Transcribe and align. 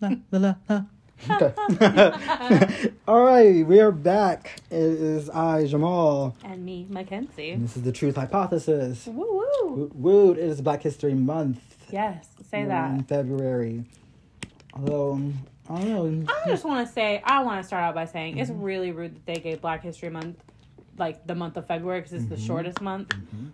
La, 0.00 0.10
la, 0.30 0.38
la, 0.38 0.54
la. 0.68 0.82
Okay. 1.30 1.52
All 3.08 3.24
right, 3.24 3.66
we 3.66 3.80
are 3.80 3.90
back. 3.90 4.60
It 4.70 4.76
is 4.76 5.28
I, 5.30 5.66
Jamal. 5.66 6.36
And 6.44 6.64
me, 6.64 6.86
Mackenzie. 6.88 7.50
And 7.50 7.64
this 7.64 7.76
is 7.76 7.82
the 7.82 7.90
Truth 7.90 8.14
Hypothesis. 8.16 9.06
Woo 9.06 9.14
woo. 9.62 9.74
Woot 9.74 9.96
woot! 9.96 10.38
It 10.38 10.44
is 10.44 10.60
Black 10.60 10.82
History 10.82 11.14
Month. 11.14 11.58
Yes, 11.90 12.28
say 12.48 12.64
that. 12.66 12.90
in 12.90 12.96
that. 12.98 13.08
February. 13.08 13.84
Although 14.74 15.32
I 15.68 15.82
don't 15.82 16.20
know. 16.24 16.32
I 16.44 16.48
just 16.48 16.64
want 16.64 16.86
to 16.86 16.92
say, 16.92 17.20
I 17.24 17.42
want 17.42 17.60
to 17.62 17.66
start 17.66 17.82
out 17.82 17.94
by 17.96 18.04
saying 18.04 18.34
Mm-hmm. 18.34 18.40
it's 18.42 18.50
really 18.50 18.92
rude 18.92 19.16
that 19.16 19.26
they 19.26 19.40
gave 19.40 19.60
Black 19.60 19.82
History 19.82 20.10
Month 20.10 20.36
like 20.98 21.26
the 21.26 21.34
month 21.34 21.56
of 21.56 21.66
February 21.66 22.00
because 22.00 22.12
it's 22.12 22.24
Mm-hmm. 22.24 22.34
the 22.34 22.40
shortest 22.40 22.80
month. 22.80 23.12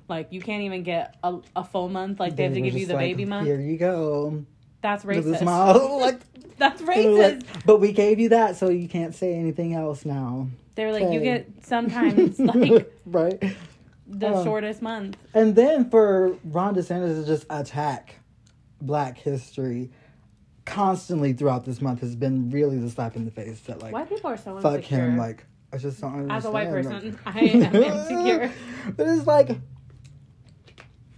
Like 0.08 0.28
you 0.32 0.42
can't 0.42 0.62
even 0.64 0.82
get 0.82 1.14
a, 1.24 1.38
a 1.56 1.64
full 1.64 1.88
month. 1.88 2.20
Like 2.20 2.36
they 2.36 2.42
have 2.44 2.52
to 2.54 2.60
give 2.60 2.74
you 2.74 2.84
the 2.86 2.94
like, 2.94 3.00
baby 3.00 3.24
month. 3.24 3.46
Here 3.46 3.58
you 3.60 3.78
go. 3.78 4.44
That's 4.82 5.02
With 5.02 5.26
a 5.26 5.30
racist. 5.30 5.38
smile, 5.38 5.98
like, 6.00 6.20
That's 6.58 6.80
were 6.80 6.86
like, 6.88 6.96
racist. 6.96 7.44
but 7.66 7.78
we 7.80 7.92
gave 7.92 8.18
you 8.20 8.28
that, 8.30 8.56
so 8.56 8.68
you 8.68 8.88
can't 8.88 9.14
say 9.14 9.34
anything 9.34 9.74
else 9.74 10.04
now, 10.04 10.48
They're 10.74 10.92
like, 10.92 11.12
you 11.12 11.20
get 11.20 11.48
sometimes 11.64 12.38
like 12.38 12.92
right? 13.06 13.40
the 14.06 14.28
Oh. 14.28 14.44
shortest 14.44 14.82
month. 14.82 15.16
And 15.32 15.54
then 15.56 15.88
for 15.90 16.36
Ron 16.44 16.74
DeSantis 16.74 17.20
to 17.20 17.26
just 17.26 17.46
attack 17.50 18.16
Black 18.80 19.16
history 19.18 19.90
constantly 20.66 21.32
throughout 21.32 21.64
this 21.64 21.80
month 21.82 22.00
has 22.00 22.14
been 22.16 22.50
really 22.50 22.78
the 22.78 22.88
slap 22.90 23.16
in 23.16 23.24
the 23.24 23.30
face 23.30 23.60
that 23.62 23.82
like 23.82 23.92
White 23.92 24.08
people 24.08 24.30
are 24.30 24.36
so 24.36 24.58
fuck 24.60 24.76
insecure. 24.76 24.98
him. 24.98 25.16
Like 25.18 25.44
I 25.72 25.78
just 25.78 26.00
don't 26.00 26.12
understand. 26.12 26.32
As 26.38 26.44
a 26.44 26.50
white 26.50 26.70
like- 26.70 26.84
person, 26.84 27.18
I 27.26 27.38
am 27.40 27.74
insecure. 27.74 28.52
but 28.96 29.08
it's 29.08 29.26
like 29.26 29.58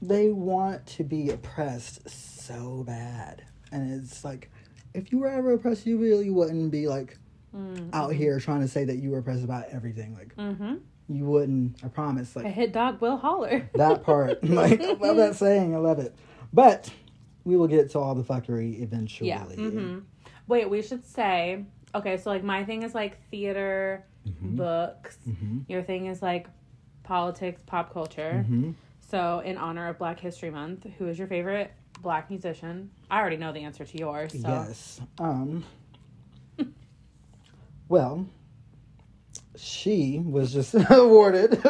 they 0.02 0.30
want 0.30 0.86
to 0.86 1.04
be 1.04 1.30
oppressed 1.30 2.08
so 2.08 2.84
bad, 2.86 3.42
and 3.72 4.00
it's 4.00 4.24
like 4.24 4.50
if 4.96 5.12
you 5.12 5.18
were 5.18 5.28
ever 5.28 5.52
oppressed, 5.52 5.86
you 5.86 5.98
really 5.98 6.30
wouldn't 6.30 6.70
be 6.70 6.88
like 6.88 7.18
Mm. 7.54 7.88
out 7.94 8.12
here 8.12 8.38
trying 8.38 8.60
to 8.60 8.68
say 8.68 8.84
that 8.84 8.96
you 8.96 9.10
were 9.10 9.18
oppressed 9.18 9.42
about 9.44 9.64
everything. 9.70 10.14
Like 10.14 10.34
Mm-hmm. 10.36 10.74
you 11.08 11.24
wouldn't. 11.24 11.82
I 11.82 11.88
promise. 11.88 12.36
Like 12.36 12.44
a 12.44 12.50
hit 12.50 12.72
dog 12.72 13.00
will 13.00 13.16
holler. 13.16 13.70
that 13.74 14.02
part. 14.02 14.44
like 14.62 14.82
I 14.82 14.92
love 14.92 15.16
that 15.16 15.36
saying. 15.36 15.74
I 15.74 15.78
love 15.78 15.98
it. 15.98 16.14
But 16.52 16.90
we 17.44 17.56
will 17.56 17.68
get 17.68 17.90
to 17.92 17.98
all 17.98 18.14
the 18.14 18.24
fuckery 18.24 18.82
eventually. 18.82 19.28
Yeah. 19.30 19.44
hmm 19.44 19.98
Wait, 20.48 20.68
we 20.68 20.82
should 20.82 21.06
say 21.06 21.64
okay. 21.94 22.16
So 22.18 22.28
like 22.30 22.44
my 22.44 22.62
thing 22.64 22.82
is 22.82 22.94
like 22.94 23.18
theater, 23.30 24.04
Mm-hmm. 24.28 24.56
books. 24.56 25.18
Mhm. 25.26 25.64
Your 25.68 25.82
thing 25.82 26.06
is 26.06 26.20
like 26.20 26.48
politics, 27.04 27.62
pop 27.64 27.92
culture. 27.92 28.44
Mhm. 28.50 28.74
So 29.00 29.38
in 29.40 29.56
honor 29.56 29.88
of 29.88 29.98
Black 29.98 30.18
History 30.20 30.50
Month, 30.50 30.84
who 30.98 31.06
is 31.06 31.16
your 31.18 31.28
favorite 31.28 31.70
black 32.00 32.30
musician? 32.30 32.90
I 33.10 33.18
already 33.20 33.36
know 33.36 33.52
the 33.52 33.60
answer 33.60 33.84
to 33.84 33.98
yours. 33.98 34.32
So 34.32 34.48
Yes. 34.48 35.00
Um. 35.18 35.64
well, 37.88 38.26
she 39.56 40.18
was 40.24 40.52
just 40.52 40.74
awarded 40.90 41.62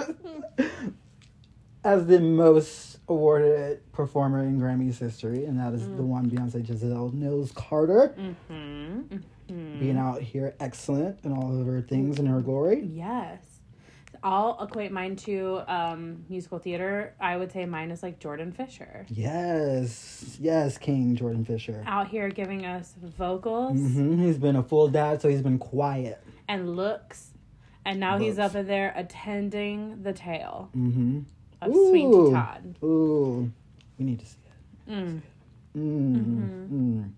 as 1.84 2.06
the 2.06 2.20
most 2.20 2.98
awarded 3.08 3.80
performer 3.92 4.42
in 4.42 4.58
Grammy's 4.58 4.98
history, 4.98 5.44
and 5.44 5.58
that 5.60 5.72
is 5.74 5.86
the 5.88 6.02
Mm. 6.02 6.06
one 6.06 6.30
Beyonce 6.30 6.66
Giselle 6.66 7.10
Knowles 7.14 7.52
Carter, 7.52 8.08
hmm 8.08 9.00
hmm 9.48 9.78
being 9.78 9.96
out 9.96 10.20
here 10.20 10.56
excellent 10.58 11.18
in 11.24 11.32
all 11.32 11.60
of 11.60 11.66
her 11.66 11.80
things 11.82 12.18
in 12.18 12.26
her 12.26 12.40
glory. 12.40 12.82
Yes. 12.92 13.55
I'll 14.22 14.58
equate 14.62 14.92
mine 14.92 15.16
to 15.16 15.62
um, 15.66 16.24
musical 16.28 16.58
theater. 16.58 17.14
I 17.20 17.36
would 17.36 17.52
say 17.52 17.64
mine 17.66 17.90
is 17.90 18.02
like 18.02 18.18
Jordan 18.18 18.52
Fisher. 18.52 19.06
Yes, 19.08 20.36
yes, 20.40 20.78
King 20.78 21.16
Jordan 21.16 21.44
Fisher. 21.44 21.82
Out 21.86 22.08
here 22.08 22.28
giving 22.28 22.64
us 22.66 22.94
vocals 23.18 23.72
hmm 23.76 24.22
He's 24.22 24.38
been 24.38 24.56
a 24.56 24.62
full 24.62 24.88
dad, 24.88 25.20
so 25.22 25.28
he's 25.28 25.42
been 25.42 25.58
quiet. 25.58 26.22
and 26.48 26.76
looks. 26.76 27.32
And 27.84 28.00
now 28.00 28.18
he's 28.18 28.38
up 28.38 28.54
in 28.56 28.66
there 28.66 28.92
attending 28.96 30.02
the 30.02 30.12
tale 30.12 30.70
hmm 30.72 31.20
of 31.62 31.74
Ooh. 31.74 31.88
Sweeney 31.90 32.32
Todd. 32.32 32.76
Ooh, 32.82 33.50
we 33.98 34.04
need 34.04 34.18
to 34.20 34.26
see 34.26 34.38
it. 34.44 34.92
Mm. 34.92 35.22
Mm, 35.76 36.68
mm. 36.70 37.10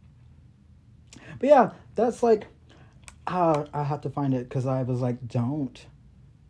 But 1.39 1.49
yeah, 1.49 1.71
that's 1.95 2.23
like, 2.23 2.47
uh, 3.27 3.65
I 3.73 3.83
have 3.85 4.01
to 4.03 4.11
find 4.11 4.35
it 4.35 4.49
because 4.49 4.67
I 4.67 4.83
was 4.83 5.01
like, 5.01 5.27
don't 5.29 5.87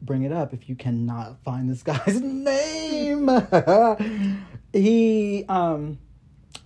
bring 0.03 0.23
it 0.23 0.33
up 0.33 0.53
if 0.55 0.69
you 0.69 0.75
cannot 0.77 1.39
find 1.45 1.69
this 1.69 1.83
guy's 1.83 2.21
name. 2.23 3.29
he 4.73 5.45
um 5.49 5.99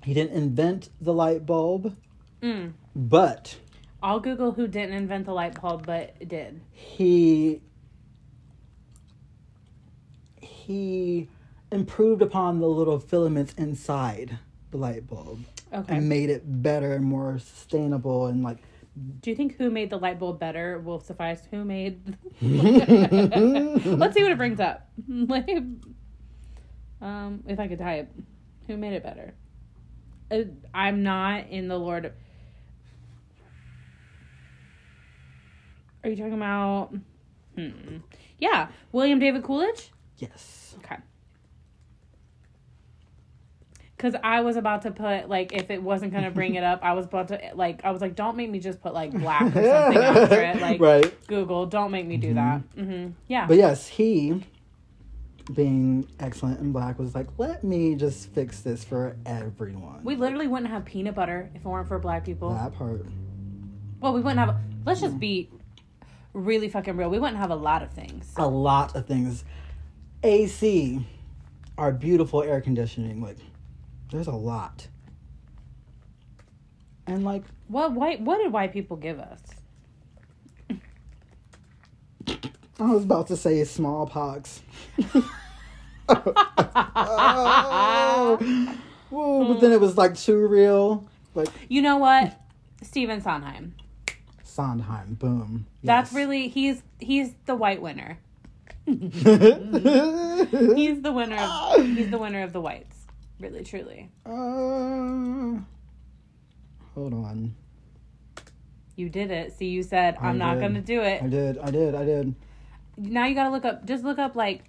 he 0.05 0.15
didn't 0.15 0.33
invent 0.37 0.89
the 1.01 1.13
light 1.13 1.47
bulb, 1.47 1.97
Mm. 2.43 2.73
but 2.97 3.57
I'll 4.03 4.19
Google 4.21 4.51
who 4.53 4.67
didn't 4.67 4.95
invent 4.95 5.27
the 5.27 5.33
light 5.33 5.61
bulb, 5.61 5.87
but 5.87 6.17
did. 6.29 6.61
he 6.73 7.61
he 10.41 11.29
improved 11.71 12.23
upon 12.23 12.59
the 12.61 12.67
little 12.69 12.99
filaments 12.99 13.55
inside 13.55 14.39
the 14.71 14.77
light 14.77 15.07
bulb 15.07 15.41
Okay. 15.73 15.97
and 15.97 16.09
made 16.09 16.29
it 16.29 16.43
better 16.63 16.93
and 16.95 17.05
more 17.05 17.39
sustainable 17.39 18.27
and 18.27 18.43
like 18.43 18.59
Do 19.21 19.31
you 19.31 19.37
think 19.37 19.57
who 19.57 19.71
made 19.71 19.89
the 19.91 19.99
light 19.99 20.19
bulb 20.19 20.39
better 20.39 20.79
will 20.79 21.01
suffice? 21.01 21.43
Who 21.51 21.65
made? 21.65 22.17
Let's 22.43 24.15
see 24.15 24.23
what 24.23 24.33
it 24.33 24.37
brings 24.39 24.61
up. 24.61 24.89
Like, 25.09 25.49
um, 27.01 27.43
if 27.49 27.59
I 27.59 27.69
could 27.69 27.79
type, 27.79 28.13
who 28.67 28.77
made 28.77 28.93
it 28.93 29.03
better? 29.03 29.35
Uh, 30.31 30.45
I'm 30.75 31.03
not 31.03 31.49
in 31.49 31.69
the 31.69 31.79
Lord. 31.79 32.05
of- 32.07 32.13
Are 36.05 36.11
you 36.11 36.17
talking 36.17 36.35
about? 36.35 36.91
Hmm. 37.57 37.99
Yeah, 38.39 38.69
William 38.93 39.19
David 39.19 39.43
Coolidge. 39.45 39.91
yes 40.19 40.75
Okay. 40.79 40.97
Cause 44.03 44.17
I 44.25 44.41
was 44.41 44.57
about 44.57 44.83
to 44.83 44.91
put 44.91 45.29
like 45.29 45.53
if 45.53 45.71
it 45.71 45.81
wasn't 45.81 46.13
gonna 46.13 46.33
bring 46.33 46.57
it 46.57 46.65
up, 46.65 46.81
I 46.83 46.93
was 46.95 47.07
about 47.07 47.29
to 47.29 47.41
like 47.55 47.85
I 47.85 47.93
was 47.93 48.01
like, 48.01 48.17
don't 48.17 48.37
make 48.37 48.51
me 48.51 48.59
just 48.59 48.83
put 48.83 48.93
like 48.93 49.13
black 49.13 49.43
or 49.55 49.63
something 49.65 50.03
after 50.03 50.43
it. 50.43 50.61
Like 50.61 50.81
right 50.81 51.27
Google, 51.29 51.67
don't 51.67 51.93
make 51.93 52.07
me 52.07 52.17
do 52.17 52.35
that. 52.35 52.63
Mm-hmm. 52.77 53.13
Yeah. 53.29 53.47
but 53.47 53.57
yes 53.57 53.87
he 53.87 54.43
being 55.55 56.09
excellent 56.21 56.59
in 56.61 56.73
black 56.73 56.99
was 56.99 57.15
like 57.15 57.27
let 57.39 57.63
me 57.65 57.95
just 57.95 58.29
fix 58.33 58.61
this 58.61 58.85
for 58.85 59.17
everyone 59.27 60.01
we 60.05 60.15
literally 60.15 60.47
wouldn't 60.47 60.71
have 60.71 60.85
peanut 60.85 61.17
butter 61.17 61.51
if 61.55 61.65
it 61.65 61.69
weren't 61.69 61.89
for 61.89 61.99
black 61.99 62.25
people. 62.25 62.55
that 62.55 62.73
part 62.75 63.05
Well, 64.01 64.13
we 64.13 64.21
wouldn't 64.21 64.39
have. 64.41 64.57
Let's 64.85 65.01
just 65.01 65.19
be 65.21 65.49
really 66.33 66.69
fucking 66.69 66.97
real. 66.97 67.09
We 67.11 67.19
wouldn't 67.21 67.39
have 67.39 67.51
a 67.51 67.57
lot 67.57 67.83
of 67.83 67.91
things. 67.93 68.33
a 68.37 68.49
lot 68.49 68.97
of 68.97 69.07
things 69.07 69.45
ac 70.25 71.05
our 71.79 71.93
beautiful 71.93 72.43
air 72.43 72.61
conditioning 72.61 73.21
like 73.23 73.39
there's 74.13 74.29
a 74.29 74.33
lot 74.33 74.87
and 77.07 77.25
like 77.25 77.43
What 77.69 77.93
white? 77.93 78.21
What 78.21 78.39
did 78.39 78.53
white 78.53 78.73
people 78.73 78.97
give 78.97 79.19
us? 79.19 79.41
I 82.79 82.91
was 82.93 83.05
about 83.05 83.27
to 83.29 83.37
say 83.37 83.63
smallpox. 83.65 84.63
oh. 86.95 88.39
Whoa, 89.11 89.45
but 89.53 89.61
then 89.61 89.73
it 89.73 89.81
was 89.81 89.97
like 89.97 90.17
too 90.17 90.47
real. 90.47 91.07
Like 91.35 91.49
You 91.69 91.83
know 91.83 91.99
what? 91.99 92.39
Stephen 92.83 93.21
Sondheim. 93.21 93.75
Sondheim, 94.43 95.15
boom. 95.15 95.67
That's 95.83 96.11
Yes. 96.11 96.17
really 96.17 96.49
he's 96.49 96.83
he's 96.99 97.33
the 97.47 97.55
white 97.55 97.81
winner. 97.83 98.19
He's 98.87 99.01
the 101.03 101.13
winner. 101.15 101.37
Of, 101.37 101.85
he's 101.87 102.11
the 102.11 102.19
winner 102.19 102.43
of 102.43 102.53
the 102.53 102.61
whites. 102.61 103.02
Really, 103.43 103.65
truly. 103.65 104.09
Uh, 104.25 105.59
hold 106.95 107.13
on. 107.13 107.57
You 108.95 109.09
did 109.09 109.33
it. 109.33 109.53
See, 109.59 109.67
you 109.67 109.83
said 109.83 110.17
I 110.21 110.29
I'm 110.29 110.39
not 110.39 110.55
did. 110.55 110.61
gonna 110.61 110.81
do 110.81 111.01
it. 111.01 111.21
I 111.23 111.27
did. 111.27 111.59
I 111.59 111.71
did. 111.73 111.95
I 111.97 112.05
did. 112.05 112.35
Now 112.97 113.27
you 113.27 113.35
gotta 113.35 113.51
look 113.51 113.65
up. 113.65 113.85
Just 113.85 114.05
look 114.05 114.21
up 114.21 114.37
like 114.37 114.63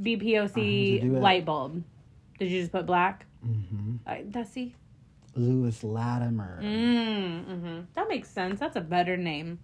BPOC 0.00 1.20
light 1.20 1.44
bulb. 1.44 1.84
Did 2.40 2.50
you 2.50 2.60
just 2.60 2.72
put 2.72 2.86
black? 2.86 3.24
hmm 3.40 3.96
that's 4.26 4.50
see. 4.50 4.74
Lewis 5.36 5.84
Latimer. 5.84 6.60
Mm, 6.60 7.44
hmm 7.44 7.80
That 7.94 8.08
makes 8.08 8.28
sense. 8.28 8.58
That's 8.58 8.74
a 8.74 8.80
better 8.80 9.16
name. 9.16 9.60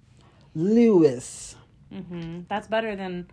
Lewis. 0.54 1.56
hmm 1.92 2.42
That's 2.48 2.68
better 2.68 2.94
than 2.94 3.26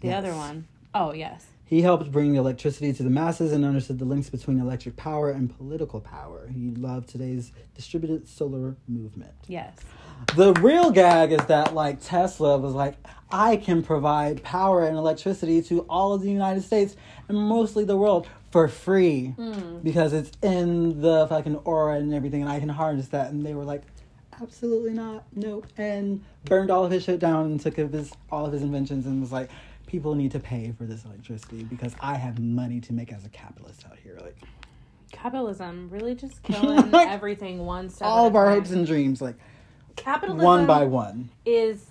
the 0.00 0.08
Yes. 0.08 0.18
other 0.18 0.34
one. 0.36 0.68
Oh 0.94 1.12
yes. 1.12 1.46
He 1.70 1.82
helped 1.82 2.10
bring 2.10 2.34
electricity 2.34 2.92
to 2.94 3.04
the 3.04 3.10
masses 3.10 3.52
and 3.52 3.64
understood 3.64 4.00
the 4.00 4.04
links 4.04 4.28
between 4.28 4.58
electric 4.58 4.96
power 4.96 5.30
and 5.30 5.56
political 5.56 6.00
power. 6.00 6.48
He 6.52 6.72
loved 6.72 7.08
today's 7.08 7.52
distributed 7.76 8.26
solar 8.26 8.76
movement. 8.88 9.30
Yes. 9.46 9.76
The 10.34 10.52
real 10.54 10.90
gag 10.90 11.30
is 11.30 11.44
that 11.46 11.72
like 11.72 11.98
Tesla 12.02 12.58
was 12.58 12.74
like, 12.74 12.96
I 13.30 13.56
can 13.56 13.84
provide 13.84 14.42
power 14.42 14.84
and 14.84 14.96
electricity 14.96 15.62
to 15.62 15.82
all 15.82 16.12
of 16.12 16.22
the 16.22 16.30
United 16.32 16.64
States 16.64 16.96
and 17.28 17.38
mostly 17.38 17.84
the 17.84 17.96
world 17.96 18.26
for 18.50 18.66
free 18.66 19.36
Mm. 19.38 19.84
because 19.84 20.12
it's 20.12 20.32
in 20.42 21.00
the 21.00 21.28
fucking 21.28 21.54
aura 21.58 22.00
and 22.00 22.12
everything, 22.12 22.42
and 22.42 22.50
I 22.50 22.58
can 22.58 22.68
harness 22.68 23.06
that. 23.08 23.30
And 23.30 23.46
they 23.46 23.54
were 23.54 23.62
like, 23.62 23.82
absolutely 24.42 24.92
not, 24.92 25.22
nope, 25.36 25.68
and 25.78 26.24
burned 26.46 26.68
all 26.72 26.84
of 26.84 26.90
his 26.90 27.04
shit 27.04 27.20
down 27.20 27.46
and 27.46 27.60
took 27.60 27.76
his 27.76 28.10
all 28.32 28.44
of 28.44 28.52
his 28.52 28.62
inventions 28.62 29.06
and 29.06 29.20
was 29.20 29.30
like, 29.30 29.50
people 29.90 30.14
need 30.14 30.30
to 30.30 30.38
pay 30.38 30.72
for 30.78 30.84
this 30.84 31.04
electricity 31.04 31.64
because 31.64 31.96
I 32.00 32.14
have 32.14 32.38
money 32.38 32.80
to 32.82 32.92
make 32.92 33.12
as 33.12 33.24
a 33.24 33.28
capitalist 33.28 33.84
out 33.86 33.98
here. 33.98 34.16
Like 34.20 34.36
Capitalism 35.10 35.88
really 35.90 36.14
just 36.14 36.40
killing 36.44 36.94
everything 36.94 37.66
one 37.66 37.90
step. 37.90 38.06
all 38.06 38.28
of 38.28 38.36
our 38.36 38.46
time. 38.46 38.54
hopes 38.54 38.70
and 38.70 38.86
dreams, 38.86 39.20
like 39.20 39.34
capitalism 39.96 40.44
one 40.44 40.66
by 40.66 40.84
one. 40.84 41.28
is 41.44 41.86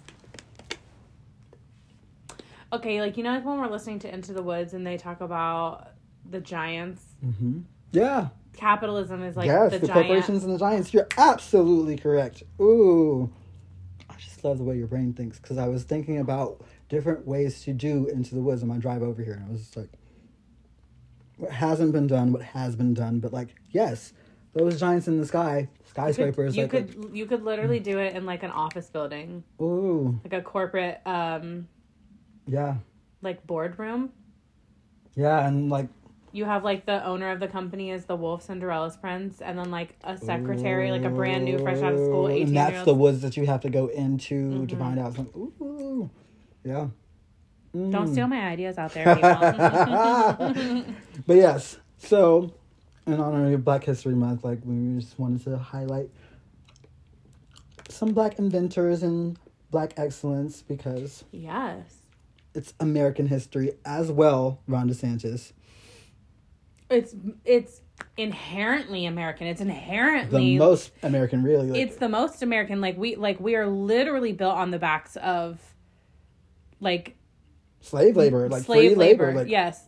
okay. 2.72 3.02
Like 3.02 3.18
you 3.18 3.24
know, 3.24 3.32
like 3.32 3.46
when 3.46 3.60
we're 3.60 3.68
listening 3.68 4.00
to 4.00 4.14
Into 4.14 4.32
the 4.32 4.44
Woods 4.44 4.74
and 4.74 4.88
they 4.88 4.96
talk 4.96 5.20
about 5.20 5.90
the 6.30 6.40
giants. 6.40 7.04
Mm-hmm. 7.26 7.60
Yeah. 7.92 8.30
Capitalism 8.54 9.24
is 9.24 9.36
like 9.36 9.48
yes, 9.48 9.72
the, 9.72 9.80
the, 9.80 9.88
giant. 9.88 10.08
corporations 10.08 10.46
and 10.46 10.54
the 10.54 10.60
giants. 10.60 10.94
You're 10.94 11.08
absolutely 11.18 11.98
correct. 11.98 12.44
Ooh, 12.62 13.30
I 14.10 14.16
just 14.16 14.46
love 14.46 14.58
the 14.58 14.64
way 14.64 14.78
your 14.78 14.88
brain 14.88 15.12
thinks 15.12 15.38
because 15.38 15.58
I 15.58 15.68
was 15.68 15.84
thinking 15.84 16.20
about 16.20 16.62
different 16.90 17.26
ways 17.28 17.62
to 17.62 17.74
do 17.74 18.08
into 18.08 18.36
the 18.36 18.42
woods 18.42 18.62
on 18.62 18.68
my 18.68 18.78
drive 18.78 19.02
over 19.04 19.24
here, 19.24 19.34
and 19.34 19.46
I 19.46 19.52
was 19.52 19.62
just 19.62 19.78
like, 19.78 19.90
what 21.38 21.52
hasn't 21.52 21.94
been 21.94 22.08
done, 22.08 22.32
what 22.34 22.42
has 22.42 22.76
been 22.76 22.94
done, 22.94 23.20
but 23.20 23.32
like, 23.32 23.56
yes, 23.72 24.12
those 24.54 24.80
giants 24.80 25.08
in 25.08 25.20
the 25.20 25.26
sky, 25.26 25.70
skyscrapers. 25.86 26.56
You 26.58 26.64
like, 26.64 26.72
could 26.72 27.10
you 27.14 27.26
could 27.26 27.44
literally 27.44 27.80
do 27.80 28.00
it 28.00 28.16
in 28.16 28.26
like 28.26 28.44
an 28.44 28.52
office 28.52 28.90
building, 28.90 29.44
ooh, 29.62 30.20
like 30.24 30.34
a 30.34 30.42
corporate 30.42 31.00
um 31.06 31.68
yeah, 32.48 32.76
like 33.22 33.46
boardroom. 33.46 34.12
yeah, 35.16 35.48
and 35.48 35.70
like 35.70 35.88
You 36.32 36.46
have 36.46 36.64
like 36.64 36.86
the 36.88 37.06
owner 37.06 37.30
of 37.32 37.40
the 37.40 37.48
company 37.48 37.92
is 37.92 38.06
the 38.06 38.16
Wolf 38.16 38.42
Cinderella's 38.44 38.98
prince, 38.98 39.40
and 39.40 39.58
then 39.58 39.70
like 39.72 39.96
a 40.04 40.18
secretary, 40.18 40.92
like 40.92 41.06
a 41.06 41.10
brand 41.10 41.46
new, 41.46 41.60
fresh 41.60 41.82
out 41.84 41.94
of 41.94 42.00
school, 42.00 42.26
Ooh, 42.26 42.30
eighteen 42.30 42.48
and 42.48 42.58
that's 42.58 42.86
the 42.86 42.94
woods 42.96 43.22
that 43.22 43.38
you 43.38 43.46
have 43.46 43.62
to 43.62 43.70
go 43.70 43.88
into 43.88 44.66
to 44.66 44.76
Mhm. 44.76 44.80
find 44.80 45.00
out. 45.00 45.18
Like, 45.18 45.36
ooh, 45.38 45.54
yeah. 46.64 46.88
Don't 47.74 47.92
Mm. 47.92 48.12
steal 48.12 48.28
my 48.28 48.48
ideas 48.48 48.78
out 48.78 48.94
there. 48.94 49.06
But 51.28 51.36
yes, 51.36 51.78
so 51.98 52.54
in 53.06 53.20
honor 53.20 53.54
of 53.54 53.64
Black 53.64 53.84
History 53.84 54.16
Month, 54.16 54.44
like 54.44 54.60
we 54.64 55.00
just 55.00 55.20
wanted 55.20 55.44
to 55.44 55.58
highlight 55.58 56.10
some 57.90 58.14
black 58.14 58.40
inventors 58.40 59.04
and 59.04 59.38
black 59.72 59.94
excellence 59.98 60.62
because 60.62 61.24
yes. 61.32 61.98
it's 62.56 62.74
American 62.80 63.28
history 63.28 63.74
as 63.86 64.12
well, 64.12 64.60
Ron 64.68 64.90
DeSantis. 64.90 65.54
It's 66.90 67.16
it's 67.46 67.82
inherently 68.18 69.06
American. 69.06 69.46
It's 69.46 69.62
inherently 69.62 70.54
The 70.54 70.58
most 70.58 70.92
American 71.04 71.44
really. 71.44 71.70
Like, 71.70 71.82
it's 71.82 71.98
the 71.98 72.10
most 72.10 72.42
American. 72.42 72.82
Like 72.82 72.98
we 72.98 73.16
like 73.16 73.40
we 73.40 73.56
are 73.56 73.68
literally 73.68 74.34
built 74.34 74.56
on 74.56 74.72
the 74.72 74.80
backs 74.80 75.16
of 75.18 75.60
like 76.80 77.16
slave 77.82 78.16
labor, 78.16 78.50
like 78.50 78.64
slave 78.64 78.92
free 78.92 78.96
labor. 78.96 79.28
labor. 79.28 79.40
Like 79.40 79.50
yes. 79.50 79.86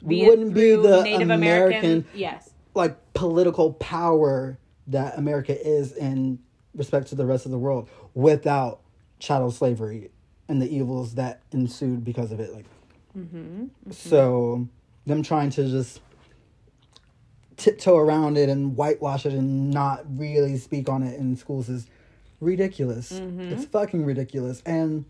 we 0.00 0.26
wouldn't 0.26 0.54
be 0.54 0.74
the 0.74 1.02
Native 1.02 1.30
American, 1.30 1.78
American. 1.78 2.04
Yes. 2.14 2.50
like 2.74 2.96
political 3.14 3.72
power 3.74 4.58
that 4.88 5.18
America 5.18 5.56
is 5.66 5.92
in 5.92 6.38
respect 6.74 7.08
to 7.08 7.14
the 7.14 7.26
rest 7.26 7.44
of 7.44 7.52
the 7.52 7.58
world 7.58 7.88
without 8.14 8.80
chattel 9.18 9.50
slavery 9.50 10.10
and 10.48 10.60
the 10.60 10.74
evils 10.74 11.14
that 11.14 11.42
ensued 11.52 12.04
because 12.04 12.32
of 12.32 12.40
it. 12.40 12.52
Like 12.52 12.66
Mm-hmm. 13.16 13.66
So 13.90 14.68
them 15.06 15.22
trying 15.22 15.50
to 15.50 15.68
just 15.68 16.00
tiptoe 17.56 17.96
around 17.96 18.36
it 18.38 18.48
and 18.48 18.76
whitewash 18.76 19.26
it 19.26 19.32
and 19.34 19.70
not 19.70 20.04
really 20.18 20.56
speak 20.56 20.88
on 20.88 21.02
it 21.02 21.18
in 21.18 21.36
schools 21.36 21.68
is 21.68 21.86
ridiculous. 22.40 23.12
Mhm. 23.12 23.52
It's 23.52 23.64
fucking 23.66 24.04
ridiculous. 24.04 24.62
And 24.64 25.04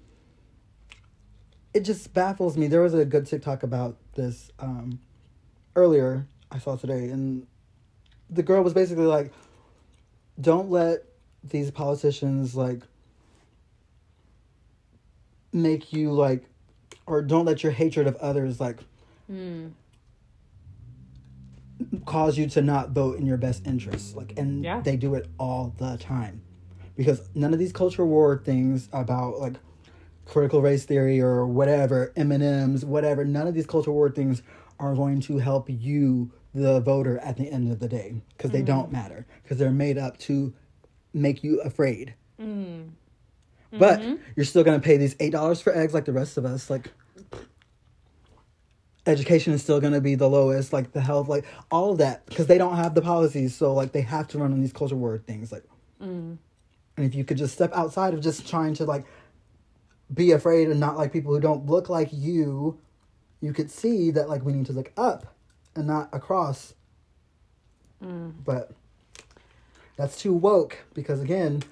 it 1.75 1.81
just 1.81 2.13
baffles 2.15 2.57
me. 2.57 2.67
There 2.67 2.83
was 2.83 2.95
a 2.95 3.05
good 3.05 3.27
TikTok 3.27 3.63
about 3.63 3.97
this 4.15 4.51
um, 4.59 5.01
earlier 5.75 6.27
I 6.51 6.59
saw 6.59 6.77
today 6.77 7.09
and 7.09 7.47
the 8.29 8.43
girl 8.43 8.63
was 8.63 8.75
basically 8.75 9.07
like 9.07 9.33
don't 10.41 10.71
let 10.71 11.05
these 11.45 11.71
politicians 11.71 12.55
like 12.55 12.83
make 15.53 15.93
you 15.93 16.13
like 16.13 16.45
or 17.07 17.23
don't 17.23 17.45
let 17.45 17.63
your 17.63 17.73
hatred 17.73 18.07
of 18.07 18.17
others 18.17 18.61
like 18.61 18.79
Mm. 19.31 19.73
cause 22.05 22.37
you 22.37 22.49
to 22.49 22.61
not 22.61 22.91
vote 22.91 23.19
in 23.19 23.25
your 23.27 23.37
best 23.37 23.67
interest 23.67 24.17
like 24.17 24.35
and 24.37 24.63
Yeah. 24.65 24.81
they 24.81 24.97
do 24.97 25.15
it 25.15 25.27
all 25.39 25.75
the 25.79 25.97
time 25.97 26.43
because 26.97 27.29
none 27.35 27.53
of 27.53 27.59
these 27.59 27.73
culture 27.73 28.05
war 28.05 28.41
things 28.45 28.89
about 28.93 29.39
like 29.41 29.55
critical 30.25 30.63
race 30.63 30.85
theory 30.85 31.21
or 31.21 31.47
whatever 31.47 32.13
m&ms 32.17 32.85
whatever 32.85 33.25
none 33.25 33.47
of 33.47 33.55
these 33.55 33.67
culture 33.67 33.91
war 33.93 34.09
things 34.11 34.43
are 34.79 34.95
going 34.95 35.21
to 35.21 35.39
help 35.39 35.67
you 35.69 36.31
the 36.55 36.81
voter 36.81 37.19
at 37.19 37.37
the 37.37 37.51
end 37.51 37.71
of 37.73 37.79
the 37.81 37.89
day 37.89 38.15
because 38.37 38.51
they 38.51 38.63
don't 38.63 38.93
matter 38.93 39.27
because 39.43 39.59
they're 39.59 39.71
made 39.71 39.99
up 39.99 40.17
to 40.19 40.53
make 41.13 41.43
you 41.45 41.61
afraid 41.63 42.15
Mm. 42.41 42.91
but 43.79 44.01
Mhm. 44.01 44.19
you're 44.37 44.45
still 44.47 44.63
gonna 44.65 44.81
pay 44.81 44.97
these 44.97 45.15
eight 45.21 45.33
dollars 45.33 45.61
for 45.61 45.75
eggs 45.77 45.95
like 45.95 46.05
the 46.07 46.13
rest 46.13 46.37
of 46.37 46.45
us. 46.45 46.69
Like 46.71 46.91
education 49.07 49.53
is 49.53 49.63
still 49.63 49.81
gonna 49.81 50.01
be 50.01 50.15
the 50.15 50.29
lowest, 50.29 50.73
like 50.73 50.93
the 50.93 51.01
health, 51.01 51.29
like 51.29 51.45
all 51.71 51.93
of 51.93 51.99
that, 51.99 52.25
because 52.27 52.47
they 52.47 52.59
don't 52.59 52.77
have 52.77 52.95
the 52.95 53.03
policies. 53.03 53.55
So 53.55 53.75
like 53.75 53.93
they 53.93 54.03
have 54.03 54.29
to 54.29 54.39
run 54.39 54.53
on 54.53 54.61
these 54.61 54.73
culture 54.73 54.97
war 54.97 55.19
things. 55.19 55.51
Like, 55.53 55.65
Mm. 56.03 56.39
and 56.97 57.07
if 57.07 57.15
you 57.15 57.25
could 57.25 57.37
just 57.37 57.55
step 57.55 57.73
outside 57.75 58.15
of 58.15 58.21
just 58.21 58.49
trying 58.49 58.75
to 58.75 58.85
like 58.85 59.05
be 60.13 60.33
afraid 60.33 60.69
and 60.69 60.79
not 60.81 60.97
like 60.97 61.13
people 61.13 61.33
who 61.33 61.41
don't 61.41 61.67
look 61.67 61.89
like 61.89 62.09
you, 62.13 62.79
you 63.41 63.53
could 63.53 63.71
see 63.71 64.11
that 64.11 64.29
like 64.29 64.45
we 64.45 64.53
need 64.53 64.67
to 64.67 64.73
look 64.73 64.93
up 64.97 65.35
and 65.75 65.87
not 65.87 66.09
across. 66.13 66.75
Mm. 68.03 68.33
But 68.45 68.73
that's 69.97 70.19
too 70.19 70.33
woke 70.33 70.79
because 70.95 71.21
again, 71.21 71.63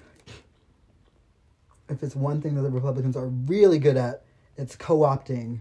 if 1.89 2.03
it's 2.03 2.15
one 2.15 2.41
thing 2.41 2.55
that 2.55 2.61
the 2.61 2.69
Republicans 2.69 3.15
are 3.15 3.27
really 3.27 3.79
good 3.79 3.97
at, 3.97 4.23
it's 4.57 4.75
co-opting 4.75 5.59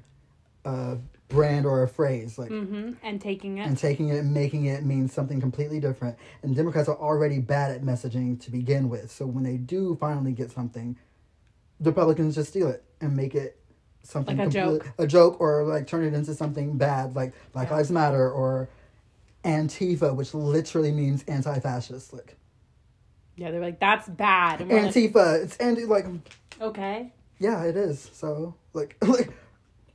a 0.64 0.98
brand 1.28 1.64
or 1.64 1.82
a 1.82 1.88
phrase 1.88 2.38
like 2.38 2.50
Mm-hmm. 2.50 2.92
And 3.02 3.20
taking 3.20 3.58
it. 3.58 3.62
and 3.66 3.78
taking 3.78 4.08
it 4.10 4.18
and 4.18 4.34
making 4.34 4.66
it 4.66 4.84
mean 4.84 5.08
something 5.08 5.40
completely 5.40 5.80
different. 5.80 6.16
And 6.42 6.54
Democrats 6.54 6.88
are 6.88 6.98
already 6.98 7.38
bad 7.38 7.70
at 7.72 7.82
messaging 7.82 8.40
to 8.42 8.50
begin 8.50 8.88
with. 8.88 9.10
So 9.10 9.26
when 9.26 9.44
they 9.44 9.56
do 9.56 9.96
finally 10.00 10.32
get 10.32 10.50
something, 10.50 10.96
the 11.80 11.90
Republicans 11.90 12.34
just 12.34 12.50
steal 12.50 12.68
it 12.68 12.84
and 13.00 13.16
make 13.16 13.34
it 13.34 13.56
something 14.02 14.36
Like 14.36 14.48
a 14.48 14.50
complete- 14.50 14.82
joke. 14.84 14.92
a 14.98 15.06
joke, 15.06 15.40
or 15.40 15.64
like 15.64 15.86
turn 15.86 16.04
it 16.04 16.14
into 16.14 16.34
something 16.34 16.76
bad, 16.76 17.16
like 17.16 17.32
Black 17.52 17.68
Yeah. 17.70 17.76
Lives 17.76 17.90
Matter 17.90 18.30
or 18.30 18.68
Antifa, 19.44 20.14
which 20.14 20.34
literally 20.34 20.92
means 20.92 21.24
anti-fascist. 21.26 22.12
Like 22.12 22.36
yeah, 23.36 23.50
they're 23.50 23.60
like 23.60 23.80
that's 23.80 24.08
bad. 24.08 24.60
And 24.60 24.70
we're 24.70 24.82
like, 24.82 24.94
Antifa, 24.94 25.42
it's 25.42 25.56
anti 25.56 25.84
like 25.84 26.06
okay. 26.60 27.12
yeah, 27.38 27.62
it 27.64 27.76
is. 27.76 28.10
So 28.12 28.54
like, 28.74 28.96
like, 29.02 29.30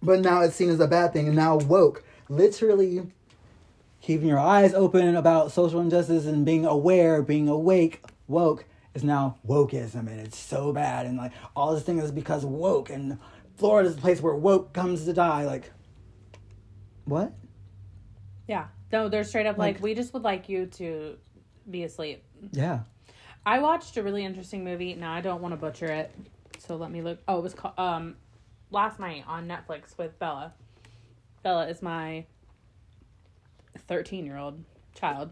but 0.02 0.22
now 0.22 0.42
it's 0.42 0.56
seen 0.56 0.70
as 0.70 0.80
a 0.80 0.88
bad 0.88 1.14
thing, 1.14 1.28
and 1.28 1.36
now 1.36 1.58
woke, 1.58 2.04
literally, 2.30 3.04
keeping 4.02 4.28
your 4.28 4.40
eyes 4.40 4.74
open 4.74 5.16
about 5.16 5.52
social 5.52 5.80
injustice 5.80 6.26
and 6.26 6.46
being 6.46 6.66
aware, 6.66 7.22
being 7.22 7.48
awake, 7.48 8.04
woke 8.28 8.66
is 8.96 9.04
now 9.04 9.38
wokeism, 9.48 10.08
and 10.08 10.20
it's 10.20 10.38
so 10.38 10.72
bad, 10.74 11.06
and 11.06 11.18
like 11.18 11.34
all 11.56 11.76
this 11.76 11.84
thing 11.84 12.00
is 12.00 12.12
because 12.12 12.44
woke, 12.46 12.90
and 12.90 13.20
Florida 13.58 13.90
is 13.90 13.96
the 13.96 14.02
place 14.02 14.22
where 14.22 14.34
woke 14.34 14.74
comes 14.74 15.06
to 15.06 15.14
die. 15.14 15.46
Like, 15.46 15.72
what? 17.04 17.34
Yeah. 18.48 18.68
No, 18.92 19.10
they're 19.10 19.24
straight 19.26 19.46
up 19.46 19.58
like, 19.58 19.76
Like- 19.76 19.84
we 19.84 19.94
just 19.94 20.14
would 20.14 20.24
like 20.24 20.48
you 20.48 20.68
to 20.68 21.18
be 21.70 21.84
asleep. 21.84 22.24
Yeah. 22.52 22.80
I 23.46 23.60
watched 23.60 23.98
a 23.98 24.04
really 24.04 24.24
interesting 24.24 24.64
movie. 24.64 24.96
Now 24.96 25.14
I 25.14 25.22
don't 25.22 25.42
want 25.42 25.52
to 25.54 25.58
butcher 25.58 25.86
it, 25.88 26.12
so 26.58 26.76
let 26.78 26.90
me 26.90 27.02
look. 27.02 27.20
Oh, 27.28 27.38
it 27.40 27.44
was 27.44 27.54
called 27.54 27.78
um, 27.78 28.16
last 28.72 29.00
night 29.00 29.24
on 29.28 29.48
Netflix 29.48 29.98
with 29.98 30.18
Bella. 30.18 30.54
Bella 31.44 31.68
is 31.68 31.82
my 31.82 32.26
thirteen-year-old 33.88 34.64
child. 34.96 35.32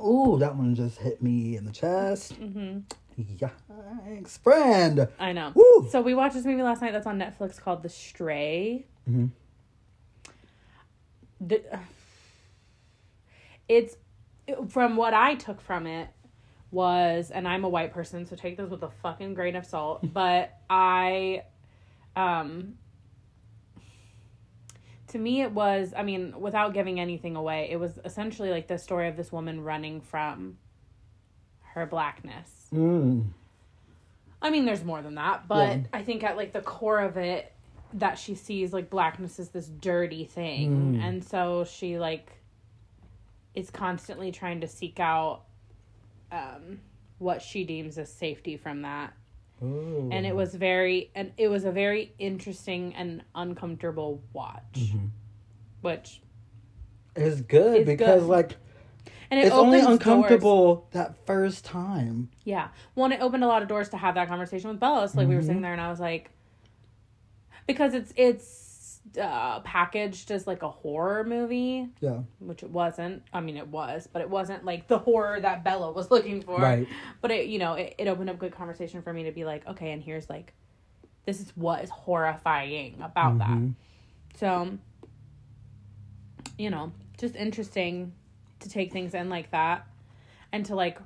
Ooh, 0.00 0.38
that 0.38 0.56
one 0.56 0.74
just 0.74 0.98
hit 0.98 1.22
me 1.22 1.56
in 1.56 1.64
the 1.64 1.72
chest. 1.72 2.32
hmm 2.34 2.78
Yikes, 3.18 4.38
friend. 4.38 5.08
I 5.18 5.32
know. 5.32 5.50
Woo. 5.54 5.88
So 5.90 6.00
we 6.00 6.14
watched 6.14 6.34
this 6.34 6.44
movie 6.44 6.62
last 6.62 6.80
night 6.80 6.92
that's 6.92 7.06
on 7.06 7.18
Netflix 7.18 7.60
called 7.60 7.82
The 7.82 7.88
Stray. 7.88 8.86
Mhm. 9.10 9.30
The, 11.40 11.62
it's 13.68 13.96
from 14.68 14.96
what 14.96 15.14
I 15.14 15.34
took 15.34 15.60
from 15.60 15.86
it 15.86 16.08
was, 16.70 17.30
and 17.30 17.46
I'm 17.48 17.64
a 17.64 17.68
white 17.68 17.92
person, 17.92 18.24
so 18.26 18.36
take 18.36 18.56
this 18.56 18.70
with 18.70 18.82
a 18.82 18.90
fucking 19.02 19.34
grain 19.34 19.56
of 19.56 19.66
salt. 19.66 20.00
but 20.12 20.56
I, 20.70 21.42
um, 22.14 22.74
to 25.08 25.18
me 25.18 25.40
it 25.42 25.52
was 25.52 25.92
i 25.96 26.02
mean 26.02 26.34
without 26.38 26.72
giving 26.74 27.00
anything 27.00 27.36
away 27.36 27.68
it 27.70 27.76
was 27.78 27.98
essentially 28.04 28.50
like 28.50 28.66
the 28.68 28.78
story 28.78 29.08
of 29.08 29.16
this 29.16 29.32
woman 29.32 29.62
running 29.62 30.00
from 30.00 30.56
her 31.74 31.86
blackness 31.86 32.66
Mm. 32.72 33.28
i 34.42 34.50
mean 34.50 34.64
there's 34.66 34.84
more 34.84 35.00
than 35.02 35.14
that 35.16 35.48
but 35.48 35.68
Yeah. 35.68 35.82
i 35.92 36.02
think 36.02 36.22
at 36.22 36.36
like 36.36 36.52
the 36.52 36.60
core 36.60 37.00
of 37.00 37.16
it 37.16 37.52
that 37.94 38.18
she 38.18 38.34
sees 38.34 38.72
like 38.74 38.90
blackness 38.90 39.38
is 39.38 39.48
this 39.48 39.66
dirty 39.68 40.24
thing 40.26 40.96
Mm. 40.96 41.02
and 41.02 41.24
so 41.24 41.64
she 41.64 41.98
like 41.98 42.30
is 43.54 43.70
constantly 43.70 44.30
trying 44.30 44.60
to 44.60 44.68
seek 44.68 45.00
out 45.00 45.42
um 46.30 46.80
what 47.18 47.40
she 47.42 47.64
deems 47.64 47.96
as 47.98 48.12
safety 48.12 48.56
from 48.56 48.82
that 48.82 49.12
Ooh. 49.62 50.08
and 50.12 50.24
it 50.26 50.34
was 50.36 50.54
very 50.54 51.10
and 51.14 51.32
it 51.36 51.48
was 51.48 51.64
a 51.64 51.72
very 51.72 52.12
interesting 52.18 52.94
and 52.94 53.22
uncomfortable 53.34 54.22
watch 54.32 54.62
Mhm. 54.74 55.08
which 55.80 56.20
is 57.16 57.40
good 57.42 57.78
It's 57.80 57.86
because 57.86 58.22
good. 58.22 58.28
like 58.28 58.56
and 59.30 59.40
it 59.40 59.46
it's 59.46 59.54
only 59.54 59.78
opens 59.80 59.82
doors. 59.82 59.92
uncomfortable 59.98 60.86
that 60.92 61.14
first 61.26 61.64
time. 61.64 62.28
yeah 62.44 62.68
well 62.94 63.10
it 63.10 63.20
opened 63.20 63.42
a 63.42 63.48
lot 63.48 63.62
of 63.62 63.68
doors 63.68 63.88
to 63.90 63.96
have 63.96 64.14
that 64.14 64.28
conversation 64.28 64.70
with 64.70 64.78
bella 64.80 65.08
so 65.08 65.18
like 65.18 65.28
we 65.28 65.34
were 65.34 65.42
sitting 65.42 65.62
there 65.62 65.72
and 65.72 65.80
i 65.80 65.88
was 65.90 65.98
like 66.00 66.30
because 67.66 67.94
it's 67.94 68.12
it's 68.16 68.67
uh 69.20 69.60
packaged 69.60 70.30
as 70.30 70.46
like 70.46 70.62
a 70.62 70.68
horror 70.68 71.24
movie 71.24 71.88
Yeah. 72.00 72.18
which 72.40 72.62
it 72.62 72.70
wasn't 72.70 73.22
i 73.32 73.40
mean 73.40 73.56
it 73.56 73.68
was 73.68 74.08
but 74.12 74.20
it 74.22 74.28
wasn't 74.28 74.64
like 74.64 74.88
the 74.88 74.98
horror 74.98 75.40
that 75.40 75.62
bella 75.64 75.90
was 75.92 76.10
looking 76.14 76.42
for 76.42 76.58
Right. 76.60 76.86
but 77.20 77.30
it 77.30 77.46
you 77.46 77.58
know 77.58 77.74
it, 77.74 77.94
it 77.98 78.08
opened 78.08 78.28
up 78.30 78.38
good 78.38 78.52
conversation 78.52 79.02
for 79.02 79.12
me 79.12 79.24
to 79.24 79.32
be 79.32 79.44
like 79.44 79.66
okay 79.66 79.92
and 79.92 80.02
here's 80.02 80.28
like 80.28 80.52
this 81.26 81.40
is 81.40 81.52
what 81.56 81.82
is 81.84 81.90
horrifying 81.90 83.00
about 83.02 83.38
that 83.38 83.48
Mhm. 83.48 83.74
So, 84.36 84.78
you 86.56 86.70
know, 86.70 86.92
just 87.18 87.34
interesting 87.34 88.12
to 88.60 88.68
take 88.68 88.92
things 88.92 89.14
in 89.14 89.28
like 89.28 89.50
that 89.50 89.86
and 90.52 90.64
to 90.66 90.74
like 90.74 90.98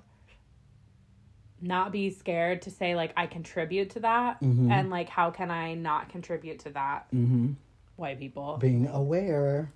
not 1.61 1.93
be 1.93 2.11
scared 2.11 2.63
to 2.63 2.71
say 2.71 2.95
like 2.97 3.13
I 3.17 3.27
contribute 3.27 3.91
to 3.91 4.01
that 4.01 4.41
Mhm. 4.41 4.71
and 4.71 4.91
like 4.91 5.09
how 5.09 5.31
can 5.31 5.51
I 5.51 5.75
not 5.75 6.09
contribute 6.09 6.59
to 6.61 6.71
that 6.71 7.07
Mhm. 7.13 7.55
White 7.97 8.19
people 8.19 8.57
Being 8.59 8.87
aware. 8.89 9.73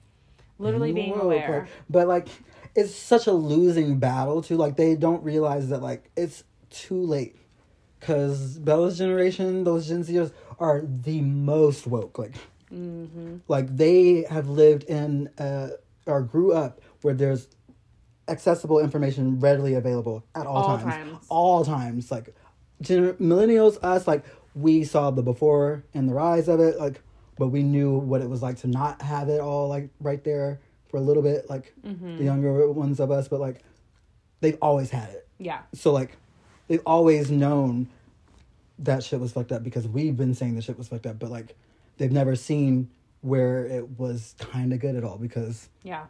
literally 0.59 0.93
being 0.93 1.13
Whoa, 1.13 1.23
aware 1.23 1.69
But, 1.91 2.01
but 2.01 2.09
like 2.09 2.29
it's 2.75 2.95
such 2.95 3.27
a 3.27 3.33
losing 3.33 3.99
battle 3.99 4.43
too. 4.43 4.57
Like 4.57 4.77
they 4.77 4.97
don't 4.97 5.23
realize 5.25 5.69
that 5.71 5.83
like 5.83 6.11
it's 6.17 6.45
too 6.71 7.01
late. 7.03 7.37
Cause 8.01 8.59
Bella's 8.59 8.99
generation, 8.99 9.65
those 9.65 9.89
Gen 9.89 10.05
Zers 10.05 10.33
are 10.61 10.83
the 10.85 11.21
most 11.23 11.87
woke. 11.87 12.19
Like 12.19 12.35
mm-hmm. 12.73 13.37
like 13.49 13.75
they 13.77 14.25
have 14.29 14.49
lived 14.49 14.85
in 14.85 15.29
uh 15.39 15.69
or 16.07 16.23
grew 16.23 16.53
up 16.53 16.81
where 17.03 17.15
there's 17.15 17.49
accessible 18.29 18.81
information 18.81 19.39
readily 19.41 19.75
available 19.75 20.25
at 20.35 20.47
all, 20.47 20.57
All 20.57 20.79
times. 20.79 20.83
times. 20.85 21.27
all 21.29 21.65
times 21.65 22.11
like 22.11 22.35
gener- 22.83 23.15
millennials 23.21 23.79
us 23.85 24.07
like 24.09 24.25
we 24.55 24.83
saw 24.85 25.11
the 25.13 25.23
before 25.23 25.85
and 25.95 26.09
the 26.09 26.15
rise 26.15 26.49
of 26.49 26.59
it 26.59 26.79
like 26.81 27.01
but 27.39 27.49
we 27.49 27.63
knew 27.63 27.93
what 27.99 28.21
it 28.23 28.29
was 28.31 28.43
like 28.43 28.57
to 28.59 28.67
not 28.67 29.03
have 29.03 29.29
it 29.29 29.41
all 29.41 29.69
like 29.69 29.89
right 30.01 30.23
there 30.25 30.59
for 30.89 30.97
a 30.97 31.01
little 31.01 31.23
bit 31.23 31.49
like 31.51 31.73
Mm-hmm. 31.87 32.17
the 32.19 32.25
younger 32.25 32.71
ones 32.73 33.01
of 33.01 33.11
us 33.11 33.29
but 33.29 33.41
like 33.41 33.63
they've 34.41 34.59
always 34.63 34.91
had 34.91 35.11
it. 35.11 35.27
Yeah. 35.39 35.61
So 35.75 35.93
like 35.93 36.17
they've 36.69 36.83
always 36.87 37.31
known 37.31 37.89
that 38.79 39.03
shit 39.03 39.19
was 39.21 39.33
fucked 39.33 39.53
up 39.53 39.63
because 39.63 39.89
we've 39.89 40.17
been 40.17 40.35
saying 40.35 40.55
the 40.55 40.63
shit 40.63 40.77
was 40.77 40.89
fucked 40.89 41.07
up, 41.07 41.19
but 41.19 41.31
like 41.31 41.57
they've 41.99 42.13
never 42.13 42.37
seen 42.37 42.91
where 43.23 43.65
it 43.65 43.99
was 43.99 44.35
kind 44.39 44.73
of 44.73 44.79
good 44.81 44.95
at 44.95 45.03
all 45.05 45.17
because 45.19 45.69
yeah 45.83 46.05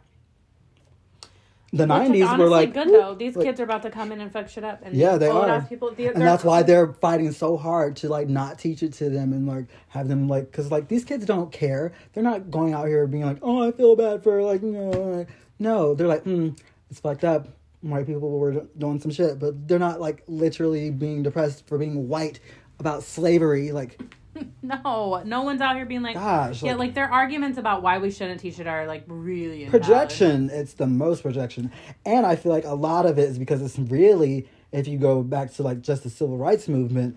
the 1.73 1.85
nineties 1.85 2.23
were 2.23 2.29
honestly 2.29 2.49
like 2.49 2.73
good 2.73 2.87
though. 2.89 3.13
these 3.13 3.35
like- 3.35 3.45
kids 3.45 3.59
are 3.59 3.63
about 3.63 3.81
to 3.83 3.89
come 3.89 4.11
in 4.11 4.21
and 4.21 4.31
fuck 4.31 4.47
shit 4.47 4.63
up 4.63 4.81
and 4.83 4.95
Yeah, 4.95 5.17
they 5.17 5.27
are. 5.27 5.61
people. 5.63 5.91
They're, 5.91 6.13
and 6.13 6.21
that's 6.21 6.43
why 6.43 6.63
they're 6.63 6.93
fighting 6.93 7.31
so 7.33 7.57
hard 7.57 7.97
to 7.97 8.09
like 8.09 8.29
not 8.29 8.57
teach 8.57 8.83
it 8.83 8.93
to 8.93 9.09
them 9.09 9.33
and 9.33 9.45
like 9.47 9.65
have 9.89 10.07
them 10.07 10.27
like 10.29 10.49
because 10.51 10.71
like 10.71 10.87
these 10.87 11.03
kids 11.03 11.25
don't 11.25 11.51
care. 11.51 11.91
They're 12.13 12.23
not 12.23 12.49
going 12.51 12.73
out 12.73 12.87
here 12.87 13.05
being 13.07 13.25
like 13.25 13.39
oh 13.41 13.67
i 13.67 13.71
feel 13.71 13.95
bad 13.95 14.23
for 14.23 14.41
like 14.43 14.63
no 14.63 15.25
no 15.59 15.93
they're 15.93 16.07
like 16.07 16.23
mm, 16.23 16.57
it's 16.89 16.99
fucked 16.99 17.23
up. 17.25 17.49
White 17.81 18.07
people 18.07 18.39
were 18.39 18.65
doing 18.77 18.99
some 18.99 19.11
shit. 19.11 19.37
But 19.37 19.67
they're 19.67 19.77
not 19.79 19.99
like 19.99 20.23
literally 20.27 20.89
being 20.89 21.21
depressed 21.23 21.67
for 21.67 21.77
being 21.77 22.07
white 22.07 22.39
about 22.79 23.03
slavery 23.03 23.71
like 23.71 23.99
no 24.61 25.21
no 25.25 25.41
one's 25.43 25.61
out 25.61 25.75
here 25.75 25.85
being 25.85 26.01
like 26.01 26.15
Gosh, 26.15 26.61
yeah 26.63 26.71
like- 26.71 26.79
like 26.79 26.93
their 26.95 27.11
arguments 27.11 27.57
about 27.57 27.81
why 27.81 27.97
we 27.97 28.11
shouldn't 28.11 28.39
teach 28.39 28.59
it 28.59 28.67
are 28.67 28.85
like 28.87 29.03
really 29.07 29.63
invalid. 29.63 29.83
projection 29.83 30.49
it's 30.51 30.73
the 30.73 30.87
most 30.87 31.23
projection 31.23 31.71
and 32.05 32.25
i 32.25 32.35
feel 32.35 32.51
like 32.51 32.65
a 32.65 32.73
lot 32.73 33.05
of 33.05 33.17
it 33.17 33.29
is 33.29 33.37
because 33.39 33.61
it's 33.61 33.77
really 33.79 34.47
if 34.71 34.87
you 34.87 34.97
go 34.97 35.23
back 35.23 35.53
to 35.53 35.63
like 35.63 35.81
just 35.81 36.03
the 36.03 36.09
civil 36.09 36.37
rights 36.37 36.67
movement 36.67 37.15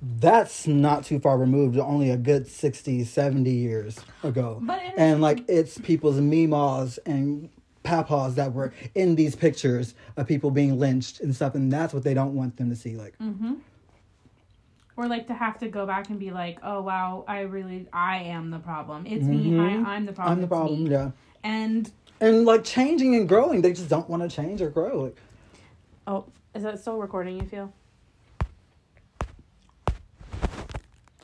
that's 0.00 0.66
not 0.68 1.04
too 1.04 1.18
far 1.18 1.36
removed 1.36 1.76
only 1.78 2.10
a 2.10 2.16
good 2.16 2.46
60 2.46 3.04
70 3.04 3.50
years 3.50 3.98
ago 4.22 4.62
and 4.96 5.20
like 5.20 5.44
it's 5.48 5.78
people's 5.78 6.20
meemaws 6.20 6.98
and 7.04 7.48
papas 7.82 8.34
that 8.36 8.52
were 8.52 8.72
in 8.94 9.14
these 9.16 9.34
pictures 9.34 9.94
of 10.16 10.26
people 10.28 10.50
being 10.50 10.78
lynched 10.78 11.20
and 11.20 11.34
stuff 11.34 11.54
and 11.54 11.72
that's 11.72 11.92
what 11.94 12.04
they 12.04 12.14
don't 12.14 12.34
want 12.34 12.56
them 12.58 12.68
to 12.70 12.76
see 12.76 12.94
like 12.96 13.16
Mm-hmm. 13.18 13.54
Or 14.98 15.06
like 15.06 15.28
to 15.28 15.34
have 15.34 15.58
to 15.60 15.68
go 15.68 15.86
back 15.86 16.10
and 16.10 16.18
be 16.18 16.32
like, 16.32 16.58
oh 16.64 16.82
wow, 16.82 17.24
I 17.28 17.42
really, 17.42 17.86
I 17.92 18.16
am 18.24 18.50
the 18.50 18.58
problem. 18.58 19.06
It's 19.06 19.24
me. 19.24 19.52
Mhm. 19.52 19.86
I, 19.86 19.94
I'm 19.94 20.06
the 20.06 20.12
problem. 20.12 20.32
i'm 20.34 20.40
the 20.40 20.48
problem 20.48 20.82
me. 20.84 20.90
yeah 20.90 21.12
And 21.44 21.88
and 22.20 22.44
like 22.44 22.64
changing 22.64 23.14
and 23.14 23.28
growing 23.28 23.62
they 23.62 23.72
just 23.72 23.88
don't 23.88 24.10
want 24.10 24.28
to 24.28 24.30
change 24.36 24.60
or 24.60 24.70
grow 24.70 25.02
like 25.04 25.16
oh, 26.08 26.24
is 26.52 26.64
that 26.64 26.80
still 26.80 26.98
recording? 26.98 27.38
You 27.40 27.46
feel? 27.46 27.72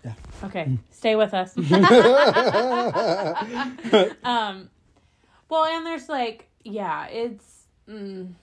Yeah. 0.05 0.13
Okay, 0.45 0.79
stay 0.93 1.17
with 1.17 1.35
us. 1.35 1.57
um, 4.23 4.71
well, 5.49 5.65
and 5.65 5.85
there's 5.85 6.09
like, 6.09 6.47
yeah, 6.63 7.09
it's. 7.09 7.65
Mm, 7.89 8.35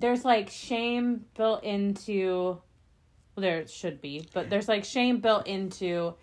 there's 0.00 0.24
like 0.24 0.50
shame 0.50 1.24
built 1.36 1.62
into 1.64 2.58
well, 3.36 3.42
there 3.42 3.66
should 3.66 4.00
be 4.00 4.26
but 4.32 4.50
there's 4.50 4.68
like 4.68 4.84
shame 4.84 5.20
built 5.20 5.46
into 5.46 6.14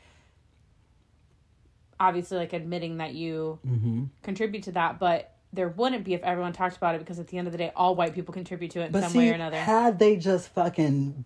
obviously 1.99 2.37
like 2.37 2.53
admitting 2.53 2.97
that 2.97 3.13
you 3.13 3.59
mm-hmm. 3.65 4.03
contribute 4.23 4.63
to 4.63 4.71
that 4.71 4.99
but 4.99 5.33
there 5.53 5.69
wouldn't 5.69 6.03
be 6.03 6.13
if 6.13 6.21
everyone 6.23 6.53
talked 6.53 6.77
about 6.77 6.95
it 6.95 6.99
because 6.99 7.19
at 7.19 7.27
the 7.27 7.37
end 7.37 7.47
of 7.47 7.51
the 7.51 7.57
day 7.57 7.71
all 7.75 7.95
white 7.95 8.13
people 8.13 8.33
contribute 8.33 8.71
to 8.71 8.81
it 8.81 8.87
in 8.87 8.91
But 8.91 9.03
some 9.03 9.13
see, 9.13 9.19
way 9.19 9.31
or 9.31 9.33
another 9.33 9.57
had 9.57 9.99
they 9.99 10.17
just 10.17 10.49
fucking 10.49 11.23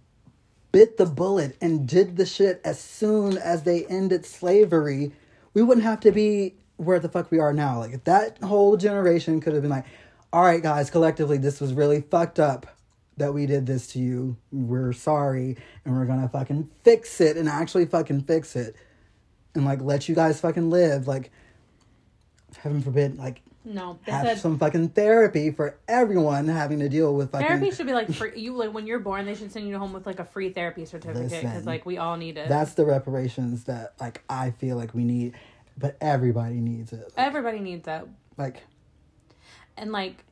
bit 0.72 0.98
the 0.98 1.06
bullet 1.06 1.58
and 1.62 1.88
did 1.88 2.18
the 2.18 2.26
shit 2.26 2.62
as 2.64 2.80
soon 2.80 3.38
as 3.38 3.64
they 3.64 3.86
ended 3.86 4.26
slavery, 4.26 5.12
we 5.54 5.62
wouldn't 5.62 5.86
have 5.86 6.00
to 6.02 6.12
be 6.12 6.56
where 6.78 7.00
the 7.00 7.10
fuck 7.10 7.30
we 7.30 7.40
are 7.40 7.54
now. 7.54 7.80
Like 7.80 7.94
if 7.94 8.04
that 8.06 8.42
whole 8.42 8.78
generation 8.78 9.42
could 9.42 9.54
have 9.54 9.62
been 9.62 9.72
like, 9.72 9.86
all 10.34 10.44
right, 10.44 10.62
guys, 10.62 10.90
collectively, 10.90 11.38
this 11.38 11.60
was 11.60 11.74
really 11.74 12.02
fucked 12.02 12.40
up 12.40 12.68
that 13.18 13.34
we 13.34 13.46
did 13.46 13.66
this 13.66 13.88
to 13.88 14.00
you. 14.00 14.38
We're 14.52 14.94
sorry, 14.94 15.58
and 15.86 15.96
we're 15.98 16.06
gonna 16.06 16.30
fucking 16.30 16.70
fix 16.84 17.20
it 17.22 17.38
and 17.38 17.50
actually 17.50 17.86
fucking 17.86 18.22
fix 18.22 18.56
it, 18.56 18.76
and 19.56 19.66
like 19.66 19.82
let 19.82 20.08
you 20.10 20.16
guys 20.16 20.40
fucking 20.42 20.70
live. 20.70 21.08
Like, 21.08 21.32
heaven 22.58 22.82
forbid, 22.82 23.18
like 23.18 23.42
no 23.64 24.00
have 24.04 24.26
said 24.26 24.40
some 24.40 24.58
fucking 24.58 24.90
therapy 24.90 25.52
for 25.52 25.78
everyone 25.88 26.48
having 26.48 26.80
to 26.80 26.90
deal 26.90 27.14
with 27.14 27.32
fucking 27.32 27.46
therapy 27.48 27.70
should 27.70 27.86
be 27.86 27.94
like 27.94 28.12
free 28.12 28.32
you 28.36 28.56
like 28.56 28.74
when 28.74 28.88
you're 28.88 28.98
born 28.98 29.24
they 29.24 29.36
should 29.36 29.52
send 29.52 29.68
you 29.68 29.78
home 29.78 29.94
with 29.94 30.04
like 30.08 30.20
a 30.20 30.26
free 30.26 30.50
therapy 30.50 30.84
certificate 30.84 31.30
because 31.30 31.64
like 31.68 31.86
we 31.86 32.00
all 32.00 32.18
need 32.18 32.40
it 32.40 32.50
That's 32.50 32.74
the 32.74 32.86
reparations 32.86 33.66
that 33.66 33.94
like 34.00 34.24
I 34.28 34.50
feel 34.50 34.78
like 34.78 34.96
we 34.96 35.04
need, 35.04 35.36
but 35.78 35.96
everybody 36.02 36.56
needs 36.56 36.92
it. 36.92 37.14
everybody 37.18 37.60
needs 37.60 37.86
that 37.86 38.08
Like 38.36 38.64
and 39.78 39.92
like 39.92 40.24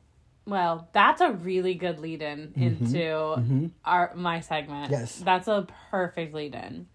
well 0.46 0.88
that's 0.92 1.20
a 1.20 1.32
really 1.32 1.74
good 1.74 1.98
lead 1.98 2.22
in 2.22 2.48
mm-hmm. 2.48 2.62
into 2.62 2.98
mm-hmm. 2.98 3.66
our 3.84 4.12
my 4.14 4.40
segment. 4.40 4.90
Yes. 4.90 5.16
that's 5.16 5.48
a 5.48 5.66
perfect 5.90 6.34
lead 6.34 6.54
in 6.54 6.86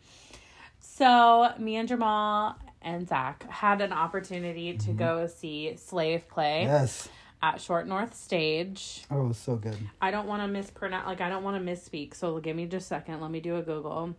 so 0.79 1.49
me 1.57 1.75
and 1.75 1.87
jamal 1.87 2.55
and 2.81 3.07
zach 3.07 3.49
had 3.49 3.81
an 3.81 3.91
opportunity 3.93 4.77
to 4.77 4.89
mm-hmm. 4.89 4.97
go 4.97 5.27
see 5.27 5.75
slave 5.77 6.27
play 6.27 6.63
yes, 6.63 7.09
at 7.41 7.59
short 7.59 7.87
north 7.87 8.15
stage. 8.15 9.03
Oh, 9.11 9.25
it 9.25 9.27
was 9.27 9.37
so 9.37 9.55
good. 9.55 9.77
i 10.01 10.11
don't 10.11 10.27
want 10.27 10.41
to 10.41 10.47
mispronounce 10.47 11.07
like 11.07 11.21
i 11.21 11.29
don't 11.29 11.43
want 11.43 11.63
to 11.63 11.71
misspeak 11.71 12.15
so 12.15 12.39
give 12.39 12.55
me 12.55 12.65
just 12.65 12.85
a 12.85 12.89
second. 12.89 13.21
Let 13.21 13.31
me 13.31 13.39
do 13.39 13.57
a 13.57 13.61
google. 13.61 14.15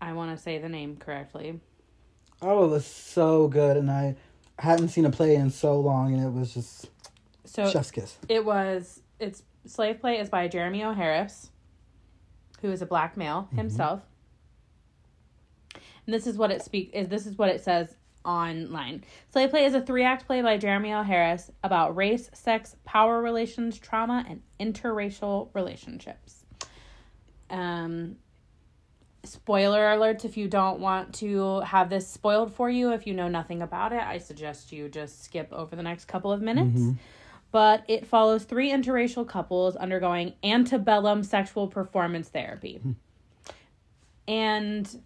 I 0.00 0.12
want 0.12 0.36
to 0.36 0.42
say 0.42 0.58
the 0.58 0.68
name 0.68 0.96
correctly. 0.96 1.60
Oh, 2.42 2.64
it 2.64 2.68
was 2.68 2.86
so 2.86 3.48
good, 3.48 3.76
and 3.76 3.90
I 3.90 4.16
hadn't 4.58 4.88
seen 4.88 5.06
a 5.06 5.10
play 5.10 5.36
in 5.36 5.50
so 5.50 5.80
long, 5.80 6.12
and 6.12 6.22
it 6.22 6.32
was 6.32 6.52
just 6.52 6.88
so 7.46 7.68
chef's 7.70 7.90
kiss. 7.90 8.18
It 8.28 8.44
was 8.44 9.00
it's 9.18 9.42
Slave 9.66 10.00
Play 10.00 10.18
is 10.18 10.28
by 10.28 10.46
Jeremy 10.48 10.84
O. 10.84 10.92
Harris, 10.92 11.50
who 12.60 12.70
is 12.70 12.82
a 12.82 12.86
black 12.86 13.16
male 13.16 13.44
Mm-hmm. 13.48 13.56
himself. 13.56 14.02
And 15.74 16.14
this 16.14 16.26
is 16.26 16.36
what 16.38 16.50
it 16.50 16.62
speak 16.62 16.90
is 16.94 17.08
this 17.08 17.26
is 17.26 17.36
what 17.36 17.48
it 17.48 17.62
says 17.64 17.96
online. 18.24 19.04
Slave 19.32 19.50
Play 19.50 19.64
is 19.64 19.74
a 19.74 19.80
three 19.80 20.04
act 20.04 20.26
play 20.26 20.42
by 20.42 20.56
Jeremy 20.56 20.92
O. 20.92 21.02
Harris 21.02 21.50
about 21.64 21.96
race, 21.96 22.30
sex, 22.32 22.76
power 22.84 23.20
relations, 23.22 23.78
trauma, 23.78 24.24
and 24.28 24.42
interracial 24.60 25.48
relationships. 25.54 26.44
Um, 27.50 28.16
spoiler 29.24 29.80
alerts 29.96 30.24
if 30.24 30.36
you 30.36 30.46
don't 30.48 30.78
want 30.80 31.12
to 31.16 31.60
have 31.60 31.90
this 31.90 32.06
spoiled 32.08 32.52
for 32.54 32.70
you 32.70 32.92
if 32.92 33.06
you 33.08 33.12
know 33.14 33.26
nothing 33.26 33.60
about 33.60 33.92
it 33.92 34.00
i 34.00 34.18
suggest 34.18 34.70
you 34.70 34.88
just 34.88 35.24
skip 35.24 35.52
over 35.52 35.74
the 35.74 35.82
next 35.82 36.04
couple 36.04 36.30
of 36.30 36.40
minutes 36.40 36.80
but 37.56 37.84
it 37.88 38.06
follows 38.06 38.44
three 38.44 38.70
interracial 38.70 39.26
couples 39.26 39.76
undergoing 39.76 40.34
antebellum 40.44 41.22
sexual 41.22 41.66
performance 41.66 42.28
therapy. 42.28 42.82
And 44.28 45.02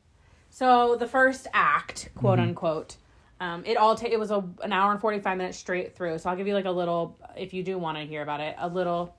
so 0.49 0.97
the 0.97 1.07
first 1.07 1.47
act 1.55 2.09
quote 2.17 2.41
unquote 2.41 2.97
um, 3.39 3.63
it 3.65 3.77
all 3.77 3.95
ta- 3.95 4.09
it 4.11 4.19
was 4.19 4.33
a 4.33 4.43
an 4.65 4.73
hour 4.73 4.91
and 4.91 5.01
45 5.01 5.39
minutes 5.39 5.59
straight 5.59 5.95
through. 5.95 6.19
So 6.19 6.29
i'll 6.29 6.35
give 6.35 6.49
you 6.49 6.55
like 6.55 6.65
a 6.65 6.73
little 6.73 7.17
if 7.37 7.55
you 7.55 7.63
do 7.63 7.79
want 7.79 7.99
to 7.99 8.05
hear 8.05 8.21
about 8.21 8.41
it 8.41 8.57
a 8.59 8.67
little 8.69 9.15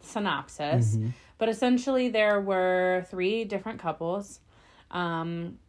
synopsis. 0.00 0.98
But 1.38 1.48
essentially 1.48 2.08
there 2.08 2.40
were 2.40 3.06
three 3.08 3.44
different 3.44 3.78
couples 3.78 4.40
um, 4.90 5.60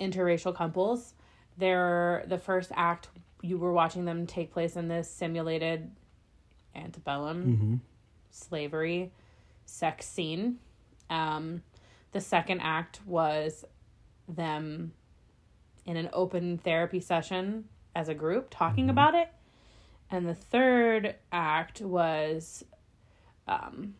interracial 0.00 0.54
couples. 0.54 1.14
There 1.58 2.22
the 2.28 2.38
first 2.38 2.70
act 2.76 3.08
you 3.42 3.58
were 3.58 3.72
watching 3.72 4.04
them 4.04 4.28
take 4.28 4.52
place 4.52 4.76
in 4.76 4.86
this 4.86 5.10
simulated 5.10 5.90
antebellum 6.74 7.80
slavery 8.30 9.12
sex 9.66 10.06
scene. 10.06 10.58
Um, 11.08 11.62
the 12.12 12.20
second 12.20 12.60
act 12.60 13.00
was 13.06 13.64
them 14.28 14.92
in 15.86 15.96
an 15.96 16.08
open 16.12 16.58
therapy 16.58 17.00
session 17.00 17.64
as 17.94 18.08
a 18.08 18.14
group 18.14 18.48
talking 18.50 18.90
about 18.90 19.14
it. 19.14 19.28
And 20.10 20.28
the 20.28 20.34
third 20.34 21.16
act 21.32 21.80
was 21.80 22.64
um 23.46 23.94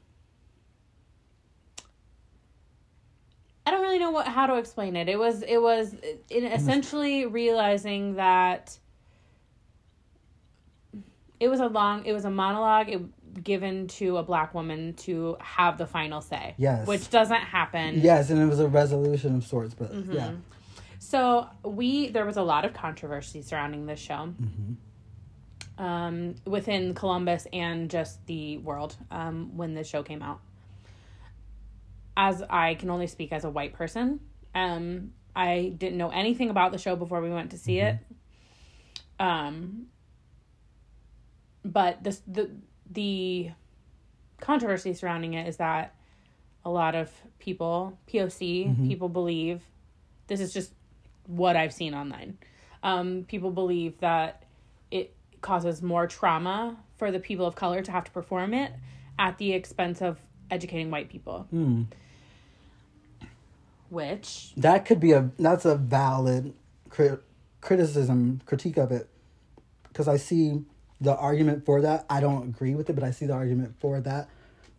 I 3.67 3.71
don't 3.71 3.83
really 3.83 3.99
know 3.99 4.11
what 4.11 4.27
how 4.27 4.47
to 4.47 4.57
explain 4.57 4.97
it. 4.97 5.09
It 5.09 5.19
was 5.19 5.43
it 5.43 5.59
was 5.59 5.95
in 6.29 6.45
essentially 6.45 7.27
realizing 7.27 8.17
that 8.17 8.77
it 11.41 11.49
was 11.49 11.59
a 11.61 11.67
long 11.67 12.05
it 12.05 12.13
was 12.13 12.25
a 12.25 12.31
monologue 12.31 12.89
it, 12.89 13.43
given 13.43 13.87
to 13.89 14.19
a 14.19 14.23
black 14.23 14.55
woman 14.55 14.93
to 14.95 15.37
have 15.41 15.79
the 15.79 15.87
final 15.87 16.21
say. 16.21 16.55
Yes. 16.59 16.87
Which 16.87 17.11
doesn't 17.11 17.41
happen. 17.41 18.01
Yes, 18.01 18.31
and 18.31 18.41
it 18.41 18.47
was 18.47 18.61
a 18.61 18.69
resolution 18.69 19.37
of 19.37 19.45
sorts, 19.45 19.75
but 19.75 19.93
Mm-hmm. 19.93 20.13
yeah. 20.13 20.33
So 20.99 21.49
we 21.65 22.11
there 22.11 22.27
was 22.27 22.37
a 22.37 22.43
lot 22.43 22.65
of 22.65 22.75
controversy 22.75 23.43
surrounding 23.43 23.87
this 23.87 23.99
show. 23.99 24.35
Um, 25.79 26.35
within 26.45 26.93
Columbus 26.95 27.47
and 27.55 27.89
just 27.89 28.27
the 28.27 28.59
world 28.59 28.95
um, 29.11 29.57
when 29.57 29.73
the 29.73 29.83
show 29.83 30.03
came 30.03 30.21
out. 30.21 30.41
As 32.17 32.43
I 32.51 32.75
can 32.75 32.91
only 32.91 33.07
speak 33.07 33.33
as 33.33 33.45
a 33.45 33.51
white 33.51 33.73
person, 33.73 34.21
um, 34.55 35.13
I 35.35 35.73
didn't 35.79 35.97
know 35.97 36.11
anything 36.11 36.51
about 36.51 36.73
the 36.73 36.77
show 36.79 36.97
before 36.97 37.23
we 37.23 37.31
went 37.31 37.53
to 37.53 37.59
see 37.59 37.79
it. 37.81 37.97
Um, 39.19 39.87
but 41.65 42.03
this 42.03 42.23
the 42.27 42.51
the 42.91 43.51
controversy 44.41 44.95
surrounding 44.95 45.35
it 45.35 45.47
is 45.47 45.59
that 45.59 45.95
a 46.65 46.71
lot 46.71 46.95
of 46.95 47.11
people 47.39 47.99
POC 48.13 48.87
people 48.87 49.09
believe 49.09 49.63
this 50.27 50.41
is 50.41 50.53
just 50.53 50.73
what 51.27 51.57
I've 51.57 51.73
seen 51.73 51.95
online. 51.95 52.39
Um, 52.83 53.25
people 53.29 53.51
believe 53.51 53.99
that 54.01 54.45
it 54.91 55.15
causes 55.41 55.83
more 55.83 56.07
trauma 56.07 56.77
for 56.97 57.11
the 57.11 57.19
people 57.19 57.47
of 57.47 57.55
color 57.55 57.83
to 57.83 57.93
have 57.93 58.05
to 58.05 58.11
perform 58.11 58.55
it 58.55 58.73
at 59.19 59.39
the 59.39 59.53
expense 59.53 60.01
of 60.01 60.19
educating 60.51 60.91
white 60.91 61.09
people. 61.09 61.47
Hmm. 61.51 61.83
Which 63.89 64.53
That 64.57 64.85
could 64.85 65.01
be 65.01 65.13
a 65.13 65.31
that's 65.39 65.65
a 65.65 65.75
valid 65.75 66.55
cri- 66.89 67.19
criticism 67.61 68.41
critique 68.47 68.77
of 68.77 68.93
it 68.93 69.09
because 69.89 70.07
I 70.07 70.17
see 70.17 70.65
the 71.01 71.17
argument 71.17 71.65
for 71.65 71.81
that. 71.83 72.05
I 72.11 72.21
don't 72.21 72.45
agree 72.49 72.75
with 72.75 72.91
it, 72.91 72.95
but 72.95 73.05
I 73.05 73.11
see 73.11 73.27
the 73.27 73.33
argument 73.35 73.75
for 73.81 74.01
that. 74.01 74.29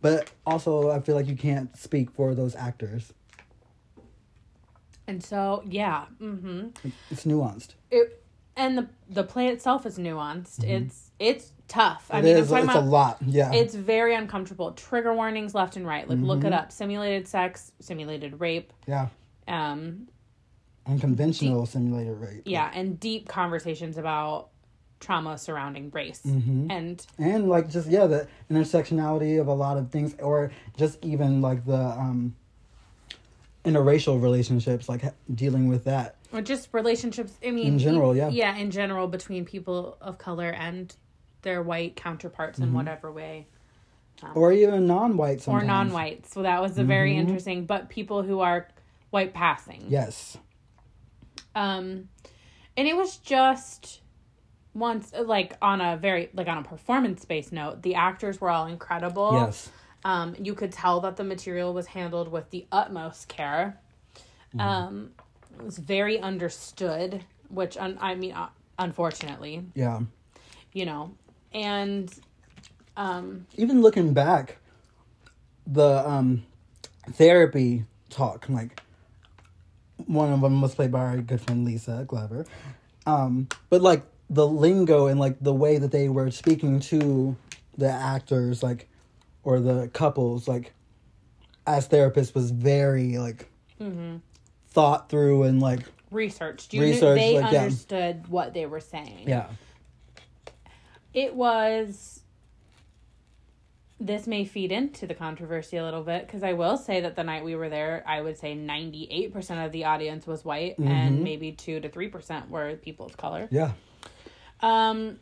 But 0.01 0.31
also, 0.45 0.89
I 0.91 0.99
feel 0.99 1.15
like 1.15 1.27
you 1.27 1.35
can't 1.35 1.75
speak 1.77 2.11
for 2.11 2.33
those 2.35 2.55
actors. 2.55 3.13
and 5.07 5.23
so 5.23 5.63
yeah, 5.67 6.05
mm-hmm. 6.21 6.69
It's 7.09 7.25
nuanced. 7.25 7.69
It 7.89 8.23
and 8.55 8.77
the 8.77 8.87
the 9.09 9.23
play 9.23 9.47
itself 9.47 9.85
is 9.85 9.97
nuanced. 9.97 10.63
It's 10.63 11.11
it's 11.19 11.51
tough. 11.67 12.07
I 12.11 12.19
It 12.19 12.23
mean, 12.23 12.37
is- 12.37 12.51
it's 12.51 12.73
a 12.75 12.81
lot. 12.81 13.17
Yeah. 13.25 13.51
it's 13.53 13.75
very 13.75 14.15
uncomfortable. 14.15 14.71
Trigger 14.73 15.13
warnings 15.13 15.53
left 15.55 15.75
and 15.75 15.85
right. 15.87 16.07
Like 16.07 16.19
look 16.19 16.39
Mm-hmm. 16.39 16.47
it 16.47 16.53
up. 16.53 16.71
Simulated 16.71 17.27
sex, 17.27 17.71
simulated 17.79 18.39
rape. 18.39 18.73
yeah. 18.87 19.07
Um, 19.47 20.07
Unconventional 20.87 21.65
simulated 21.65 22.17
rape. 22.19 22.41
yeah, 22.45 22.71
and 22.73 22.99
deep 22.99 23.27
conversations 23.27 23.97
about 23.97 24.49
trauma 25.01 25.37
surrounding 25.37 25.89
race 25.89 26.21
Mm-hmm. 26.25 26.71
and 26.71 27.05
and 27.17 27.49
like 27.49 27.69
just 27.69 27.89
yeah 27.89 28.05
the 28.07 28.27
intersectionality 28.49 29.41
of 29.41 29.47
a 29.47 29.53
lot 29.53 29.77
of 29.77 29.89
things 29.91 30.15
or 30.19 30.51
just 30.77 31.03
even 31.03 31.41
like 31.41 31.65
the 31.65 31.75
um 31.75 32.35
interracial 33.65 34.21
relationships 34.21 34.87
like 34.87 35.03
dealing 35.35 35.67
with 35.67 35.83
that 35.83 36.15
or 36.33 36.41
just 36.41 36.69
relationships. 36.71 37.33
I 37.45 37.51
mean, 37.51 37.67
In 37.67 37.77
general, 37.79 38.15
yeah. 38.15 38.29
yeah, 38.29 38.55
in 38.55 38.71
general 38.71 39.07
between 39.09 39.43
people 39.43 39.97
of 39.99 40.17
color 40.17 40.49
and 40.49 40.95
their 41.41 41.61
white 41.61 41.97
counterparts 41.97 42.57
Mm-hmm. 42.59 42.69
in 42.69 42.73
whatever 42.73 43.11
way, 43.11 43.47
or 44.33 44.53
even 44.53 44.87
non-white 44.87 45.45
or 45.47 45.61
non-white. 45.61 46.25
So 46.27 46.43
that 46.43 46.61
was 46.61 46.77
a 46.77 46.83
very 46.85 47.13
Mhm. 47.13 47.17
interesting. 47.19 47.65
But 47.65 47.89
people 47.89 48.21
who 48.23 48.39
are 48.39 48.67
white 49.09 49.33
passing, 49.33 49.83
yes 49.89 50.37
um, 51.53 52.07
and 52.77 52.87
it 52.87 52.95
was 52.95 53.17
just 53.17 54.00
once 54.73 55.11
like 55.19 55.55
on 55.61 55.81
a 55.81 55.97
very 55.97 56.29
like 56.33 56.47
on 56.47 56.57
a 56.59 56.63
performance 56.63 57.25
based 57.25 57.51
note 57.51 57.81
the 57.81 57.95
actors 57.95 58.39
were 58.39 58.49
all 58.49 58.67
incredible. 58.67 59.33
Yes. 59.33 59.69
Um 60.03 60.35
you 60.41 60.53
could 60.55 60.71
tell 60.71 61.01
that 61.01 61.17
the 61.17 61.23
material 61.23 61.73
was 61.73 61.87
handled 61.87 62.31
with 62.31 62.49
the 62.51 62.65
utmost 62.71 63.27
care. 63.27 63.79
Mm-hmm. 64.55 64.59
um 64.59 65.11
it 65.59 65.65
was 65.65 65.77
very 65.77 66.19
understood 66.19 67.23
which 67.49 67.77
un- 67.77 67.97
i 68.01 68.15
mean 68.15 68.33
uh, 68.33 68.49
unfortunately. 68.79 69.65
Yeah. 69.75 69.99
You 70.73 70.85
know 70.85 71.11
and 71.53 72.13
um 72.95 73.45
even 73.57 73.81
looking 73.81 74.13
back 74.13 74.57
the 75.67 76.07
um 76.07 76.43
therapy 77.13 77.85
talk 78.09 78.47
like 78.49 78.81
one 80.05 80.31
of 80.31 80.41
them 80.41 80.61
was 80.61 80.73
played 80.75 80.91
by 80.91 80.99
our 80.99 81.17
good 81.17 81.41
friend 81.41 81.65
lisa 81.65 82.05
glover. 82.07 82.45
Um 83.05 83.47
but 83.69 83.81
like 83.81 84.03
the 84.31 84.47
lingo 84.47 85.07
and 85.07 85.19
like 85.19 85.37
the 85.41 85.53
way 85.53 85.77
that 85.77 85.91
they 85.91 86.07
were 86.07 86.31
speaking 86.31 86.79
to 86.79 87.35
the 87.77 87.89
actors 87.89 88.63
like 88.63 88.87
or 89.43 89.59
the 89.59 89.89
couples 89.89 90.47
like 90.47 90.71
as 91.67 91.87
therapists 91.87 92.33
was 92.33 92.49
very 92.51 93.17
like 93.17 93.49
mm-hmm. 93.79 94.15
thought 94.69 95.09
through 95.09 95.43
and 95.43 95.59
like 95.59 95.81
researched 96.11 96.73
you 96.73 96.81
Researched, 96.81 97.21
knew, 97.21 97.33
they 97.33 97.41
like, 97.41 97.51
yeah. 97.51 97.63
understood 97.63 98.27
what 98.29 98.53
they 98.53 98.65
were 98.65 98.79
saying 98.79 99.27
yeah 99.27 99.47
it 101.13 101.35
was 101.35 102.21
this 103.99 104.27
may 104.27 104.45
feed 104.45 104.71
into 104.71 105.05
the 105.05 105.13
controversy 105.13 105.77
a 105.77 105.83
little 105.83 106.01
bit 106.01 106.25
because 106.25 106.41
I 106.41 106.53
will 106.53 106.75
say 106.75 107.01
that 107.01 107.15
the 107.15 107.23
night 107.23 107.43
we 107.43 107.53
were 107.53 107.69
there, 107.69 108.03
I 108.07 108.21
would 108.21 108.35
say 108.35 108.55
98% 108.55 109.63
of 109.63 109.71
the 109.71 109.85
audience 109.85 110.25
was 110.25 110.43
white 110.43 110.79
and 110.79 111.23
maybe 111.23 111.51
2 111.51 111.81
to 111.81 111.87
3% 111.87 112.49
were 112.49 112.77
people 112.77 113.05
of 113.05 113.15
color. 113.15 113.47
yeah 113.51 113.73
Um 114.61 115.19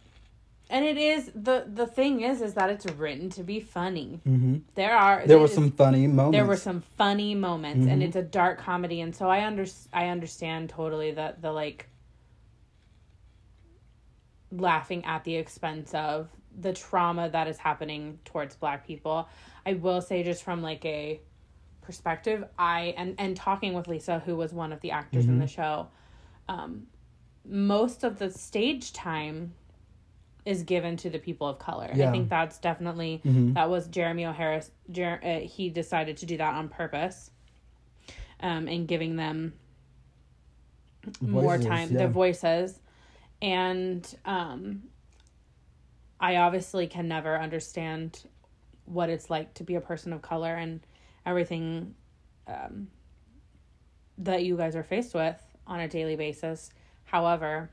and 0.71 0.85
it 0.85 0.97
is 0.97 1.31
the 1.33 1.65
the 1.67 1.87
thing 1.87 2.21
is 2.21 2.41
is 2.41 2.53
that 2.53 2.69
it's 2.69 2.85
written 2.85 3.29
to 3.31 3.43
be 3.43 3.59
funny. 3.59 4.19
hmm 4.23 4.57
There 4.75 4.95
are 4.95 5.25
there 5.25 5.39
were 5.39 5.47
some 5.47 5.71
funny 5.71 6.05
moments 6.07 6.35
there 6.37 6.45
were 6.45 6.57
some 6.57 6.81
funny 6.81 7.33
moments 7.35 7.87
and 7.87 8.01
Mhm. 8.01 8.05
it's 8.05 8.15
a 8.15 8.21
dark 8.21 8.59
comedy 8.59 9.01
and 9.01 9.15
so 9.15 9.29
I 9.29 9.45
under 9.45 9.65
I 9.93 10.07
understand 10.09 10.69
totally 10.69 11.11
that 11.11 11.41
the 11.41 11.51
like 11.51 11.87
laughing 14.51 15.05
at 15.05 15.23
the 15.23 15.35
expense 15.35 15.93
of 15.93 16.29
the 16.59 16.73
trauma 16.73 17.29
that 17.29 17.47
is 17.47 17.57
happening 17.57 18.19
towards 18.25 18.55
black 18.55 18.85
people. 18.85 19.27
I 19.65 19.73
will 19.73 20.01
say 20.01 20.23
just 20.23 20.43
from 20.43 20.61
like 20.61 20.83
a 20.85 21.19
perspective, 21.81 22.43
I 22.57 22.93
and 22.97 23.15
and 23.17 23.35
talking 23.35 23.73
with 23.73 23.87
Lisa 23.87 24.19
who 24.19 24.35
was 24.35 24.53
one 24.53 24.71
of 24.73 24.81
the 24.81 24.91
actors 24.91 25.25
in 25.25 25.39
the 25.39 25.47
show, 25.47 25.87
um 26.47 26.87
most 27.45 28.03
of 28.03 28.19
the 28.19 28.29
stage 28.29 28.93
time 28.93 29.53
is 30.45 30.63
given 30.63 30.97
to 30.97 31.09
the 31.09 31.19
people 31.19 31.47
of 31.47 31.59
color. 31.59 31.89
Yeah. 31.93 32.09
I 32.09 32.11
think 32.11 32.29
that's 32.29 32.57
definitely 32.59 33.21
Mhm. 33.25 33.53
that 33.55 33.69
was 33.69 33.87
Jeremy 33.87 34.25
O. 34.25 34.31
Harris. 34.31 34.71
Jer- 34.89 35.19
uh, 35.23 35.39
he 35.41 35.69
decided 35.69 36.17
to 36.17 36.25
do 36.25 36.37
that 36.37 36.53
on 36.55 36.69
purpose, 36.69 37.31
um, 38.39 38.67
and 38.67 38.87
giving 38.87 39.15
them 39.15 39.53
more 41.21 41.57
time 41.57 41.91
yeah. 41.91 41.97
their 41.99 42.07
voices 42.09 42.79
and 43.41 44.17
um 44.25 44.83
i 46.19 46.35
obviously 46.35 46.87
can 46.87 47.07
never 47.07 47.39
understand 47.39 48.23
what 48.83 49.09
it's 49.09 49.29
like 49.29 49.53
to 49.53 49.63
be 49.63 49.75
a 49.75 49.81
person 49.81 50.11
of 50.11 50.21
color 50.21 50.55
and 50.55 50.81
everything 51.25 51.95
um 52.47 52.89
that 54.17 54.43
you 54.43 54.57
guys 54.57 54.75
are 54.75 54.83
faced 54.83 55.13
with 55.15 55.41
on 55.65 55.79
a 55.79 55.87
daily 55.87 56.17
basis 56.17 56.69
however 57.11 57.69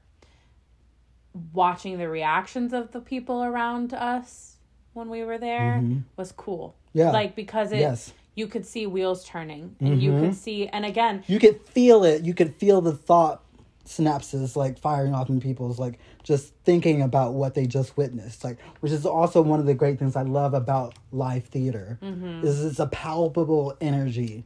watching 1.52 1.98
the 1.98 2.08
reactions 2.08 2.72
of 2.72 2.92
the 2.92 3.00
people 3.00 3.42
around 3.44 3.92
us 3.92 4.56
when 4.94 5.10
we 5.10 5.22
were 5.24 5.38
there 5.38 5.84
was 6.16 6.32
cool 6.32 6.74
Mm-hmm. 6.88 6.98
Yeah. 7.00 7.10
like 7.10 7.36
because 7.36 7.72
it 7.72 7.80
Yes. 7.80 8.14
you 8.34 8.46
could 8.46 8.64
see 8.64 8.86
wheels 8.86 9.22
turning 9.24 9.76
and 9.80 10.02
you 10.02 10.18
could 10.18 10.34
see 10.34 10.66
and 10.66 10.86
again 10.86 11.24
you 11.26 11.38
could 11.38 11.60
feel 11.60 12.04
it. 12.04 12.24
You 12.24 12.32
could 12.32 12.54
feel 12.54 12.80
the 12.80 12.92
thought 12.92 13.42
synapses 13.84 14.56
like 14.56 14.78
firing 14.78 15.14
off 15.14 15.28
in 15.28 15.38
people's 15.38 15.78
like 15.78 15.98
just 16.22 16.54
thinking 16.64 17.02
about 17.02 17.34
what 17.34 17.54
they 17.54 17.66
just 17.66 17.96
witnessed. 17.98 18.42
Like, 18.44 18.56
which 18.80 18.90
is 18.92 19.04
also 19.04 19.42
one 19.42 19.60
of 19.60 19.66
the 19.66 19.74
great 19.74 19.98
things 19.98 20.16
I 20.16 20.22
love 20.22 20.54
about 20.54 20.94
live 21.12 21.44
theater 21.44 21.98
is 22.02 22.64
it's 22.64 22.78
a 22.80 22.86
palpable 22.86 23.76
energy 23.80 24.44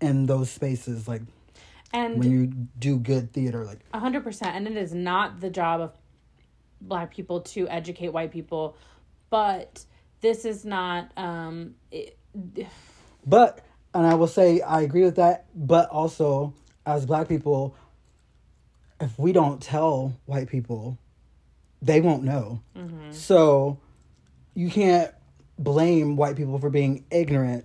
in 0.00 0.26
those 0.26 0.48
spaces. 0.48 1.08
Like 1.08 1.22
and 1.92 2.18
when 2.18 2.30
you 2.30 2.46
do 2.78 2.98
good 2.98 3.32
theater, 3.32 3.64
like 3.64 3.80
A 3.92 3.98
hundred 3.98 4.24
percent, 4.24 4.56
and 4.56 4.66
it 4.66 4.76
is 4.76 4.94
not 4.94 5.40
the 5.40 5.50
job 5.50 5.80
of 5.80 5.92
black 6.80 7.12
people 7.12 7.40
to 7.40 7.68
educate 7.68 8.08
white 8.08 8.30
people, 8.30 8.76
but 9.30 9.84
this 10.20 10.44
is 10.44 10.64
not. 10.64 11.10
Um, 11.16 11.74
it, 11.90 12.18
But 13.26 13.62
and 13.92 14.06
I 14.06 14.14
will 14.14 14.28
say 14.28 14.62
I 14.62 14.80
agree 14.82 15.02
with 15.04 15.16
that, 15.16 15.46
but 15.54 15.90
also 15.90 16.54
as 16.86 17.04
black 17.04 17.28
people 17.28 17.76
if 19.00 19.18
we 19.18 19.32
don't 19.32 19.62
tell 19.62 20.16
white 20.26 20.48
people, 20.48 20.98
they 21.80 22.00
won't 22.00 22.24
know. 22.24 22.60
So 23.12 23.78
you 24.54 24.70
can't 24.70 25.12
blame 25.58 26.16
white 26.16 26.36
people 26.36 26.58
for 26.58 26.70
being 26.70 27.04
ignorant 27.10 27.64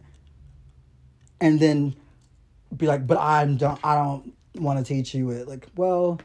and 1.40 1.60
then 1.60 1.96
be 2.78 2.88
like, 2.88 3.06
"But 3.08 3.18
I'm 3.20 3.58
don't 3.58 3.80
I 3.84 3.96
don't 3.96 4.34
want 4.56 4.80
to 4.80 4.86
teach 4.86 5.14
you 5.14 5.30
it." 5.32 5.48
Like, 5.48 5.68
well, 5.76 6.20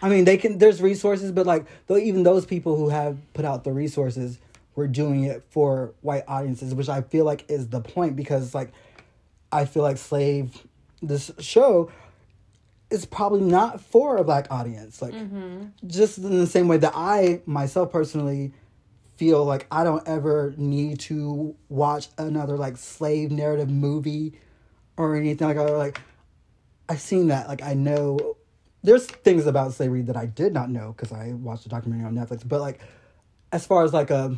I 0.00 0.08
mean, 0.08 0.24
they 0.24 0.36
can 0.36 0.58
there's 0.58 0.82
resources, 0.82 1.32
but 1.32 1.46
like 1.46 1.66
though 1.86 1.96
even 1.96 2.22
those 2.22 2.44
people 2.44 2.76
who 2.76 2.88
have 2.88 3.18
put 3.34 3.44
out 3.44 3.64
the 3.64 3.72
resources 3.72 4.38
were 4.74 4.88
doing 4.88 5.24
it 5.24 5.44
for 5.50 5.92
white 6.00 6.24
audiences, 6.26 6.74
which 6.74 6.88
I 6.88 7.02
feel 7.02 7.24
like 7.24 7.44
is 7.48 7.68
the 7.68 7.80
point 7.80 8.16
because 8.16 8.54
like 8.54 8.72
I 9.50 9.64
feel 9.64 9.82
like 9.82 9.98
Slave 9.98 10.66
this 11.02 11.30
show 11.38 11.90
is 12.90 13.04
probably 13.04 13.40
not 13.40 13.80
for 13.80 14.16
a 14.16 14.24
black 14.24 14.46
audience. 14.50 15.02
Like 15.02 15.14
mm-hmm. 15.14 15.66
just 15.86 16.18
in 16.18 16.38
the 16.38 16.46
same 16.46 16.68
way 16.68 16.78
that 16.78 16.92
I 16.94 17.40
myself 17.46 17.90
personally 17.90 18.52
feel 19.16 19.44
like 19.44 19.66
I 19.70 19.84
don't 19.84 20.06
ever 20.06 20.54
need 20.56 21.00
to 21.00 21.54
watch 21.68 22.08
another 22.18 22.56
like 22.56 22.76
slave 22.76 23.30
narrative 23.30 23.70
movie 23.70 24.34
or 24.96 25.16
anything 25.16 25.48
like 25.48 25.56
that. 25.56 25.72
Like 25.72 26.00
I've 26.88 27.00
seen 27.00 27.28
that. 27.28 27.48
Like 27.48 27.62
I 27.62 27.74
know 27.74 28.36
there's 28.82 29.06
things 29.06 29.46
about 29.46 29.72
slavery 29.72 30.02
that 30.02 30.16
I 30.16 30.26
did 30.26 30.52
not 30.52 30.70
know 30.70 30.94
because 30.96 31.12
I 31.12 31.32
watched 31.32 31.66
a 31.66 31.68
documentary 31.68 32.06
on 32.06 32.14
Netflix. 32.14 32.46
But 32.46 32.60
like 32.60 32.80
as 33.52 33.66
far 33.66 33.84
as 33.84 33.92
like 33.92 34.10
a 34.10 34.36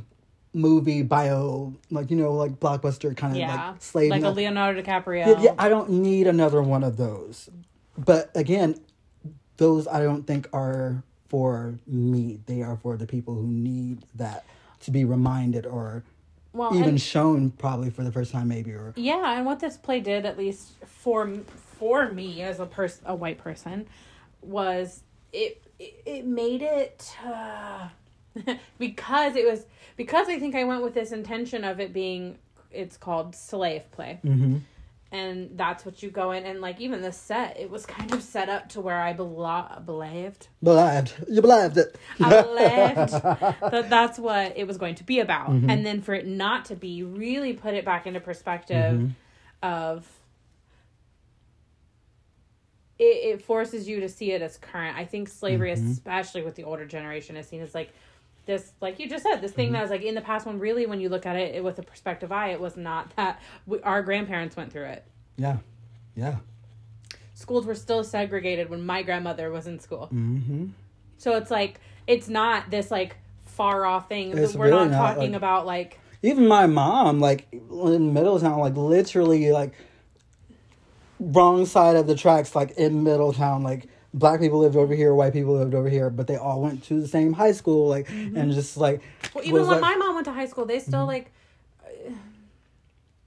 movie 0.53 1.03
bio, 1.03 1.75
like 1.91 2.11
you 2.11 2.17
know, 2.17 2.33
like 2.33 2.61
blockbuster 2.61 3.17
kind 3.17 3.33
of 3.33 3.39
yeah, 3.39 3.69
like 3.69 3.83
slave 3.83 4.11
like 4.11 4.23
a 4.23 4.31
Leonardo 4.31 4.83
DiCaprio. 4.83 5.27
yeah, 5.27 5.41
yeah, 5.41 5.55
I 5.59 5.69
don't 5.69 5.91
need 5.91 6.27
another 6.27 6.63
one 6.63 6.85
of 6.85 6.97
those. 6.97 7.51
But 7.97 8.31
again, 8.35 8.77
those 9.57 9.87
I 9.87 10.03
don't 10.03 10.27
think 10.27 10.49
are 10.53 11.03
for 11.29 11.79
me. 11.87 12.41
They 12.47 12.63
are 12.63 12.77
for 12.77 12.97
the 12.97 13.07
people 13.07 13.35
who 13.35 13.47
need 13.47 14.05
that 14.15 14.45
to 14.81 14.91
be 14.91 15.05
reminded 15.05 15.67
or 15.67 16.05
well, 16.55 16.75
even 16.75 16.91
and- 16.91 17.01
shown 17.01 17.51
probably 17.51 17.91
for 17.91 18.05
the 18.05 18.13
first 18.13 18.33
time 18.33 18.49
maybe 18.49 18.73
or 18.73 18.95
Yeah, 18.97 19.37
and 19.37 19.45
what 19.45 19.61
this 19.61 19.77
play 19.77 20.01
did, 20.01 20.25
at 20.25 20.39
least 20.39 20.73
for 20.87 21.29
for 21.79 22.11
me 22.11 22.41
as 22.43 22.61
a 22.61 22.67
person, 22.67 23.03
a 23.07 23.15
white 23.15 23.39
person, 23.39 23.87
was 24.41 25.03
it 25.33 25.61
it, 25.79 26.25
made 26.25 26.63
it 26.63 27.15
uh, 27.27 27.89
because 28.79 29.37
it 29.37 29.45
was 29.45 29.67
because 29.97 30.29
I 30.29 30.39
think 30.39 30.55
I 30.55 30.65
went 30.65 30.83
with 30.83 30.95
this 30.95 31.13
intention 31.13 31.65
of 31.65 31.81
it 31.81 31.93
being 31.93 32.39
it's 32.71 32.97
called 32.97 33.35
slave 33.35 33.91
play. 33.93 34.21
mm-hmm. 34.25 34.59
And 35.15 35.57
that's 35.57 35.87
what 35.87 36.03
you 36.03 36.11
go 36.11 36.33
in 36.33 36.45
and 36.45 36.61
like 36.61 36.81
even 36.81 37.01
the 37.01 37.13
set, 37.13 37.57
it 37.57 37.71
was 37.71 37.87
kind 37.87 38.13
of 38.13 38.21
set 38.21 38.49
up 38.49 38.69
to 38.71 38.81
where 38.81 39.01
I 39.01 39.13
believed 39.13 40.49
believed. 40.61 41.13
You 41.31 41.41
believed 41.41 41.77
it. 41.79 41.97
I 42.21 42.43
believed 42.43 43.13
that 43.73 43.87
that's 43.89 44.19
what 44.19 44.55
it 44.57 44.67
was 44.67 44.77
going 44.77 44.97
to 44.97 45.05
be 45.05 45.21
about. 45.21 45.51
Mm-hmm. 45.51 45.71
And 45.71 45.87
then 45.87 46.03
for 46.03 46.15
it 46.15 46.27
not 46.27 46.65
to 46.65 46.75
be, 46.75 47.05
really 47.05 47.53
put 47.53 47.75
it 47.75 47.85
back 47.85 48.09
into 48.09 48.19
perspective 48.19 48.95
Mm-hmm. 48.95 49.11
of 49.63 50.05
it, 52.99 53.05
it 53.05 53.43
forces 53.43 53.87
you 53.89 54.01
to 54.01 54.09
see 54.09 54.33
it 54.33 54.43
as 54.43 54.57
current. 54.57 54.97
I 54.97 55.05
think 55.05 55.29
slavery, 55.29 55.71
Mm-hmm. 55.73 55.93
especially 55.93 56.43
with 56.43 56.57
the 56.57 56.65
older 56.65 56.87
generation, 56.87 57.37
is 57.37 57.47
seen 57.47 57.61
as 57.63 57.73
like 57.75 57.93
this, 58.47 58.73
like 58.81 58.99
you 58.99 59.09
just 59.09 59.23
said, 59.25 59.37
this 59.41 59.53
thing 59.53 59.73
that 59.73 59.83
was 59.83 59.91
like 59.91 60.03
in 60.03 60.15
the 60.15 60.21
past 60.21 60.47
when 60.47 60.59
really, 60.59 60.87
when 60.87 61.01
you 61.01 61.09
look 61.09 61.27
at 61.27 61.37
it, 61.37 61.55
it 61.55 61.65
with 61.65 61.79
a 61.79 61.83
perspective 61.83 62.31
eye, 62.31 62.49
it 62.51 62.61
was 62.61 62.77
not 62.77 63.15
that 63.17 63.41
we, 63.67 63.81
our 63.83 64.03
grandparents 64.03 64.57
went 64.57 64.73
through 64.73 64.85
it. 64.87 65.05
Yeah. 65.37 65.59
Yeah. 66.15 66.37
Schools 67.35 67.67
were 67.67 67.75
still 67.75 68.05
segregated 68.05 68.71
when 68.71 68.85
my 68.85 69.03
grandmother 69.03 69.51
was 69.51 69.67
in 69.67 69.81
school. 69.81 70.09
Mm-hmm. 70.13 70.67
So 71.19 71.37
it's 71.37 71.51
like 71.51 71.81
it's 72.07 72.29
not 72.29 72.71
this 72.71 72.91
like 72.91 73.17
far 73.45 73.85
off 73.85 74.09
thing. 74.09 74.37
It's 74.37 74.55
We're 74.55 74.67
really 74.67 74.89
not 74.89 74.91
not, 74.91 75.15
talking 75.15 75.33
like- 75.33 75.37
about 75.37 75.67
like 75.67 75.99
Even 76.23 76.47
my 76.47 76.67
mom, 76.67 77.21
like 77.21 77.47
in 77.53 78.13
Middletown, 78.13 78.59
like 78.61 78.77
literally 78.77 79.51
like 79.53 79.73
wrong 81.19 81.67
side 81.67 81.97
of 81.97 82.07
the 82.07 82.15
tracks, 82.15 82.55
like 82.55 82.73
in 82.73 83.03
Middletown, 83.03 83.63
like 83.63 83.89
black 84.15 84.41
people 84.41 84.61
lived 84.61 84.77
over 84.77 84.95
here, 84.95 85.13
white 85.15 85.33
people 85.35 85.55
lived 85.59 85.75
over 85.75 85.89
here, 85.91 86.09
but 86.09 86.27
they 86.27 86.37
all 86.37 86.63
went 86.63 86.83
to 86.85 87.01
the 87.01 87.09
same 87.09 87.33
high 87.35 87.53
school, 87.53 87.89
like 87.89 88.09
and 88.09 88.53
just 88.53 88.77
like 88.77 89.03
well, 89.35 89.45
even 89.45 89.61
when 89.63 89.71
like- 89.73 89.81
my 89.83 89.97
mom 89.97 90.15
went 90.15 90.25
to 90.27 90.33
high 90.33 90.47
school, 90.47 90.65
they 90.65 90.79
still 90.81 91.01
Mm-hmm. 91.01 91.09
like 91.09 91.33
uh, 91.85 92.13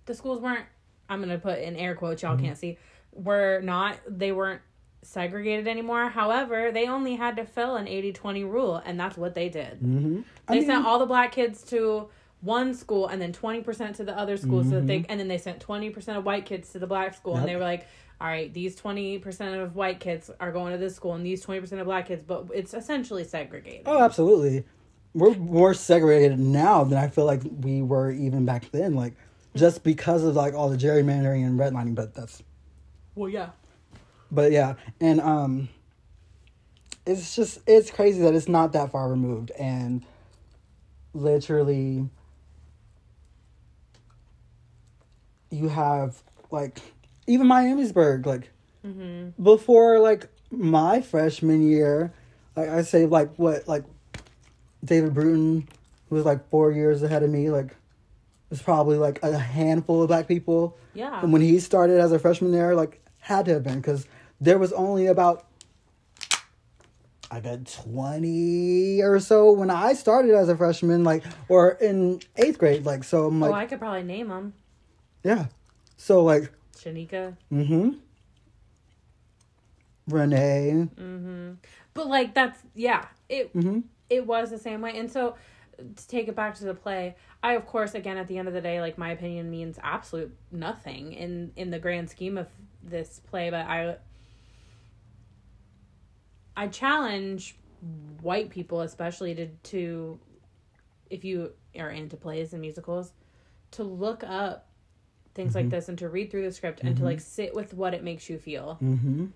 the 0.06 0.16
schools 0.16 0.42
weren't. 0.42 0.66
I'm 1.10 1.20
gonna 1.20 1.38
put 1.38 1.60
in 1.60 1.76
air 1.76 1.96
quotes. 1.96 2.22
Y'all 2.24 2.36
Mm-hmm. 2.36 2.46
can't 2.46 2.58
see. 2.58 2.78
Were 3.14 3.62
not. 3.62 3.98
They 4.08 4.32
weren't 4.32 4.62
segregated 5.02 5.68
anymore. 5.68 6.10
However, 6.10 6.72
they 6.72 6.88
only 6.88 7.16
had 7.16 7.38
to 7.38 7.46
fill 7.46 7.76
an 7.78 7.86
80-20 7.86 8.44
rule, 8.52 8.82
and 8.86 9.00
that's 9.00 9.16
what 9.18 9.36
they 9.36 9.48
did. 9.48 9.80
Mhm. 9.80 10.24
I 10.48 10.54
They 10.54 10.60
mean- 10.60 10.68
sent 10.68 10.86
all 10.86 11.00
the 11.00 11.06
black 11.06 11.32
kids 11.32 11.64
to 11.66 12.08
one 12.42 12.74
school 12.74 13.08
and 13.08 13.20
then 13.22 13.32
20% 13.34 13.96
to 13.96 14.04
the 14.04 14.16
other 14.18 14.38
school 14.38 14.64
so 14.64 14.72
that 14.72 14.86
they 14.88 15.04
and 15.10 15.20
then 15.20 15.28
they 15.28 15.40
sent 15.40 15.60
20% 15.60 16.18
of 16.18 16.24
white 16.24 16.46
kids 16.46 16.72
to 16.72 16.78
the 16.80 16.86
black 16.88 17.16
school 17.16 17.34
and 17.34 17.40
Mm-hmm. 17.42 17.48
They 17.48 17.56
were 17.56 17.62
like 17.64 17.88
all 18.20 18.28
right 18.28 18.54
these 18.54 18.76
20% 18.76 19.64
of 19.64 19.76
white 19.76 20.00
kids 20.00 20.32
are 20.40 20.52
going 20.52 20.72
to 20.72 20.78
this 20.78 20.96
school 20.96 21.14
and 21.14 21.26
these 21.26 21.46
20% 21.46 21.72
of 21.80 21.86
black 21.86 22.08
kids 22.08 22.24
but 22.26 22.46
it's 22.54 22.74
essentially 22.74 23.24
segregated 23.24 23.84
Oh, 23.86 24.04
absolutely. 24.04 24.66
We're 25.14 25.36
more 25.36 25.74
segregated 25.74 26.40
now 26.40 26.84
than 26.84 26.98
I 26.98 27.08
feel 27.08 27.26
like 27.26 27.42
we 27.62 27.82
were 27.82 28.12
even 28.12 28.46
back 28.46 28.70
then. 28.72 28.94
Like, 28.94 29.14
just 29.56 29.84
because 29.84 30.24
of 30.24 30.36
like 30.36 30.54
all 30.54 30.70
the 30.70 30.78
gerrymandering 30.78 31.44
and 31.44 31.60
redlining. 31.60 31.96
But 31.96 32.14
that's, 32.14 32.44
well 33.16 33.30
yeah 33.30 33.50
but 34.32 34.52
yeah, 34.52 34.76
and 35.00 35.22
um, 35.22 35.70
it's 37.06 37.36
just 37.36 37.60
it's 37.66 37.92
crazy 37.92 38.22
that 38.22 38.34
it's 38.34 38.48
not 38.48 38.74
that 38.74 38.92
far 38.92 39.10
removed, 39.10 39.52
and 39.52 40.04
literally, 41.14 42.10
you 45.50 45.70
have 45.70 46.22
like 46.52 46.80
even 47.28 47.48
Miamisburg, 47.48 48.26
like 48.26 48.50
mm-hmm. 48.86 49.42
before 49.42 50.00
like 50.00 50.28
my 50.50 51.02
freshman 51.02 51.68
year, 51.68 52.14
like 52.56 52.70
I 52.70 52.82
say 52.82 53.06
like 53.06 53.36
what 53.36 53.68
like 53.68 53.84
David 54.84 55.14
Bruton, 55.14 55.68
who 56.10 56.16
was 56.16 56.26
like 56.26 56.50
four 56.50 56.72
years 56.72 57.04
ahead 57.04 57.24
of 57.24 57.30
me, 57.30 57.50
like 57.50 57.76
was 58.50 58.62
probably 58.62 58.98
like 58.98 59.22
a 59.24 59.38
handful 59.38 60.02
of 60.02 60.08
black 60.08 60.28
people. 60.28 60.78
Yeah. 60.94 61.22
And 61.22 61.34
when 61.34 61.42
he 61.42 61.60
started 61.60 62.00
as 62.00 62.12
a 62.12 62.20
freshman 62.20 62.52
there, 62.52 62.76
like 62.76 63.02
had 63.20 63.46
to 63.46 63.54
have 63.54 63.64
been 63.64 63.76
because 63.76 64.08
there 64.40 64.58
was 64.58 64.72
only 64.74 65.08
about 65.08 65.46
I 67.30 67.42
bet 67.42 67.66
twenty 67.66 69.02
or 69.02 69.20
so 69.20 69.52
when 69.52 69.70
I 69.70 69.94
started 69.94 70.34
as 70.34 70.48
a 70.48 70.56
freshman, 70.56 71.04
like 71.04 71.24
or 71.50 71.72
in 71.72 72.22
eighth 72.38 72.58
grade, 72.58 72.86
like 72.86 73.04
so 73.04 73.28
I'm 73.28 73.44
oh, 73.44 73.48
like 73.48 73.56
oh 73.56 73.58
i 73.58 73.66
could 73.66 73.80
probably 73.80 74.04
name 74.04 74.30
them 74.30 74.54
yeah, 75.28 75.48
so 75.98 76.24
like 76.24 76.52
shanika? 76.78 77.36
Mm-hmm. 77.52 77.90
Renee, 80.10 80.88
but 81.94 82.08
like 82.08 82.34
that's 82.34 82.62
yeah 82.76 83.06
it 83.28 83.54
Mhm. 83.54 83.84
it 84.10 84.26
was 84.26 84.50
the 84.50 84.58
same 84.58 84.80
way. 84.82 84.98
And 84.98 85.12
so 85.12 85.36
to 85.96 86.08
take 86.08 86.28
it 86.28 86.36
back 86.36 86.56
to 86.56 86.64
the 86.66 86.74
play 86.74 87.16
i 87.44 87.54
of 87.54 87.68
course 87.68 87.94
again 87.94 88.18
at 88.18 88.28
the 88.28 88.40
end 88.40 88.48
of 88.48 88.54
the 88.56 88.62
day 88.62 88.82
like 88.82 88.98
my 88.98 89.12
opinion 89.12 89.52
means 89.52 89.78
absolute 89.84 90.36
nothing 90.52 91.14
in 91.14 91.52
in 91.56 91.70
the 91.70 91.78
grand 91.78 92.10
scheme 92.10 92.38
of 92.38 92.48
this 92.84 93.20
play. 93.30 93.50
But 93.50 93.66
i 93.68 93.98
I 96.56 96.68
challenge 96.68 97.56
white 98.22 98.50
people 98.50 98.82
especially 98.82 99.36
to 99.36 99.48
to 99.64 100.20
if 101.10 101.24
you 101.24 101.52
are 101.78 101.90
into 101.92 102.18
plays 102.18 102.54
and 102.54 102.62
musicals 102.62 103.12
to 103.72 103.84
look 103.84 104.24
up 104.24 104.67
things 105.38 105.56
like 105.56 105.70
this 105.70 105.88
and 105.88 105.98
to 106.00 106.10
read 106.10 106.30
through 106.30 106.44
the 106.44 106.52
script 106.52 106.82
and 106.84 106.98
to 106.98 107.04
like 107.06 107.22
sit 107.22 107.56
with 107.56 107.74
what 107.74 107.94
it 107.94 108.04
makes 108.04 108.30
you 108.30 108.38
feel. 108.38 108.78
Mm-hmm. 108.84 109.28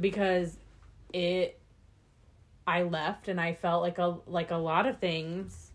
because 0.00 0.56
it 1.12 1.60
I 2.66 2.82
left 2.82 3.28
and 3.28 3.40
I 3.40 3.54
felt 3.54 3.82
like 3.82 3.98
a 3.98 4.18
like 4.26 4.50
a 4.50 4.56
lot 4.56 4.86
of 4.86 4.98
things 4.98 5.70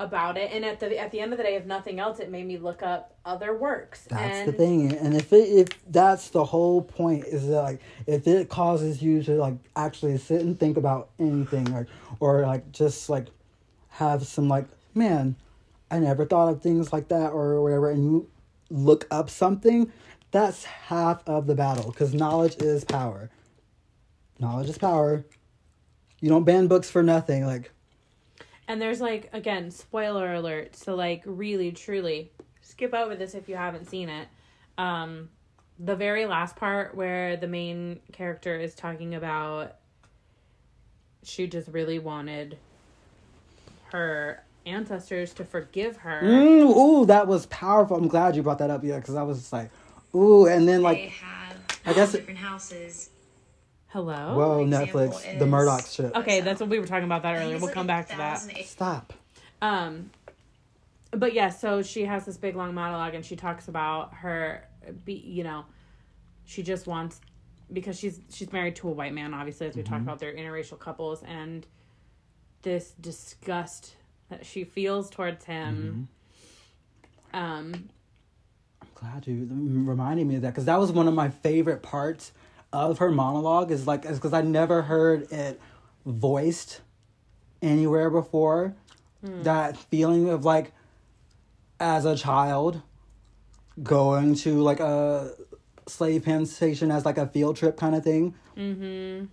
about 0.00 0.36
it. 0.36 0.50
And 0.52 0.64
at 0.64 0.80
the 0.80 0.98
at 0.98 1.10
the 1.10 1.20
end 1.20 1.32
of 1.32 1.38
the 1.38 1.44
day 1.44 1.56
if 1.56 1.66
nothing 1.66 2.00
else 2.00 2.20
it 2.20 2.30
made 2.30 2.46
me 2.46 2.56
look 2.56 2.82
up 2.82 3.14
other 3.24 3.56
works. 3.56 4.06
That's 4.08 4.38
and 4.38 4.48
the 4.48 4.52
thing, 4.52 4.92
and 4.92 5.14
if 5.14 5.32
it 5.32 5.48
if 5.48 5.68
that's 5.90 6.30
the 6.30 6.44
whole 6.44 6.82
point 6.82 7.24
is 7.24 7.48
that 7.48 7.62
like 7.62 7.80
if 8.06 8.26
it 8.26 8.48
causes 8.48 9.02
you 9.02 9.22
to 9.24 9.34
like 9.34 9.56
actually 9.76 10.16
sit 10.18 10.40
and 10.40 10.58
think 10.58 10.76
about 10.76 11.10
anything 11.18 11.72
or 11.74 11.86
or 12.20 12.42
like 12.42 12.70
just 12.72 13.10
like 13.10 13.26
have 13.88 14.26
some 14.26 14.48
like 14.48 14.66
man, 14.94 15.36
I 15.90 15.98
never 15.98 16.24
thought 16.24 16.48
of 16.48 16.62
things 16.62 16.92
like 16.92 17.08
that 17.08 17.30
or 17.30 17.62
whatever, 17.62 17.90
and 17.90 18.04
you 18.04 18.30
look 18.70 19.06
up 19.10 19.30
something, 19.30 19.90
that's 20.30 20.64
half 20.64 21.26
of 21.26 21.46
the 21.46 21.54
battle 21.54 21.90
because 21.90 22.14
knowledge 22.14 22.56
is 22.60 22.84
power. 22.84 23.30
Knowledge 24.38 24.68
is 24.68 24.78
power. 24.78 25.24
You 26.20 26.28
don't 26.28 26.44
ban 26.44 26.66
books 26.66 26.90
for 26.90 27.02
nothing. 27.02 27.46
Like 27.46 27.72
And 28.66 28.80
there's 28.80 29.00
like 29.00 29.30
again, 29.32 29.70
spoiler 29.70 30.34
alert. 30.34 30.76
So 30.76 30.94
like 30.94 31.22
really 31.24 31.72
truly 31.72 32.32
skip 32.60 32.92
over 32.92 33.16
this 33.16 33.34
if 33.34 33.48
you 33.48 33.56
haven't 33.56 33.88
seen 33.88 34.08
it. 34.08 34.28
Um 34.76 35.30
the 35.78 35.96
very 35.96 36.26
last 36.26 36.56
part 36.56 36.94
where 36.94 37.36
the 37.36 37.46
main 37.46 38.00
character 38.12 38.58
is 38.58 38.74
talking 38.74 39.14
about 39.14 39.76
she 41.22 41.46
just 41.46 41.68
really 41.68 41.98
wanted 41.98 42.58
her 43.92 44.42
ancestors 44.68 45.32
to 45.34 45.44
forgive 45.44 45.98
her. 45.98 46.20
Mm, 46.22 46.76
ooh, 46.76 47.06
that 47.06 47.26
was 47.26 47.46
powerful. 47.46 47.96
I'm 47.96 48.08
glad 48.08 48.36
you 48.36 48.42
brought 48.42 48.58
that 48.58 48.70
up, 48.70 48.84
yeah, 48.84 48.98
because 48.98 49.14
I 49.14 49.22
was 49.22 49.38
just 49.38 49.52
like, 49.52 49.70
ooh, 50.14 50.46
and 50.46 50.68
then 50.68 50.78
they 50.78 50.84
like, 50.84 51.08
have 51.10 51.56
I 51.86 51.92
guess 51.92 52.14
it- 52.14 52.18
different 52.18 52.38
houses. 52.40 53.10
Hello? 53.90 54.36
whoa, 54.36 54.62
an 54.62 54.68
example 54.68 55.00
Netflix, 55.00 55.38
the 55.38 55.46
Murdaugh 55.46 55.96
shit. 55.96 56.14
Okay, 56.14 56.42
that's 56.42 56.60
what 56.60 56.68
we 56.68 56.78
were 56.78 56.86
talking 56.86 57.04
about 57.06 57.22
that 57.22 57.36
earlier. 57.36 57.56
We'll 57.56 57.66
like 57.66 57.74
come 57.74 57.86
back 57.86 58.08
to 58.10 58.16
that. 58.18 58.38
Stop. 58.66 59.14
Um, 59.62 60.10
but 61.10 61.32
yeah, 61.32 61.48
so 61.48 61.82
she 61.82 62.04
has 62.04 62.26
this 62.26 62.36
big 62.36 62.54
long 62.54 62.74
monologue, 62.74 63.14
and 63.14 63.24
she 63.24 63.34
talks 63.34 63.68
about 63.68 64.12
her, 64.12 64.68
be 65.06 65.14
you 65.14 65.42
know, 65.42 65.64
she 66.44 66.62
just 66.62 66.86
wants 66.86 67.20
because 67.72 67.98
she's 67.98 68.20
she's 68.30 68.52
married 68.52 68.76
to 68.76 68.88
a 68.88 68.92
white 68.92 69.14
man. 69.14 69.32
Obviously, 69.32 69.66
as 69.66 69.74
we 69.74 69.82
talked 69.82 70.02
about, 70.02 70.18
they're 70.18 70.34
interracial 70.34 70.78
couples, 70.78 71.22
and 71.22 71.66
this 72.62 72.92
disgust 73.00 73.94
that 74.30 74.44
she 74.46 74.64
feels 74.64 75.10
towards 75.10 75.44
him. 75.44 76.08
Mm-hmm. 77.32 77.38
Um, 77.38 77.88
I'm 78.80 78.88
glad 78.94 79.26
you 79.26 79.48
reminded 79.50 80.26
me 80.26 80.36
of 80.36 80.42
that 80.42 80.48
because 80.48 80.64
that 80.64 80.78
was 80.78 80.92
one 80.92 81.08
of 81.08 81.14
my 81.14 81.28
favorite 81.28 81.82
parts 81.82 82.32
of 82.72 82.98
her 82.98 83.10
monologue. 83.10 83.70
Is 83.70 83.86
like, 83.86 84.04
is 84.04 84.18
because 84.18 84.32
I 84.32 84.42
never 84.42 84.82
heard 84.82 85.30
it 85.32 85.60
voiced 86.06 86.80
anywhere 87.62 88.10
before. 88.10 88.74
Hmm. 89.24 89.42
That 89.42 89.76
feeling 89.76 90.28
of 90.28 90.44
like, 90.44 90.72
as 91.80 92.04
a 92.04 92.16
child, 92.16 92.82
going 93.82 94.34
to 94.36 94.60
like 94.62 94.80
a 94.80 95.32
slave 95.86 96.24
plantation 96.24 96.90
as 96.90 97.04
like 97.04 97.18
a 97.18 97.26
field 97.26 97.56
trip 97.56 97.76
kind 97.76 97.94
of 97.94 98.04
thing. 98.04 98.34
Mm-hmm. 98.56 99.26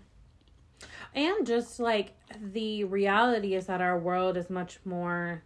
And 1.15 1.47
just 1.47 1.79
like 1.79 2.13
the 2.39 2.83
reality 2.83 3.55
is 3.55 3.65
that 3.67 3.81
our 3.81 3.97
world 3.97 4.37
is 4.37 4.49
much 4.49 4.79
more 4.85 5.43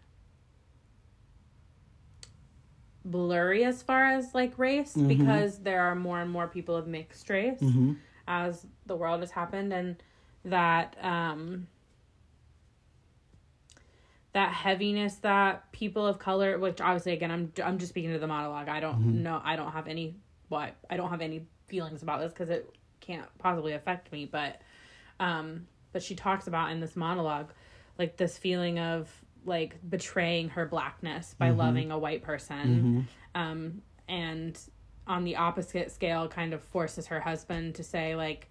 blurry 3.06 3.64
as 3.64 3.82
far 3.82 4.06
as 4.06 4.34
like 4.34 4.58
race 4.58 4.94
mm-hmm. 4.94 5.08
because 5.08 5.60
there 5.60 5.82
are 5.82 5.96
more 5.96 6.20
and 6.20 6.30
more 6.30 6.48
people 6.48 6.76
of 6.76 6.88
mixed 6.88 7.30
race 7.30 7.60
mm-hmm. 7.60 7.94
as 8.28 8.66
the 8.88 8.96
world 8.96 9.22
has 9.22 9.32
happened 9.32 9.72
and 9.72 10.04
that 10.46 10.96
um 11.02 11.68
that 14.34 14.52
heaviness 14.52 15.16
that 15.16 15.72
people 15.72 16.06
of 16.06 16.20
color 16.20 16.58
which 16.60 16.82
obviously 16.82 17.14
again 17.14 17.32
I'm 17.32 17.52
I'm 17.64 17.78
just 17.78 17.90
speaking 17.90 18.12
to 18.12 18.20
the 18.20 18.28
monologue. 18.28 18.70
I 18.70 18.80
don't 18.80 19.00
mm-hmm. 19.00 19.24
know 19.24 19.42
I 19.44 19.56
don't 19.56 19.72
have 19.72 19.88
any 19.88 20.16
what 20.50 20.76
I 20.90 20.98
don't 20.98 21.10
have 21.10 21.22
any 21.22 21.46
feelings 21.68 22.04
about 22.04 22.20
this 22.20 22.32
because 22.32 22.50
it 22.50 22.70
can't 23.00 23.28
possibly 23.38 23.74
affect 23.74 24.12
me 24.12 24.26
but 24.26 24.62
um 25.20 25.68
but 25.92 26.02
she 26.04 26.16
talks 26.16 26.48
about 26.48 26.72
in 26.72 26.80
this 26.80 26.96
monologue 26.96 27.50
like 27.98 28.16
this 28.18 28.38
feeling 28.38 28.80
of 28.80 29.10
like 29.46 29.78
betraying 29.90 30.50
her 30.50 30.66
blackness 30.66 31.34
by 31.38 31.50
loving 31.50 31.92
a 31.92 31.98
white 31.98 32.22
person 32.24 33.08
um 33.36 33.82
and 34.08 34.60
on 35.08 35.24
the 35.24 35.36
opposite 35.38 35.92
scale 35.92 36.28
kind 36.28 36.54
of 36.54 36.62
forces 36.62 37.08
her 37.08 37.20
husband 37.20 37.76
to 37.76 37.84
say 37.84 38.16
like 38.16 38.48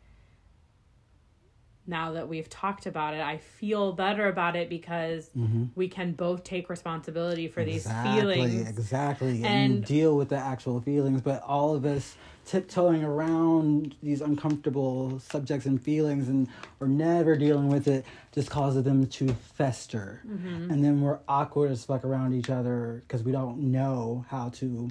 now 1.86 2.12
that 2.12 2.28
we've 2.28 2.50
talked 2.50 2.84
about 2.86 3.14
it 3.14 3.20
i 3.20 3.38
feel 3.38 3.92
better 3.92 4.28
about 4.28 4.56
it 4.56 4.68
because 4.68 5.30
we 5.74 5.88
can 5.88 6.12
both 6.12 6.44
take 6.44 6.68
responsibility 6.68 7.48
for 7.48 7.64
these 7.64 7.86
feelings 8.02 8.68
Exactly. 8.68 9.36
And, 9.42 9.44
And- 9.76 9.84
deal 9.84 10.16
with 10.16 10.28
the 10.28 10.36
actual 10.36 10.80
feelings. 10.80 11.22
But 11.22 11.42
all 11.42 11.74
of 11.74 11.84
us 11.86 12.14
tiptoeing 12.48 13.04
around 13.04 13.94
these 14.02 14.22
uncomfortable 14.22 15.20
subjects 15.20 15.66
and 15.66 15.80
feelings 15.82 16.28
and 16.28 16.48
we're 16.78 16.86
never 16.86 17.36
dealing 17.36 17.68
with 17.68 17.86
it 17.86 18.06
just 18.32 18.48
causes 18.48 18.82
them 18.84 19.06
to 19.06 19.28
fester. 19.54 20.22
Mm-hmm. 20.26 20.70
And 20.70 20.82
then 20.82 21.02
we're 21.02 21.18
awkward 21.28 21.70
as 21.70 21.84
fuck 21.84 22.04
around 22.04 22.32
each 22.32 22.48
other 22.48 23.02
because 23.06 23.22
we 23.22 23.32
don't 23.32 23.58
know 23.70 24.24
how 24.30 24.48
to 24.50 24.88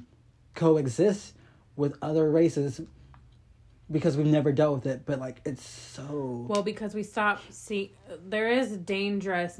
coexist 0.54 1.34
with 1.76 1.98
other 2.04 2.30
races 2.30 2.80
because 3.90 4.16
we've 4.18 4.28
never 4.28 4.52
dealt 4.52 4.76
with 4.76 4.86
it. 4.86 5.02
But 5.08 5.20
like 5.20 5.42
it's 5.44 5.68
so 5.68 6.46
Well, 6.48 6.62
because 6.62 6.94
we 6.94 7.02
stop 7.02 7.42
see 7.50 7.94
there 8.24 8.52
is 8.52 8.78
dangerous 8.78 9.60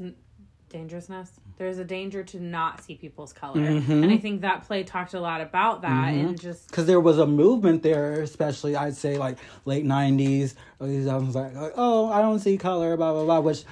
dangerousness. 0.68 1.32
There's 1.58 1.78
a 1.78 1.84
danger 1.84 2.22
to 2.22 2.40
not 2.40 2.84
see 2.84 2.94
people's 2.94 3.32
color. 3.32 3.60
Mm-hmm. 3.60 4.04
And 4.04 4.12
I 4.12 4.16
think 4.16 4.42
that 4.42 4.64
play 4.64 4.84
talked 4.84 5.12
a 5.14 5.20
lot 5.20 5.40
about 5.40 5.82
that 5.82 6.14
and 6.14 6.40
just 6.40 6.68
because 6.68 6.86
there 6.86 7.00
was 7.00 7.18
a 7.18 7.26
movement 7.26 7.82
there, 7.82 8.22
especially 8.22 8.76
I'd 8.76 8.96
say 8.96 9.18
like 9.18 9.38
late 9.64 9.84
'90s, 9.84 10.54
early 10.80 10.98
2000s, 10.98 11.34
like, 11.34 11.54
like, 11.54 11.72
oh, 11.76 12.10
I 12.12 12.22
don't 12.22 12.38
see 12.38 12.56
color, 12.56 12.96
blah 12.96 13.12
blah 13.12 13.24
blah, 13.24 13.40
which 13.40 13.64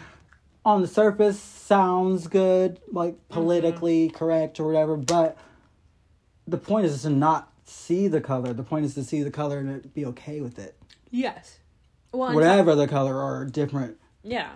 on 0.65 0.83
the 0.83 0.89
surface 0.89 1.41
sounds 1.41 2.27
good, 2.27 2.81
like 2.91 3.15
politically 3.29 4.09
correct 4.09 4.59
or 4.59 4.67
whatever, 4.67 4.97
but 4.97 5.39
the 6.49 6.59
point 6.59 6.87
is 6.87 7.03
to 7.03 7.11
not 7.11 7.53
see 7.65 8.09
the 8.09 8.21
color. 8.21 8.53
The 8.53 8.65
point 8.65 8.85
is 8.85 8.95
to 8.95 9.05
see 9.05 9.23
the 9.23 9.31
color 9.31 9.59
and 9.59 9.95
be 9.95 10.05
okay 10.07 10.41
with 10.41 10.59
it, 10.59 10.77
yes. 11.11 11.61
Well, 12.11 12.35
whatever 12.35 12.75
the 12.75 12.89
color 12.89 13.15
or 13.15 13.45
different. 13.45 13.99
Yeah. 14.25 14.51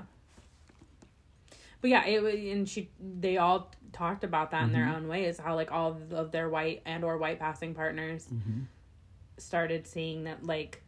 But 1.81 1.90
yeah, 1.90 2.07
it 2.07 2.23
was, 2.23 2.35
and 2.35 2.69
she 2.69 2.90
they 3.01 3.38
all 3.38 3.73
talked 3.93 4.25
about 4.25 4.51
that 4.51 4.64
in 4.64 4.73
their 4.73 4.85
mm-hmm. 4.85 4.97
own 4.97 5.09
ways. 5.09 5.38
How 5.38 5.55
like 5.55 5.73
all 5.73 5.99
of 6.12 6.31
their 6.31 6.49
white 6.49 6.83
and 6.85 7.05
or 7.05 7.16
white 7.19 7.38
passing 7.38 7.75
partners 7.75 8.27
mm-hmm. 8.27 8.62
started 9.38 9.87
seeing 9.87 10.25
that 10.25 10.45
like 10.45 10.83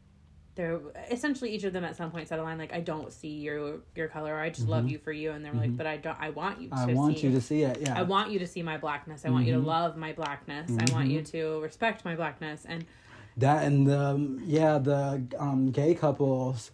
they're 0.55 0.81
essentially 1.11 1.51
each 1.51 1.65
of 1.65 1.73
them 1.73 1.85
at 1.85 1.97
some 1.97 2.11
point 2.11 2.29
said 2.29 2.39
a 2.39 2.43
line 2.43 2.59
like 2.59 2.75
I 2.75 2.81
don't 2.81 3.11
see 3.11 3.29
your 3.29 3.81
your 3.95 4.09
color 4.09 4.35
or 4.35 4.41
I 4.41 4.51
just 4.51 4.69
love 4.69 4.85
mm-hmm. 4.85 4.93
you 4.93 4.99
for 4.99 5.13
you 5.13 5.33
and 5.33 5.43
they're 5.43 5.55
like 5.55 5.75
but 5.75 5.87
I 5.87 5.97
don't 5.97 6.19
I 6.21 6.29
want 6.29 6.61
you 6.61 6.69
to 6.69 6.75
I 6.77 6.87
want 6.87 7.19
see 7.19 7.29
you 7.29 7.33
to 7.33 7.41
see 7.41 7.63
it. 7.63 7.79
Yeah. 7.81 7.99
I 7.99 8.03
want 8.03 8.31
you 8.31 8.39
to 8.41 8.47
see 8.47 8.63
my 8.63 8.77
blackness. 8.77 9.25
I 9.25 9.31
want 9.31 9.47
you 9.47 9.55
to 9.55 9.61
love 9.61 9.97
my 9.97 10.13
blackness. 10.13 10.71
I 10.79 10.93
want 10.93 11.09
you 11.09 11.23
to 11.23 11.61
respect 11.61 12.05
my 12.05 12.15
blackness 12.15 12.67
and 12.67 12.85
that 13.39 13.65
and 13.65 13.87
the 13.87 13.99
um, 13.99 14.43
yeah 14.45 14.79
the 14.79 15.23
um 15.39 15.71
gay 15.71 15.95
couples. 15.95 16.71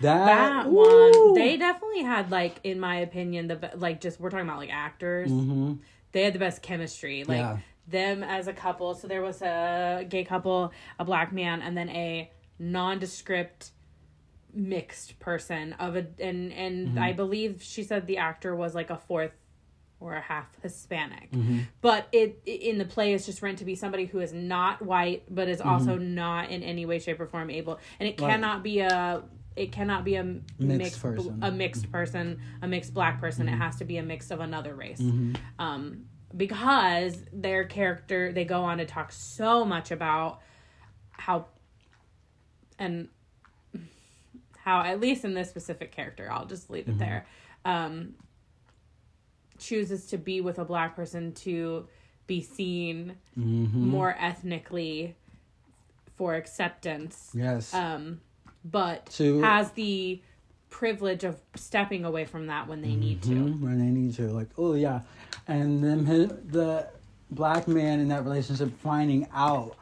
That, 0.00 0.26
that 0.26 0.66
one. 0.70 1.34
they 1.34 1.56
definitely 1.56 2.02
had 2.02 2.30
like 2.30 2.60
in 2.64 2.78
my 2.80 2.96
opinion 2.96 3.48
the 3.48 3.70
like 3.76 4.00
just 4.00 4.20
we're 4.20 4.30
talking 4.30 4.46
about 4.46 4.58
like 4.58 4.72
actors. 4.72 5.30
Mm-hmm. 5.30 5.74
They 6.12 6.22
had 6.24 6.32
the 6.34 6.38
best 6.38 6.62
chemistry. 6.62 7.24
Like 7.24 7.38
Yeah. 7.38 7.58
them 7.88 8.22
as 8.22 8.46
a 8.48 8.52
couple. 8.52 8.94
So 8.94 9.08
there 9.08 9.22
was 9.22 9.42
a 9.42 10.06
gay 10.08 10.24
couple 10.24 10.72
a 10.98 11.04
black 11.04 11.32
man 11.32 11.62
and 11.62 11.76
then 11.76 11.88
a 11.90 12.30
nondescript 12.58 13.70
mixed 14.54 15.18
person 15.18 15.74
of 15.74 15.96
a 15.96 16.06
and 16.18 16.50
and 16.50 16.88
mm-hmm. 16.88 16.98
i 16.98 17.12
believe 17.12 17.62
she 17.62 17.82
said 17.82 18.06
the 18.06 18.16
actor 18.16 18.56
was 18.56 18.74
like 18.74 18.88
a 18.88 18.96
fourth 18.96 19.32
or 19.98 20.14
a 20.14 20.20
half 20.20 20.46
hispanic. 20.62 21.30
Mm-hmm. 21.32 21.60
But 21.80 22.08
it 22.12 22.42
in 22.44 22.76
the 22.78 22.84
play 22.84 23.14
is 23.14 23.24
just 23.24 23.42
meant 23.42 23.58
to 23.58 23.64
be 23.64 23.74
somebody 23.74 24.04
who 24.04 24.20
is 24.20 24.32
not 24.32 24.82
white 24.82 25.22
but 25.34 25.48
is 25.48 25.60
also 25.60 25.96
not 25.96 26.50
in 26.50 26.62
any 26.62 26.84
way 26.84 26.98
shape 26.98 27.18
or 27.18 27.26
form 27.26 27.50
able. 27.50 27.78
And 27.98 28.08
it 28.08 28.20
Right. 28.20 28.32
cannot 28.32 28.62
be 28.62 28.80
a 28.80 29.22
it 29.56 29.72
cannot 29.72 30.04
be 30.04 30.14
a 30.16 30.22
mixed, 30.58 31.00
bl- 31.02 31.08
person. 31.08 31.38
a 31.42 31.50
mixed 31.50 31.90
person 31.90 32.40
a 32.62 32.68
mixed 32.68 32.92
black 32.94 33.20
person 33.20 33.48
it 33.48 33.56
has 33.56 33.76
to 33.76 33.84
be 33.84 33.96
a 33.96 34.02
mix 34.02 34.30
of 34.30 34.40
another 34.40 34.74
race 34.74 35.02
um 35.58 36.04
because 36.36 37.22
their 37.32 37.64
character 37.64 38.32
they 38.32 38.44
go 38.44 38.62
on 38.62 38.78
to 38.78 38.84
talk 38.84 39.10
so 39.12 39.64
much 39.64 39.90
about 39.90 40.40
how 41.12 41.46
and 42.78 43.08
how 44.58 44.82
at 44.82 45.00
least 45.00 45.24
in 45.24 45.32
this 45.32 45.48
specific 45.48 45.92
character, 45.92 46.28
I'll 46.30 46.44
just 46.44 46.68
leave 46.70 46.88
it 46.88 46.98
there. 46.98 47.24
Um, 47.64 48.14
chooses 49.58 50.06
to 50.06 50.18
be 50.18 50.40
with 50.40 50.58
a 50.58 50.64
black 50.64 50.94
person 50.96 51.32
to 51.32 51.86
be 52.26 52.42
seen 52.42 53.14
Mm-hmm. 53.38 53.88
more 53.88 54.16
ethnically 54.18 55.14
for 56.16 56.34
acceptance 56.34 57.30
Yes. 57.32 57.72
um, 57.72 58.20
but 58.70 59.06
To- 59.12 59.40
has 59.42 59.70
the 59.72 60.20
privilege 60.70 61.24
of 61.24 61.40
stepping 61.54 62.04
away 62.04 62.24
from 62.24 62.46
that 62.48 62.68
when 62.68 62.82
they 62.82 62.94
need 62.96 63.22
to. 63.22 63.30
Mhm, 63.30 63.60
when 63.60 63.78
they 63.78 63.86
need 63.90 64.14
to. 64.16 64.28
Like, 64.28 64.48
oh 64.58 64.74
yeah, 64.74 65.00
and 65.48 65.82
then 65.82 66.04
the 66.48 66.88
black 67.30 67.66
man 67.68 68.00
in 68.00 68.08
that 68.08 68.24
relationship 68.24 68.76
finding 68.80 69.26
out 69.34 69.76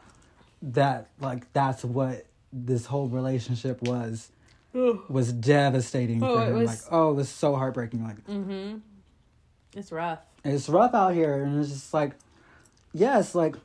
that 0.62 1.08
like 1.20 1.52
that's 1.52 1.84
what 1.84 2.26
this 2.52 2.86
whole 2.86 3.08
relationship 3.08 3.82
was 3.82 4.30
was 5.08 5.32
devastating 5.32 6.22
Oh, 6.22 6.36
for 6.36 6.42
it 6.44 6.48
him. 6.48 6.54
was- 6.58 6.68
Like, 6.68 6.80
oh, 6.92 7.10
it 7.10 7.14
was 7.14 7.28
so 7.28 7.54
heartbreaking. 7.54 8.02
Like, 8.04 8.24
Mm-hmm. 8.26 8.78
It's 9.76 9.90
rough. 9.92 10.20
it's 10.44 10.68
rough 10.68 10.94
out 10.94 11.14
here, 11.14 11.42
and 11.42 11.60
it's 11.60 11.70
just 11.70 11.92
like, 11.94 12.12
yes, 12.92 13.34
like 13.34 13.56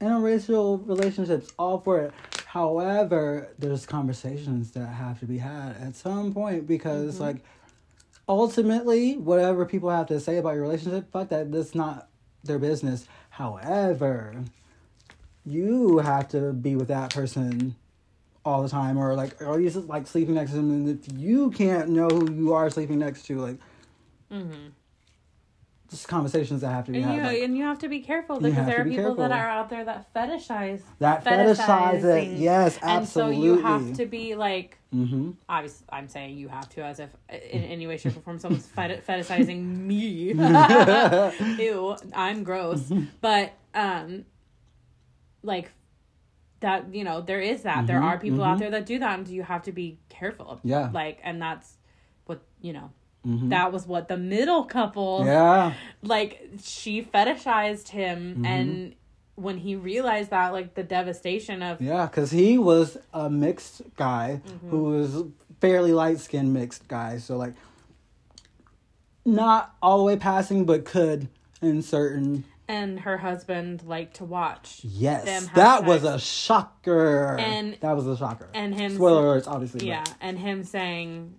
interracial 0.00 0.86
relationships, 0.86 1.50
all 1.58 1.78
for 1.80 2.00
it. 2.00 2.12
However, 2.56 3.50
there's 3.58 3.84
conversations 3.84 4.70
that 4.70 4.86
have 4.86 5.20
to 5.20 5.26
be 5.26 5.36
had 5.36 5.76
at 5.78 5.94
some 5.94 6.32
point 6.32 6.66
because, 6.66 7.20
like, 7.20 7.44
ultimately, 8.26 9.18
whatever 9.18 9.66
people 9.66 9.90
have 9.90 10.06
to 10.06 10.18
say 10.18 10.38
about 10.38 10.54
your 10.54 10.62
relationship, 10.62 11.12
fuck 11.12 11.28
that. 11.28 11.52
That's 11.52 11.74
not 11.74 12.08
their 12.44 12.58
business. 12.58 13.06
However, 13.28 14.42
you 15.44 15.98
have 15.98 16.28
to 16.28 16.54
be 16.54 16.76
with 16.76 16.88
that 16.88 17.12
person 17.12 17.76
all 18.42 18.62
the 18.62 18.70
time, 18.70 18.96
or 18.96 19.14
like, 19.14 19.42
or 19.42 19.60
you 19.60 19.68
just 19.68 19.86
like 19.86 20.06
sleeping 20.06 20.36
next 20.36 20.52
to 20.52 20.56
them, 20.56 20.70
and 20.70 20.88
if 20.88 21.12
you 21.14 21.50
can't 21.50 21.90
know 21.90 22.08
who 22.08 22.32
you 22.32 22.54
are 22.54 22.70
sleeping 22.70 22.98
next 22.98 23.26
to, 23.26 23.38
like, 23.38 23.58
Mm-hmm. 24.32 24.68
Just 25.90 26.08
conversations 26.08 26.60
that 26.62 26.70
have 26.70 26.86
to 26.86 26.92
be 26.92 26.98
And 26.98 27.06
had. 27.06 27.14
you 27.16 27.22
like- 27.22 27.42
and 27.42 27.56
you 27.56 27.64
have 27.64 27.78
to 27.80 27.88
be 27.88 28.00
careful 28.00 28.40
because 28.40 28.66
there 28.66 28.80
are 28.80 28.84
people 28.84 29.14
that 29.16 29.30
are 29.32 29.48
out 29.48 29.68
there 29.70 29.84
that 29.84 30.12
fetishize 30.14 30.82
That 30.98 31.24
fetishize 31.24 32.02
it. 32.04 32.38
Yes, 32.38 32.76
and 32.82 33.06
so 33.08 33.26
absolutely. 33.28 33.36
you 33.44 33.58
have 33.62 33.92
to 33.94 34.06
be 34.06 34.34
like 34.34 34.78
Mm-hmm. 34.94 35.32
obviously 35.48 35.84
i'm 35.90 36.08
saying 36.08 36.38
you 36.38 36.48
have 36.48 36.68
to 36.70 36.82
as 36.82 37.00
if 37.00 37.10
in 37.28 37.62
any 37.64 37.86
way 37.86 37.98
shape 37.98 38.16
or 38.16 38.20
form 38.20 38.38
someone's 38.38 38.66
fet- 38.66 39.04
fetishizing 39.06 39.62
me 39.62 40.32
ew 41.62 41.96
i'm 42.14 42.44
gross 42.44 42.90
but 43.20 43.52
um 43.74 44.24
like 45.42 45.70
that 46.60 46.94
you 46.94 47.04
know 47.04 47.20
there 47.20 47.40
is 47.40 47.62
that 47.62 47.86
there 47.86 48.00
Mhm, 48.00 48.04
are 48.04 48.18
people 48.18 48.42
out 48.42 48.56
mhm. 48.56 48.60
there 48.60 48.70
that 48.70 48.86
do 48.86 48.98
that 49.00 49.18
and 49.18 49.28
you 49.28 49.42
have 49.42 49.62
to 49.64 49.72
be 49.72 49.98
careful 50.08 50.60
Yeah. 50.64 50.88
like 50.94 51.18
and 51.22 51.42
that's 51.42 51.76
what 52.26 52.40
you 52.62 52.72
know 52.72 52.90
Mhm. 53.26 53.48
that 53.50 53.72
was 53.72 53.86
what 53.86 54.08
the 54.08 54.16
middle 54.16 54.64
couple 54.64 55.22
Yeah. 55.24 55.72
like 56.02 56.48
she 56.62 57.02
fetishized 57.02 57.88
him 57.88 58.36
Mhm. 58.38 58.46
and 58.46 58.94
when 59.34 59.58
he 59.58 59.74
realized 59.76 60.30
that 60.30 60.52
like 60.52 60.74
the 60.74 60.82
devastation 60.82 61.62
of 61.62 61.80
Yeah, 61.80 62.06
because 62.06 62.30
he 62.30 62.56
was 62.56 62.96
a 63.12 63.28
mixed 63.28 63.82
guy 63.96 64.40
Mm-hmm. 64.46 64.70
who 64.70 64.84
was 64.84 65.24
fairly 65.60 65.92
light 65.92 66.20
skinned 66.20 66.52
mixed 66.54 66.86
guy. 66.88 67.18
So, 67.18 67.36
like, 67.36 67.54
not 69.24 69.74
all 69.82 69.98
the 69.98 70.04
way 70.04 70.16
passing, 70.16 70.64
but 70.64 70.84
could 70.84 71.28
in 71.60 71.82
certain. 71.82 72.44
and 72.68 73.00
her 73.00 73.18
husband 73.18 73.80
liked 73.86 74.16
to 74.16 74.24
watch 74.24 74.80
Yes. 74.82 75.48
That 75.54 75.84
was 75.84 76.02
a 76.02 76.18
shocker. 76.18 77.36
And- 77.38 77.76
that 77.80 77.94
was 77.94 78.06
a 78.08 78.16
shocker. 78.16 78.48
and 78.54 78.74
him 78.74 78.94
Spoiler 78.96 79.38
alerts, 79.40 79.46
obviously. 79.46 79.86
yeah 79.86 80.02
and 80.20 80.36
him 80.38 80.64
saying 80.64 81.34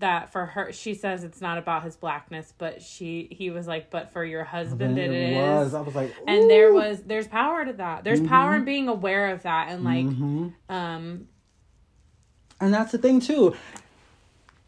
that 0.00 0.30
for 0.32 0.46
her 0.46 0.72
she 0.72 0.94
says 0.94 1.24
it's 1.24 1.40
not 1.40 1.56
about 1.58 1.82
his 1.82 1.94
blackness 1.96 2.52
but 2.58 2.82
she 2.82 3.28
he 3.30 3.50
was 3.50 3.66
like 3.66 3.90
but 3.90 4.10
for 4.12 4.24
your 4.24 4.44
husband 4.44 4.98
it 4.98 5.10
is 5.10 5.36
was. 5.36 5.74
I 5.74 5.80
was 5.80 5.94
like, 5.94 6.14
and 6.26 6.50
there 6.50 6.72
was 6.72 7.02
there's 7.02 7.28
power 7.28 7.64
to 7.64 7.72
that 7.74 8.02
there's 8.04 8.20
power 8.20 8.56
in 8.56 8.64
being 8.64 8.88
aware 8.88 9.28
of 9.30 9.42
that 9.44 9.68
and 9.70 9.84
like 9.84 10.06
Mhm. 10.06 10.52
um 10.68 11.28
And 12.60 12.74
that's 12.74 12.92
the 12.92 12.98
thing 12.98 13.20
too. 13.20 13.54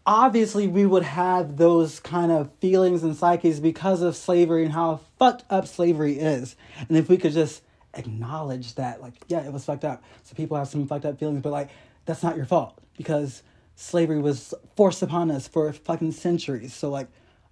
Obviously, 0.05 0.66
we 0.66 0.85
would 0.85 1.05
have 1.05 1.57
those 1.59 2.01
kind 2.01 2.33
of 2.33 2.51
feelings 2.61 3.05
and 3.05 3.14
psyches 3.16 3.61
because 3.61 4.03
of 4.03 4.16
slavery 4.16 4.64
and 4.64 4.73
how 4.73 5.01
fucked 5.18 5.45
up 5.49 5.68
slavery 5.68 6.18
is. 6.18 6.57
And 6.88 6.97
if 6.99 7.09
we 7.09 7.16
could 7.16 7.33
just 7.33 7.62
acknowledge 7.95 8.75
that, 8.75 9.01
like, 9.01 9.14
yeah, 9.29 9.47
it 9.47 9.53
was 9.53 9.64
fucked 9.64 9.85
up. 9.85 10.03
So 10.25 10.35
people 10.35 10.57
have 10.57 10.66
some 10.66 10.88
fucked 10.88 11.05
up 11.05 11.21
feelings, 11.21 11.40
but 11.40 11.53
like, 11.53 11.71
that's 12.05 12.23
not 12.23 12.37
your 12.37 12.47
fault 12.47 12.77
because 12.97 13.45
slavery 13.74 14.20
was 14.20 14.54
forced 14.76 15.02
upon 15.02 15.30
us 15.30 15.48
for 15.48 15.72
fucking 15.72 16.12
centuries. 16.12 16.74
So 16.74 16.90
like, 16.90 17.08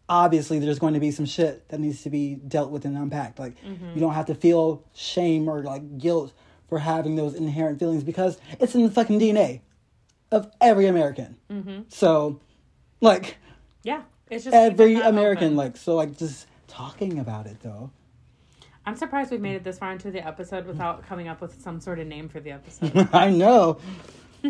obviously, 0.08 0.58
there's 0.58 0.78
going 0.78 0.94
to 0.94 1.00
be 1.00 1.10
some 1.10 1.26
shit 1.26 1.68
that 1.68 1.80
needs 1.80 2.02
to 2.02 2.10
be 2.10 2.34
dealt 2.34 2.70
with 2.70 2.84
and 2.84 2.96
unpacked. 2.96 3.38
Like, 3.38 3.60
mm-hmm. 3.62 3.92
you 3.94 4.00
don't 4.00 4.14
have 4.14 4.26
to 4.26 4.34
feel 4.34 4.84
shame 4.94 5.48
or 5.48 5.62
like 5.62 5.98
guilt 5.98 6.32
for 6.68 6.78
having 6.78 7.16
those 7.16 7.34
inherent 7.34 7.78
feelings 7.78 8.04
because 8.04 8.38
it's 8.58 8.74
in 8.74 8.82
the 8.82 8.90
fucking 8.90 9.18
DNA 9.18 9.60
of 10.30 10.50
every 10.60 10.86
American. 10.86 11.36
Mm-hmm. 11.50 11.82
So, 11.88 12.40
like 13.00 13.36
yeah 13.82 14.02
it's 14.30 14.44
just 14.44 14.54
every 14.54 14.94
American, 14.94 15.46
open. 15.46 15.56
like 15.56 15.76
so, 15.76 15.94
like 15.94 16.16
just 16.16 16.46
talking 16.68 17.18
about 17.18 17.46
it 17.46 17.58
though. 17.62 17.90
i'm 18.86 18.94
surprised 18.94 19.30
we've 19.32 19.40
made 19.40 19.56
it 19.56 19.64
this 19.64 19.78
far 19.78 19.92
into 19.92 20.10
the 20.10 20.24
episode 20.24 20.66
without 20.66 21.04
coming 21.04 21.26
up 21.26 21.40
with 21.40 21.60
some 21.60 21.80
sort 21.80 21.98
of 21.98 22.06
name 22.06 22.28
for 22.28 22.40
the 22.40 22.50
episode 22.52 23.08
I 23.12 23.30
know, 23.30 23.78
I 24.44 24.48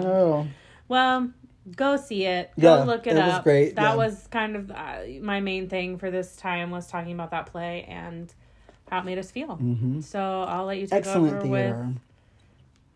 know. 0.00 0.48
Well, 0.90 1.30
go 1.76 1.96
see 1.96 2.26
it. 2.26 2.50
Go 2.58 2.78
Yeah, 2.78 2.82
look 2.82 3.06
it, 3.06 3.12
it 3.16 3.24
was 3.24 3.34
up. 3.34 3.44
great, 3.44 3.76
That 3.76 3.90
yeah. 3.90 3.94
was 3.94 4.26
kind 4.26 4.56
of 4.56 4.70
uh, 4.72 4.96
my 5.22 5.38
main 5.40 5.68
thing 5.68 5.96
for 5.98 6.10
this 6.10 6.34
time 6.36 6.70
was 6.72 6.88
talking 6.88 7.12
about 7.12 7.30
that 7.30 7.46
play 7.46 7.84
and 7.88 8.34
how 8.90 8.98
it 8.98 9.04
made 9.04 9.16
us 9.18 9.30
feel. 9.30 9.56
Mhm. 9.56 10.02
So 10.02 10.20
I'll 10.42 10.64
let 10.66 10.78
you 10.78 10.88
take 10.88 10.98
Excellent 10.98 11.34
over 11.36 11.42
theater. 11.46 11.86
with 11.92 11.98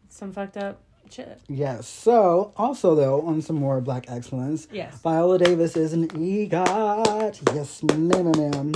some 0.08 0.32
fucked 0.32 0.56
up 0.56 0.80
shit. 1.08 1.40
Yes. 1.48 1.86
So, 1.86 2.52
also 2.56 2.96
though, 2.96 3.22
on 3.22 3.40
some 3.42 3.56
more 3.56 3.80
Black 3.80 4.10
excellence, 4.10 4.66
Yes. 4.72 4.98
Viola 5.00 5.38
Davis 5.38 5.76
is 5.76 5.92
an 5.92 6.08
EGOT. 6.08 7.54
Yes, 7.54 7.80
ma'am, 7.84 8.32
ma'am. 8.32 8.72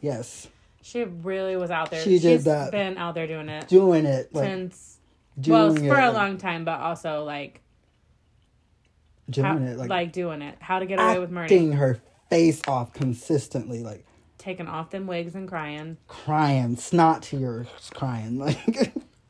Yes, 0.00 0.46
She 0.82 1.02
really 1.02 1.56
was 1.56 1.72
out 1.72 1.90
there. 1.90 2.02
She 2.02 2.20
did 2.20 2.42
that. 2.42 2.70
been 2.70 2.96
out 2.96 3.14
there 3.16 3.26
doing 3.26 3.48
it 3.48 3.66
doing 3.66 4.04
it 4.04 4.32
like 4.32 4.44
since 4.44 4.98
doing 5.40 5.52
well 5.58 5.76
it, 5.76 5.88
for 5.88 5.98
a 5.98 6.12
long 6.12 6.38
time, 6.38 6.64
but 6.64 6.78
also 6.78 7.24
like 7.24 7.60
doing 9.30 9.46
how, 9.46 9.56
it 9.58 9.76
like, 9.78 9.88
like, 9.90 10.12
doing 10.12 10.42
it. 10.42 10.56
How 10.60 10.78
to 10.78 10.86
get 10.86 10.98
away 10.98 11.18
with 11.18 11.30
murder. 11.30 11.44
acting 11.44 11.72
her 11.72 12.00
face 12.30 12.60
off 12.66 12.92
consistently, 12.92 13.82
like 13.82 14.04
Taking 14.38 14.66
off 14.66 14.90
them 14.90 15.06
wigs 15.06 15.34
and 15.36 15.46
crying. 15.48 15.96
crying, 16.08 16.76
snot 16.76 17.22
tears, 17.22 17.68
crying, 17.94 18.38
like 18.40 18.58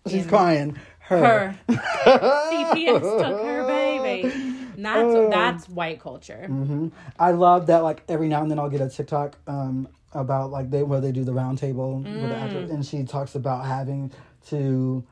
she's 0.06 0.22
In- 0.24 0.28
crying. 0.28 0.76
Her. 1.00 1.54
Her 1.68 1.74
CPS 1.74 3.00
took 3.00 3.42
her 3.42 3.66
baby. 3.66 4.32
And 4.76 4.84
that's 4.86 4.98
Oh. 5.04 5.28
that's 5.30 5.68
white 5.68 6.00
culture. 6.00 6.46
hmm 6.46 6.88
I 7.18 7.32
love 7.32 7.66
that. 7.66 7.82
Like 7.82 8.02
every 8.08 8.28
now 8.28 8.40
and 8.40 8.50
then, 8.50 8.58
I'll 8.58 8.70
get 8.70 8.80
a 8.80 8.88
TikTok 8.88 9.36
um 9.46 9.88
about 10.14 10.50
like 10.50 10.70
they 10.70 10.82
where 10.82 11.00
they 11.00 11.12
do 11.12 11.24
the 11.24 11.34
round 11.34 11.58
table 11.58 11.96
with 11.98 12.04
the 12.28 12.34
actor, 12.36 12.58
and 12.60 12.86
she 12.86 13.02
talks 13.04 13.34
about 13.34 13.66
having 13.66 14.12
to 14.46 15.04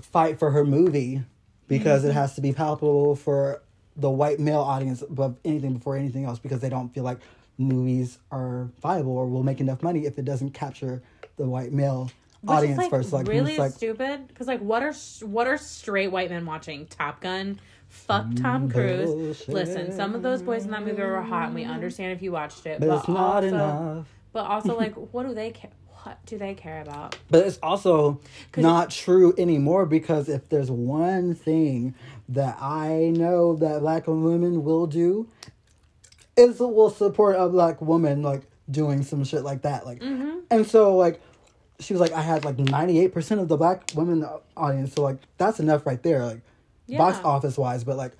fight 0.00 0.38
for 0.38 0.50
her 0.50 0.64
movie 0.64 1.22
because 1.68 2.04
it 2.04 2.08
mm-hmm. 2.08 2.18
has 2.18 2.34
to 2.34 2.40
be 2.40 2.52
palpable 2.52 3.16
for 3.16 3.62
the 3.96 4.10
white 4.10 4.38
male 4.38 4.60
audience 4.60 5.02
above 5.02 5.36
anything 5.44 5.74
before 5.74 5.96
anything 5.96 6.24
else 6.24 6.38
because 6.38 6.60
they 6.60 6.68
don't 6.68 6.90
feel 6.90 7.04
like 7.04 7.18
movies 7.58 8.18
are 8.30 8.68
viable 8.82 9.16
or 9.16 9.26
will 9.26 9.42
make 9.42 9.60
enough 9.60 9.82
money 9.82 10.04
if 10.04 10.18
it 10.18 10.24
doesn't 10.24 10.50
capture 10.50 11.02
the 11.36 11.46
white 11.46 11.72
male 11.72 12.10
Which 12.42 12.50
audience 12.50 12.78
like 12.78 12.90
first. 12.90 13.12
Like 13.12 13.26
really 13.26 13.56
like 13.56 13.72
stupid 13.72 14.28
because 14.28 14.46
like 14.46 14.60
what 14.60 14.82
are 14.82 14.92
what 15.26 15.46
are 15.46 15.56
straight 15.56 16.08
white 16.08 16.30
men 16.30 16.44
watching 16.44 16.86
Top 16.86 17.20
Gun? 17.20 17.58
Fuck 17.88 18.26
mm, 18.26 18.42
Tom 18.42 18.70
Cruise. 18.70 19.10
bullshit. 19.10 19.48
Listen, 19.48 19.92
some 19.92 20.14
of 20.14 20.22
those 20.22 20.42
boys 20.42 20.64
in 20.64 20.70
that 20.72 20.84
movie 20.84 21.00
were 21.00 21.20
hot, 21.22 21.46
and 21.46 21.54
we 21.54 21.64
understand 21.64 22.12
if 22.12 22.20
you 22.20 22.32
watched 22.32 22.66
it, 22.66 22.80
but 22.80 22.88
but, 22.88 22.98
it's 22.98 23.08
not 23.08 23.44
also, 23.44 23.46
enough. 23.46 24.06
But 24.32 24.44
also, 24.44 24.76
like, 24.78 24.94
what 24.94 25.26
do 25.26 25.34
they 25.34 25.52
care? 25.52 25.70
What 26.06 26.24
do 26.24 26.38
they 26.38 26.54
care 26.54 26.82
about? 26.82 27.18
But 27.28 27.44
it's 27.48 27.58
also 27.64 28.20
not 28.56 28.90
true 28.90 29.34
anymore 29.36 29.86
because 29.86 30.28
if 30.28 30.48
there's 30.48 30.70
one 30.70 31.34
thing 31.34 31.96
that 32.28 32.56
I 32.60 33.12
know 33.16 33.56
that 33.56 33.80
black 33.80 34.06
women 34.06 34.62
will 34.62 34.86
do, 34.86 35.26
is 36.36 36.60
will 36.60 36.90
support 36.90 37.34
a 37.36 37.48
black 37.48 37.82
woman 37.82 38.22
like 38.22 38.42
doing 38.70 39.02
some 39.02 39.24
shit 39.24 39.42
like 39.42 39.62
that. 39.62 39.84
Like, 39.84 39.98
Mm-hmm. 40.00 40.38
and 40.48 40.64
so 40.64 40.96
like 40.96 41.20
she 41.80 41.92
was 41.92 42.00
like, 42.00 42.12
I 42.12 42.22
had 42.22 42.44
like 42.44 42.56
ninety 42.56 43.00
eight 43.00 43.12
percent 43.12 43.40
of 43.40 43.48
the 43.48 43.56
black 43.56 43.90
women 43.96 44.24
audience, 44.56 44.94
so 44.94 45.02
like 45.02 45.18
that's 45.38 45.58
enough 45.58 45.86
right 45.86 46.00
there. 46.04 46.24
Like 46.24 46.40
box 46.98 47.18
office 47.24 47.58
wise, 47.58 47.82
but 47.82 47.96
like 47.96 48.12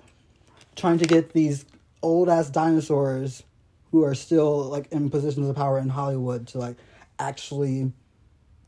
trying 0.75 0.97
to 0.97 1.05
get 1.05 1.31
these 1.31 1.63
old 2.03 2.27
ass 2.27 2.49
dinosaurs 2.49 3.43
who 3.91 4.03
are 4.03 4.13
still 4.13 4.63
like 4.65 4.91
in 4.91 5.09
positions 5.09 5.47
of 5.47 5.55
power 5.55 5.79
in 5.79 5.87
Hollywood 5.87 6.47
to 6.49 6.57
like 6.57 6.75
actually 7.19 7.91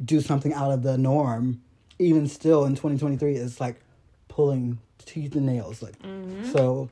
do 0.04 0.22
something 0.22 0.54
out 0.54 0.72
of 0.72 0.84
the 0.84 0.98
norm, 0.98 1.62
even 2.00 2.28
still 2.28 2.66
in 2.66 2.72
2023, 2.76 3.36
is 3.36 3.60
like 3.60 3.80
pulling 4.28 4.80
teeth 5.06 5.36
and 5.36 5.46
nails. 5.46 5.82
Like 5.82 6.00
Mm-hmm. 6.02 6.52
so, 6.52 6.90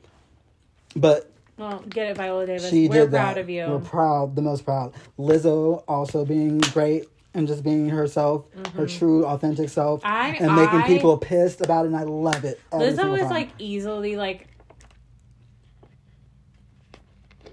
but 0.95 1.31
Well, 1.57 1.79
get 1.87 2.11
it, 2.11 2.17
Viola 2.17 2.45
Davis. 2.45 2.69
she 2.69 2.87
We're 2.89 3.03
did 3.05 3.11
proud 3.11 3.35
that. 3.35 3.41
of 3.41 3.49
you. 3.49 3.65
We're 3.67 3.79
proud, 3.79 4.35
the 4.35 4.41
most 4.41 4.65
proud. 4.65 4.93
Lizzo 5.17 5.83
also 5.87 6.25
being 6.25 6.57
great 6.59 7.05
and 7.33 7.47
just 7.47 7.63
being 7.63 7.89
herself, 7.89 8.45
her 8.75 8.87
true, 8.87 9.25
authentic 9.25 9.69
self, 9.69 10.01
Mm-hmm. 10.01 10.07
I- 10.11 10.35
and 10.45 10.55
making 10.55 10.79
I- 10.81 10.87
people 10.87 11.17
pissed 11.17 11.61
about 11.61 11.85
it. 11.85 11.89
And 11.89 11.97
I 11.97 12.03
love 12.03 12.43
it. 12.45 12.59
Lizzo 12.71 13.13
is 13.15 13.21
time. 13.21 13.29
like 13.29 13.49
easily 13.59 14.15
like 14.17 14.47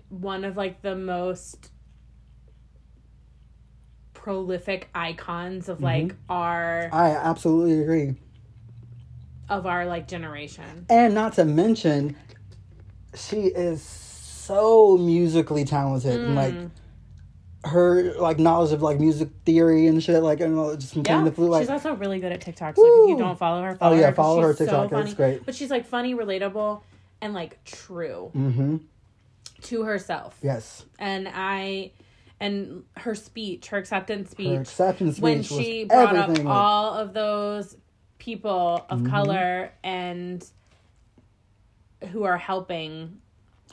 one 0.09 0.45
of 0.45 0.57
like 0.57 0.81
the 0.83 0.95
most 0.97 1.71
prolific 4.25 4.89
icons 4.95 5.69
of 5.69 5.83
like 5.83 6.15
our 6.31 6.89
I 6.91 7.11
absolutely 7.11 7.79
agree. 7.83 8.15
of 9.51 9.67
our 9.67 9.85
like 9.85 10.09
generation. 10.09 10.87
And 10.89 11.15
not 11.15 11.35
to 11.35 11.45
mention, 11.45 12.17
she 13.15 13.43
is 13.49 13.83
so 13.83 14.97
musically 14.97 15.67
talented 15.67 16.19
and 16.21 16.35
like 16.35 16.55
Mm. 16.55 16.71
her 17.65 18.15
like 18.19 18.39
knowledge 18.39 18.73
of 18.73 18.81
like 18.81 18.99
music 18.99 19.29
theory 19.45 19.87
and 19.89 20.03
shit, 20.03 20.23
like 20.23 20.41
and 20.41 20.59
all- 20.59 20.75
just 20.75 20.95
playing 20.95 21.05
Yeah, 21.07 21.25
the 21.25 21.33
flute, 21.33 21.51
like 21.51 21.61
she's 21.63 21.69
also 21.71 21.93
really 21.95 22.19
good 22.19 22.33
at 22.33 22.41
TikTok. 22.41 22.77
So 22.77 23.05
if 23.05 23.11
you 23.11 23.19
don't 23.19 23.39
follow 23.39 23.63
her, 23.63 23.75
follow 23.77 23.95
Oh, 23.95 24.01
yeah, 24.01 24.07
her 24.07 24.15
follow 24.15 24.41
her 24.41 24.53
she's 24.57 24.59
so 24.71 24.85
TikTok, 24.85 24.85
it's 24.85 25.13
funny. 25.13 25.15
great. 25.15 25.45
But 25.45 25.55
she's 25.55 25.71
like 25.71 25.85
funny, 25.87 26.15
relatable, 26.15 26.81
and 27.21 27.35
like 27.35 27.63
true 27.65 28.31
mm-hmm. 28.35 28.77
to 29.65 29.83
herself. 29.83 30.39
Yes, 30.43 30.85
And 30.99 31.29
I, 31.31 31.91
and 32.45 32.85
her 32.99 33.15
speech, 33.15 33.69
her 33.69 33.79
acceptance 33.79 34.31
speech, 34.31 34.49
her 34.55 34.61
acceptance 34.61 35.19
when 35.19 35.43
she 35.43 35.85
brought 35.85 36.15
up 36.15 36.25
everything. 36.25 36.45
like- 36.45 36.55
all 36.55 36.93
of 36.95 37.15
those 37.15 37.77
people 38.19 38.85
of 38.91 39.01
Mhm. 39.01 39.11
color 39.11 39.73
and 39.83 40.45
who 42.13 42.25
are 42.25 42.37
helping. 42.37 43.19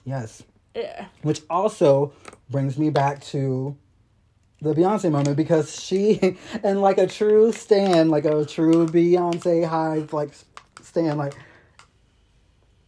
yes, 0.05 0.41
eh, 0.75 1.05
which 1.21 1.41
also 1.49 2.13
brings 2.49 2.77
me 2.77 2.89
back 2.89 3.21
to 3.21 3.75
the 4.61 4.73
Beyonce 4.73 5.11
moment 5.11 5.35
because 5.35 5.79
she 5.79 6.37
and 6.63 6.81
like 6.81 6.97
a 6.97 7.07
true 7.07 7.51
stand, 7.51 8.09
like 8.09 8.23
a 8.25 8.45
true 8.45 8.87
Beyonce 8.87 9.65
high 9.65 10.07
like 10.13 10.31
stand, 10.81 11.17
like 11.17 11.33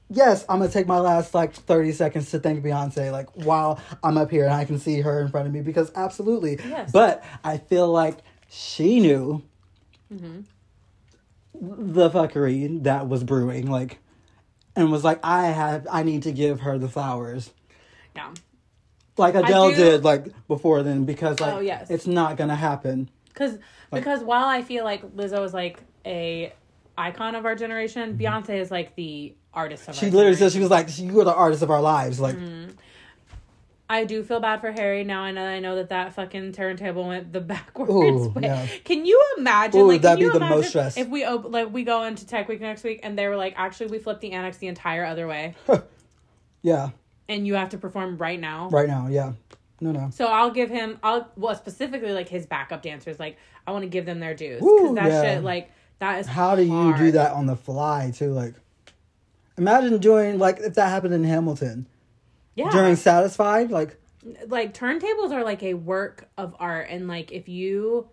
yes, 0.09 0.45
I'm 0.49 0.59
gonna 0.59 0.71
take 0.71 0.87
my 0.87 0.99
last 0.99 1.33
like 1.33 1.53
30 1.53 1.91
seconds 1.93 2.31
to 2.31 2.39
thank 2.39 2.63
Beyonce, 2.63 3.11
like 3.11 3.29
while 3.45 3.79
I'm 4.03 4.17
up 4.17 4.29
here 4.31 4.45
and 4.45 4.53
I 4.53 4.65
can 4.65 4.79
see 4.79 5.01
her 5.01 5.21
in 5.21 5.29
front 5.29 5.47
of 5.47 5.53
me 5.53 5.61
because 5.61 5.91
absolutely. 5.95 6.59
Yes. 6.67 6.91
But 6.91 7.23
I 7.43 7.57
feel 7.57 7.87
like 7.91 8.17
she 8.49 8.99
knew 8.99 9.43
Mm-hmm. 10.13 10.41
the 11.93 12.09
fuckery 12.09 12.83
that 12.83 13.07
was 13.07 13.23
brewing, 13.23 13.69
like 13.69 13.99
and 14.75 14.91
was 14.91 15.03
like, 15.03 15.19
I 15.23 15.47
have 15.47 15.87
I 15.89 16.03
need 16.03 16.23
to 16.23 16.31
give 16.31 16.61
her 16.61 16.77
the 16.77 16.89
flowers 16.89 17.51
Yeah. 18.15 18.31
like 19.17 19.35
Adele 19.35 19.71
did 19.71 20.03
like 20.03 20.27
before 20.47 20.83
then 20.83 21.05
because 21.05 21.39
like 21.39 21.53
Oh, 21.53 21.59
yes. 21.59 21.89
it's 21.89 22.05
not 22.07 22.37
gonna 22.37 22.55
happen. 22.55 23.09
Because 23.27 23.57
because 23.91 24.23
while 24.23 24.45
I 24.47 24.61
feel 24.61 24.83
like 24.83 25.03
Lizzo 25.15 25.43
is 25.45 25.53
like 25.53 25.79
a 26.05 26.53
icon 26.97 27.33
of 27.35 27.45
our 27.45 27.55
generation, 27.55 28.17
Beyonce 28.17 28.59
is 28.59 28.69
like 28.71 28.95
the 28.95 29.33
artist 29.53 29.87
of 29.87 29.95
Mm-hmm. 29.95 30.05
She 30.05 30.11
literally 30.11 30.35
said 30.35 30.51
she 30.51 30.59
was 30.59 30.69
like, 30.69 30.97
"You 30.97 31.19
are 31.21 31.25
the 31.25 31.33
artist 31.33 31.61
of 31.63 31.71
our 31.71 31.81
lives." 31.81 32.19
Like, 32.19 32.35
I 33.89 34.05
do 34.05 34.23
feel 34.23 34.39
bad 34.39 34.61
for 34.61 34.71
Harry 34.71 35.03
now. 35.03 35.21
I 35.21 35.31
know 35.31 35.45
I 35.45 35.59
know 35.59 35.75
that 35.75 35.89
that 35.89 36.13
fucking 36.13 36.53
turntable 36.53 37.07
went 37.07 37.31
the 37.31 37.41
backwards 37.53 37.91
Ooh, 37.91 38.29
way. 38.29 38.43
yeah. 38.43 38.67
Can 38.83 39.05
you 39.05 39.21
imagine? 39.37 39.81
Ooh, 39.81 39.87
like, 39.87 40.01
that'd 40.01 40.19
be 40.19 40.29
the 40.29 40.39
most 40.39 40.69
stress. 40.69 40.97
If 40.97 41.09
we 41.09 41.23
op- 41.25 41.51
like 41.51 41.71
we 41.71 41.83
go 41.83 42.03
into 42.03 42.25
Tech 42.25 42.47
Week 42.47 42.61
next 42.61 42.83
week 42.83 43.01
and 43.03 43.17
they 43.17 43.27
were 43.27 43.35
like, 43.35 43.53
actually, 43.57 43.87
we 43.87 43.99
flipped 43.99 44.21
the 44.21 44.31
annex 44.31 44.57
the 44.57 44.67
entire 44.67 45.05
other 45.05 45.27
way, 45.27 45.55
yeah, 46.61 46.89
and 47.27 47.45
you 47.45 47.55
have 47.55 47.69
to 47.69 47.77
perform 47.77 48.17
right 48.17 48.39
now. 48.39 48.69
right 48.69 48.87
now, 48.87 49.07
yeah, 49.07 49.33
no, 49.81 49.91
no, 49.91 50.09
So 50.11 50.25
I'll 50.25 50.51
give 50.51 50.69
him. 50.69 50.97
I'll 51.03 51.29
well 51.35 51.55
specifically 51.55 52.13
like 52.13 52.29
his 52.29 52.45
backup 52.45 52.81
dancers. 52.81 53.19
Like 53.19 53.37
I 53.67 53.71
want 53.71 53.83
to 53.83 53.89
give 53.89 54.05
them 54.05 54.19
their 54.19 54.33
dues 54.33 54.61
because 54.61 54.95
that 54.95 55.07
yeah. 55.11 55.21
shit 55.21 55.43
like 55.43 55.71
that 55.99 56.19
is. 56.19 56.27
how 56.27 56.55
do 56.55 56.63
you 56.63 56.97
do 56.97 57.11
that 57.11 57.33
on 57.33 57.45
the 57.45 57.55
fly 57.55 58.11
too? 58.15 58.31
Like, 58.31 58.55
imagine 59.57 59.97
doing 59.99 60.39
like 60.39 60.59
if 60.59 60.73
that 60.75 60.89
happened 60.89 61.13
in 61.13 61.23
Hamilton 61.23 61.87
Yeah. 62.55 62.69
during 62.71 62.95
Satisfied. 62.95 63.71
Like, 63.71 63.97
like 64.47 64.73
turntables 64.73 65.31
are 65.31 65.43
like 65.43 65.63
a 65.63 65.73
work 65.73 66.27
of 66.37 66.55
art 66.59 66.87
and 66.89 67.07
like 67.07 67.31
if 67.31 67.49
you 67.49 68.07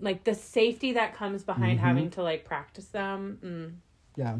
like 0.00 0.24
the 0.24 0.34
safety 0.34 0.92
that 0.92 1.14
comes 1.14 1.42
behind 1.42 1.78
Mm-hmm. 1.78 1.86
having 1.86 2.10
to 2.10 2.22
like 2.22 2.44
practice 2.44 2.86
them 2.86 3.38
mm. 3.44 3.72
yeah, 4.16 4.36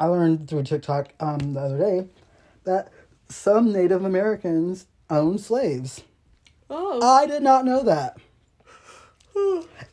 I 0.00 0.06
learned 0.06 0.48
through 0.48 0.62
TikTok 0.64 1.12
um 1.20 1.52
the 1.54 1.60
other 1.60 1.78
day 1.78 2.08
that 2.64 2.92
some 3.28 3.72
Native 3.72 4.04
Americans 4.04 4.86
own 5.10 5.38
slaves. 5.38 6.02
oh 6.70 7.00
I 7.02 7.26
did 7.26 7.42
not 7.42 7.64
know 7.64 7.82
that. 7.82 8.18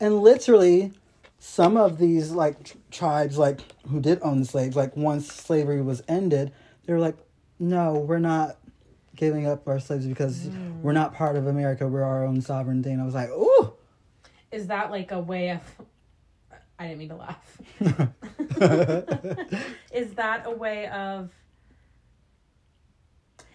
and 0.00 0.20
literally, 0.20 0.92
some 1.40 1.76
of 1.76 1.98
these 1.98 2.30
like 2.30 2.62
tr- 2.62 2.76
tribes, 2.90 3.38
like 3.38 3.60
who 3.88 4.00
did 4.00 4.20
own 4.22 4.44
slaves, 4.44 4.76
like 4.76 4.96
once 4.96 5.32
slavery 5.32 5.82
was 5.82 6.02
ended, 6.06 6.52
they 6.84 6.92
were 6.92 7.00
like, 7.00 7.16
"No, 7.58 7.94
we're 7.94 8.18
not 8.18 8.58
giving 9.16 9.46
up 9.46 9.66
our 9.66 9.80
slaves 9.80 10.06
because 10.06 10.50
we're 10.82 10.92
not 10.92 11.14
part 11.14 11.36
of 11.36 11.46
America. 11.46 11.88
We're 11.88 12.02
our 12.02 12.24
own 12.24 12.42
sovereign 12.42 12.82
thing." 12.82 13.00
I 13.00 13.04
was 13.04 13.14
like, 13.14 13.30
"Ooh." 13.30 13.72
is 14.52 14.66
that 14.66 14.90
like 14.90 15.12
a 15.12 15.20
way 15.20 15.50
of 15.50 15.60
i 16.78 16.88
didn't 16.88 16.98
mean 16.98 17.08
to 17.08 17.14
laugh 17.14 17.60
is 19.92 20.12
that 20.14 20.42
a 20.44 20.50
way 20.50 20.88
of 20.88 21.30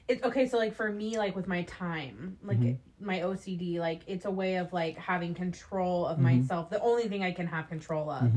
it, 0.08 0.24
okay 0.24 0.48
so 0.48 0.58
like 0.58 0.74
for 0.74 0.90
me 0.90 1.18
like 1.18 1.36
with 1.36 1.48
my 1.48 1.64
time 1.64 2.38
like 2.44 2.60
Mm-hmm. 2.60 2.85
My 3.06 3.20
ocd 3.20 3.78
like 3.80 4.02
it's 4.08 4.26
a 4.26 4.32
way 4.32 4.56
of 4.56 4.74
like 4.74 4.98
having 4.98 5.34
control 5.34 6.06
of 6.08 6.18
Mm-hmm. 6.18 6.24
myself 6.42 6.70
the 6.70 6.82
only 6.82 7.08
thing 7.08 7.24
i 7.24 7.32
can 7.32 7.48
have 7.48 7.68
control 7.70 8.10
of 8.10 8.32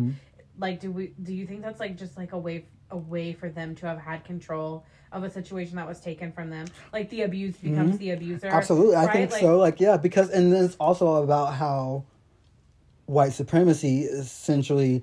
like 0.59 0.81
do 0.81 0.91
we 0.93 1.15
do 1.23 1.33
you 1.33 1.47
think 1.47 1.63
that's 1.63 1.81
like 1.81 1.97
just 1.97 2.17
like 2.17 2.33
a 2.33 2.39
way 2.39 2.67
a 2.91 2.97
way 2.97 3.33
for 3.33 3.49
them 3.51 3.75
to 3.77 3.87
have 3.87 3.99
had 3.99 4.25
control 4.25 4.85
of 5.13 5.23
a 5.25 5.31
situation 5.31 5.77
that 5.77 5.87
was 5.87 6.01
taken 6.01 6.33
from 6.33 6.51
them 6.51 6.67
like 6.93 7.09
the 7.11 7.23
abused 7.23 7.63
becomes 7.63 7.97
the 7.99 8.11
abuser 8.11 8.47
Mm-hmm. 8.49 8.57
Absolutely, 8.57 8.97
I 8.97 9.07
think 9.13 9.31
Like, 9.31 9.41
so. 9.41 9.59
Like, 9.59 9.81
yeah, 9.81 9.97
because 9.97 10.31
and 10.31 10.53
then 10.53 10.65
it's 10.65 10.77
also 10.77 11.23
about 11.23 11.55
how 11.55 12.05
white 13.07 13.33
supremacy 13.33 14.03
essentially 14.03 15.03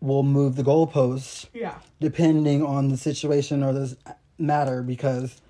will 0.00 0.22
move 0.22 0.56
the 0.56 0.62
goalposts 0.62 1.46
yeah 1.54 1.78
depending 2.00 2.62
on 2.64 2.88
the 2.88 2.96
situation 2.96 3.62
or 3.62 3.72
the 3.72 3.96
matter 4.38 4.82
because 4.82 5.40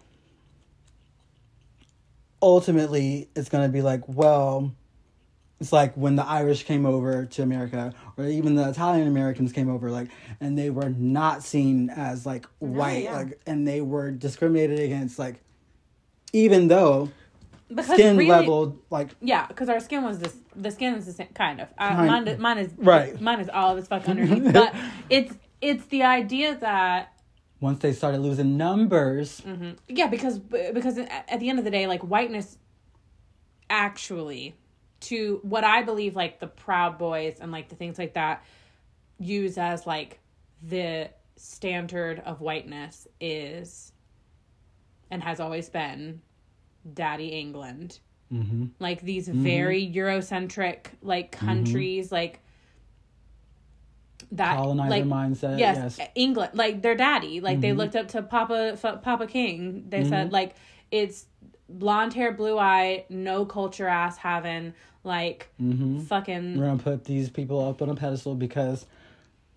ultimately 2.43 3.29
it's 3.35 3.49
going 3.49 3.67
to 3.67 3.73
be 3.73 3.83
like 3.83 4.03
well 4.09 4.73
it's 5.61 5.73
like 5.73 5.95
when 5.95 6.17
the 6.17 6.25
irish 6.25 6.65
came 6.65 6.87
over 6.87 7.27
to 7.27 7.43
america 7.43 7.93
or 8.17 8.25
even 8.25 8.55
the 8.55 8.69
italian 8.69 9.07
americans 9.07 9.53
came 9.53 9.69
over 9.69 9.91
like 9.91 10.09
and 10.41 10.57
they 10.59 10.71
were 10.71 10.91
not 10.91 11.43
seen 11.43 11.91
as 11.91 12.25
like 12.25 12.47
white 12.59 13.05
yeah. 13.05 13.17
like 13.17 13.41
and 13.47 13.67
they 13.69 13.81
were 13.81 14.11
discriminated 14.11 14.79
against 14.81 15.19
like 15.19 15.41
even 16.33 16.69
though 16.69 17.11
because 17.69 17.87
skin 17.87 18.17
really, 18.17 18.31
level 18.31 18.79
like 18.91 19.11
Yeah, 19.21 19.47
because 19.47 19.69
our 19.69 19.81
skin 19.81 20.03
was 20.03 20.19
this. 20.19 20.37
The 20.57 20.71
skin 20.71 20.95
is 20.95 21.07
the 21.07 21.13
same, 21.13 21.29
kind 21.35 21.61
of. 21.61 21.69
Uh, 21.79 21.89
Kind- 21.91 22.07
mine, 22.09 22.29
is- 22.29 22.39
mine 22.39 22.59
is 22.59 22.73
Right. 22.77 23.21
Mine 23.21 23.41
is 23.41 23.49
all 23.49 23.77
this 23.77 23.87
fuck 23.87 24.09
underneath, 24.09 24.53
but 24.53 24.75
it's 25.09 25.35
it's 25.61 25.85
the 25.87 26.03
idea 26.03 26.57
that 26.57 27.13
once 27.61 27.79
they 27.81 27.93
started 27.93 28.21
losing 28.21 28.57
numbers 28.57 29.43
mhm. 29.43 29.77
yeah, 29.89 30.07
because 30.07 30.39
because 30.39 30.99
at 30.99 31.41
the 31.41 31.49
end 31.49 31.59
of 31.59 31.65
the 31.65 31.71
day, 31.71 31.87
like 31.87 32.01
whiteness, 32.03 32.59
actually, 33.69 34.55
to 35.01 35.41
what 35.43 35.65
I 35.65 35.83
believe, 35.83 36.17
like 36.17 36.41
the 36.41 36.47
Proud 36.47 36.99
Boys 36.99 37.39
and 37.41 37.53
like 37.53 37.69
the 37.69 37.77
things 37.77 37.99
like 37.99 38.15
that, 38.15 38.45
use 39.19 39.59
as 39.59 39.87
like 39.87 40.21
the 40.63 41.11
standard 41.37 42.21
of 42.25 42.41
whiteness 42.41 43.07
is, 43.21 43.93
and 45.11 45.23
has 45.23 45.41
always 45.41 45.69
been, 45.69 46.21
Daddy 46.95 47.29
England 47.29 48.01
mm-hmm. 48.33 48.67
like 48.79 49.01
these 49.03 49.29
very 49.29 49.91
eurocentric 49.93 50.87
like 51.03 51.33
countries 51.33 52.13
like 52.13 52.41
that 54.33 54.57
colonizer 54.57 54.91
like 54.91 55.05
mindset 55.05 55.59
yes, 55.59 55.97
yes, 55.99 56.09
england 56.15 56.53
like 56.55 56.83
their 56.83 56.95
daddy. 56.95 57.41
Like 57.41 57.61
they 57.61 57.73
looked 57.73 57.97
up 57.97 58.09
to 58.09 58.23
papa 58.23 58.77
F- 58.81 59.03
papa 59.03 59.27
king. 59.27 59.87
They 59.89 60.05
said 60.05 60.33
like 60.33 60.55
it's 60.91 61.27
blonde 61.69 62.15
hair 62.15 62.33
blue 62.33 62.59
eye 62.59 63.05
no 63.09 63.45
culture 63.45 63.87
ass 63.89 64.17
having 64.17 64.75
like 65.05 65.49
Mm-hmm. 65.61 66.01
fucking 66.01 66.59
we're 66.59 66.67
gonna 66.67 66.83
put 66.83 67.05
these 67.05 67.31
people 67.31 67.67
up 67.67 67.81
on 67.81 67.89
a 67.89 67.95
pedestal 67.95 68.35
because 68.35 68.87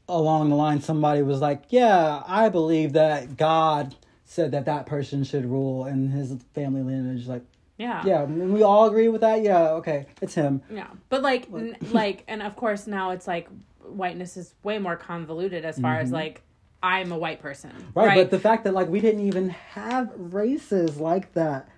along 0.08 0.50
the 0.50 0.56
line 0.56 0.82
somebody 0.82 1.22
was 1.22 1.42
like 1.42 1.64
yeah 1.70 2.22
i 2.28 2.50
believe 2.50 2.94
that 2.94 3.36
god 3.38 3.96
said 4.26 4.52
that 4.52 4.66
that 4.66 4.86
person 4.86 5.24
should 5.24 5.46
rule 5.46 5.86
in 5.86 6.10
his 6.10 6.36
family 6.54 6.82
lineage 6.84 7.28
like 7.28 7.42
yeah. 7.76 8.04
Yeah 8.06 8.24
we 8.26 8.62
all 8.62 8.86
agree 8.86 9.08
with 9.08 9.22
that? 9.22 9.42
Yeah 9.42 9.72
okay 9.72 10.06
it's 10.22 10.36
him. 10.36 10.62
Yeah, 10.70 10.88
but 11.10 11.24
like, 11.24 11.48
n- 11.52 11.76
like, 11.92 12.24
and 12.28 12.44
of 12.44 12.56
course 12.56 12.86
now 12.86 13.10
it's 13.10 13.28
like 13.28 13.50
whiteness 13.88 14.38
is 14.38 14.54
way 14.64 14.78
more 14.80 14.96
convoluted 14.96 15.66
as 15.66 15.80
far 15.80 15.98
as 16.00 16.12
like 16.12 16.42
I'm 16.82 17.12
a 17.12 17.18
white 17.18 17.42
person. 17.42 17.72
Mm-hmm. 17.72 18.00
Right, 18.00 18.16
but 18.18 18.32
the 18.32 18.40
fact 18.40 18.64
that 18.66 18.74
like 18.74 18.90
we 18.90 19.00
didn't 19.00 19.26
even 19.28 19.50
have 19.50 20.12
races 20.16 20.98
like 20.98 21.34
that 21.34 21.70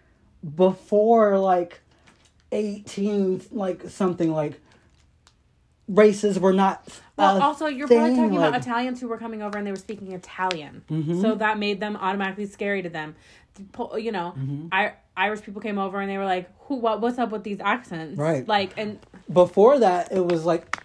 before 0.56 1.38
like 1.39 1.82
18 2.51 3.41
like 3.51 3.89
something 3.89 4.32
like 4.32 4.60
races 5.88 6.39
were 6.39 6.53
not 6.53 6.88
well, 7.18 7.41
also 7.41 7.68
you're 7.68 7.88
probably 7.88 8.10
thing, 8.10 8.16
talking 8.18 8.38
about 8.38 8.56
Italians 8.56 8.99
who 8.99 9.08
were 9.08 9.18
coming 9.18 9.41
over 9.41 9.58
and 9.58 9.66
they 9.68 9.72
were 9.72 9.78
speaking 9.78 10.12
Italian, 10.12 10.84
Mhm. 10.89 11.22
so 11.22 11.36
that 11.36 11.58
made 11.60 11.80
them 11.80 11.95
automatically 11.95 12.45
scary 12.45 12.82
to 12.82 12.89
them. 12.89 13.16
You 13.97 14.12
know, 14.12 14.34
Mm-hmm. 14.38 14.68
I 14.72 14.93
Irish 15.18 15.41
people 15.43 15.62
came 15.62 15.78
over 15.78 16.01
and 16.01 16.10
they 16.10 16.18
were 16.18 16.26
like, 16.26 16.49
"Who? 16.68 16.76
What? 16.76 16.99
What's 17.01 17.18
up 17.18 17.32
with 17.32 17.43
these 17.43 17.60
accents?" 17.62 18.18
Right. 18.18 18.45
Like, 18.45 18.74
and 18.78 18.99
before 19.32 19.80
that 19.80 20.12
it 20.12 20.26
was 20.26 20.43
like 20.43 20.78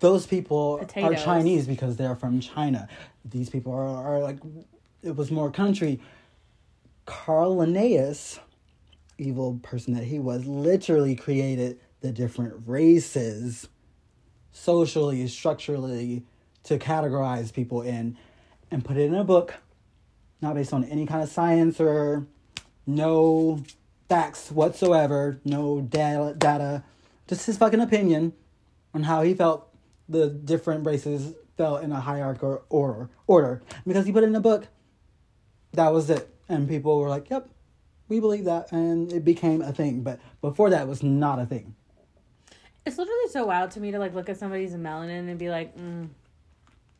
those 0.00 0.26
people 0.26 0.80
are 0.80 1.14
chinese 1.14 1.66
because 1.66 1.96
they're 1.96 2.16
from 2.16 2.40
china. 2.40 2.88
These 3.24 3.50
people 3.50 3.72
are, 3.72 4.16
are 4.16 4.18
like 4.20 4.38
it 5.02 5.16
was 5.16 5.30
more 5.30 5.50
country. 5.50 6.00
Carl 7.06 7.56
linnaeus 7.56 8.40
evil 9.18 9.58
person 9.62 9.94
that 9.94 10.04
he 10.04 10.18
was 10.18 10.44
literally 10.46 11.16
created 11.16 11.78
the 12.00 12.12
different 12.12 12.54
races 12.66 13.68
socially 14.52 15.26
structurally 15.26 16.22
to 16.62 16.78
categorize 16.78 17.52
people 17.52 17.82
in 17.82 18.16
and 18.70 18.84
put 18.84 18.96
it 18.96 19.02
in 19.02 19.14
a 19.14 19.24
book 19.24 19.54
not 20.40 20.54
based 20.54 20.72
on 20.72 20.84
any 20.84 21.06
kind 21.06 21.22
of 21.22 21.28
science 21.28 21.80
or 21.80 22.26
no 22.86 23.62
facts 24.08 24.50
whatsoever, 24.50 25.40
no 25.44 25.80
data, 25.80 26.34
data, 26.36 26.82
just 27.26 27.46
his 27.46 27.58
fucking 27.58 27.80
opinion 27.80 28.32
on 28.94 29.02
how 29.02 29.22
he 29.22 29.34
felt 29.34 29.67
the 30.08 30.28
different 30.30 30.86
races 30.86 31.34
fell 31.56 31.76
in 31.76 31.92
a 31.92 32.00
hierarchical 32.00 32.62
order. 32.68 33.10
Order 33.26 33.62
because 33.86 34.06
he 34.06 34.12
put 34.12 34.22
it 34.24 34.28
in 34.28 34.36
a 34.36 34.40
book. 34.40 34.68
That 35.72 35.92
was 35.92 36.08
it, 36.10 36.34
and 36.48 36.66
people 36.68 36.98
were 36.98 37.08
like, 37.10 37.28
"Yep, 37.30 37.48
we 38.08 38.20
believe 38.20 38.44
that," 38.46 38.72
and 38.72 39.12
it 39.12 39.24
became 39.24 39.60
a 39.60 39.72
thing. 39.72 40.02
But 40.02 40.18
before 40.40 40.70
that, 40.70 40.82
it 40.82 40.88
was 40.88 41.02
not 41.02 41.38
a 41.38 41.46
thing. 41.46 41.74
it's 42.86 42.96
literally 42.96 43.28
so 43.30 43.44
wild 43.44 43.70
to 43.72 43.80
me 43.80 43.90
to 43.90 43.98
like 43.98 44.14
look 44.14 44.30
at 44.30 44.38
somebody's 44.38 44.72
melanin 44.74 45.28
and 45.28 45.38
be 45.38 45.50
like, 45.50 45.76
mm, 45.76 46.08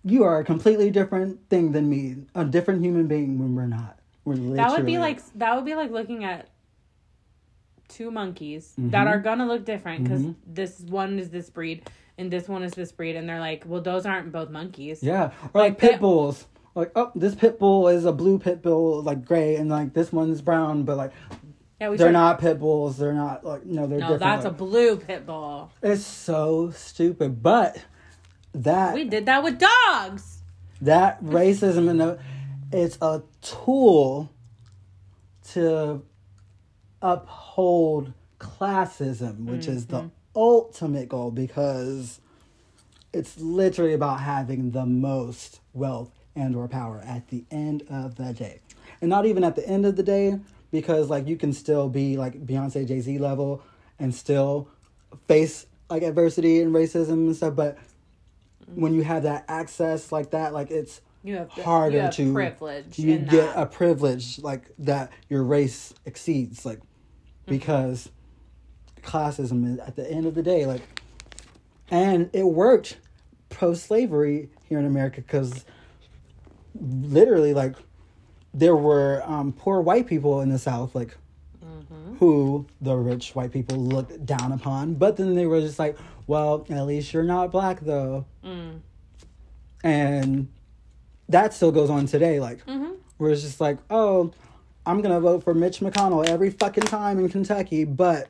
You 0.05 0.23
are 0.25 0.39
a 0.41 0.45
completely 0.45 0.91
different 0.91 1.49
thing 1.49 1.73
than 1.73 1.89
me, 1.89 2.17
a 2.35 2.45
different 2.45 2.83
human 2.85 3.07
being 3.07 3.39
when 3.39 3.55
we're 3.55 3.67
not. 3.67 3.99
We're 4.27 4.35
literally 4.35 4.57
that 4.59 4.71
would 4.73 4.85
be 4.87 4.99
like 4.99 5.21
that 5.37 5.57
would 5.57 5.65
be 5.65 5.75
like 5.75 5.91
looking 5.91 6.25
at 6.25 6.51
two 7.89 8.11
monkeys 8.11 8.75
that 8.77 9.07
Mhm. 9.07 9.11
are 9.11 9.19
gonna 9.19 9.47
look 9.47 9.65
different 9.65 10.03
because 10.05 10.23
Mhm. 10.23 10.35
this 10.47 10.81
one 10.83 11.19
is 11.19 11.31
this 11.31 11.49
breed 11.49 11.89
and 12.19 12.31
this 12.31 12.49
one 12.49 12.62
is 12.62 12.73
this 12.73 12.93
breed, 12.93 13.16
and 13.16 13.29
they're 13.29 13.41
like, 13.41 13.64
well, 13.66 13.81
those 13.81 14.05
aren't 14.05 14.31
both 14.33 14.51
monkeys. 14.51 15.03
Yeah, 15.03 15.27
or 15.27 15.31
like, 15.31 15.55
Like, 15.55 15.79
they- 15.81 15.89
pit 15.91 16.01
bulls. 16.01 16.47
Like, 16.75 16.93
oh, 16.95 17.11
this 17.14 17.35
pit 17.35 17.59
bull 17.59 17.89
is 17.89 18.05
a 18.05 18.12
blue 18.12 18.39
pit 18.39 18.62
bull, 18.62 19.03
like 19.03 19.25
gray, 19.25 19.57
and 19.57 19.69
like 19.71 19.95
this 19.95 20.12
one's 20.12 20.41
brown, 20.43 20.85
but 20.85 20.97
like 20.97 21.12
Yeah, 21.81 21.89
we 21.89 21.97
they're 21.97 22.09
should- 22.09 22.12
not 22.12 22.39
pit 22.41 22.61
bulls. 22.61 22.99
They're 22.99 23.12
not 23.14 23.45
like 23.45 23.64
no, 23.66 23.87
they're 23.89 23.99
No, 23.99 24.05
different. 24.11 24.21
that's 24.21 24.45
a 24.45 24.51
blue 24.51 24.97
pit 24.97 25.27
bull. 25.27 25.73
It's 25.83 26.05
so 26.05 26.71
stupid, 26.71 27.43
but 27.43 27.85
that 28.53 28.95
We 28.95 29.05
did 29.05 29.27
that 29.27 29.43
with 29.43 29.59
dogs. 29.59 30.43
that 30.83 31.21
racism 31.25 31.89
and 31.91 32.01
the, 32.01 32.19
it's 32.71 32.97
a 33.03 33.23
tool 33.41 34.31
to 35.53 36.03
uphold 37.03 38.12
classism, 38.39 39.47
which 39.47 39.66
is 39.66 39.87
Mm-hmm. 39.87 40.07
the 40.07 40.11
ultimate 40.35 41.09
goal 41.09 41.31
because 41.31 42.20
it's 43.12 43.39
literally 43.41 43.95
about 43.95 44.20
having 44.20 44.70
the 44.72 44.87
most 44.87 45.61
wealth 45.72 46.11
and 46.37 46.55
or 46.55 46.68
power 46.68 47.01
at 47.05 47.29
the 47.29 47.45
end 47.51 47.83
of 47.91 48.16
the 48.16 48.33
day. 48.33 48.61
And 49.01 49.09
not 49.11 49.26
even 49.26 49.45
at 49.45 49.57
the 49.57 49.66
end 49.68 49.87
of 49.87 49.97
the 49.97 50.03
day 50.03 50.39
because 50.70 51.09
like 51.11 51.26
you 51.26 51.37
can 51.37 51.53
still 51.53 51.89
be 51.89 52.16
like 52.16 52.47
Beyonce 52.47 52.87
Jay-Z 52.87 53.18
level 53.18 53.62
and 53.99 54.14
still 54.14 54.68
face 55.26 55.66
like 55.89 56.03
adversity 56.03 56.61
and 56.61 56.74
racism 56.74 57.12
and 57.12 57.35
stuff, 57.37 57.57
but 57.57 57.79
when 58.74 58.93
you 58.93 59.03
have 59.03 59.22
that 59.22 59.45
access 59.49 60.12
like 60.12 60.31
that, 60.33 60.53
like 60.53 60.70
it's 60.70 61.01
You 61.24 61.37
have 61.37 61.55
the- 61.57 61.62
harder 61.62 61.97
you 61.97 62.03
have 62.03 62.14
to 62.16 62.33
privilege. 62.35 62.99
You 62.99 63.18
get 63.18 63.31
that. 63.55 63.59
a 63.62 63.66
privilege 63.66 64.39
like 64.41 64.70
that 64.81 65.11
your 65.31 65.43
race 65.43 65.95
exceeds, 66.05 66.64
like 66.66 66.79
Mm-hmm. 66.79 67.57
because 67.61 68.11
classism 69.03 69.72
is 69.74 69.78
at 69.80 69.96
the 69.96 70.11
end 70.11 70.26
of 70.26 70.34
the 70.34 70.42
day, 70.42 70.66
like, 70.66 70.82
and 71.90 72.28
it 72.32 72.44
worked 72.44 72.99
post 73.49 73.86
slavery 73.86 74.49
here 74.68 74.78
in 74.78 74.84
America 74.84 75.20
because 75.20 75.64
literally, 76.80 77.55
like, 77.55 77.74
there 78.55 78.76
were 78.76 79.22
um, 79.24 79.53
poor 79.53 79.80
white 79.80 80.07
people 80.07 80.40
in 80.40 80.49
the 80.51 80.59
South, 80.59 80.94
like 80.94 81.16
Mm-hmm. 81.64 82.16
who 82.16 82.66
the 82.80 82.94
rich 82.96 83.34
white 83.34 83.53
people 83.53 83.76
looked 83.76 84.24
down 84.24 84.53
upon. 84.53 84.94
But 84.94 85.16
then 85.16 85.34
they 85.34 85.46
were 85.46 85.61
just 85.61 85.78
like, 85.78 85.96
well, 86.26 86.66
at 86.70 86.82
least 86.86 87.12
you're 87.12 87.22
not 87.22 87.51
black 87.51 87.80
though. 87.80 88.26
Mm. 88.44 88.80
And 89.84 90.49
that 91.28 91.53
still 91.55 91.72
goes 91.72 91.90
on 91.90 92.07
today. 92.07 92.40
Like, 92.40 92.64
Mm-hmm. 92.66 92.92
where 93.18 93.30
it's 93.30 93.42
just 93.42 93.61
like, 93.61 93.78
oh, 93.90 94.32
I'm 94.86 95.03
going 95.03 95.14
to 95.14 95.20
vote 95.20 95.44
for 95.44 95.53
Mitch 95.55 95.80
McConnell 95.80 96.26
every 96.26 96.51
fucking 96.51 96.84
time 96.84 97.18
in 97.18 97.28
Kentucky, 97.28 97.84
but 97.84 98.28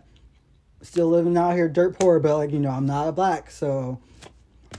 still 0.82 1.08
living 1.08 1.36
out 1.36 1.54
here 1.54 1.68
dirt 1.68 1.98
poor. 1.98 2.18
But, 2.20 2.36
like, 2.36 2.50
you 2.52 2.58
know, 2.60 2.70
I'm 2.70 2.86
not 2.86 3.08
a 3.08 3.12
black, 3.12 3.50
so 3.50 3.98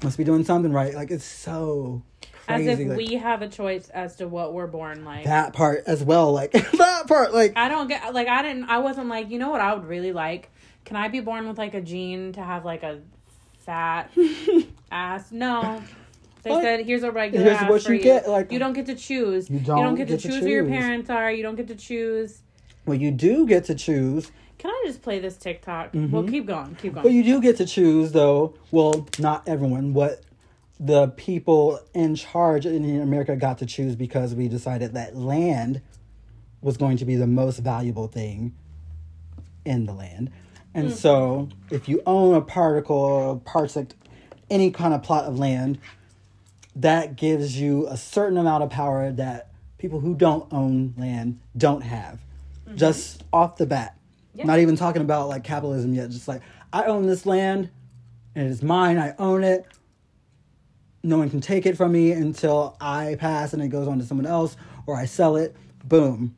must 0.04 0.18
be 0.18 0.24
doing 0.24 0.44
something 0.44 0.72
right. 0.72 0.94
Like, 0.94 1.12
it's 1.12 1.26
so 1.26 2.02
crazy. 2.46 2.70
As 2.72 2.80
if 2.80 2.88
like, 2.88 2.98
we 2.98 3.16
have 3.16 3.42
a 3.42 3.48
choice 3.48 3.90
as 3.90 4.16
to 4.18 4.28
what 4.28 4.54
we're 4.54 4.68
born 4.68 5.04
like. 5.06 5.26
that 5.26 5.54
part 5.54 5.84
as 5.88 6.04
well. 6.04 6.32
Like, 6.32 6.52
that 6.78 7.04
part, 7.08 7.34
like, 7.34 7.54
I 7.56 7.70
don't 7.70 7.88
get 7.88 8.14
like 8.14 8.28
I 8.28 8.42
didn't 8.42 8.66
I 8.70 8.80
wasn't 8.80 9.08
like, 9.10 9.30
you 9.30 9.38
know 9.40 9.50
what 9.50 9.62
I 9.62 9.74
would 9.74 9.86
really 9.86 10.12
like? 10.14 10.50
Can 10.86 10.96
I 10.96 11.10
be 11.10 11.20
born 11.20 11.48
with 11.48 11.58
like 11.58 11.74
a 11.76 11.82
gene 11.82 12.34
to 12.34 12.42
have 12.44 12.66
like 12.66 12.82
a 12.84 13.02
fat 13.60 14.10
ass? 14.92 15.32
No. 15.32 15.84
They 16.42 16.52
What? 16.52 16.64
said 16.64 16.86
here's 16.86 17.04
a 17.04 17.12
regular 17.12 17.44
Here's 17.46 17.58
ass 17.58 17.70
what 17.70 17.84
for 17.84 17.94
you 17.94 18.02
get, 18.02 18.28
like- 18.30 18.52
you 18.52 18.58
don't 18.60 18.74
get 18.74 18.86
to 18.88 18.96
choose. 18.96 19.50
You 19.50 19.60
You 19.60 19.66
don't 19.66 19.84
don't, 19.84 19.96
get, 19.96 20.08
get 20.08 20.20
to 20.22 20.28
to 20.28 20.34
choose 20.34 20.44
who 20.44 20.50
your 20.50 20.66
parents 20.66 21.10
are. 21.10 21.32
You 21.32 21.44
don't 21.44 21.56
get 21.56 21.68
to 21.68 21.76
choose. 21.76 22.42
well, 22.86 22.98
you 22.98 23.12
do 23.12 23.46
get 23.46 23.66
to 23.66 23.76
choose. 23.76 24.32
Can 24.60 24.72
I 24.72 24.84
just 24.86 25.02
play 25.02 25.20
this 25.20 25.38
TikTok? 25.38 25.94
Mm-hmm. 25.94 26.12
Well, 26.12 26.24
keep 26.24 26.46
going, 26.46 26.76
keep 26.76 26.94
going. 26.94 27.04
But 27.04 27.14
you 27.14 27.24
do 27.24 27.42
get 27.42 27.58
to 27.58 27.66
choose, 27.66 28.12
though. 28.12 28.56
Well, 28.72 29.08
not 29.18 29.48
everyone. 29.48 29.94
What 29.94 30.22
the 30.80 31.08
people 31.08 31.80
in 31.94 32.16
charge 32.16 32.66
in 32.66 33.02
America 33.02 33.38
got 33.38 33.58
to 33.60 33.66
choose 33.66 33.96
because 33.96 34.36
we 34.36 34.50
decided 34.50 34.94
that 34.94 35.16
land 35.16 35.82
was 36.62 36.76
going 36.76 36.98
to 36.98 37.06
be 37.06 37.16
the 37.16 37.26
most 37.26 37.60
valuable 37.60 38.08
thing 38.08 38.54
in 39.64 39.86
the 39.86 39.94
land. 39.94 40.30
And 40.74 40.94
so, 40.94 41.50
if 41.72 41.90
you 41.90 42.02
own 42.06 42.36
a 42.36 42.42
particle 42.42 43.42
parsec, 43.46 43.92
any 44.50 44.72
kind 44.72 44.94
of 44.94 45.04
plot 45.04 45.24
of 45.24 45.40
land, 45.40 45.80
that 46.76 47.16
gives 47.16 47.60
you 47.60 47.88
a 47.88 47.98
certain 47.98 48.38
amount 48.38 48.64
of 48.64 48.70
power 48.70 49.12
that 49.14 49.50
people 49.78 50.02
who 50.02 50.16
don't 50.16 50.52
own 50.52 50.94
land 50.98 51.40
don't 51.58 51.82
have. 51.82 52.20
Just 52.76 53.24
off 53.34 53.58
the 53.58 53.66
bat. 53.66 53.99
Yeah. 54.40 54.46
Not 54.46 54.60
even 54.60 54.78
talking 54.78 55.02
about 55.02 55.28
like 55.28 55.44
capitalism 55.44 55.94
yet. 55.94 56.10
Just 56.12 56.30
like, 56.30 56.42
I 56.72 56.86
own 56.86 57.06
this 57.06 57.26
land 57.26 57.70
and 58.36 58.48
it 58.48 58.50
is 58.50 58.64
mine. 58.64 58.98
I 58.98 59.14
own 59.20 59.44
it. 59.44 59.66
No 61.04 61.18
one 61.18 61.30
can 61.30 61.42
take 61.42 61.66
it 61.66 61.76
from 61.76 61.92
me 61.92 62.14
until 62.14 62.78
I 62.80 63.18
pass 63.20 63.52
and 63.52 63.62
it 63.62 63.68
goes 63.68 63.86
on 63.90 64.00
to 64.00 64.06
someone 64.06 64.26
else 64.26 64.56
or 64.86 64.96
I 64.96 65.04
sell 65.04 65.36
it. 65.36 65.58
Boom. 65.84 66.38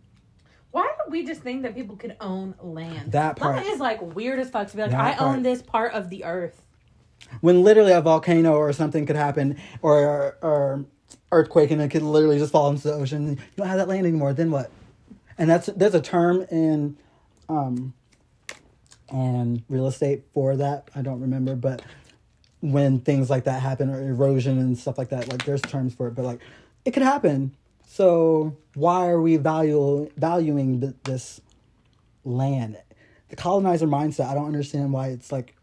Why 0.71 0.91
do 1.05 1.11
we 1.11 1.23
just 1.23 1.41
think 1.41 1.61
that 1.61 1.75
people 1.75 1.95
could 1.95 2.17
own 2.19 2.55
land? 2.59 3.11
That 3.11 3.35
part. 3.35 3.63
Is 3.63 3.79
like 3.79 4.01
weird 4.01 4.39
as 4.39 4.49
fuck 4.49 4.67
to 4.69 4.75
be 4.75 4.81
like, 4.81 4.93
I 4.93 5.13
part. 5.13 5.21
own 5.21 5.43
this 5.43 5.61
part 5.61 5.93
of 5.93 6.09
the 6.09 6.23
earth. 6.23 6.59
When 7.41 7.61
literally 7.61 7.91
a 7.91 8.01
volcano 8.01 8.55
or 8.55 8.73
something 8.73 9.05
could 9.05 9.15
happen 9.15 9.59
or 9.83 10.37
or 10.41 10.85
earthquake 11.31 11.69
and 11.69 11.79
it 11.79 11.89
could 11.91 12.01
literally 12.01 12.39
just 12.39 12.51
fall 12.51 12.71
into 12.71 12.87
the 12.87 12.93
ocean. 12.95 13.29
You 13.29 13.37
don't 13.57 13.67
have 13.67 13.77
that 13.77 13.87
land 13.87 14.07
anymore. 14.07 14.33
Then 14.33 14.49
what? 14.49 14.71
And 15.37 15.47
that's 15.47 15.67
there's 15.67 15.93
a 15.93 16.01
term 16.01 16.47
in 16.49 16.97
um 17.51 17.93
and 19.09 19.63
real 19.67 19.87
estate 19.87 20.23
for 20.33 20.55
that. 20.55 20.89
I 20.95 21.01
don't 21.01 21.19
remember, 21.19 21.55
but 21.55 21.81
when 22.61 22.99
things 22.99 23.29
like 23.29 23.43
that 23.43 23.61
happen 23.61 23.89
or 23.89 24.01
erosion 24.01 24.57
and 24.57 24.77
stuff 24.77 24.97
like 24.97 25.09
that, 25.09 25.27
like 25.27 25.43
there's 25.45 25.61
terms 25.61 25.93
for 25.93 26.07
it, 26.07 26.15
but 26.15 26.23
like 26.23 26.39
it 26.85 26.91
could 26.91 27.03
happen. 27.03 27.55
So 27.85 28.55
why 28.73 29.09
are 29.09 29.19
we 29.19 29.35
value 29.37 30.09
valuing 30.15 30.79
th- 30.79 30.93
this 31.03 31.41
land? 32.23 32.77
The 33.29 33.35
colonizer 33.35 33.87
mindset. 33.87 34.27
I 34.27 34.33
don't 34.33 34.45
understand 34.45 34.93
why 34.93 35.07
it's 35.09 35.31
like 35.31 35.55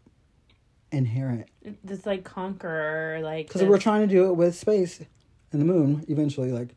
inherent 0.90 1.46
This 1.84 2.06
like 2.06 2.24
conqueror, 2.24 3.20
like 3.22 3.46
because 3.46 3.62
we're 3.62 3.78
trying 3.78 4.06
to 4.06 4.14
do 4.14 4.26
it 4.26 4.34
with 4.34 4.54
space 4.56 5.00
and 5.52 5.60
the 5.60 5.66
moon 5.66 6.04
eventually. 6.08 6.52
Like 6.52 6.74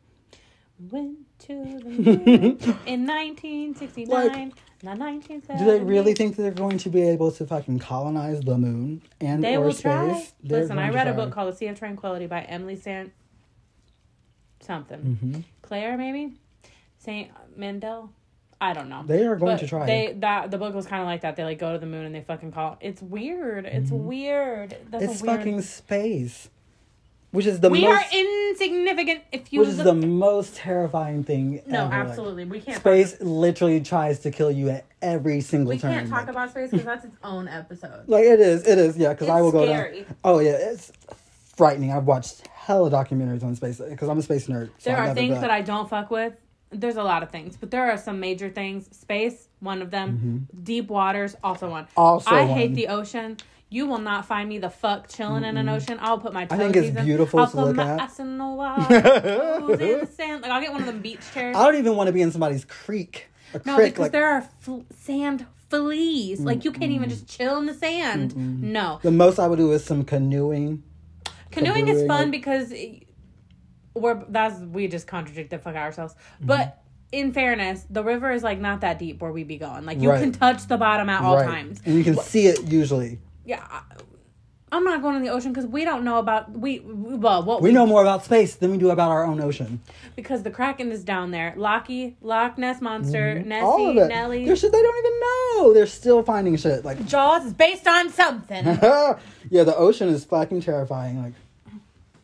Went 0.90 1.18
to 1.46 1.78
the 1.82 1.88
moon 1.90 2.58
in 2.86 3.06
1969, 3.06 4.08
Like, 4.08 4.34
not 4.82 4.98
1970. 4.98 5.64
Do 5.64 5.70
they 5.70 5.80
really 5.80 6.14
think 6.14 6.36
that 6.36 6.42
they're 6.42 6.50
going 6.50 6.78
to 6.78 6.88
be 6.90 7.02
able 7.02 7.30
to 7.32 7.46
fucking 7.46 7.78
colonize 7.78 8.40
the 8.40 8.58
moon 8.58 9.02
and 9.20 9.42
They 9.44 9.56
or 9.56 9.66
will 9.66 9.72
space? 9.72 9.82
try. 9.82 10.26
They're 10.42 10.60
Listen, 10.62 10.78
I 10.78 10.90
read 10.90 11.08
a 11.08 11.12
book 11.14 11.30
called 11.32 11.52
The 11.52 11.56
Sea 11.56 11.66
of 11.68 11.78
Tranquility 11.78 12.26
by 12.26 12.42
Emily 12.42 12.76
Sant 12.76 13.12
something. 14.60 14.98
Mm-hmm. 15.22 15.40
Claire, 15.62 15.96
maybe? 15.96 16.34
Saint 16.98 17.30
Mandel? 17.56 18.10
I 18.60 18.72
don't 18.74 18.88
know. 18.88 19.02
They 19.04 19.24
are 19.24 19.34
going 19.34 19.54
But 19.56 19.60
to 19.60 19.66
try. 19.66 19.86
They 19.86 20.12
that 20.20 20.52
the 20.52 20.58
book 20.58 20.72
was 20.72 20.86
kind 20.86 21.02
of 21.02 21.08
like 21.08 21.22
that. 21.22 21.34
They 21.34 21.42
like 21.42 21.58
go 21.58 21.72
to 21.72 21.78
the 21.80 21.86
moon 21.86 22.04
and 22.06 22.14
they 22.14 22.20
fucking 22.20 22.52
call. 22.52 22.78
It's 22.80 23.02
weird. 23.02 23.66
It's 23.66 23.90
weird. 23.90 24.76
That's 24.88 25.02
Mm-hmm. 25.02 25.12
it's 25.12 25.22
weird. 25.22 25.36
fucking 25.38 25.62
space, 25.62 26.48
which 27.32 27.46
is 27.46 27.60
the 27.60 27.68
we 27.68 27.82
most, 27.82 28.14
are 28.14 28.18
insignificant. 28.18 29.22
If 29.32 29.52
you 29.52 29.60
which 29.60 29.70
is 29.70 29.78
the 29.78 29.94
most 29.94 30.54
terrifying 30.54 31.24
thing. 31.24 31.62
no, 31.66 31.86
ever. 31.86 31.94
Absolutely, 31.94 32.44
we 32.44 32.60
can't. 32.60 32.78
space 32.78 33.12
Talk, 33.12 33.20
literally 33.22 33.80
tries 33.80 34.20
to 34.20 34.30
kill 34.30 34.50
you 34.52 34.68
at 34.70 34.86
every 35.00 35.40
single 35.40 35.70
we 35.70 35.78
turn. 35.78 35.92
can't 35.92 36.08
talk 36.08 36.20
like, 36.20 36.28
about 36.28 36.50
space 36.50 36.70
because 36.70 36.86
that's 36.86 37.04
its 37.04 37.16
own 37.24 37.48
episode. 37.48 38.04
like 38.06 38.24
it 38.24 38.38
is, 38.40 38.66
it 38.66 38.78
is, 38.78 38.96
yeah. 38.96 39.10
Because 39.14 39.28
I 39.28 39.40
will 39.40 39.50
go 39.50 39.64
scary. 39.64 40.02
down. 40.02 40.16
Oh 40.24 40.38
yeah, 40.38 40.52
it's 40.52 40.92
frightening. 41.56 41.92
I've 41.92 42.04
watched 42.06 42.46
hella 42.48 42.90
documentaries 42.90 43.42
on 43.42 43.56
space 43.56 43.78
because 43.78 44.08
I'm 44.08 44.18
a 44.18 44.22
space 44.22 44.46
nerd. 44.46 44.70
so 44.78 44.90
There 44.90 44.98
are 44.98 45.14
things 45.14 45.34
go. 45.34 45.40
that 45.40 45.50
I 45.50 45.62
don't 45.62 45.88
fuck 45.88 46.10
with. 46.10 46.34
There's 46.70 46.96
a 46.96 47.02
lot 47.02 47.22
of 47.22 47.30
things, 47.30 47.56
but 47.56 47.70
there 47.70 47.90
are 47.90 47.98
some 47.98 48.18
major 48.20 48.48
things. 48.48 48.88
Space, 48.96 49.48
one 49.60 49.82
of 49.82 49.90
them. 49.90 50.48
Deep 50.62 50.88
waters, 50.88 51.36
also 51.42 51.68
one. 51.68 51.84
Mm-hmm. 51.84 52.00
Also 52.00 52.30
I 52.30 52.44
one. 52.44 52.56
hate 52.56 52.74
the 52.74 52.88
ocean. 52.88 53.36
You 53.72 53.86
will 53.86 53.98
not 53.98 54.26
find 54.26 54.48
me 54.48 54.58
the 54.58 54.68
fuck 54.68 55.08
chilling 55.08 55.44
in 55.44 55.56
an 55.56 55.68
ocean. 55.68 55.98
I'll 56.02 56.18
put 56.18 56.32
my 56.34 56.42
I 56.50 56.56
think 56.58 56.76
it's 56.76 56.94
in. 56.96 57.04
beautiful 57.06 57.40
I'll 57.40 57.46
to 57.46 57.52
put 57.56 57.64
look 57.68 57.76
my 57.76 57.88
at. 57.94 58.00
ass 58.00 58.20
in 58.20 58.36
the 58.36 58.44
water, 58.46 58.94
in 58.94 60.00
the 60.00 60.08
sand. 60.14 60.42
Like 60.42 60.50
I'll 60.50 60.60
get 60.60 60.72
one 60.72 60.80
of 60.82 60.86
them 60.86 61.00
beach 61.00 61.20
chairs. 61.32 61.56
I 61.56 61.64
don't 61.64 61.76
even 61.76 61.96
want 61.96 62.08
to 62.08 62.12
be 62.12 62.20
in 62.20 62.30
somebody's 62.30 62.64
creek. 62.66 63.28
A 63.54 63.60
no, 63.64 63.76
creek, 63.76 63.92
because 63.94 64.00
like 64.02 64.12
there 64.12 64.26
are 64.26 64.42
fl- 64.60 64.80
sand 64.98 65.46
fleas. 65.70 66.40
Like 66.40 66.64
you 66.66 66.72
can't 66.72 66.92
even 66.92 67.08
just 67.08 67.26
chill 67.26 67.56
in 67.58 67.66
the 67.66 67.74
sand. 67.74 68.36
No, 68.62 69.00
the 69.02 69.10
most 69.10 69.38
I 69.38 69.46
would 69.48 69.56
do 69.58 69.72
is 69.72 69.82
some 69.84 70.04
canoeing. 70.04 70.82
canoeing 71.50 71.88
is 71.88 72.06
fun 72.06 72.24
like- 72.24 72.30
because 72.30 72.72
it- 72.72 73.06
we're 73.94 74.22
that's 74.28 74.58
we 74.60 74.86
just 74.88 75.06
contradict 75.06 75.50
the 75.50 75.58
fuck 75.58 75.76
ourselves. 75.76 76.14
Mm-hmm. 76.14 76.46
But 76.46 76.82
in 77.10 77.32
fairness, 77.32 77.84
the 77.90 78.02
river 78.04 78.32
is 78.32 78.42
like 78.42 78.58
not 78.58 78.80
that 78.82 78.98
deep 78.98 79.20
where 79.22 79.32
we 79.32 79.44
be 79.44 79.56
going. 79.58 79.84
Like 79.86 80.00
you 80.00 80.10
Right. 80.10 80.20
can 80.20 80.32
touch 80.32 80.66
the 80.66 80.76
bottom 80.78 81.08
at 81.10 81.22
all 81.22 81.36
right. 81.36 81.46
times. 81.46 81.80
and 81.84 81.94
you 81.96 82.04
can 82.04 82.16
see 82.16 82.46
it 82.46 82.62
usually. 82.70 83.18
Yeah. 83.44 83.64
I, 83.70 83.82
I'm 84.74 84.84
not 84.84 85.02
going 85.02 85.16
in 85.16 85.22
the 85.22 85.28
ocean 85.28 85.52
because 85.52 85.66
we 85.68 85.84
don't 85.84 86.02
know 86.02 86.16
about 86.18 86.50
we 86.50 86.80
well 86.80 87.42
what 87.42 87.60
We 87.60 87.72
know 87.72 87.84
more 87.84 88.00
about 88.00 88.24
space 88.24 88.54
than 88.54 88.70
we 88.70 88.78
do 88.78 88.88
about 88.88 89.10
our 89.10 89.22
own 89.22 89.38
ocean. 89.38 89.80
because 90.16 90.44
the 90.44 90.50
Kraken 90.50 90.90
is 90.90 91.04
down 91.04 91.30
there. 91.30 91.52
Locky, 91.58 92.16
Loch 92.22 92.56
Ness 92.56 92.80
monster, 92.80 93.34
Nessie, 93.34 93.50
Mm-hmm. 93.50 93.64
All 93.66 93.90
of 93.90 93.96
it. 93.98 94.08
Nelly, 94.08 94.46
There's 94.46 94.60
shit 94.60 94.72
they 94.72 94.80
don't 94.80 94.98
even 95.06 95.20
know. 95.20 95.74
They're 95.74 95.86
still 95.86 96.22
finding 96.22 96.56
shit. 96.56 96.86
Like, 96.86 97.04
Jaws 97.12 97.44
is 97.44 97.52
based 97.52 97.86
on 97.86 98.08
something. 98.10 98.64
yeah, 98.64 99.18
the 99.50 99.74
ocean 99.76 100.08
is 100.08 100.24
fucking 100.24 100.62
terrifying. 100.62 101.22
Like, 101.22 101.34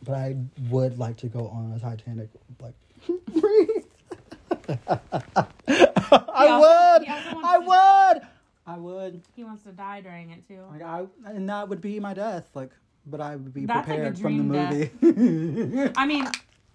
but 0.03 0.15
I 0.15 0.35
would 0.71 0.97
like 0.97 1.17
to 1.17 1.27
go 1.27 1.49
on 1.49 1.71
a 1.73 1.79
Titanic. 1.79 2.29
Like, 2.59 2.73
breathe. 3.27 3.85
I 5.67 6.47
also- 6.47 6.59
would. 6.59 7.07
also 7.09 7.33
wants 7.35 7.47
I 7.47 7.57
would. 8.13 8.27
I 8.69 8.77
would. 8.77 9.23
he 9.35 9.43
wants 9.43 9.63
to 9.63 9.71
die 9.71 10.01
during 10.01 10.29
it 10.29 10.47
too. 10.47 10.61
Like, 10.71 10.83
I 10.83 11.05
and 11.25 11.49
that 11.49 11.69
would 11.69 11.81
be 11.81 11.99
my 11.99 12.13
death. 12.13 12.49
Like, 12.53 12.71
but 13.05 13.19
I 13.19 13.35
would 13.35 13.53
be 13.53 13.65
That's 13.65 13.87
like 13.87 13.97
prepared 13.97 14.19
from 14.19 14.37
the 14.37 14.43
movie. 14.43 15.91
I 15.95 16.05
mean, 16.05 16.27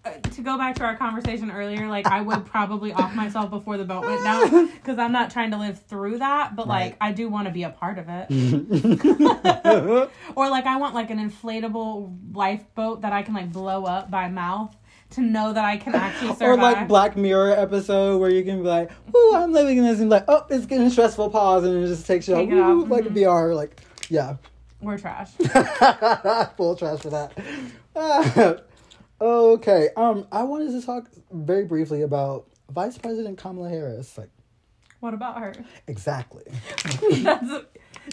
uh, 0.03 0.11
to 0.19 0.41
go 0.41 0.57
back 0.57 0.75
to 0.75 0.83
our 0.83 0.97
conversation 0.97 1.49
earlier, 1.49 1.87
like 1.87 2.05
I 2.05 2.21
would 2.21 2.45
probably 2.45 2.91
off 2.91 3.15
myself 3.15 3.49
before 3.49 3.77
the 3.77 3.85
boat 3.85 4.03
went 4.03 4.23
down 4.23 4.67
because 4.73 4.99
I'm 4.99 5.13
not 5.13 5.31
trying 5.31 5.51
to 5.51 5.57
live 5.57 5.81
through 5.87 6.19
that, 6.19 6.55
but 6.55 6.67
like 6.67 6.97
I 6.99 7.13
do 7.13 7.29
want 7.29 7.47
to 7.47 7.53
be 7.53 7.63
a 7.63 7.69
part 7.69 7.97
of 7.97 8.07
it. 8.09 8.27
or 10.35 10.49
like 10.49 10.65
I 10.65 10.75
want 10.75 10.95
like 10.95 11.11
an 11.11 11.17
inflatable 11.17 12.35
lifeboat 12.35 13.01
that 13.01 13.13
I 13.13 13.23
can 13.23 13.33
like 13.33 13.53
blow 13.53 13.85
up 13.85 14.11
by 14.11 14.27
mouth 14.27 14.75
to 15.11 15.21
know 15.21 15.53
that 15.53 15.63
I 15.63 15.77
can 15.77 15.95
actually 15.95 16.33
survive. 16.35 16.41
Or 16.49 16.57
like 16.57 16.87
Black 16.87 17.15
Mirror 17.15 17.51
episode 17.57 18.19
where 18.19 18.29
you 18.29 18.43
can 18.43 18.61
be 18.63 18.67
like, 18.67 18.91
"Ooh, 19.15 19.33
I'm 19.35 19.51
living 19.53 19.77
in 19.77 19.83
this," 19.85 19.99
and 19.99 20.09
like, 20.09 20.25
"Oh, 20.27 20.45
it's 20.49 20.65
getting 20.65 20.89
stressful." 20.89 21.29
Pause, 21.29 21.65
and 21.65 21.83
it 21.83 21.87
just 21.87 22.05
takes 22.05 22.27
you 22.27 22.35
Take 22.35 22.51
out, 22.51 22.71
"Ooh," 22.71 22.85
like 22.85 23.05
a. 23.05 23.09
VR, 23.09 23.55
like, 23.55 23.79
yeah, 24.09 24.37
We're 24.81 24.97
trash. 24.97 25.31
full 26.57 26.75
trash 26.75 26.99
for 26.99 27.09
that. 27.11 28.65
Okay, 29.21 29.89
um, 29.95 30.27
I 30.29 30.43
wanted 30.43 30.71
to 30.79 30.85
talk 30.85 31.07
very 31.31 31.63
briefly 31.63 32.01
about 32.01 32.47
Vice 32.69 32.97
President 32.97 33.37
Kamala 33.37 33.69
Harris. 33.69 34.17
Like, 34.17 34.29
What 34.99 35.13
about 35.13 35.39
her? 35.39 35.53
exactly. 35.87 36.43
That's 37.23 37.63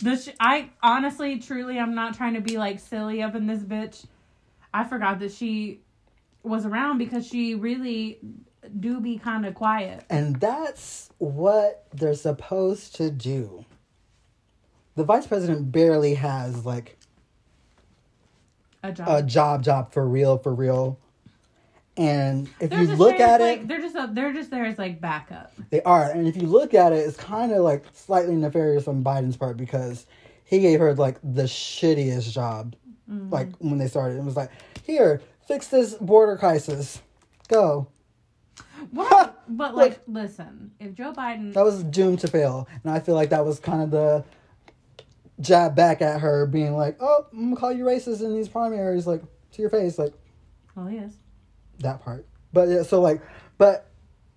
the 0.01 0.17
sh- 0.17 0.35
I 0.39 0.71
honestly, 0.81 1.39
truly, 1.41 1.79
I'm 1.81 1.97
not 1.97 2.15
trying 2.17 2.35
to 2.35 2.41
be 2.41 2.57
like 2.57 2.79
silly 2.79 3.21
up 3.21 3.35
in 3.35 3.49
this 3.49 3.63
bitch. 3.65 4.07
I 4.73 4.85
forgot 4.85 5.19
that 5.19 5.33
she 5.33 5.81
was 6.43 6.67
around 6.67 6.99
because 6.99 7.27
she 7.27 7.55
really 7.55 8.19
do 8.79 9.01
be 9.01 9.19
kind 9.19 9.45
of 9.47 9.55
quiet. 9.55 10.05
And 10.11 10.37
that's 10.37 11.11
what 11.19 11.87
they're 11.93 12.15
supposed 12.15 12.95
to 12.97 13.11
do. 13.11 13.65
The 14.95 15.05
vice 15.05 15.27
president 15.27 15.73
barely 15.73 16.15
has 16.15 16.65
like 16.67 16.99
A 18.83 18.93
job. 18.93 19.09
a 19.09 19.23
job 19.23 19.63
job 19.63 19.93
for 19.93 20.07
real 20.07 20.39
for 20.39 20.55
real. 20.55 20.99
And 21.97 22.49
if 22.59 22.71
They're 22.71 22.83
you 22.83 22.95
look 22.97 23.21
at 23.21 23.41
like, 23.41 23.61
it, 23.61 23.69
they're 23.69 23.81
just 23.81 23.95
a, 23.97 24.09
they're 24.13 24.33
just 24.33 24.51
there 24.51 24.65
as 24.65 24.79
like 24.79 25.01
backup. 25.01 25.53
they 25.71 25.83
are. 25.83 26.11
And 26.11 26.27
if 26.27 26.37
you 26.37 26.47
look 26.47 26.73
at 26.73 26.93
it, 26.93 26.97
it's 26.97 27.17
kind 27.19 27.53
of 27.53 27.59
like 27.63 27.85
slightly 27.93 28.35
nefarious 28.35 28.89
on 28.89 29.05
Biden's 29.05 29.37
part 29.37 29.57
because 29.59 30.07
he 30.45 30.61
gave 30.61 30.81
her 30.81 30.95
like 30.95 31.19
the 31.23 31.43
shittiest 31.43 32.33
job. 32.33 32.75
Mm-hmm. 33.11 33.31
Like 33.31 33.49
when 33.59 33.77
they 33.79 33.89
started, 33.89 34.17
it 34.19 34.25
was 34.25 34.37
like, 34.37 34.51
here, 34.85 35.21
fix 35.47 35.69
this 35.69 35.95
border 35.95 36.37
crisis. 36.37 37.01
Go. 37.49 37.89
What? 38.91 39.43
but 39.49 39.75
like, 39.75 40.01
listen, 40.07 40.73
if 40.81 40.95
Joe 40.95 41.13
Biden, 41.13 41.53
That 41.55 41.65
was 41.65 41.83
doomed 41.83 42.21
to 42.21 42.29
fail. 42.29 42.69
And 42.83 42.93
I 42.93 43.01
feel 43.01 43.15
like 43.15 43.31
that 43.31 43.45
was 43.45 43.59
kind 43.59 43.83
of 43.83 43.91
the 43.91 44.25
jab 45.41 45.75
back 45.75 46.03
at 46.03 46.21
her, 46.21 46.47
being 46.47 46.77
like, 46.77 46.97
oh, 47.01 47.27
I'm 47.33 47.55
to 47.55 47.61
call 47.61 47.73
you 47.73 47.85
racist 47.85 48.21
in 48.21 48.35
these 48.35 48.49
primaries, 48.49 49.07
like, 49.07 49.23
to 49.53 49.63
your 49.63 49.71
face. 49.71 49.99
Like, 49.99 50.15
well, 50.75 50.87
he 50.87 50.99
is. 50.99 51.15
that 51.81 52.03
part. 52.03 52.27
But 52.53 52.69
yeah, 52.69 52.83
so 52.83 53.01
like, 53.01 53.23
but 53.59 53.89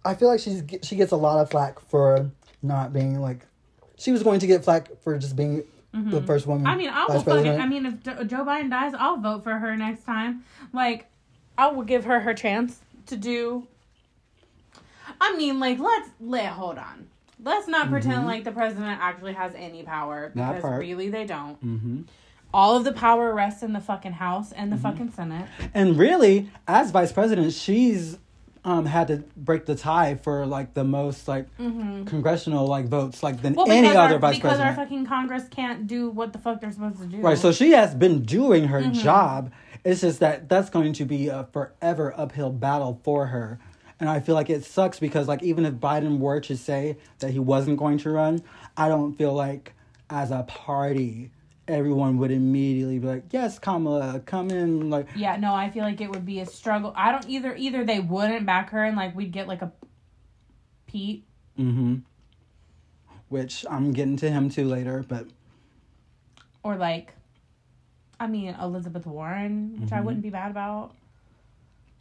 I 0.04 0.16
feel 0.16 0.28
like 0.30 0.40
she's 0.40 0.64
she 0.84 0.96
gets 0.96 1.12
a 1.12 1.18
lot 1.18 1.42
of 1.42 1.50
flack 1.50 1.80
for 1.80 2.32
not 2.62 2.94
being 2.94 3.20
like, 3.20 3.46
she 3.98 4.12
was 4.12 4.24
going 4.24 4.40
to 4.40 4.48
get 4.48 4.64
flack 4.64 4.90
for 5.02 5.18
just 5.18 5.36
being 5.36 5.64
the 5.96 6.22
first 6.22 6.46
woman. 6.48 6.64
Mm-hmm. 6.66 6.74
I 6.74 6.76
mean, 6.78 6.90
I 6.90 7.06
will 7.08 7.22
fucking. 7.22 7.60
I 7.60 7.66
mean, 7.66 7.86
if 7.86 8.04
Joe 8.04 8.44
Biden 8.46 8.70
dies, 8.70 8.94
I'll 8.98 9.18
vote 9.18 9.44
for 9.44 9.58
her 9.58 9.76
next 9.76 10.04
time. 10.04 10.44
Like, 10.74 11.08
I 11.58 11.68
will 11.68 11.84
give 11.84 12.06
her 12.06 12.20
her 12.20 12.34
chance 12.34 12.80
to 13.08 13.18
do. 13.18 13.68
I 15.22 15.36
mean, 15.38 15.60
like, 15.60 15.80
let's 15.80 16.10
let 16.20 16.48
hold 16.48 16.78
on. 16.78 17.08
Let's 17.44 17.68
not 17.68 17.90
pretend 17.90 18.26
like 18.26 18.44
the 18.44 18.52
president 18.52 19.00
actually 19.02 19.34
has 19.34 19.54
any 19.56 19.84
power 19.84 20.32
Mm-hmm. 20.36 20.56
Because 20.56 20.80
really 20.80 21.10
they 21.10 21.26
don't. 21.26 21.56
hmm 21.58 22.02
All 22.54 22.78
of 22.78 22.84
the 22.84 22.94
power 22.94 23.34
rests 23.34 23.62
in 23.64 23.74
the 23.74 23.82
fucking 23.82 24.14
House 24.14 24.52
and 24.52 24.72
the 24.72 24.78
fucking 24.78 25.12
Senate. 25.12 25.48
And 25.74 25.98
really, 25.98 26.50
as 26.68 26.92
vice 26.92 27.12
president, 27.12 27.54
she's 27.54 28.18
um 28.66 28.86
had 28.86 29.08
to 29.08 29.24
break 29.38 29.66
the 29.66 29.76
tie 29.76 30.16
for 30.16 30.46
like 30.46 30.74
the 30.74 30.84
most 30.84 31.28
like 31.28 31.46
congressional 32.06 32.68
like 32.68 32.88
votes 32.88 33.24
like 33.24 33.42
than 33.42 33.54
Well, 33.54 33.70
any 33.72 33.88
other 33.90 34.16
our, 34.16 34.20
vice 34.20 34.36
because 34.36 34.50
president. 34.58 34.78
our 34.78 34.84
fucking 34.84 35.06
Congress 35.06 35.44
can't 35.50 35.88
do 35.88 36.10
what 36.10 36.34
the 36.34 36.40
fuck 36.40 36.60
they're 36.62 36.72
supposed 36.72 37.00
to 37.00 37.06
do. 37.06 37.18
Right, 37.22 37.38
so 37.38 37.52
she 37.52 37.72
has 37.72 37.96
been 37.96 38.24
doing 38.24 38.68
her 38.68 38.82
Mm-hmm. 38.82 38.94
job. 38.94 39.52
It's 39.84 40.02
just 40.02 40.20
that 40.20 40.50
that's 40.50 40.70
going 40.70 40.94
to 40.94 41.06
be 41.06 41.28
a 41.28 41.48
forever 41.54 42.14
uphill 42.18 42.52
battle 42.52 43.00
for 43.04 43.28
her. 43.28 43.60
And 44.00 44.10
I 44.10 44.20
feel 44.20 44.36
like 44.36 44.50
it 44.50 44.66
sucks 44.66 45.00
because 45.00 45.28
like 45.28 45.42
even 45.44 45.64
if 45.66 45.76
Biden 45.76 46.18
were 46.20 46.40
to 46.42 46.58
say 46.58 46.98
that 47.20 47.32
he 47.32 47.40
wasn't 47.40 47.78
going 47.78 47.98
to 48.00 48.10
run, 48.10 48.42
I 48.76 48.90
don't 48.90 49.16
feel 49.16 49.34
like 49.34 49.74
as 50.10 50.32
a 50.32 50.44
party 50.44 51.32
everyone 51.68 52.18
would 52.18 52.32
immediately 52.32 53.00
be 53.00 53.08
like, 53.08 53.26
"Yes, 53.32 53.58
Kamala, 53.60 54.20
come 54.20 54.50
in." 54.52 54.90
Like, 54.90 55.08
Yeah, 55.16 55.36
no, 55.38 55.54
I 55.54 55.70
feel 55.70 55.84
like 55.84 56.00
it 56.02 56.10
would 56.12 56.26
be 56.26 56.40
a 56.40 56.46
struggle. 56.46 56.94
I 56.96 57.12
don't 57.12 57.28
either. 57.28 57.56
Either 57.56 57.84
they 57.84 58.00
wouldn't 58.00 58.46
back 58.46 58.70
her, 58.72 58.84
and 58.84 58.96
like 58.98 59.16
we'd 59.16 59.32
get 59.32 59.48
like 59.48 59.62
a 59.62 59.72
Pete. 60.88 61.26
mhm. 61.58 62.02
Which 63.30 63.66
I'm 63.70 63.92
getting 63.92 64.18
to 64.18 64.30
him 64.30 64.50
too 64.50 64.66
later, 64.66 65.04
but 65.08 65.28
or 66.64 66.76
like 66.76 67.14
I 68.20 68.28
mean 68.28 68.56
Elizabeth 68.62 69.06
Warren, 69.06 69.82
which 69.82 69.92
I 69.92 69.96
Mm-hmm. 69.98 70.06
wouldn't 70.06 70.24
be 70.24 70.30
mad 70.30 70.52
about. 70.52 70.94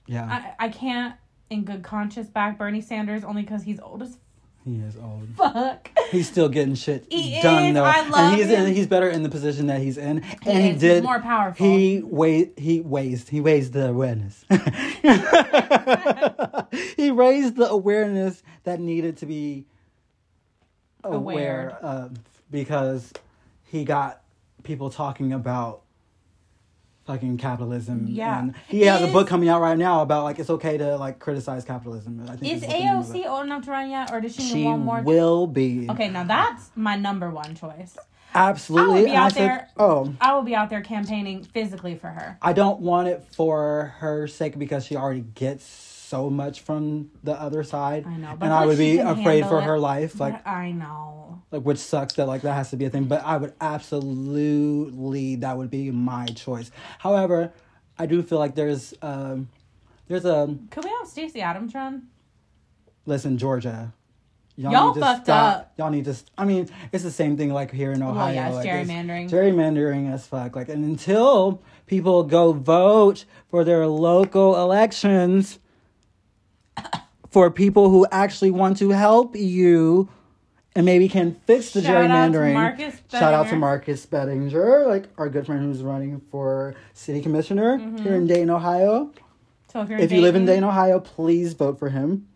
yeah. 0.07 0.27
I 0.59 0.67
I 0.67 0.69
can't 0.69 1.17
in 1.51 1.65
good 1.65 1.83
conscience 1.83 2.29
back 2.29 2.59
Bernie 2.59 2.81
Sanders 2.81 3.25
only 3.25 3.43
because 3.43 3.63
he's 3.63 3.81
old 3.81 4.03
as 4.03 4.19
He 4.65 4.77
is 4.77 4.97
old. 4.97 5.29
Fuck. 5.37 5.91
He's 6.11 6.27
still 6.27 6.49
getting 6.49 6.75
shit 6.75 7.07
He 7.11 7.39
done 7.43 7.65
is. 7.67 7.75
though, 7.75 7.85
I 7.85 8.09
love 8.09 8.33
and 8.33 8.37
he's 8.37 8.47
him. 8.47 8.67
in. 8.67 8.75
He's 8.75 8.87
better 8.87 9.11
in 9.11 9.23
the 9.23 9.29
position 9.29 9.67
that 9.67 9.81
he's 9.81 9.99
in, 9.99 10.23
He 10.23 10.51
and 10.51 10.63
he 10.63 10.69
is. 10.71 10.73
He's 10.73 10.81
did 10.81 11.05
more 11.05 11.21
powerful. 11.21 11.67
He 11.67 12.01
weighed. 12.03 12.53
He 12.57 12.81
weighs. 12.81 13.29
He 13.29 13.43
weighs 13.43 13.73
the 13.73 13.89
awareness. 13.91 14.43
he 16.97 17.11
raised 17.11 17.57
the 17.57 17.69
awareness 17.69 18.43
that 18.65 18.81
needed 18.81 19.17
to 19.19 19.27
be 19.27 19.67
aware, 21.03 21.69
Aware. 21.69 21.71
of 21.83 22.17
because 22.51 23.13
he 23.65 23.85
got 23.85 24.23
people 24.63 24.91
talking 24.91 25.33
about 25.33 25.83
fucking 27.07 27.37
capitalism. 27.39 28.07
Yeah. 28.09 28.39
and 28.41 28.55
he 28.69 28.83
has 28.83 29.03
a 29.03 29.09
book 29.13 29.29
coming 29.29 29.49
out 29.49 29.61
right 29.61 29.77
now 29.79 30.03
about 30.03 30.25
like 30.25 30.39
it's 30.39 30.51
okay 30.51 30.79
to 30.79 30.97
like 30.97 31.19
criticize 31.19 31.65
capitalism. 31.65 32.25
I 32.29 32.37
think 32.37 32.53
Is 32.53 32.61
what 32.63 32.71
the 32.71 32.77
name 32.79 32.97
of 32.97 33.15
it. 33.15 33.19
AOC 33.19 33.27
old 33.29 33.47
enough 33.47 33.65
to 33.65 33.71
run 33.71 33.91
yet, 33.91 34.13
or 34.13 34.21
does 34.21 34.35
she, 34.35 34.43
She 34.43 34.55
need 34.55 34.65
one 34.67 34.81
more? 34.85 35.03
will 35.03 35.47
be 35.47 35.87
Okay, 35.91 36.09
now 36.09 36.25
that's 36.25 36.71
my 36.75 36.97
number 36.97 37.31
one 37.31 37.55
choice. 37.55 37.97
absolutely. 38.35 38.91
I 38.91 38.99
would 39.01 39.05
be 39.07 39.17
out 39.17 39.33
said, 39.33 39.49
there- 39.49 39.69
oh. 39.77 40.15
I 40.21 40.35
will 40.35 40.43
be 40.43 40.55
out 40.55 40.71
there 40.71 40.81
campaigning 40.83 41.45
physically 41.45 41.95
for 41.97 42.09
her. 42.09 42.39
I 42.43 42.53
don't 42.53 42.81
want 42.81 43.09
it 43.09 43.25
for 43.37 43.95
her 43.99 44.27
sake 44.27 44.59
because 44.59 44.85
she 44.87 44.97
already 44.97 45.21
gets 45.35 45.65
so 46.05 46.29
much 46.31 46.61
from 46.61 47.11
the 47.23 47.33
other 47.33 47.63
side. 47.65 48.05
I 48.07 48.17
know, 48.17 48.37
but 48.39 48.45
and 48.47 48.55
I 48.55 48.67
would 48.67 48.79
be 48.79 48.99
afraid 48.99 49.47
for 49.47 49.59
it- 49.59 49.65
her 49.65 49.79
life, 49.79 50.21
like 50.21 50.47
I 50.47 50.71
know. 50.73 51.43
like 51.51 51.63
which 51.63 51.79
sucks 51.79 52.15
that 52.15 52.27
like 52.27 52.43
that 52.43 52.55
has 52.55 52.71
to 52.71 52.77
be 52.77 52.85
a 52.85 52.91
thing. 52.91 53.05
But 53.05 53.25
I 53.25 53.37
would 53.37 53.55
absolutely 53.61 55.37
that 55.37 55.57
would 55.57 55.71
be 55.71 55.91
my 55.91 56.27
choice. 56.27 56.71
However, 56.99 57.53
I 57.99 58.07
do 58.07 58.23
feel 58.23 58.39
like 58.39 58.55
there's 58.55 58.95
um 59.03 59.49
there's 60.09 60.25
a 60.25 60.55
Could 60.71 60.85
we 60.85 60.91
have 60.99 61.09
Stacey 61.09 61.41
Adams 61.41 61.75
run? 61.75 62.09
listen 63.07 63.37
Georgia. 63.39 63.93
Y'all 64.57 64.89
need 64.89 64.95
to 64.95 65.01
fucked 65.01 65.25
stop. 65.25 65.57
up. 65.57 65.73
Y'all 65.77 65.91
need 65.91 66.05
to. 66.05 66.15
st- 66.15 66.31
I 66.39 66.45
mean, 66.45 66.69
it's 66.93 67.03
the 67.03 67.11
same 67.11 67.37
thing 67.37 67.53
like 67.53 67.73
here 67.73 67.91
in 67.93 68.01
Ohio. 68.05 68.33
yeah, 68.33 68.51
like, 68.51 68.65
gerrymandering. 68.69 69.29
gerrymandering 69.29 70.13
as 70.13 70.29
fuck. 70.29 70.55
Like, 70.55 70.69
and 70.69 70.85
until 70.85 71.61
people 71.87 72.23
go 72.23 72.53
vote 72.53 73.25
for 73.49 73.65
their 73.65 73.89
local 73.89 74.55
elections 74.57 75.59
for 77.35 77.51
people 77.51 77.91
who 77.91 78.07
actually 78.13 78.53
want 78.53 78.79
to 78.79 78.91
help 78.91 79.35
you 79.35 80.09
and 80.77 80.87
maybe 80.87 81.09
can 81.09 81.35
fix 81.47 81.73
the 81.73 81.83
Shout 81.83 82.09
out 82.09 82.31
to 82.33 82.39
gerrymandering. 82.39 82.55
Marcus 82.55 82.95
Shout 83.11 83.35
out 83.35 83.49
to 83.49 83.57
Marcus 83.57 84.07
Bettinger, 84.07 84.87
like 84.87 85.07
our 85.19 85.29
good 85.29 85.45
friend 85.45 85.61
who's 85.61 85.83
running 85.83 86.23
for 86.31 86.77
city 86.93 87.21
commissioner 87.21 87.77
Mm-hmm. 87.77 87.97
here 88.05 88.15
in 88.15 88.29
Dayton, 88.29 88.51
Ohio. 88.51 89.11
So 89.73 89.83
if 89.83 89.91
you're 89.91 89.99
If 89.99 90.13
you 90.13 90.21
live 90.21 90.37
in 90.37 90.43
Dayton- 90.43 90.63
Dayton, 90.63 90.69
Ohio, 90.69 91.01
please 91.01 91.55
vote 91.55 91.77
for 91.81 91.89
him. 91.89 92.29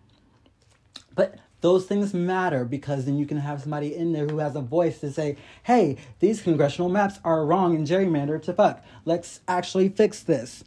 But 1.15 1.37
those 1.61 1.87
things 1.87 2.13
matter 2.13 2.65
because 2.65 3.05
then 3.05 3.19
you 3.19 3.27
can 3.27 3.37
have 3.39 3.61
somebody 3.61 3.95
in 3.95 4.13
there 4.13 4.27
who 4.27 4.39
has 4.39 4.57
a 4.57 4.61
voice 4.61 4.99
to 4.99 5.13
say, 5.13 5.37
hey, 5.63 5.97
these 6.19 6.43
congressional 6.43 6.89
maps 6.89 7.21
are 7.23 7.47
wrong 7.47 7.77
and 7.77 7.87
gerrymandered 7.87 8.43
to 8.43 8.53
fuck. 8.53 8.85
Let's 9.05 9.43
actually 9.47 9.91
fix 9.91 10.25
this. 10.25 10.65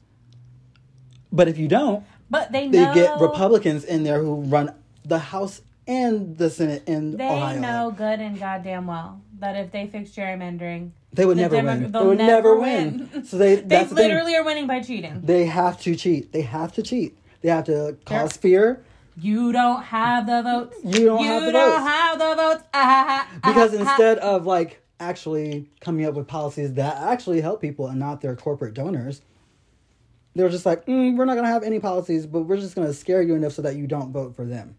But 1.34 1.50
if 1.50 1.58
you 1.58 1.68
don't, 1.68 2.06
but 2.32 2.52
they 2.52 2.68
they 2.70 2.92
get 2.96 3.20
Republicans 3.20 3.84
in 3.84 4.04
there 4.04 4.20
who 4.24 4.42
run 4.46 4.74
the 5.06 5.20
House 5.20 5.62
and 5.88 6.38
the 6.38 6.50
Senate 6.50 6.84
in 6.88 7.16
Ohio. 7.16 7.18
They 7.18 7.26
Ohio. 7.42 7.60
know 7.60 7.92
good 7.92 8.20
and 8.20 8.40
goddamn 8.40 8.88
well 8.88 9.22
that 9.40 9.56
if 9.56 9.72
they 9.72 9.88
fix 9.88 10.12
gerrymandering, 10.12 10.92
They 11.14 11.26
would 11.26 11.38
the 11.38 11.42
never 11.42 11.56
Demo- 11.58 11.72
win. 11.74 11.92
They 11.92 12.00
would 12.00 12.18
never 12.18 12.32
never 12.32 12.56
win. 12.60 13.10
win. 13.14 13.26
So 13.26 13.38
they 13.38 13.56
they 13.58 13.62
that's 13.62 13.90
the 13.90 13.96
literally 13.96 14.36
are 14.36 14.44
winning 14.44 14.66
by 14.68 14.80
cheating. 14.82 15.22
they 15.24 15.46
have 15.46 15.80
to 15.82 15.96
cheat. 15.96 16.32
They 16.32 16.42
have 16.42 16.72
to 16.74 16.82
cheat. 16.84 17.18
They 17.42 17.50
have 17.50 17.66
to 17.66 17.98
cause 18.06 18.38
fear. 18.38 18.84
You 19.18 19.52
don't 19.52 19.84
have 19.84 20.26
the 20.26 20.42
votes. 20.42 20.78
You 20.84 21.06
don't 21.08 21.24
have 21.26 21.44
the 21.46 21.52
don't 21.52 21.70
votes. 21.80 21.90
have 21.92 22.20
the 22.20 22.36
votes. 22.36 22.64
Ah, 22.74 23.28
ah, 23.44 23.50
because 23.52 23.76
ah. 23.76 23.80
instead 23.82 24.18
of 24.20 24.46
like 24.46 24.82
actually 25.00 25.68
coming 25.82 26.06
up 26.06 26.14
with 26.14 26.28
policies 26.28 26.74
that 26.76 26.96
actually 26.98 27.42
help 27.42 27.60
people 27.60 27.88
and 27.88 28.00
not 28.00 28.22
their 28.22 28.36
corporate 28.36 28.74
donors 28.76 29.22
they're 30.36 30.50
just 30.50 30.66
like 30.66 30.86
mm, 30.86 31.16
we're 31.16 31.26
not 31.26 31.34
going 31.34 31.46
to 31.46 31.52
have 31.52 31.64
any 31.64 31.80
policies 31.80 32.26
but 32.26 32.42
we're 32.42 32.58
just 32.58 32.76
going 32.76 32.88
to 32.88 32.94
scare 32.94 33.22
you 33.22 33.36
enough 33.36 33.54
so 33.54 33.62
that 33.62 33.76
you 33.76 33.88
don't 33.88 34.12
vote 34.12 34.36
for 34.36 34.46
them. 34.46 34.76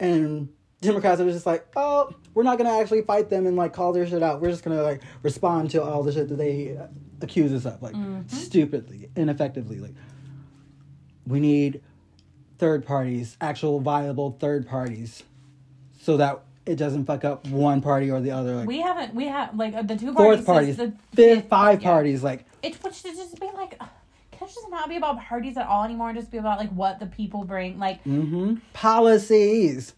And 0.00 0.48
democrats 0.80 1.20
are 1.20 1.30
just 1.30 1.46
like 1.46 1.66
oh 1.76 2.10
we're 2.34 2.44
not 2.44 2.56
going 2.56 2.70
to 2.70 2.80
actually 2.80 3.02
fight 3.02 3.28
them 3.30 3.46
and 3.46 3.56
like 3.56 3.72
call 3.72 3.92
their 3.92 4.06
shit 4.06 4.22
out. 4.22 4.40
We're 4.40 4.50
just 4.50 4.62
going 4.64 4.76
to 4.76 4.82
like 4.82 5.02
respond 5.22 5.70
to 5.70 5.82
all 5.82 6.02
the 6.02 6.12
shit 6.12 6.28
that 6.28 6.36
they 6.36 6.76
uh, 6.76 6.86
accuse 7.20 7.52
us 7.52 7.72
of 7.72 7.82
like 7.82 7.94
stupidly 8.28 9.10
ineffectively 9.16 9.80
like 9.80 9.94
we 11.26 11.40
need 11.40 11.82
third 12.58 12.86
parties 12.86 13.36
actual 13.40 13.80
viable 13.80 14.36
third 14.38 14.66
parties 14.68 15.24
so 16.00 16.16
that 16.16 16.40
it 16.68 16.76
doesn't 16.76 17.06
fuck 17.06 17.24
up 17.24 17.46
one 17.48 17.80
party 17.80 18.10
or 18.10 18.20
the 18.20 18.30
other. 18.30 18.54
Like 18.56 18.68
we 18.68 18.80
haven't. 18.80 19.14
We 19.14 19.26
have 19.26 19.56
like 19.56 19.74
uh, 19.74 19.82
the 19.82 19.96
two 19.96 20.12
fourth 20.12 20.44
parties. 20.44 20.76
The 20.76 20.92
fifth, 21.14 21.48
five 21.48 21.80
yeah. 21.82 21.88
parties. 21.90 22.22
Like 22.22 22.44
It 22.62 22.76
which 22.84 22.94
should 22.94 23.14
just 23.16 23.40
be 23.40 23.46
like. 23.54 23.78
Can 23.78 24.46
it 24.46 24.54
just 24.54 24.70
not 24.70 24.88
be 24.88 24.96
about 24.96 25.20
parties 25.20 25.56
at 25.56 25.66
all 25.66 25.82
anymore? 25.82 26.10
and 26.10 26.18
Just 26.18 26.30
be 26.30 26.38
about 26.38 26.58
like 26.58 26.70
what 26.70 27.00
the 27.00 27.06
people 27.06 27.42
bring, 27.44 27.78
like 27.78 28.00
hmm 28.02 28.56
policies. 28.72 29.94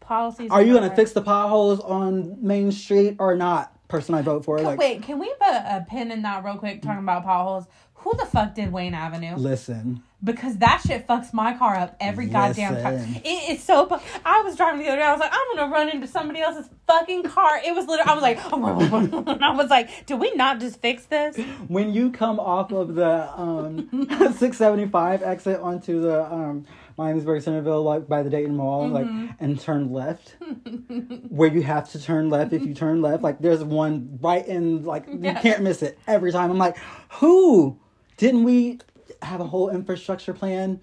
policies. 0.00 0.50
Are 0.50 0.62
you 0.62 0.72
gonna 0.74 0.94
fix 0.94 1.12
the 1.12 1.20
potholes 1.20 1.80
on 1.80 2.38
Main 2.46 2.72
Street 2.72 3.16
or 3.18 3.34
not? 3.36 3.74
Person 3.88 4.14
I 4.14 4.22
vote 4.22 4.44
for. 4.44 4.58
Like, 4.60 4.78
Wait, 4.78 5.02
can 5.02 5.18
we 5.18 5.28
put 5.40 5.48
a 5.48 5.84
pin 5.88 6.10
in 6.10 6.22
that 6.22 6.44
real 6.44 6.56
quick? 6.56 6.82
Talking 6.82 7.02
about 7.02 7.24
potholes. 7.24 7.64
Who 7.94 8.14
the 8.16 8.26
fuck 8.26 8.54
did 8.54 8.70
Wayne 8.72 8.94
Avenue? 8.94 9.34
listen. 9.36 10.02
Because 10.22 10.56
that 10.58 10.82
shit 10.86 11.06
fucks 11.06 11.32
my 11.32 11.56
car 11.56 11.76
up 11.76 11.96
every 12.00 12.26
goddamn 12.26 12.74
time. 12.82 13.16
It 13.24 13.50
is 13.50 13.62
so. 13.62 13.86
fu- 13.86 14.00
I 14.24 14.42
was 14.42 14.56
driving 14.56 14.80
the 14.80 14.88
other 14.88 14.96
day. 14.96 15.02
I 15.04 15.12
was 15.12 15.20
like, 15.20 15.30
I'm 15.32 15.56
gonna 15.56 15.72
run 15.72 15.88
into 15.88 16.06
somebody 16.08 16.40
else's 16.40 16.68
fucking 16.86 17.22
car. 17.24 17.60
It 17.64 17.74
was 17.74 17.86
literally. 17.86 18.10
I 18.10 18.14
was 18.14 18.22
like, 18.22 18.38
and 18.52 19.44
I 19.44 19.54
was 19.54 19.70
like, 19.70 20.06
did 20.06 20.18
we 20.18 20.32
not 20.34 20.58
just 20.60 20.80
fix 20.82 21.06
this? 21.06 21.36
When 21.68 21.94
you 21.94 22.10
come 22.10 22.40
off 22.40 22.72
of 22.72 22.94
the 22.96 23.30
um, 23.40 23.88
675 24.08 25.22
exit 25.22 25.60
onto 25.60 26.00
the 26.00 26.24
um, 26.32 26.66
Miamisburg 26.98 27.42
Centerville, 27.42 27.84
like 27.84 28.08
by 28.08 28.22
the 28.24 28.30
Dayton 28.30 28.56
Mall, 28.56 28.88
like 28.88 29.06
and 29.38 29.60
turn 29.60 29.92
left, 29.92 30.36
where 31.28 31.48
you 31.48 31.62
have 31.62 31.88
to 31.92 32.02
turn 32.02 32.28
left 32.28 32.52
if 32.52 32.62
you 32.64 32.74
turn 32.74 33.00
left. 33.02 33.22
Like 33.22 33.38
there's 33.40 33.62
one 33.62 34.18
right 34.20 34.46
in, 34.46 34.84
like 34.84 35.06
you 35.06 35.18
Yeah. 35.22 35.40
can't 35.40 35.62
miss 35.62 35.82
it 35.82 35.98
every 36.06 36.32
time. 36.32 36.50
I'm 36.50 36.58
like, 36.58 36.76
who 37.12 37.78
didn't 38.16 38.42
we 38.44 38.80
have 39.22 39.40
a 39.40 39.44
whole 39.46 39.68
infrastructure 39.70 40.32
plan 40.32 40.80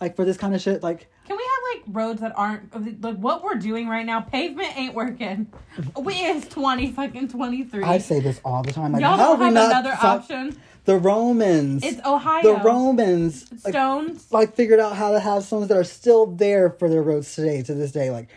like 0.00 0.16
for 0.16 0.24
this 0.24 0.36
kind 0.36 0.54
of 0.54 0.60
shit? 0.60 0.82
Like 0.82 1.08
Can 1.26 1.36
we 1.36 1.42
have 1.42 1.76
like 1.76 1.94
roads 1.96 2.20
that 2.20 2.32
aren't 2.36 3.02
like 3.02 3.16
what 3.16 3.42
we're 3.42 3.54
doing 3.56 3.88
right 3.88 4.06
now? 4.06 4.20
Pavement 4.20 4.76
ain't 4.76 4.94
working. 4.94 5.52
We 6.00 6.14
is 6.14 6.46
twenty 6.48 6.92
fucking 6.92 7.28
twenty 7.28 7.64
three. 7.64 7.82
I 7.84 7.98
say 7.98 8.20
this 8.20 8.40
all 8.44 8.62
the 8.62 8.72
time. 8.72 8.92
Like 8.92 9.02
Y'all 9.02 9.16
don't 9.16 9.40
have 9.40 9.52
not 9.52 9.70
another 9.70 9.94
stop- 9.96 10.20
option. 10.22 10.56
The 10.84 10.96
Romans. 10.96 11.84
It's 11.84 12.00
Ohio. 12.06 12.42
the 12.42 12.62
Romans. 12.62 13.44
Like, 13.64 13.74
Stones. 13.74 14.32
like 14.32 14.54
figured 14.54 14.80
out 14.80 14.96
how 14.96 15.12
to 15.12 15.20
have 15.20 15.44
stones 15.44 15.68
that 15.68 15.76
are 15.76 15.84
still 15.84 16.24
there 16.26 16.70
for 16.70 16.88
their 16.88 17.02
roads 17.02 17.34
today 17.34 17.62
to 17.62 17.74
this 17.74 17.92
day. 17.92 18.10
Like 18.10 18.28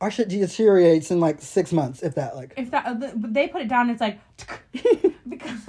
our 0.00 0.10
shit 0.10 0.28
deteriorates 0.28 1.10
in 1.12 1.20
like 1.20 1.40
six 1.40 1.72
months, 1.72 2.02
if 2.02 2.16
that. 2.16 2.34
Like 2.34 2.54
if 2.56 2.70
that 2.72 2.96
they 3.32 3.46
put 3.46 3.62
it 3.62 3.68
down, 3.68 3.90
it's 3.90 4.00
like 4.00 4.18
because 5.28 5.60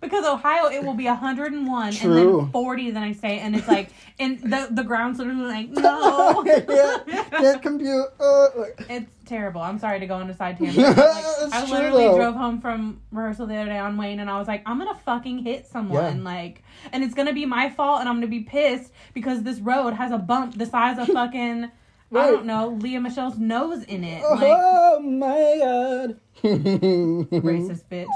because 0.00 0.24
Ohio 0.24 0.66
it 0.66 0.84
will 0.84 0.94
be 0.94 1.06
hundred 1.06 1.52
and 1.52 1.66
one 1.66 1.94
and 2.02 2.16
then 2.16 2.50
forty 2.50 2.90
the 2.90 3.00
next 3.00 3.20
day, 3.20 3.38
and 3.40 3.54
it's 3.56 3.68
like 3.68 3.90
and 4.18 4.38
the 4.40 4.68
the 4.70 4.82
ground's 4.84 5.18
literally 5.18 5.42
like 5.44 5.68
no. 5.70 6.42
yeah, 6.46 7.24
can't 7.30 7.62
compute. 7.62 8.06
Uh, 8.20 8.46
It's 8.88 9.12
terrible. 9.26 9.60
I'm 9.60 9.78
sorry 9.78 10.00
to 10.00 10.06
go 10.06 10.14
on 10.14 10.28
a 10.30 10.34
side 10.34 10.58
tangent. 10.58 10.96
Like, 10.96 10.96
I 11.52 11.66
literally 11.70 12.04
though. 12.04 12.16
drove 12.16 12.34
home 12.34 12.60
from 12.60 13.00
rehearsal 13.12 13.46
the 13.46 13.56
other 13.56 13.70
day 13.70 13.78
on 13.78 13.96
Wayne, 13.96 14.20
and 14.20 14.30
I 14.30 14.38
was 14.38 14.48
like, 14.48 14.62
I'm 14.66 14.78
gonna 14.78 14.98
fucking 15.04 15.38
hit 15.40 15.66
someone, 15.66 16.18
Yeah. 16.18 16.22
like, 16.22 16.62
and 16.92 17.02
it's 17.04 17.14
gonna 17.14 17.32
be 17.34 17.44
my 17.46 17.68
fault, 17.70 18.00
and 18.00 18.08
I'm 18.08 18.16
gonna 18.16 18.26
be 18.28 18.40
pissed 18.40 18.92
because 19.14 19.42
this 19.42 19.58
road 19.60 19.94
has 19.94 20.12
a 20.12 20.18
bump 20.18 20.56
the 20.56 20.66
size 20.66 20.98
of 20.98 21.08
fucking. 21.08 21.70
I 22.10 22.30
don't 22.30 22.46
know, 22.46 22.68
Lea 22.80 22.96
Michele's 23.00 23.36
nose 23.38 23.82
in 23.84 24.02
it. 24.02 24.22
Like, 24.22 24.40
oh 24.44 24.98
my 25.00 25.58
god. 25.60 26.16
racist 26.42 27.82
bitch. 27.90 28.08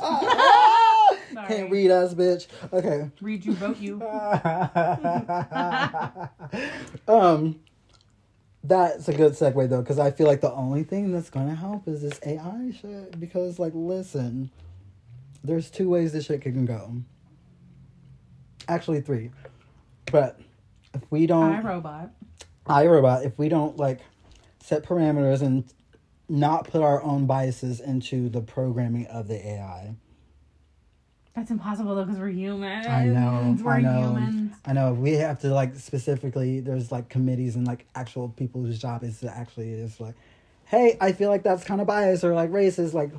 Sorry. 1.32 1.48
Can't 1.48 1.70
read 1.70 1.90
us, 1.90 2.14
bitch. 2.14 2.46
Okay. 2.72 3.10
Read 3.20 3.44
you, 3.44 3.54
vote 3.54 3.78
you. 3.78 4.02
um, 7.08 7.60
that's 8.64 9.08
a 9.08 9.12
good 9.12 9.32
segue 9.32 9.68
though, 9.68 9.82
because 9.82 9.98
I 9.98 10.10
feel 10.10 10.26
like 10.26 10.40
the 10.40 10.52
only 10.52 10.84
thing 10.84 11.12
that's 11.12 11.30
gonna 11.30 11.54
help 11.54 11.88
is 11.88 12.02
this 12.02 12.20
AI 12.24 12.72
shit. 12.80 13.18
Because, 13.18 13.58
like, 13.58 13.72
listen, 13.74 14.50
there's 15.42 15.70
two 15.70 15.88
ways 15.88 16.12
this 16.12 16.26
shit 16.26 16.42
can 16.42 16.64
go. 16.64 16.96
Actually, 18.68 19.00
three. 19.00 19.30
But 20.10 20.38
if 20.94 21.02
we 21.10 21.26
don't, 21.26 21.52
I 21.52 21.60
robot. 21.60 22.10
iRobot, 22.66 23.26
if 23.26 23.38
we 23.38 23.48
don't 23.48 23.76
like 23.76 24.00
set 24.60 24.84
parameters 24.84 25.42
and 25.42 25.64
not 26.28 26.68
put 26.68 26.82
our 26.82 27.02
own 27.02 27.26
biases 27.26 27.80
into 27.80 28.28
the 28.28 28.40
programming 28.40 29.06
of 29.06 29.28
the 29.28 29.46
AI, 29.46 29.96
That's 31.34 31.50
impossible 31.50 31.94
though, 31.94 32.04
because 32.04 32.18
we're 32.18 32.28
humans. 32.28 32.86
I 32.86 33.06
know. 33.06 33.56
We're 33.62 33.72
I 33.72 33.80
know. 33.80 34.00
humans. 34.02 34.52
I 34.66 34.72
know. 34.74 34.92
We 34.92 35.12
have 35.12 35.40
to 35.40 35.48
like 35.48 35.76
specifically. 35.76 36.60
There's 36.60 36.92
like 36.92 37.08
committees 37.08 37.56
and 37.56 37.66
like 37.66 37.86
actual 37.94 38.28
people 38.30 38.62
whose 38.62 38.78
job 38.78 39.02
is 39.02 39.20
to 39.20 39.34
actually 39.34 39.70
is 39.72 39.98
like, 39.98 40.14
hey, 40.66 40.96
I 41.00 41.12
feel 41.12 41.30
like 41.30 41.42
that's 41.42 41.64
kind 41.64 41.80
of 41.80 41.86
biased 41.86 42.22
or 42.22 42.34
like 42.34 42.50
racist. 42.50 42.92
Like, 42.92 43.12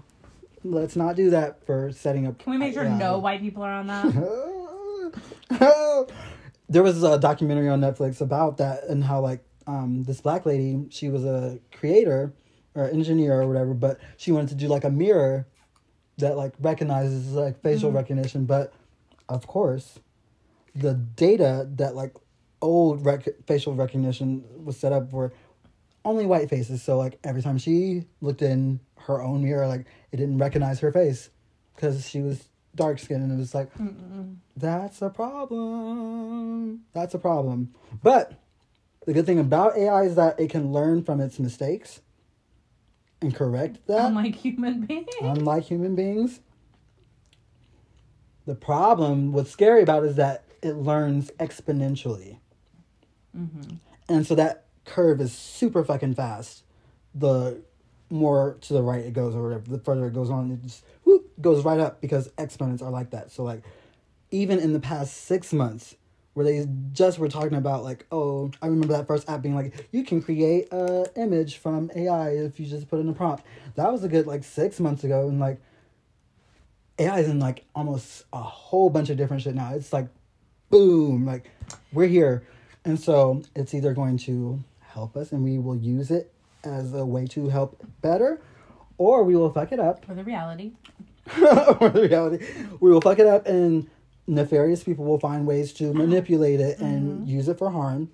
let's 0.63 0.95
not 0.95 1.15
do 1.15 1.31
that 1.31 1.65
for 1.65 1.91
setting 1.91 2.27
up. 2.27 2.37
Can 2.37 2.51
we 2.51 2.57
make 2.57 2.73
sure 2.75 2.83
Yeah. 2.83 2.97
no 2.97 3.17
white 3.17 3.41
people 3.41 3.63
are 3.63 3.73
on 3.73 3.87
that? 3.87 4.05
there 6.69 6.83
was 6.83 7.03
a 7.03 7.17
documentary 7.19 7.69
on 7.69 7.81
Netflix 7.81 8.21
about 8.21 8.57
that 8.57 8.83
and 8.85 9.03
how 9.03 9.19
like 9.21 9.43
um 9.67 10.03
this 10.03 10.21
black 10.21 10.45
lady 10.45 10.85
she 10.89 11.09
was 11.09 11.23
a 11.23 11.59
creator 11.71 12.33
or 12.75 12.89
engineer 12.89 13.39
or 13.41 13.47
whatever 13.47 13.73
but 13.73 13.97
she 14.17 14.31
wanted 14.31 14.49
to 14.49 14.55
do 14.55 14.67
like 14.67 14.83
a 14.83 14.89
mirror 14.89 15.47
that 16.17 16.37
like 16.37 16.53
recognizes 16.59 17.31
like 17.31 17.61
facial 17.61 17.89
mm-hmm. 17.89 17.97
recognition 17.97 18.45
but 18.45 18.73
of 19.29 19.47
course 19.47 19.99
the 20.75 20.93
data 20.93 21.67
that 21.75 21.95
like 21.95 22.13
old 22.61 23.05
rec- 23.05 23.45
facial 23.45 23.73
recognition 23.73 24.43
was 24.63 24.77
set 24.77 24.91
up 24.91 25.09
for 25.11 25.33
only 26.05 26.25
white 26.25 26.49
faces 26.49 26.81
so 26.81 26.97
like 26.97 27.19
every 27.23 27.41
time 27.41 27.57
she 27.57 28.05
looked 28.21 28.41
in 28.41 28.79
her 28.97 29.21
own 29.21 29.43
mirror 29.43 29.67
like 29.67 29.85
it 30.11 30.17
didn't 30.17 30.37
recognize 30.37 30.79
her 30.79 30.91
face 30.91 31.29
because 31.75 32.07
she 32.07 32.21
was 32.21 32.47
dark 32.75 32.99
skinned 32.99 33.23
and 33.23 33.31
it 33.31 33.37
was 33.37 33.53
like 33.53 33.69
that's 34.55 35.01
a 35.01 35.09
problem. 35.09 36.81
That's 36.93 37.13
a 37.13 37.19
problem. 37.19 37.73
But 38.01 38.33
the 39.05 39.13
good 39.13 39.25
thing 39.25 39.39
about 39.39 39.77
AI 39.77 40.03
is 40.03 40.15
that 40.15 40.39
it 40.39 40.49
can 40.49 40.71
learn 40.71 41.03
from 41.03 41.19
its 41.19 41.39
mistakes 41.39 42.01
and 43.23 43.33
correct 43.35 43.85
that, 43.87 44.05
Unlike 44.05 44.35
human 44.35 44.81
beings. 44.85 45.07
unlike 45.21 45.63
human 45.63 45.95
beings. 45.95 46.39
The 48.45 48.55
problem, 48.55 49.31
what's 49.31 49.49
scary 49.51 49.81
about 49.81 50.03
it 50.03 50.11
is 50.11 50.15
that 50.17 50.43
it 50.61 50.73
learns 50.75 51.31
exponentially. 51.39 52.37
Mm-hmm. 53.37 53.75
And 54.09 54.27
so 54.27 54.35
that 54.35 54.65
curve 54.85 55.21
is 55.21 55.31
super 55.33 55.83
fucking 55.83 56.15
fast. 56.15 56.63
The 57.15 57.61
more 58.09 58.57
to 58.61 58.73
the 58.73 58.81
right 58.83 59.05
it 59.05 59.13
goes 59.13 59.33
or 59.33 59.43
whatever, 59.43 59.63
the 59.69 59.79
further 59.79 60.07
it 60.07 60.13
goes 60.13 60.29
on, 60.29 60.51
it 60.51 60.61
just 60.61 60.83
whoop, 61.03 61.31
goes 61.41 61.63
right 61.63 61.79
up 61.79 62.01
because 62.01 62.29
exponents 62.37 62.81
are 62.83 62.91
like 62.91 63.11
that. 63.11 63.31
So 63.31 63.43
like 63.43 63.63
even 64.29 64.59
in 64.59 64.73
the 64.73 64.79
past 64.79 65.15
six 65.25 65.53
months, 65.53 65.95
where 66.33 66.45
they 66.45 66.67
just 66.91 67.19
were 67.19 67.29
talking 67.29 67.57
about 67.57 67.83
like, 67.83 68.05
oh, 68.11 68.51
I 68.61 68.67
remember 68.67 68.93
that 68.93 69.07
first 69.07 69.29
app 69.29 69.41
being 69.41 69.55
like, 69.55 69.87
you 69.91 70.03
can 70.03 70.21
create 70.21 70.67
a 70.71 71.05
image 71.15 71.57
from 71.57 71.91
AI 71.95 72.29
if 72.31 72.59
you 72.59 72.65
just 72.65 72.89
put 72.89 72.99
in 72.99 73.09
a 73.09 73.13
prompt. 73.13 73.43
That 73.75 73.91
was 73.91 74.03
a 74.03 74.07
good 74.07 74.25
like 74.25 74.43
six 74.43 74.79
months 74.79 75.03
ago, 75.03 75.27
and 75.27 75.39
like 75.39 75.61
AI 76.99 77.19
is 77.19 77.29
in 77.29 77.39
like 77.39 77.65
almost 77.75 78.25
a 78.33 78.41
whole 78.41 78.89
bunch 78.89 79.09
of 79.09 79.17
different 79.17 79.43
shit 79.43 79.55
now. 79.55 79.73
It's 79.73 79.93
like, 79.93 80.07
boom, 80.69 81.25
like 81.25 81.49
we're 81.91 82.07
here, 82.07 82.43
and 82.83 82.99
so 82.99 83.43
it's 83.55 83.73
either 83.73 83.93
going 83.93 84.17
to 84.19 84.63
help 84.81 85.15
us, 85.15 85.31
and 85.31 85.43
we 85.43 85.59
will 85.59 85.77
use 85.77 86.09
it 86.09 86.31
as 86.63 86.93
a 86.93 87.05
way 87.05 87.27
to 87.27 87.49
help 87.49 87.85
better, 88.01 88.41
or 88.97 89.23
we 89.23 89.35
will 89.35 89.51
fuck 89.51 89.71
it 89.71 89.79
up 89.79 90.05
For 90.05 90.15
the 90.15 90.23
reality. 90.23 90.71
or 91.79 91.89
the 91.89 92.07
reality. 92.09 92.45
We 92.79 92.91
will 92.91 93.01
fuck 93.01 93.19
it 93.19 93.27
up, 93.27 93.45
and 93.47 93.87
nefarious 94.27 94.83
people 94.83 95.05
will 95.05 95.19
find 95.19 95.45
ways 95.45 95.73
to 95.73 95.85
mm-hmm. 95.85 95.97
manipulate 95.97 96.59
it 96.59 96.79
and 96.79 97.21
mm-hmm. 97.21 97.25
use 97.25 97.47
it 97.47 97.57
for 97.57 97.69
harm. 97.69 98.11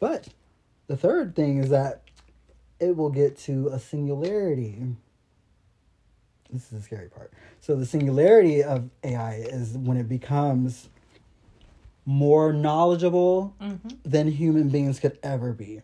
But 0.00 0.28
the 0.86 0.96
third 0.96 1.34
thing 1.34 1.58
is 1.58 1.70
that 1.70 2.02
it 2.80 2.96
will 2.96 3.10
get 3.10 3.36
to 3.40 3.68
a 3.68 3.78
singularity. 3.78 4.82
This 6.50 6.64
is 6.64 6.68
the 6.70 6.82
scary 6.82 7.08
part. 7.08 7.32
So, 7.60 7.74
the 7.74 7.84
singularity 7.84 8.62
of 8.62 8.88
AI 9.02 9.34
is 9.34 9.76
when 9.76 9.96
it 9.96 10.08
becomes 10.08 10.88
more 12.06 12.54
knowledgeable 12.54 13.54
mm-hmm. 13.60 13.88
than 14.04 14.30
human 14.30 14.70
beings 14.70 14.98
could 14.98 15.18
ever 15.22 15.52
be. 15.52 15.82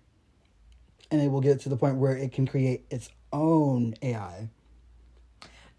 And 1.10 1.20
it 1.20 1.30
will 1.30 1.42
get 1.42 1.60
to 1.60 1.68
the 1.68 1.76
point 1.76 1.96
where 1.96 2.16
it 2.16 2.32
can 2.32 2.46
create 2.46 2.86
its 2.88 3.10
own 3.30 3.94
AI. 4.00 4.48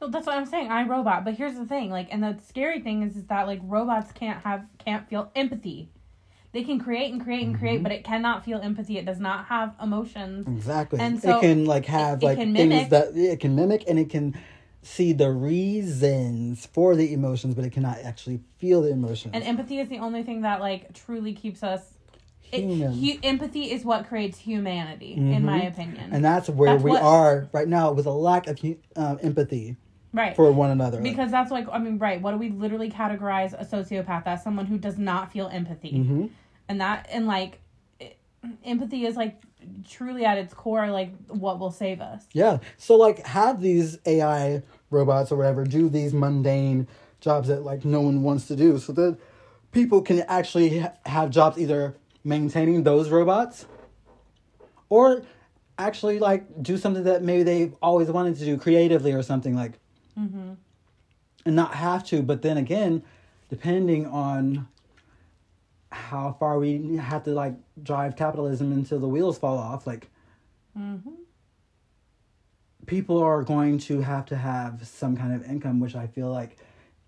No, 0.01 0.07
that's 0.09 0.27
what 0.27 0.35
I'm 0.37 0.45
saying. 0.45 0.69
I 0.71 0.83
robot. 0.83 1.23
But 1.23 1.35
here's 1.35 1.55
the 1.55 1.65
thing, 1.65 1.89
like, 1.89 2.09
and 2.11 2.21
the 2.23 2.37
scary 2.47 2.79
thing 2.81 3.01
is, 3.03 3.15
is 3.15 3.23
that 3.25 3.47
like 3.47 3.59
robots 3.63 4.11
can't 4.11 4.43
have 4.43 4.65
can't 4.77 5.07
feel 5.09 5.31
empathy. 5.35 5.89
They 6.51 6.63
can 6.63 6.79
create 6.79 7.11
and 7.11 7.21
create 7.21 7.43
and 7.43 7.53
Mm-hmm. 7.55 7.59
create, 7.61 7.83
but 7.83 7.91
it 7.91 8.03
cannot 8.05 8.45
feel 8.45 8.59
empathy. 8.59 8.97
It 8.97 9.05
does 9.05 9.19
not 9.19 9.45
have 9.47 9.73
emotions. 9.81 10.47
Exactly. 10.47 10.99
And 10.99 11.21
so 11.21 11.37
it 11.37 11.41
can 11.41 11.65
like 11.65 11.85
have 11.85 12.21
it 12.21 12.25
like 12.25 12.37
can 12.37 12.53
things 12.53 12.69
mimic. 12.69 12.89
that 12.89 13.15
it 13.15 13.39
can 13.41 13.55
mimic 13.55 13.83
and 13.87 13.99
it 13.99 14.09
can 14.09 14.37
see 14.81 15.13
the 15.13 15.29
reasons 15.31 16.65
for 16.67 16.95
the 16.95 17.13
emotions, 17.13 17.55
but 17.55 17.65
it 17.65 17.71
cannot 17.71 17.97
actually 17.99 18.39
feel 18.57 18.81
the 18.81 18.89
emotions. 18.91 19.31
And 19.33 19.43
empathy 19.43 19.79
is 19.79 19.89
the 19.89 19.97
only 19.99 20.23
thing 20.23 20.41
that 20.41 20.59
like 20.61 20.93
truly 20.93 21.33
keeps 21.33 21.63
us. 21.63 21.81
It, 22.51 22.61
Human. 22.63 22.93
hu- 22.93 23.19
empathy 23.23 23.71
is 23.71 23.83
what 23.83 24.07
creates 24.07 24.37
humanity, 24.37 25.13
in 25.15 25.43
my 25.43 25.63
opinion. 25.63 26.11
and 26.13 26.23
that's 26.23 26.47
where 26.47 26.73
That's 26.73 26.83
we 26.83 26.91
what- 26.91 27.01
are 27.01 27.49
right 27.51 27.67
now 27.67 27.91
with 27.91 28.05
a 28.05 28.11
lack 28.11 28.45
of 28.47 28.59
hu- 28.59 28.77
um, 28.95 29.17
empathy 29.23 29.75
right. 30.15 30.35
for 30.35 30.51
one 30.51 30.71
another. 30.71 30.99
because 31.01 31.29
that's 31.31 31.51
like 31.51 31.67
I 31.71 31.77
mean, 31.79 31.97
right? 31.97 32.21
What 32.21 32.31
do 32.31 32.37
we 32.37 32.49
literally 32.49 32.89
categorize 32.89 33.53
a 33.53 33.65
sociopath 33.65 34.23
as? 34.25 34.43
Someone 34.43 34.65
who 34.65 34.77
does 34.77 34.97
not 34.97 35.31
feel 35.31 35.47
empathy, 35.47 35.91
Mhm. 35.93 36.29
and 36.69 36.81
that 36.81 37.07
and 37.11 37.27
like 37.27 37.59
it- 37.99 38.17
empathy 38.63 39.05
is 39.05 39.15
like 39.15 39.41
truly 39.89 40.23
at 40.25 40.37
its 40.37 40.53
core 40.53 40.89
like 40.91 41.11
what 41.27 41.59
will 41.59 41.71
save 41.71 41.99
us. 42.01 42.25
yeah. 42.33 42.59
So 42.77 42.95
like 42.95 43.25
have 43.25 43.61
these 43.61 43.97
AI 44.05 44.61
robots 44.91 45.31
or 45.31 45.37
whatever 45.37 45.63
do 45.63 45.89
these 45.89 46.13
mundane 46.13 46.87
jobs 47.19 47.47
that 47.47 47.63
like 47.63 47.83
no 47.83 48.01
one 48.01 48.21
wants 48.23 48.47
to 48.47 48.55
do 48.55 48.77
so 48.77 48.93
that 48.93 49.17
people 49.71 50.01
can 50.03 50.19
actually 50.27 50.79
ha- 50.79 50.93
have 51.07 51.29
jobs 51.31 51.57
either 51.57 51.95
maintaining 52.23 52.83
those 52.83 53.09
robots 53.09 53.65
or 54.89 55.23
actually 55.77 56.19
like 56.19 56.43
do 56.61 56.77
something 56.77 57.03
that 57.03 57.23
maybe 57.23 57.43
they've 57.43 57.73
always 57.81 58.09
wanted 58.09 58.35
to 58.37 58.45
do 58.45 58.57
creatively 58.57 59.11
or 59.13 59.23
something 59.23 59.55
like 59.55 59.73
and 61.45 61.55
not 61.55 61.75
have 61.75 62.03
to 62.05 62.21
but 62.21 62.41
then 62.41 62.57
again 62.57 63.03
depending 63.49 64.05
on 64.07 64.67
how 65.91 66.35
far 66.39 66.57
we 66.59 66.95
have 66.97 67.23
to 67.23 67.31
like 67.31 67.53
drive 67.83 68.15
capitalism 68.15 68.71
until 68.71 68.99
the 68.99 69.07
wheels 69.07 69.37
fall 69.37 69.57
off 69.57 69.85
like 69.87 70.09
people 72.85 73.21
are 73.21 73.43
going 73.43 73.77
to 73.77 74.01
have 74.01 74.25
to 74.25 74.35
have 74.35 74.85
some 74.87 75.15
kind 75.17 75.33
of 75.33 75.43
income 75.49 75.79
which 75.79 75.95
i 75.95 76.07
feel 76.07 76.31
like 76.31 76.57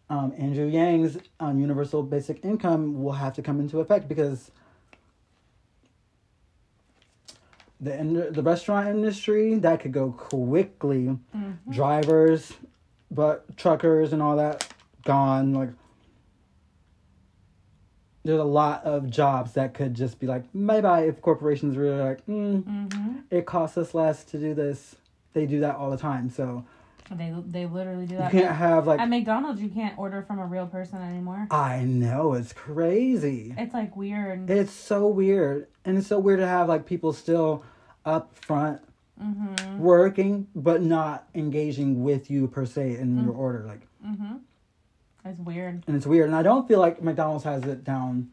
um, 0.10 0.34
andrew 0.38 0.68
yang's 0.68 1.18
um, 1.39 1.60
universal 1.60 2.01
basic 2.03 2.43
income 2.45 3.01
will 3.03 3.12
have 3.14 3.34
to 3.34 3.41
come 3.41 3.60
into 3.60 3.80
effect 3.80 4.08
because 4.08 4.51
the 7.80 7.95
in- 7.99 8.34
the 8.34 8.41
restaurant 8.41 8.88
industry 8.88 9.55
that 9.60 9.80
could 9.82 9.91
go 9.91 10.12
quickly. 10.12 11.16
Drivers, 11.70 12.53
but 13.12 13.58
truckers 13.58 14.14
and 14.14 14.22
all 14.22 14.38
that 14.38 14.68
gone. 15.03 15.53
Like 15.53 15.70
there's 18.24 18.39
a 18.39 18.43
lot 18.43 18.84
of 18.84 19.10
jobs 19.10 19.53
that 19.53 19.74
could 19.74 19.93
just 19.93 20.20
be 20.20 20.28
like 20.28 20.43
bye 20.53 21.01
if 21.03 21.22
corporations 21.22 21.78
really 21.78 21.99
like 21.99 22.26
mm, 22.26 23.24
it 23.32 23.45
costs 23.45 23.78
us 23.78 23.93
less 23.93 24.24
to 24.26 24.38
do 24.38 24.53
this. 24.53 24.95
They 25.34 25.45
do 25.45 25.60
that 25.62 25.76
all 25.76 25.91
the 25.91 25.97
time, 25.97 26.30
so 26.30 26.66
They 27.12 27.34
they 27.45 27.66
literally 27.68 28.05
do 28.05 28.18
that. 28.18 28.34
you 28.34 28.41
can't 28.41 28.55
have 28.55 28.88
like 28.88 28.99
At 28.99 29.10
McDonald's, 29.10 29.62
you 29.62 29.70
can't 29.70 29.97
order 29.97 30.24
from 30.24 30.39
a 30.39 30.45
real 30.45 30.68
person 30.68 31.01
anymore. 31.01 31.47
I 31.51 31.84
know 31.84 32.34
it's 32.34 32.53
crazy. 32.53 33.53
It's 33.58 33.74
like 33.74 33.95
weird. 33.95 34.49
It's 34.49 34.72
so 34.72 35.08
weird, 35.08 35.68
and 35.86 35.97
it's 35.97 36.08
so 36.08 36.20
weird 36.20 36.39
to 36.39 36.47
have 36.47 36.68
like 36.68 36.86
people 36.86 37.14
still 37.14 37.64
up 38.03 38.36
front 38.36 38.82
Mm-hmm. 39.22 39.80
working, 39.80 40.47
but 40.53 40.84
not 40.84 41.28
engaging 41.34 42.03
with 42.03 42.30
you 42.30 42.47
per 42.47 42.68
se 42.68 42.97
in 42.97 43.15
your 43.15 43.32
mm-hmm. 43.32 43.39
order. 43.39 43.63
Like, 43.68 43.88
mm-hmm. 44.05 44.36
It's 45.26 45.39
weird. 45.39 45.84
and 45.88 45.95
it's 45.95 46.05
weird, 46.05 46.28
and 46.28 46.36
I 46.36 46.43
don't 46.43 46.68
feel 46.68 46.80
like 46.80 47.01
McDonald's 47.01 47.43
has 47.43 47.63
it 47.63 47.84
down 47.84 48.30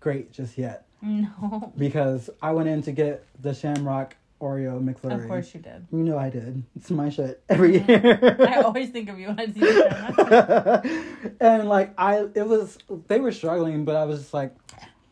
great 0.00 0.32
just 0.32 0.58
yet 0.58 0.86
No. 1.02 1.72
because 1.76 2.30
I 2.42 2.52
went 2.52 2.68
in 2.68 2.82
to 2.82 2.92
get 2.92 3.24
the 3.40 3.54
Shamrock 3.54 4.16
Oreo 4.40 4.80
McFlurry. 4.82 5.22
Of 5.22 5.28
course 5.28 5.52
you 5.54 5.60
did. 5.60 5.86
you 5.90 5.98
know 5.98 6.16
I 6.16 6.30
did. 6.30 6.62
It's 6.76 6.90
my 6.90 7.08
shit 7.08 7.42
every 7.48 7.80
mm-hmm. 7.80 8.06
year. 8.06 8.36
I 8.48 8.62
always 8.62 8.90
think 8.90 9.08
of 9.08 9.18
you 9.18 9.28
when 9.28 9.40
I 9.40 9.46
see 9.46 9.60
the 9.60 11.34
and 11.40 11.68
like 11.68 11.92
I, 11.98 12.28
it 12.34 12.46
was 12.46 12.78
they 13.08 13.20
were 13.20 13.32
struggling, 13.32 13.84
but 13.84 13.96
I 13.96 14.04
was 14.04 14.20
just 14.20 14.34
like, 14.34 14.54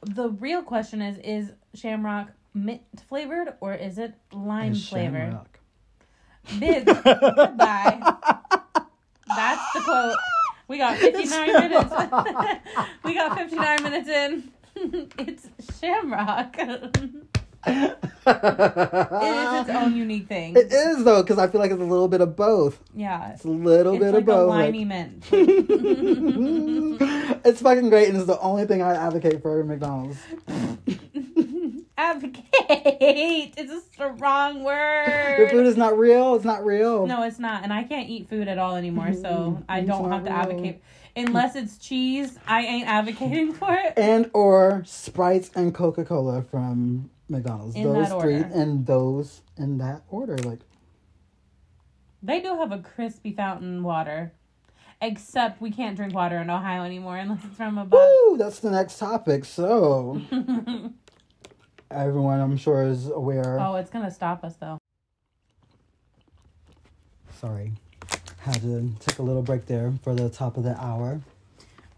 The 0.03 0.31
real 0.31 0.63
question 0.63 1.03
is: 1.03 1.19
Is 1.19 1.53
Shamrock 1.75 2.29
mint 2.57 2.81
flavored 3.09 3.55
or 3.61 3.75
is 3.75 3.99
it 3.99 4.15
lime 4.33 4.73
"It's 4.73 4.89
flavored? 4.89 5.33
Shamrock." 5.33 5.61
Goodbye. 6.59 7.99
That's 9.29 9.73
the 9.75 9.81
quote. 9.85 10.15
We 10.69 10.79
got 10.79 10.97
59 10.99 11.47
minutes. 11.53 11.91
we 13.05 13.15
got 13.15 13.37
59 13.37 13.83
minutes 13.83 14.09
in. 14.09 14.51
it's 15.19 15.49
Shamrock. 15.81 16.57
it 17.69 17.97
is 18.27 19.61
its 19.61 19.71
own 19.71 19.97
unique 19.97 20.29
thing. 20.29 20.55
It 20.57 20.73
is 20.73 21.03
though, 21.05 21.23
because 21.23 21.39
I 21.39 21.49
feel 21.49 21.61
like 21.61 21.71
it's 21.73 21.81
a 21.81 21.85
little 21.85 22.09
bit 22.09 22.21
of 22.21 22.37
both. 22.37 22.81
yeah. 22.95 23.33
It's 23.33 23.45
a 23.45 23.49
little 23.49 23.95
It's 23.95 24.05
bit 24.05 24.13
like 24.15 24.21
of 24.23 24.27
both. 24.27 24.45
a 24.45 24.47
like- 24.47 24.65
limey 24.67 24.85
mint. 24.85 25.25
it's 27.45 27.61
fucking 27.63 27.89
great, 27.91 28.09
and 28.09 28.17
it's 28.17 28.27
the 28.27 28.39
only 28.41 28.67
thing 28.67 28.83
I 28.83 28.95
advocate 28.95 29.43
for 29.43 29.61
at 29.61 29.67
McDonald's. 29.67 30.19
Advocate. 31.99 32.45
It's 33.57 33.73
a 33.73 33.81
strong 33.93 34.65
word. 34.65 35.37
Your 35.39 35.49
food 35.49 35.67
is 35.67 35.77
not 35.77 35.99
real. 35.99 36.35
It's 36.35 36.45
not 36.45 36.65
real. 36.65 37.07
No, 37.07 37.23
it's 37.23 37.39
not. 37.39 37.63
And 37.65 37.73
I 37.73 37.85
can't 37.85 38.09
eat 38.09 38.29
food 38.29 38.49
at 38.49 38.59
all 38.59 38.77
anymore, 38.77 39.13
so 39.15 39.59
Mm, 39.59 39.65
I 39.69 39.81
don't 39.81 40.11
have 40.11 40.25
to 40.25 40.31
real. 40.31 40.39
advocate. 40.39 40.83
Unless 41.17 41.57
it's 41.57 41.79
cheese, 41.79 42.39
I 42.47 42.61
ain't 42.63 42.87
advocating 42.87 43.53
for 43.55 43.73
it. 43.73 43.95
And 43.97 44.31
or 44.35 44.83
Sprites 44.85 45.51
and 45.55 45.75
Coca 45.75 46.05
Cola 46.05 46.43
from 46.43 47.09
McDonald's. 47.31 47.75
In 47.75 47.85
those 47.85 48.11
that 48.11 48.21
three 48.21 48.37
order. 48.43 48.51
and 48.53 48.87
those 48.87 49.41
in 49.57 49.79
that 49.79 50.03
order. 50.11 50.37
Like 50.39 50.61
They 52.23 52.41
do 52.41 52.57
have 52.59 52.73
a 52.73 52.79
crispy 52.79 53.33
fountain 53.33 53.83
water. 53.83 54.33
Except 55.01 55.61
we 55.61 55.71
can't 55.71 55.95
drink 55.97 56.15
water 56.15 56.39
in 56.39 56.49
Ohio 56.49 56.83
anymore 56.83 57.17
unless 57.19 57.45
it's 57.45 57.57
from 57.57 57.77
a 57.79 57.85
bottle. 57.85 58.09
Woo! 58.31 58.37
That's 58.39 58.61
the 58.61 58.71
next 58.71 58.99
topic. 58.99 59.45
So 59.45 60.21
everyone, 61.91 62.41
I'm 62.41 62.57
sure, 62.57 62.83
is 62.83 63.09
aware. 63.09 63.59
oh, 63.61 63.77
it's 63.77 63.91
gonna 63.91 64.11
stop 64.11 64.45
us 64.45 64.57
though. 64.57 64.79
Sorry, 67.41 67.73
had 68.39 68.61
to 68.63 68.91
take 69.01 69.19
a 69.19 69.23
little 69.23 69.43
break 69.43 69.67
there 69.67 69.93
for 70.03 70.15
the 70.15 70.29
top 70.31 70.57
of 70.57 70.65
the 70.65 70.79
hour. 70.83 71.21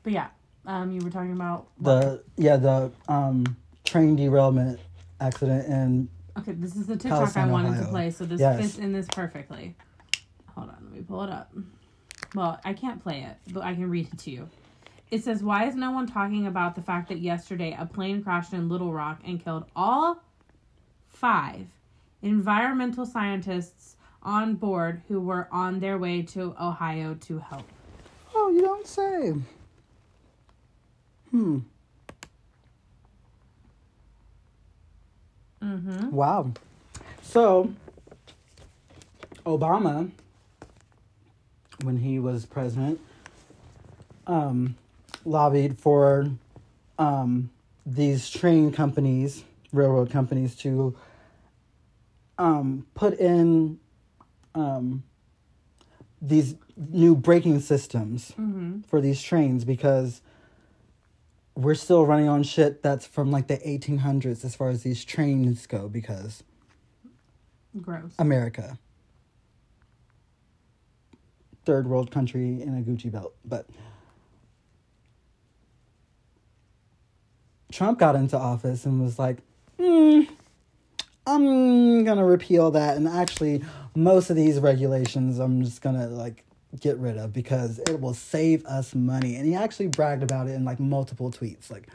But 0.03 0.13
yeah, 0.13 0.29
um, 0.67 0.91
you 0.93 1.01
were 1.01 1.11
talking 1.11 1.33
about 1.33 1.69
The 1.81 2.23
yeah 2.37 2.57
the 2.57 2.91
um 3.09 3.57
train 3.85 4.17
derailment 4.17 4.81
accident 5.21 5.67
in 5.67 6.09
Okay, 6.39 6.53
this 6.53 6.77
is 6.77 6.87
the 6.87 6.97
TikTok 6.97 7.19
Palestine, 7.19 7.49
I 7.49 7.53
wanted 7.53 7.79
to 7.81 7.87
play, 7.87 8.11
so 8.11 8.25
this 8.25 8.41
Yes. 8.41 8.61
fits 8.61 8.79
in 8.79 8.93
this 8.93 9.07
perfectly. 9.09 9.75
Hold 10.55 10.69
on, 10.69 10.77
let 10.85 10.93
me 10.93 11.03
pull 11.03 11.25
it 11.25 11.31
up. 11.31 11.53
Well, 12.35 12.61
I 12.65 12.75
can't 12.75 13.03
play 13.03 13.23
it, 13.23 13.37
but 13.53 13.65
I 13.65 13.75
can 13.75 13.89
read 13.91 14.09
it 14.13 14.19
to 14.21 14.31
you. 14.31 14.49
It 15.11 15.25
says, 15.25 15.43
Why 15.43 15.67
is 15.67 15.75
no 15.75 15.91
one 15.91 16.07
talking 16.07 16.47
about 16.47 16.75
the 16.75 16.83
fact 16.83 17.09
that 17.09 17.19
yesterday 17.19 17.77
a 17.79 17.87
plane 17.87 18.23
crashed 18.23 18.53
in 18.53 18.69
Little 18.69 18.93
Rock 18.93 19.21
and 19.25 19.43
killed 19.43 19.65
all 19.75 20.23
five 21.07 21.67
environmental 22.23 23.07
scientists 23.07 23.97
on 24.23 24.55
board 24.55 25.03
who 25.09 25.21
were 25.21 25.49
on 25.51 25.81
their 25.81 25.97
way 25.97 26.23
to 26.23 26.55
Ohio 26.61 27.15
to 27.15 27.39
help? 27.39 27.65
oh 28.35 28.51
you 28.51 28.61
don't 28.61 28.87
say. 28.87 29.35
Hmm. 31.31 31.59
Mm-hmm. 35.63 36.11
Wow. 36.11 36.53
So, 37.23 37.73
Obama, 39.45 40.11
when 41.83 41.99
he 41.99 42.19
was 42.19 42.47
president, 42.47 43.01
um, 44.27 44.77
lobbied 45.29 45.79
for 45.79 46.31
um, 46.99 47.51
these 47.87 48.29
train 48.31 48.73
companies, 48.73 49.45
railroad 49.73 50.11
companies, 50.11 50.55
to 50.57 50.97
um, 52.39 52.87
put 52.95 53.19
in 53.19 53.79
um, 54.55 55.03
these 56.23 56.55
new 56.77 57.15
braking 57.15 57.61
systems 57.61 58.33
Mm-hmm. 58.39 58.81
for 58.83 59.01
these 59.01 59.21
trains 59.23 59.65
because 59.65 60.21
we're 61.57 61.75
still 61.75 62.07
running 62.07 62.29
on 62.29 62.43
shit 62.45 62.83
that's 62.83 63.05
from 63.07 63.31
like 63.33 63.49
the 63.49 63.57
1800s 63.59 64.45
as 64.45 64.55
far 64.55 64.69
as 64.71 64.83
these 64.85 65.05
trains 65.05 65.67
go 65.67 65.89
because 65.89 66.45
Gross. 67.83 68.13
America. 68.19 68.79
Third 71.65 71.87
world 71.89 72.11
country 72.11 72.63
in 72.63 72.77
a 72.79 72.81
Gucci 72.81 73.11
belt. 73.11 73.35
But 73.45 73.67
Trump 77.71 77.99
got 77.99 78.17
into 78.17 78.39
office 78.39 78.85
and 78.87 79.03
was 79.03 79.19
like, 79.19 79.39
hmm, 79.79 80.23
I'm 81.27 82.05
gonna 82.05 82.25
repeal 82.25 82.71
that. 82.71 82.97
And 82.97 83.07
actually, 83.07 83.63
most 83.95 84.31
of 84.31 84.37
these 84.37 84.59
regulations 84.61 85.39
I'm 85.39 85.63
just 85.63 85.83
gonna 85.83 86.09
like 86.09 86.45
get 86.81 86.97
rid 86.99 87.17
of 87.17 87.33
because 87.33 87.79
it 87.81 88.01
will 88.01 88.15
save 88.15 88.65
us 88.67 88.95
money. 88.95 89.37
And 89.37 89.47
he 89.47 89.55
actually 89.55 89.89
bragged 89.89 90.23
about 90.23 90.49
it 90.49 90.53
in 90.53 90.65
like 90.65 90.81
multiple 90.81 91.31
tweets. 91.31 91.71
Like, 91.71 91.89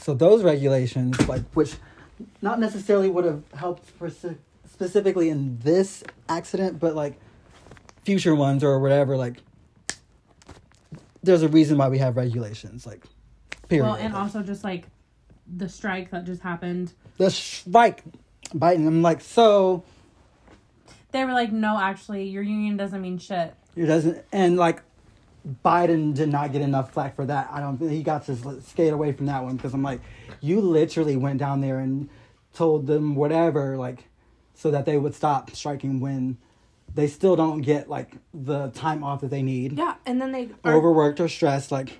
so 0.00 0.14
those 0.14 0.42
regulations, 0.42 1.28
like, 1.28 1.42
which 1.54 1.74
not 2.40 2.60
necessarily 2.60 3.08
would 3.08 3.24
have 3.24 3.42
helped 3.54 3.98
speci- 3.98 4.36
specifically 4.70 5.28
in 5.28 5.58
this 5.60 6.04
accident, 6.28 6.78
but 6.78 6.94
like 6.94 7.18
future 8.04 8.34
ones 8.34 8.62
or 8.62 8.78
whatever, 8.80 9.16
like 9.16 9.38
there's 11.22 11.42
a 11.42 11.48
reason 11.48 11.78
why 11.78 11.88
we 11.88 11.98
have 11.98 12.16
regulations, 12.16 12.86
like 12.86 13.04
period. 13.68 13.84
Well, 13.84 13.94
and 13.94 14.14
also 14.14 14.42
just 14.42 14.64
like 14.64 14.86
the 15.46 15.68
strike 15.68 16.10
that 16.10 16.24
just 16.24 16.42
happened. 16.42 16.92
the 17.18 17.30
strike 17.30 18.02
biting. 18.54 18.86
I'm 18.86 19.02
like, 19.02 19.20
so 19.20 19.84
They 21.12 21.24
were 21.24 21.32
like, 21.32 21.52
no, 21.52 21.78
actually, 21.78 22.24
your 22.28 22.42
union 22.42 22.76
doesn't 22.76 23.00
mean 23.00 23.18
shit. 23.18 23.54
it 23.76 23.86
doesn't, 23.86 24.24
and 24.32 24.56
like 24.56 24.82
Biden 25.64 26.14
did 26.14 26.30
not 26.30 26.52
get 26.52 26.62
enough 26.62 26.92
flack 26.92 27.14
for 27.16 27.26
that. 27.26 27.50
I 27.52 27.60
don't 27.60 27.76
think 27.76 27.90
he 27.90 28.02
got 28.02 28.24
to 28.26 28.60
skate 28.62 28.92
away 28.92 29.12
from 29.12 29.26
that 29.26 29.44
one 29.44 29.56
because 29.56 29.74
I'm 29.74 29.82
like, 29.82 30.00
you 30.40 30.60
literally 30.60 31.16
went 31.16 31.38
down 31.38 31.60
there 31.60 31.78
and 31.78 32.08
told 32.54 32.86
them 32.86 33.14
whatever, 33.14 33.76
like, 33.76 34.04
so 34.54 34.70
that 34.70 34.86
they 34.86 34.96
would 34.96 35.14
stop 35.14 35.50
striking 35.50 36.00
when 36.00 36.38
they 36.94 37.06
still 37.08 37.34
don't 37.36 37.60
get 37.60 37.90
like 37.90 38.16
the 38.32 38.68
time 38.70 39.02
off 39.04 39.20
that 39.20 39.30
they 39.30 39.42
need. 39.42 39.72
Yeah, 39.76 39.94
and 40.06 40.20
then 40.20 40.32
they 40.32 40.48
are, 40.64 40.74
Overworked 40.74 41.20
or 41.20 41.28
stressed, 41.28 41.70
like 41.72 41.98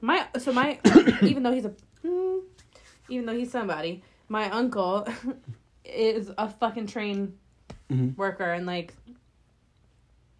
my 0.00 0.26
so 0.38 0.52
my 0.52 0.78
even 1.22 1.42
though 1.42 1.52
he's 1.52 1.64
a 1.64 1.72
mm, 2.04 2.40
even 3.08 3.26
though 3.26 3.36
he's 3.36 3.50
somebody, 3.50 4.02
my 4.28 4.50
uncle 4.50 5.06
is 5.84 6.30
a 6.38 6.48
fucking 6.48 6.86
train 6.86 7.34
Mhm. 7.90 8.16
worker 8.16 8.44
and 8.44 8.66
like 8.66 8.94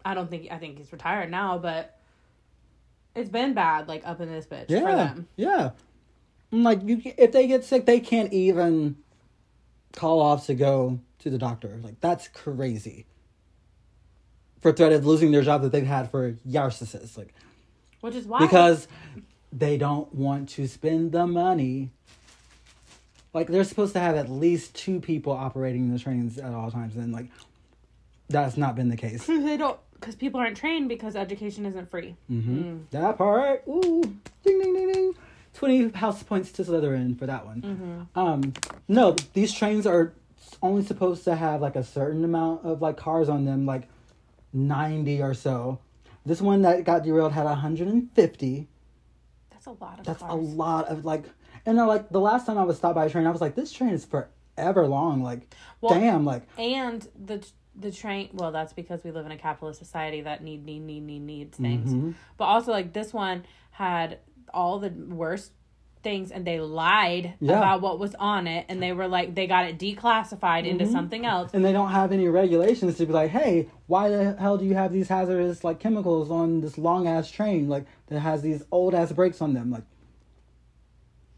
I 0.05 0.13
don't 0.13 0.29
think 0.29 0.49
I 0.51 0.57
think 0.57 0.77
he's 0.77 0.91
retired 0.91 1.29
now, 1.29 1.57
but 1.57 1.97
it's 3.13 3.29
been 3.29 3.53
bad 3.53 3.87
like 3.89 4.03
up 4.07 4.21
in 4.21 4.31
this 4.31 4.45
bitch 4.45 4.67
for 4.67 4.73
yeah, 4.73 4.95
them. 4.95 5.27
yeah. 5.35 5.71
I'm 6.53 6.63
like, 6.63 6.79
you 6.83 7.01
if 7.17 7.31
they 7.33 7.47
get 7.47 7.63
sick, 7.65 7.85
they 7.85 7.99
can't 7.99 8.31
even 8.33 8.95
call 9.93 10.21
off 10.21 10.45
to 10.47 10.55
go 10.55 10.99
to 11.19 11.29
the 11.29 11.37
doctor. 11.37 11.77
Like 11.83 11.99
that's 11.99 12.27
crazy. 12.29 13.05
For 14.61 14.71
threat 14.71 14.93
of 14.93 15.05
losing 15.05 15.31
their 15.31 15.41
job 15.41 15.61
that 15.63 15.71
they've 15.71 15.85
had 15.85 16.09
for 16.09 16.37
years, 16.45 17.17
like 17.17 17.33
Which 17.99 18.15
is 18.15 18.25
why 18.27 18.39
because 18.39 18.87
they 19.51 19.77
don't 19.77 20.13
want 20.13 20.49
to 20.49 20.67
spend 20.67 21.11
the 21.11 21.27
money. 21.27 21.91
Like 23.33 23.47
they're 23.47 23.63
supposed 23.63 23.93
to 23.93 23.99
have 23.99 24.15
at 24.15 24.29
least 24.29 24.75
two 24.75 24.99
people 24.99 25.33
operating 25.33 25.91
the 25.91 25.99
trains 25.99 26.37
at 26.37 26.53
all 26.53 26.69
times, 26.69 26.95
and 26.95 27.13
like 27.13 27.27
that's 28.29 28.57
not 28.57 28.75
been 28.75 28.89
the 28.89 28.97
case. 28.97 29.25
they 29.25 29.57
don't 29.57 29.79
because 29.93 30.15
people 30.15 30.39
aren't 30.39 30.57
trained 30.57 30.89
because 30.89 31.15
education 31.15 31.65
isn't 31.65 31.89
free. 31.89 32.15
Mm-hmm. 32.29 32.79
That 32.91 33.17
part, 33.17 33.63
ooh, 33.67 34.01
ding 34.43 34.59
ding 34.59 34.73
ding 34.73 34.91
ding, 34.91 35.15
twenty 35.53 35.89
house 35.89 36.21
points 36.23 36.51
to 36.53 36.63
Slytherin 36.63 37.17
for 37.17 37.25
that 37.27 37.45
one. 37.45 38.07
Um, 38.15 38.53
no, 38.87 39.15
these 39.33 39.53
trains 39.53 39.85
are 39.85 40.13
only 40.61 40.83
supposed 40.83 41.23
to 41.25 41.35
have 41.35 41.61
like 41.61 41.75
a 41.75 41.83
certain 41.83 42.23
amount 42.23 42.65
of 42.65 42.81
like 42.81 42.97
cars 42.97 43.29
on 43.29 43.45
them, 43.45 43.65
like 43.65 43.87
ninety 44.51 45.21
or 45.21 45.33
so. 45.33 45.79
This 46.25 46.41
one 46.41 46.63
that 46.63 46.83
got 46.83 47.03
derailed 47.03 47.31
had 47.31 47.47
hundred 47.47 47.87
and 47.87 48.11
fifty. 48.13 48.67
That's 49.63 49.79
a 49.79 49.83
lot 49.83 49.99
of 49.99 50.05
That's 50.05 50.21
a 50.23 50.33
lot 50.33 50.87
of 50.87 51.05
like, 51.05 51.25
and 51.65 51.77
like 51.77 52.09
the 52.09 52.19
last 52.19 52.45
time 52.47 52.57
I 52.57 52.63
was 52.63 52.77
stopped 52.77 52.95
by 52.95 53.05
a 53.05 53.09
train, 53.09 53.27
I 53.27 53.31
was 53.31 53.41
like, 53.41 53.53
this 53.55 53.71
train 53.71 53.91
is 53.91 54.05
forever 54.05 54.87
long. 54.87 55.21
Like, 55.21 55.53
Well, 55.81 55.99
damn, 55.99 56.25
like 56.25 56.43
And 56.57 57.07
the 57.19 57.45
the 57.75 57.91
train 57.91 58.29
well, 58.33 58.51
that's 58.51 58.73
because 58.73 59.03
we 59.03 59.11
live 59.11 59.25
in 59.25 59.31
a 59.31 59.37
capitalist 59.37 59.79
society 59.79 60.21
that 60.21 60.43
need 60.43 60.65
need 60.65 60.81
need 60.81 61.03
need 61.03 61.21
needs 61.21 61.57
things. 61.57 61.93
Mhm. 61.93 62.15
But 62.37 62.45
also 62.45 62.71
like 62.71 62.93
this 62.93 63.13
one 63.13 63.45
had 63.71 64.19
all 64.53 64.79
the 64.79 64.89
worst 64.89 65.51
things 66.03 66.31
and 66.31 66.45
they 66.45 66.59
lied 66.59 67.33
Yeah. 67.39 67.57
about 67.57 67.81
what 67.81 67.99
was 67.99 68.15
on 68.15 68.47
it 68.47 68.65
and 68.69 68.81
they 68.81 68.91
were 68.93 69.07
like 69.07 69.35
they 69.35 69.47
got 69.47 69.65
it 69.65 69.77
declassified 69.77 70.65
into 70.65 70.83
Mm-hmm. 70.85 70.93
something 70.93 71.25
else. 71.25 71.51
and 71.53 71.63
they 71.63 71.71
don't 71.71 71.91
have 71.91 72.11
any 72.11 72.27
regulations 72.27 72.97
to 72.97 73.05
be 73.05 73.13
like, 73.13 73.31
hey, 73.31 73.67
why 73.87 74.09
the 74.09 74.35
hell 74.39 74.57
do 74.57 74.65
you 74.65 74.73
have 74.75 74.91
these 74.91 75.07
hazardous 75.07 75.63
like 75.63 75.79
chemicals 75.79 76.31
on 76.31 76.61
this 76.61 76.77
long 76.77 77.07
ass 77.07 77.29
train 77.29 77.69
like 77.69 77.85
that 78.07 78.19
has 78.19 78.41
these 78.41 78.63
old 78.71 78.93
ass 78.95 79.11
brakes 79.11 79.41
on 79.41 79.53
them? 79.53 79.69
Like, 79.71 79.83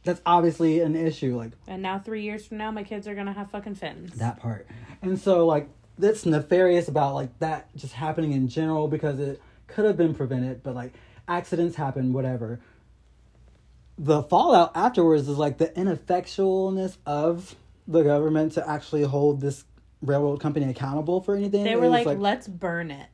that's 0.03 0.21
obviously 0.25 0.79
an 0.81 0.95
issue. 0.95 1.37
Like 1.37 1.51
And 1.67 1.81
now 1.81 1.99
3 1.99 2.21
years 2.23 2.45
from 2.45 2.57
now 2.57 2.71
my 2.71 2.83
kids 2.83 3.07
are 3.07 3.13
going 3.15 3.27
to 3.27 3.33
have 3.33 3.51
fucking 3.51 3.75
fins. 3.75 4.13
that 4.15 4.39
part, 4.39 4.67
and 5.01 5.17
so 5.19 5.45
like 5.45 5.69
that's 5.97 6.25
nefarious 6.25 6.87
about 6.87 7.13
like 7.15 7.37
that 7.39 7.73
just 7.75 7.93
happening 7.93 8.31
in 8.33 8.47
general 8.47 8.87
because 8.87 9.19
it 9.19 9.41
could 9.67 9.85
have 9.85 9.95
been 9.97 10.13
prevented, 10.13 10.61
but 10.63 10.75
like 10.75 10.93
accidents 11.27 11.75
happen, 11.75 12.11
whatever. 12.13 12.59
The 13.97 14.23
fallout 14.23 14.71
afterwards 14.75 15.27
is 15.27 15.37
like 15.37 15.57
the 15.57 15.67
ineffectualness 15.67 16.97
of 17.05 17.55
the 17.87 18.01
government 18.03 18.53
to 18.53 18.67
actually 18.67 19.03
hold 19.03 19.41
this 19.41 19.65
railroad 20.01 20.39
company 20.39 20.69
accountable 20.69 21.21
for 21.21 21.35
anything. 21.35 21.63
They 21.63 21.75
were 21.75 21.89
was 21.89 22.05
like, 22.05 22.17
let's 22.17 22.47
burn 22.47 22.91
it. 22.91 23.07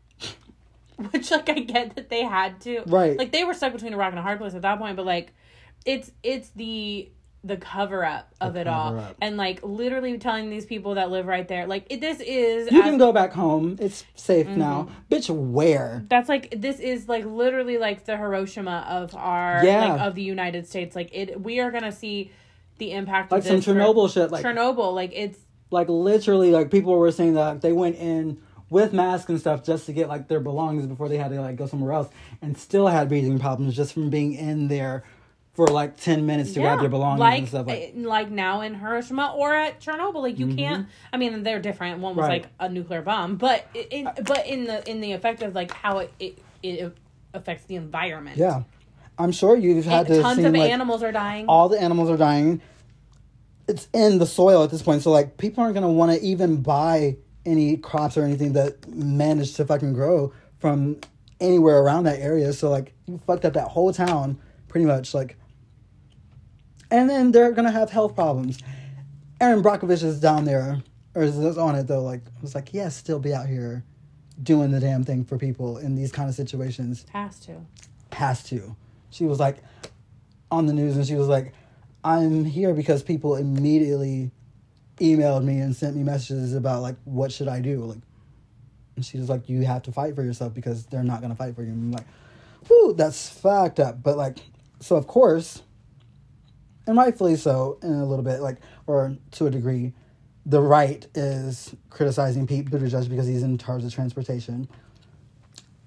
Which 1.11 1.31
like 1.31 1.49
I 1.49 1.59
get 1.59 1.95
that 1.95 2.09
they 2.09 2.23
had 2.23 2.61
to. 2.61 2.83
Right. 2.85 3.17
Like 3.17 3.31
they 3.31 3.43
were 3.43 3.53
stuck 3.53 3.73
between 3.73 3.93
a 3.93 3.97
rock 3.97 4.11
and 4.11 4.19
a 4.19 4.21
hard 4.21 4.39
place 4.39 4.53
at 4.53 4.61
that 4.61 4.79
point, 4.79 4.95
but 4.95 5.05
like 5.05 5.33
it's 5.85 6.11
it's 6.23 6.49
the 6.49 7.09
the 7.43 7.55
cover 7.55 8.03
up 8.03 8.33
of 8.41 8.53
The 8.53 8.61
it 8.61 8.67
all. 8.67 8.91
cover-up. 8.91 9.15
And 9.21 9.37
like 9.37 9.61
literally 9.63 10.17
telling 10.17 10.49
these 10.49 10.65
people 10.65 10.95
that 10.95 11.09
live 11.09 11.25
right 11.25 11.47
there, 11.47 11.67
like 11.67 11.85
it, 11.89 12.01
this 12.01 12.19
is 12.19 12.69
you 12.71 12.79
as- 12.81 12.85
can 12.89 12.97
go 12.97 13.13
back 13.13 13.31
home. 13.31 13.77
It's 13.79 14.03
safe 14.15 14.47
Mm-hmm. 14.47 14.59
now. 14.59 14.89
Bitch, 15.09 15.29
where? 15.29 16.03
that's 16.09 16.27
like 16.27 16.53
this 16.59 16.79
is 16.79 17.07
like 17.07 17.23
literally 17.25 17.77
like 17.77 18.05
the 18.05 18.17
Hiroshima 18.17 18.85
of 18.89 19.15
our 19.15 19.61
Yeah. 19.63 19.93
like 19.93 20.01
of 20.01 20.15
the 20.15 20.21
United 20.23 20.67
States. 20.67 20.95
Like 20.95 21.09
it 21.13 21.41
we 21.41 21.59
are 21.61 21.71
gonna 21.71 21.91
see 21.93 22.31
the 22.77 22.91
impact 22.91 23.31
Like 23.31 23.39
of 23.39 23.47
some 23.47 23.55
this 23.57 23.65
for- 23.65 23.73
Chernobyl 23.73 24.13
shit. 24.13 24.31
Like 24.31 24.43
Chernobyl, 24.43 24.93
like 24.93 25.11
it's 25.13 25.39
like 25.71 25.87
literally 25.87 26.51
like 26.51 26.71
people 26.71 26.93
were 26.97 27.11
saying 27.11 27.35
that 27.35 27.61
they 27.61 27.71
went 27.71 27.95
in 27.97 28.41
with 28.69 28.91
masks 28.93 29.29
and 29.29 29.39
stuff 29.39 29.63
just 29.63 29.85
to 29.85 29.93
get 29.93 30.07
like 30.09 30.27
their 30.27 30.39
belongings 30.39 30.85
before 30.87 31.07
they 31.09 31.17
had 31.17 31.31
to 31.31 31.39
like 31.41 31.55
go 31.55 31.65
somewhere 31.65 31.93
else 31.93 32.09
and 32.41 32.57
still 32.57 32.87
had 32.87 33.07
breathing 33.07 33.39
problems 33.39 33.75
just 33.75 33.93
from 33.93 34.09
being 34.09 34.33
in 34.33 34.67
there 34.67 35.03
for 35.53 35.67
like 35.67 35.97
10 35.99 36.25
minutes 36.25 36.53
to 36.53 36.61
grab 36.61 36.79
your 36.79 36.89
belongings 36.89 37.19
like, 37.19 37.39
and 37.39 37.47
stuff 37.49 37.67
like 37.67 37.79
eh, 37.79 37.91
like 37.95 38.29
now 38.29 38.61
in 38.61 38.75
Hiroshima 38.75 39.33
or 39.35 39.53
at 39.53 39.81
Chernobyl, 39.81 40.21
like 40.21 40.39
you 40.39 40.55
can't. 40.55 40.87
I 41.11 41.17
mean, 41.17 41.43
they're 41.43 41.59
different. 41.59 41.99
One 41.99 42.15
was 42.15 42.23
Mm-hmm. 42.23 42.31
Right. 42.31 42.41
like 42.43 42.51
a 42.59 42.69
nuclear 42.69 43.01
bomb, 43.01 43.35
but 43.35 43.65
in 43.73 44.09
but 44.25 44.45
in 44.47 44.65
the 44.65 44.89
in 44.89 45.01
the 45.01 45.11
effect 45.11 45.41
of 45.41 45.53
like 45.55 45.71
how 45.71 45.99
it 45.99 46.13
it, 46.19 46.39
it 46.63 46.97
affects 47.33 47.65
the 47.65 47.75
environment. 47.75 48.37
yeah 48.37 48.63
i'm 49.19 49.31
sure 49.31 49.55
you've 49.55 49.85
had 49.85 50.07
And 50.07 50.15
to 50.15 50.21
tons 50.23 50.37
see 50.39 50.45
of 50.45 50.53
like 50.53 50.71
animals 50.71 51.03
are 51.03 51.11
dying. 51.11 51.45
all 51.47 51.69
the 51.69 51.79
animals 51.79 52.09
are 52.09 52.17
dying 52.17 52.59
it's 53.67 53.87
in 53.93 54.17
the 54.17 54.25
soil 54.25 54.63
at 54.63 54.71
this 54.71 54.81
point 54.81 55.03
so 55.03 55.11
like 55.11 55.37
people 55.37 55.61
aren't 55.63 55.75
going 55.75 55.83
to 55.85 55.89
want 55.89 56.11
to 56.11 56.19
even 56.25 56.61
buy 56.63 57.15
any 57.45 57.77
crops 57.77 58.17
or 58.17 58.23
anything 58.23 58.53
that 58.53 58.87
managed 58.87 59.55
to 59.57 59.65
fucking 59.65 59.93
grow 59.93 60.33
from 60.57 60.97
anywhere 61.39 61.77
around 61.83 62.05
that 62.05 62.19
area 62.19 62.51
so 62.53 62.69
like 62.69 62.93
you 63.05 63.19
fucked 63.27 63.45
up 63.45 63.53
that 63.53 63.67
whole 63.67 63.93
town 63.93 64.39
pretty 64.69 64.85
much 64.85 65.13
like 65.13 65.35
and 66.91 67.09
then 67.09 67.31
they're 67.31 67.51
gonna 67.51 67.71
have 67.71 67.89
health 67.89 68.15
problems. 68.15 68.59
Erin 69.39 69.61
Brockovich 69.61 70.03
is 70.03 70.19
down 70.19 70.45
there, 70.45 70.81
or 71.15 71.23
is 71.23 71.57
on 71.57 71.75
it 71.75 71.87
though. 71.87 72.03
Like, 72.03 72.21
I 72.25 72.41
was 72.41 72.55
like, 72.55 72.73
yes, 72.73 72.95
still 72.95 73.19
be 73.19 73.33
out 73.33 73.47
here 73.47 73.83
doing 74.41 74.71
the 74.71 74.79
damn 74.79 75.03
thing 75.03 75.23
for 75.23 75.37
people 75.37 75.77
in 75.77 75.95
these 75.95 76.11
kind 76.11 76.29
of 76.29 76.35
situations. 76.35 77.05
Has 77.11 77.39
to. 77.41 77.65
Has 78.13 78.43
to. 78.45 78.75
She 79.11 79.25
was 79.25 79.39
like 79.39 79.57
on 80.51 80.65
the 80.65 80.73
news, 80.73 80.97
and 80.97 81.05
she 81.05 81.15
was 81.15 81.27
like, 81.27 81.53
I'm 82.03 82.45
here 82.45 82.73
because 82.73 83.03
people 83.03 83.35
immediately 83.35 84.31
emailed 84.97 85.43
me 85.43 85.59
and 85.59 85.75
sent 85.75 85.95
me 85.95 86.03
messages 86.03 86.53
about 86.53 86.81
like, 86.81 86.95
what 87.05 87.31
should 87.31 87.47
I 87.47 87.61
do? 87.61 87.83
Like, 87.83 87.99
and 88.95 89.05
she 89.05 89.17
was 89.17 89.29
like, 89.29 89.47
you 89.47 89.61
have 89.61 89.83
to 89.83 89.91
fight 89.91 90.15
for 90.15 90.23
yourself 90.23 90.53
because 90.53 90.85
they're 90.87 91.03
not 91.03 91.21
gonna 91.21 91.35
fight 91.35 91.55
for 91.55 91.61
you. 91.61 91.69
And 91.69 91.83
I'm 91.83 91.91
like, 91.91 92.07
whew, 92.67 92.93
that's 92.97 93.29
fucked 93.29 93.79
up. 93.79 94.01
But 94.01 94.17
like, 94.17 94.39
so 94.79 94.95
of 94.95 95.07
course 95.07 95.63
and 96.87 96.97
rightfully 96.97 97.35
so 97.35 97.77
in 97.83 97.91
a 97.91 98.05
little 98.05 98.23
bit 98.23 98.39
like 98.39 98.57
or 98.87 99.15
to 99.31 99.47
a 99.47 99.49
degree 99.49 99.93
the 100.49 100.61
right 100.61 101.05
is 101.13 101.75
criticizing 101.91 102.47
Pete 102.47 102.71
Buttigieg 102.71 103.07
because 103.07 103.27
he's 103.27 103.43
in 103.43 103.57
charge 103.59 103.83
of 103.83 103.93
transportation. 103.93 104.67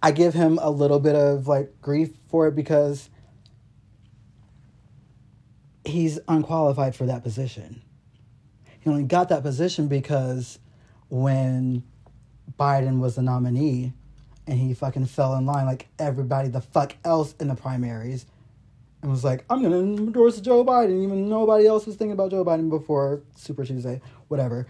I 0.01 0.13
give 0.13 0.35
him 0.35 0.61
a 0.63 0.71
little 0.71 1.01
bit 1.01 1.17
of 1.17 1.49
like 1.49 1.81
grief 1.81 2.11
for 2.29 2.47
it 2.47 2.55
because 2.55 3.11
he's 5.85 6.21
unqualified 6.29 6.95
for 6.95 7.07
that 7.07 7.25
position. 7.25 7.83
He 8.79 8.89
only 8.89 9.03
got 9.03 9.29
that 9.31 9.43
position 9.43 9.89
because 9.89 10.61
when 11.09 11.83
Biden 12.59 13.01
was 13.01 13.17
the 13.17 13.23
nominee 13.23 13.93
and 14.47 14.59
he 14.61 14.75
fucking 14.75 15.07
fell 15.07 15.35
in 15.35 15.45
line 15.45 15.67
like 15.67 15.89
everybody 15.99 16.49
the 16.49 16.61
fuck 16.61 16.95
else 17.05 17.35
in 17.41 17.49
the 17.49 17.55
primaries 17.57 18.27
and 19.03 19.11
was 19.11 19.25
like, 19.25 19.45
I'm 19.51 19.63
gonna 19.63 19.79
endorse 19.79 20.41
Joe 20.41 20.65
Biden, 20.65 21.03
even 21.03 21.29
nobody 21.29 21.67
else 21.67 21.87
was 21.87 21.97
thinking 21.97 22.13
about 22.13 22.31
Joe 22.31 22.45
Biden 22.45 22.71
before 22.71 23.23
Super 23.37 23.65
Tuesday, 23.65 24.01
whatever. 24.29 24.67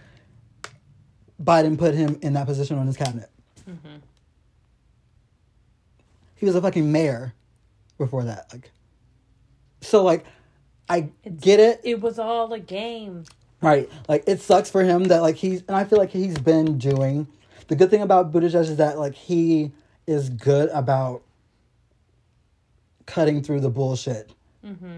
Biden 1.42 1.78
put 1.78 1.94
him 1.94 2.18
in 2.22 2.32
that 2.34 2.46
position 2.46 2.78
on 2.78 2.86
his 2.86 2.96
cabinet. 2.96 3.30
Mm-hmm. 3.68 3.96
He 6.36 6.46
was 6.46 6.54
a 6.54 6.62
fucking 6.62 6.90
mayor 6.90 7.34
before 7.98 8.24
that. 8.24 8.52
Like, 8.52 8.70
so 9.80 10.02
like, 10.02 10.24
I 10.88 11.10
get 11.40 11.60
it. 11.60 11.80
It 11.84 12.00
was 12.00 12.18
all 12.18 12.52
a 12.52 12.58
game. 12.60 13.24
Right. 13.60 13.88
Like 14.08 14.24
it 14.26 14.40
sucks 14.40 14.70
for 14.70 14.82
him 14.82 15.04
that 15.04 15.22
like 15.22 15.36
he's 15.36 15.62
and 15.68 15.76
I 15.76 15.84
feel 15.84 15.98
like 15.98 16.10
he's 16.10 16.36
been 16.38 16.78
doing 16.78 17.28
the 17.68 17.76
good 17.76 17.90
thing 17.90 18.02
about 18.02 18.32
Buttigieg 18.32 18.60
is 18.60 18.76
that 18.76 18.98
like 18.98 19.14
he 19.14 19.70
is 20.06 20.28
good 20.30 20.68
about 20.70 21.22
cutting 23.12 23.42
through 23.42 23.60
the 23.60 23.70
bullshit 23.70 24.32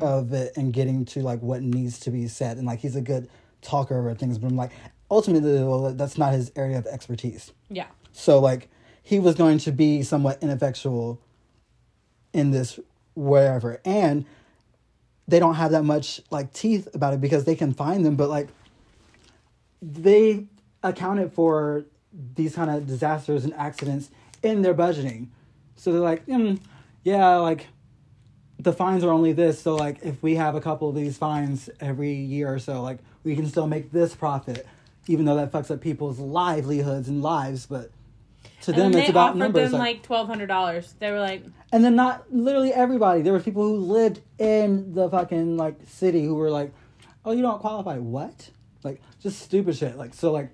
of 0.02 0.32
it 0.32 0.56
and 0.56 0.72
getting 0.72 1.04
to 1.06 1.20
like 1.20 1.40
what 1.40 1.62
needs 1.62 1.98
to 1.98 2.10
be 2.10 2.28
said 2.28 2.58
and 2.58 2.66
like 2.66 2.78
he's 2.80 2.96
a 2.96 3.00
good 3.00 3.28
talker 3.62 3.98
about 3.98 4.18
things 4.18 4.36
but 4.36 4.48
I'm 4.48 4.56
like 4.56 4.72
ultimately 5.10 5.62
well, 5.62 5.92
that's 5.94 6.18
not 6.18 6.32
his 6.32 6.50
area 6.56 6.78
of 6.78 6.86
expertise. 6.86 7.52
Yeah. 7.70 7.86
So 8.12 8.38
like 8.40 8.68
he 9.02 9.18
was 9.18 9.34
going 9.34 9.58
to 9.58 9.72
be 9.72 10.02
somewhat 10.02 10.42
ineffectual 10.42 11.20
in 12.32 12.50
this 12.50 12.80
wherever. 13.14 13.80
And 13.84 14.24
they 15.28 15.38
don't 15.38 15.54
have 15.54 15.70
that 15.70 15.84
much 15.84 16.20
like 16.30 16.52
teeth 16.52 16.88
about 16.94 17.14
it 17.14 17.20
because 17.20 17.44
they 17.44 17.54
can 17.54 17.72
find 17.72 18.04
them, 18.04 18.16
but 18.16 18.28
like 18.28 18.48
they 19.80 20.46
accounted 20.82 21.32
for 21.32 21.84
these 22.34 22.54
kind 22.54 22.70
of 22.70 22.86
disasters 22.86 23.44
and 23.44 23.54
accidents 23.54 24.10
in 24.42 24.62
their 24.62 24.74
budgeting. 24.74 25.28
So 25.76 25.92
they're 25.92 26.00
like, 26.00 26.26
mm, 26.26 26.58
yeah, 27.02 27.36
like 27.36 27.68
the 28.64 28.72
fines 28.72 29.04
are 29.04 29.10
only 29.12 29.32
this. 29.32 29.60
So 29.62 29.76
like 29.76 29.98
if 30.02 30.22
we 30.22 30.34
have 30.34 30.54
a 30.54 30.60
couple 30.60 30.88
of 30.88 30.94
these 30.94 31.16
fines 31.16 31.70
every 31.80 32.12
year 32.14 32.52
or 32.52 32.58
so, 32.58 32.82
like 32.82 32.98
we 33.22 33.36
can 33.36 33.46
still 33.48 33.66
make 33.66 33.92
this 33.92 34.14
profit, 34.14 34.66
even 35.06 35.24
though 35.24 35.36
that 35.36 35.52
fucks 35.52 35.70
up 35.70 35.80
people's 35.80 36.18
livelihoods 36.18 37.08
and 37.08 37.22
lives. 37.22 37.66
But 37.66 37.90
to 38.62 38.72
And 38.72 38.80
them, 38.80 38.86
it's 38.94 39.06
they 39.06 39.10
about 39.10 39.30
offered 39.30 39.38
numbers. 39.38 39.70
them 39.70 39.80
like- 39.80 39.96
like 39.96 40.02
twelve 40.02 40.26
hundred 40.26 40.46
dollars. 40.46 40.94
They 40.98 41.10
were 41.10 41.20
like, 41.20 41.44
and 41.72 41.84
then 41.84 41.94
not 41.94 42.32
literally 42.32 42.72
everybody. 42.72 43.22
There 43.22 43.32
were 43.32 43.40
people 43.40 43.62
who 43.62 43.76
lived 43.76 44.20
in 44.38 44.94
the 44.94 45.08
fucking 45.10 45.56
like 45.56 45.76
city 45.86 46.24
who 46.24 46.34
were 46.34 46.50
like, 46.50 46.72
"Oh, 47.24 47.32
you 47.32 47.42
don't 47.42 47.60
qualify." 47.60 47.98
What? 47.98 48.50
Like 48.82 49.00
just 49.22 49.40
stupid 49.40 49.76
shit. 49.76 49.96
Like 49.96 50.14
so, 50.14 50.32
like 50.32 50.50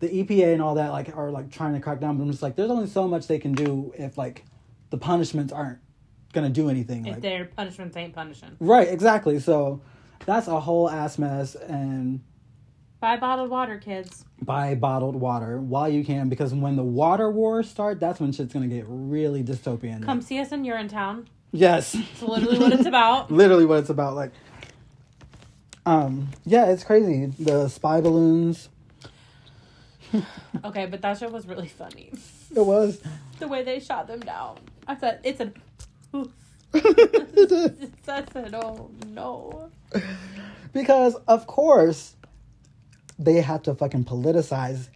the 0.00 0.08
EPA 0.08 0.52
and 0.52 0.60
all 0.62 0.74
that 0.74 0.90
like 0.92 1.16
are 1.16 1.30
like 1.30 1.50
trying 1.50 1.74
to 1.74 1.80
crack 1.80 2.00
down. 2.00 2.16
But 2.18 2.24
I'm 2.24 2.30
just 2.30 2.42
like, 2.42 2.56
there's 2.56 2.70
only 2.70 2.86
so 2.88 3.08
much 3.08 3.26
they 3.26 3.38
can 3.38 3.52
do 3.52 3.92
if 3.96 4.18
like 4.18 4.44
the 4.90 4.98
punishments 4.98 5.52
aren't 5.52 5.78
gonna 6.34 6.50
do 6.50 6.68
anything. 6.68 7.06
if 7.06 7.14
Like 7.14 7.22
their 7.22 7.44
punishments 7.46 7.96
ain't 7.96 8.14
punishing. 8.14 8.56
right, 8.60 8.88
exactly. 8.88 9.38
So 9.40 9.80
that's 10.26 10.46
a 10.48 10.60
whole 10.60 10.90
ass 10.90 11.18
mess. 11.18 11.54
And 11.54 12.20
Buy 13.00 13.16
bottled 13.18 13.50
water, 13.50 13.76
kids. 13.78 14.24
buy 14.40 14.74
bottled 14.74 15.14
water 15.16 15.60
while 15.60 15.88
you 15.90 16.04
can 16.04 16.28
because 16.30 16.54
when 16.54 16.76
the 16.76 16.82
water 16.84 17.30
wars 17.30 17.68
start, 17.68 18.00
that's 18.00 18.18
when 18.20 18.32
shit's 18.32 18.52
gonna 18.54 18.66
get 18.66 18.84
really 18.88 19.42
dystopian. 19.44 20.02
Come 20.02 20.20
see 20.22 20.38
us 20.38 20.52
in 20.52 20.62
Urinetown. 20.64 21.26
yes. 21.52 21.94
It's 21.94 22.22
literally 22.22 22.58
what 22.58 22.72
it's 22.72 22.86
about. 22.86 23.30
literally 23.30 23.66
what 23.66 23.78
it's 23.80 23.90
about 23.90 24.14
like 24.14 24.32
um 25.86 26.28
yeah 26.46 26.64
it's 26.70 26.82
crazy 26.82 27.26
the 27.38 27.68
spy 27.68 28.00
balloons 28.00 28.70
Okay, 30.64 30.86
but 30.86 31.02
that 31.02 31.18
show 31.18 31.28
was 31.28 31.46
really 31.46 31.68
funny. 31.68 32.10
it 32.54 32.64
was 32.64 33.02
The 33.38 33.48
way 33.48 33.62
they 33.64 33.80
shot 33.80 34.06
them 34.06 34.20
down. 34.20 34.58
I 34.86 34.96
said, 34.96 35.20
it's 35.24 35.40
a. 35.40 35.52
I 36.74 38.24
said, 38.32 38.54
oh 38.54 38.90
no. 39.06 39.70
because 40.72 41.14
of 41.28 41.46
course 41.46 42.16
they 43.18 43.40
have 43.40 43.62
to 43.64 43.74
fucking 43.74 44.04
politicize 44.04 44.88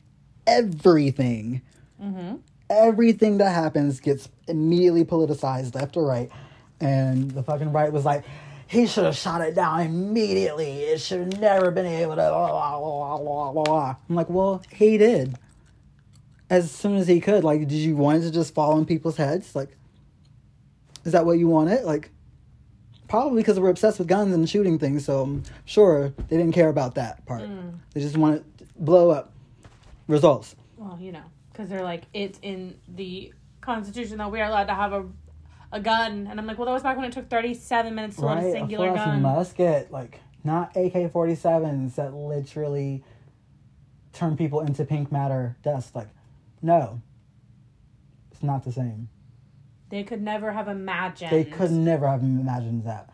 everything 0.47 1.63
Mm-hmm. 2.03 2.37
everything 2.71 3.39
that 3.39 3.51
happens 3.53 3.99
gets 3.99 4.29
immediately 4.47 5.05
politicized 5.05 5.75
left 5.75 5.97
or 5.97 6.07
right 6.07 6.31
and 6.81 7.29
the 7.33 7.43
fucking 7.43 7.73
right 7.73 7.93
was 7.93 8.05
like 8.05 8.23
he 8.69 8.87
should 8.87 9.05
have 9.05 9.17
shot 9.17 9.41
it 9.41 9.57
down 9.57 9.81
immediately 9.81 10.83
it 10.83 11.01
should 11.01 11.19
have 11.33 11.41
never 11.41 11.73
been 11.73 11.87
able 11.87 12.13
to 12.15 12.23
blah, 12.23 12.51
blah, 12.51 12.79
blah, 12.79 13.19
blah, 13.19 13.53
blah, 13.53 13.63
blah. 13.65 13.97
i'm 14.09 14.15
like 14.15 14.31
well 14.31 14.63
he 14.71 14.97
did 14.97 15.35
as 16.51 16.71
soon 16.71 16.95
as 16.97 17.09
he 17.09 17.19
could 17.21 17.43
like 17.43 17.61
did 17.63 17.73
you 17.73 17.97
want 17.97 18.19
it 18.19 18.27
to 18.27 18.31
just 18.31 18.55
fall 18.55 18.75
on 18.75 18.87
people's 18.87 19.17
heads 19.17 19.57
like 19.57 19.77
is 21.09 21.13
that 21.13 21.27
what 21.27 21.39
you 21.39 21.49
wanted 21.49 21.85
like 21.85 22.11
probably 23.09 23.43
because 23.43 23.59
we're 23.59 23.71
obsessed 23.71 23.99
with 23.99 24.07
guns 24.07 24.35
and 24.35 24.49
shooting 24.49 24.79
things 24.79 25.05
so 25.05 25.23
i'm 25.23 25.43
sure 25.65 26.11
they 26.29 26.37
didn't 26.37 26.53
care 26.53 26.69
about 26.69 26.95
that 26.95 27.25
part 27.27 27.43
mm. 27.43 27.73
they 27.93 28.01
just 28.01 28.17
wanted 28.17 28.45
to 28.59 28.65
blow 28.77 29.11
up 29.11 29.33
results 30.09 30.55
Well, 30.79 30.97
you 31.01 31.13
know, 31.13 31.25
because 31.51 31.69
they're 31.69 31.83
like, 31.83 32.05
it's 32.15 32.39
in 32.41 32.79
the 32.89 33.33
Constitution 33.61 34.19
that 34.19 34.31
we 34.31 34.41
are 34.41 34.49
allowed 34.49 34.67
to 34.67 34.75
have 34.75 34.93
a, 34.93 35.05
a 35.73 35.81
gun, 35.81 36.29
and 36.31 36.39
I'm 36.39 36.47
like, 36.47 36.57
well, 36.57 36.67
that 36.67 36.73
was 36.73 36.85
back 36.85 36.97
when 36.97 37.05
it 37.05 37.13
took 37.13 37.29
37 37.29 37.95
minutes 37.95 38.17
to 38.17 38.23
load 38.23 38.35
right, 38.37 38.45
a 38.45 38.49
a 38.49 38.53
singular 38.53 38.87
full 38.89 38.97
gun. 38.97 39.23
musket, 39.23 39.91
like 39.91 40.21
not 40.45 40.77
AK 40.77 41.13
forty 41.13 41.35
sevens 41.35 41.97
that 41.97 42.15
literally 42.15 43.03
turn 44.13 44.37
people 44.37 44.61
into 44.61 44.85
pink 44.85 45.11
matter 45.11 45.57
dust. 45.65 45.97
Like, 45.97 46.09
no, 46.63 47.03
it's 48.31 48.43
not 48.43 48.65
the 48.65 48.73
same. 48.73 49.09
They 49.91 50.03
could 50.03 50.21
never 50.23 50.53
have 50.53 50.69
imagined. 50.69 51.31
They 51.33 51.45
could 51.45 51.71
never 51.71 52.07
have 52.09 52.23
imagined 52.23 52.85
that. 52.85 53.11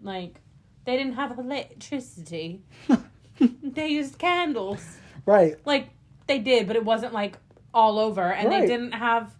Like, 0.00 0.40
they 0.84 0.96
didn't 0.96 1.14
have 1.14 1.38
electricity. 1.38 2.62
they 3.62 3.88
used 3.88 4.18
candles. 4.18 4.98
Right. 5.26 5.56
Like, 5.64 5.90
they 6.26 6.38
did, 6.38 6.66
but 6.66 6.76
it 6.76 6.84
wasn't 6.84 7.12
like 7.12 7.36
all 7.74 7.98
over, 7.98 8.32
and 8.32 8.48
Right. 8.48 8.60
they 8.62 8.66
didn't 8.66 8.92
have. 8.92 9.32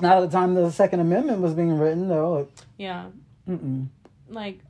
Now, 0.00 0.18
at 0.18 0.20
the 0.20 0.28
time 0.36 0.54
the 0.54 0.70
Second 0.70 1.00
Amendment 1.00 1.40
was 1.40 1.54
being 1.54 1.78
written, 1.78 2.08
though, 2.08 2.48
Yeah, 2.78 3.06
mm-mm. 3.48 3.86
like 4.28 4.60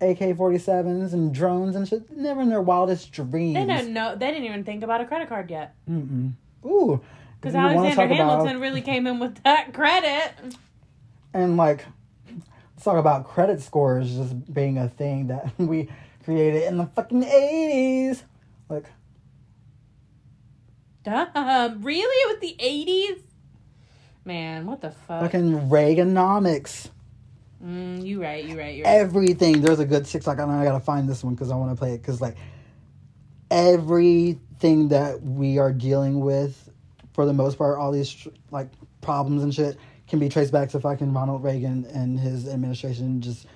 AK 0.00 0.36
forty 0.36 0.58
sevens 0.58 1.12
and 1.12 1.34
drones 1.34 1.76
and 1.76 1.86
shit, 1.86 2.10
never 2.16 2.40
in 2.40 2.48
their 2.48 2.62
wildest 2.62 3.12
dreams. 3.12 3.54
they 3.54 3.66
didn't 3.66 3.92
know. 3.92 4.14
They 4.16 4.28
didn't 4.30 4.44
even 4.44 4.64
think 4.64 4.82
about 4.82 5.00
a 5.00 5.06
credit 5.06 5.28
card 5.28 5.50
yet. 5.50 5.74
Mm-mm. 5.90 6.32
Ooh. 6.64 7.00
Because 7.40 7.54
Alexander 7.54 7.94
talk 7.96 8.06
about- 8.06 8.16
Hamilton 8.38 8.60
really 8.60 8.82
came 8.82 9.06
in 9.06 9.18
with 9.18 9.42
that 9.44 9.72
credit. 9.72 10.32
and 11.32 11.56
like 11.56 11.84
let's 12.74 12.84
talk 12.84 12.98
about 12.98 13.26
credit 13.26 13.60
scores 13.62 14.14
just 14.14 14.52
being 14.52 14.76
a 14.78 14.88
thing 14.88 15.28
that 15.28 15.50
we 15.58 15.88
created 16.24 16.64
in 16.64 16.76
the 16.76 16.86
fucking 16.86 17.22
80s 17.22 18.22
like 18.68 18.84
Duh. 21.02 21.70
Really? 21.80 22.32
With 22.34 22.40
the 22.42 22.56
80s? 22.62 23.22
Man, 24.24 24.66
what 24.66 24.82
the 24.82 24.90
fuck? 24.90 25.22
fucking 25.22 25.68
reaganomics 25.70 26.90
Mm, 27.64 28.02
you 28.06 28.22
right, 28.22 28.42
you 28.42 28.58
right, 28.58 28.74
you 28.74 28.84
right. 28.84 28.90
everything 28.90 29.60
there's 29.60 29.80
a 29.80 29.84
good 29.84 30.06
tiktok 30.06 30.38
and 30.38 30.50
i 30.50 30.64
gotta 30.64 30.80
find 30.80 31.06
this 31.06 31.22
one 31.22 31.34
because 31.34 31.50
i 31.50 31.54
want 31.54 31.70
to 31.70 31.76
play 31.78 31.92
it 31.92 31.98
because 31.98 32.18
like 32.18 32.38
everything 33.50 34.88
that 34.88 35.20
we 35.22 35.58
are 35.58 35.70
dealing 35.70 36.20
with 36.20 36.69
for 37.12 37.26
the 37.26 37.32
most 37.32 37.58
part 37.58 37.78
all 37.78 37.92
these 37.92 38.28
like 38.50 38.68
problems 39.00 39.42
and 39.42 39.54
shit 39.54 39.76
can 40.08 40.18
be 40.18 40.28
traced 40.28 40.52
back 40.52 40.68
to 40.68 40.80
fucking 40.80 41.12
ronald 41.12 41.42
reagan 41.42 41.86
and 41.92 42.18
his 42.18 42.48
administration 42.48 43.20
just 43.20 43.46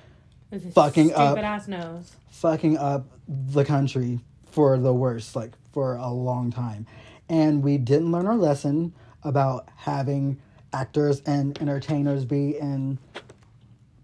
his 0.50 0.72
fucking 0.72 1.12
up. 1.14 1.36
ass 1.38 1.68
nose. 1.68 2.16
fucking 2.30 2.76
up 2.78 3.06
the 3.28 3.64
country 3.64 4.20
for 4.54 4.78
the 4.78 4.92
worst, 4.92 5.34
like 5.34 5.52
for 5.72 5.96
a 5.96 6.10
long 6.10 6.52
time. 6.52 6.86
And 7.28 7.62
we 7.62 7.78
didn't 7.78 8.12
learn 8.12 8.26
our 8.26 8.36
lesson 8.36 8.94
about 9.22 9.68
having 9.76 10.40
actors 10.72 11.22
and 11.26 11.60
entertainers 11.60 12.24
be 12.24 12.56
in 12.58 12.98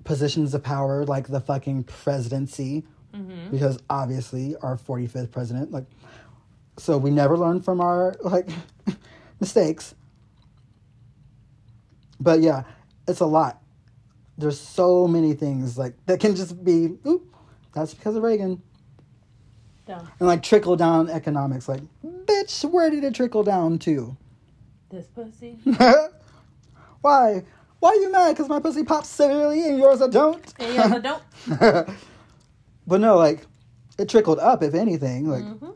positions 0.04 0.54
of 0.54 0.62
power 0.62 1.04
like 1.04 1.28
the 1.28 1.40
fucking 1.40 1.84
presidency 1.84 2.84
mm-hmm. 3.14 3.50
because 3.50 3.78
obviously 3.90 4.56
our 4.62 4.76
45th 4.76 5.30
president 5.30 5.70
like 5.70 5.84
so 6.78 6.96
we 6.96 7.10
never 7.10 7.36
learned 7.36 7.64
from 7.64 7.80
our 7.80 8.16
like 8.22 8.48
mistakes 9.40 9.94
but 12.20 12.40
yeah 12.40 12.64
it's 13.08 13.20
a 13.20 13.26
lot 13.26 13.60
there's 14.38 14.58
so 14.60 15.06
many 15.06 15.32
things 15.34 15.76
like 15.78 15.94
that 16.06 16.20
can 16.20 16.34
just 16.34 16.62
be 16.64 16.96
oop, 17.06 17.34
that's 17.74 17.94
because 17.94 18.16
of 18.16 18.22
reagan 18.22 18.60
Dumb. 19.86 20.08
and 20.18 20.28
like 20.28 20.42
trickle 20.42 20.76
down 20.76 21.08
economics 21.10 21.68
like 21.68 21.82
bitch 22.04 22.64
where 22.70 22.90
did 22.90 23.04
it 23.04 23.14
trickle 23.14 23.42
down 23.42 23.78
to 23.80 24.16
This 24.90 25.06
pussy. 25.08 25.58
why 27.00 27.44
why 27.80 27.88
are 27.88 27.94
you 27.96 28.12
mad 28.12 28.32
because 28.32 28.48
my 28.48 28.60
pussy 28.60 28.84
pops 28.84 29.08
severely 29.08 29.66
and 29.66 29.78
yours 29.78 30.02
I 30.02 30.08
don't 30.08 30.44
Hey, 30.58 30.74
yes, 30.74 30.92
I 30.92 30.98
don't. 30.98 31.22
but 32.86 33.00
no 33.00 33.16
like 33.16 33.46
it 33.98 34.08
trickled 34.08 34.38
up 34.38 34.62
if 34.62 34.74
anything 34.74 35.26
like 35.28 35.42
Mhm. 35.44 35.74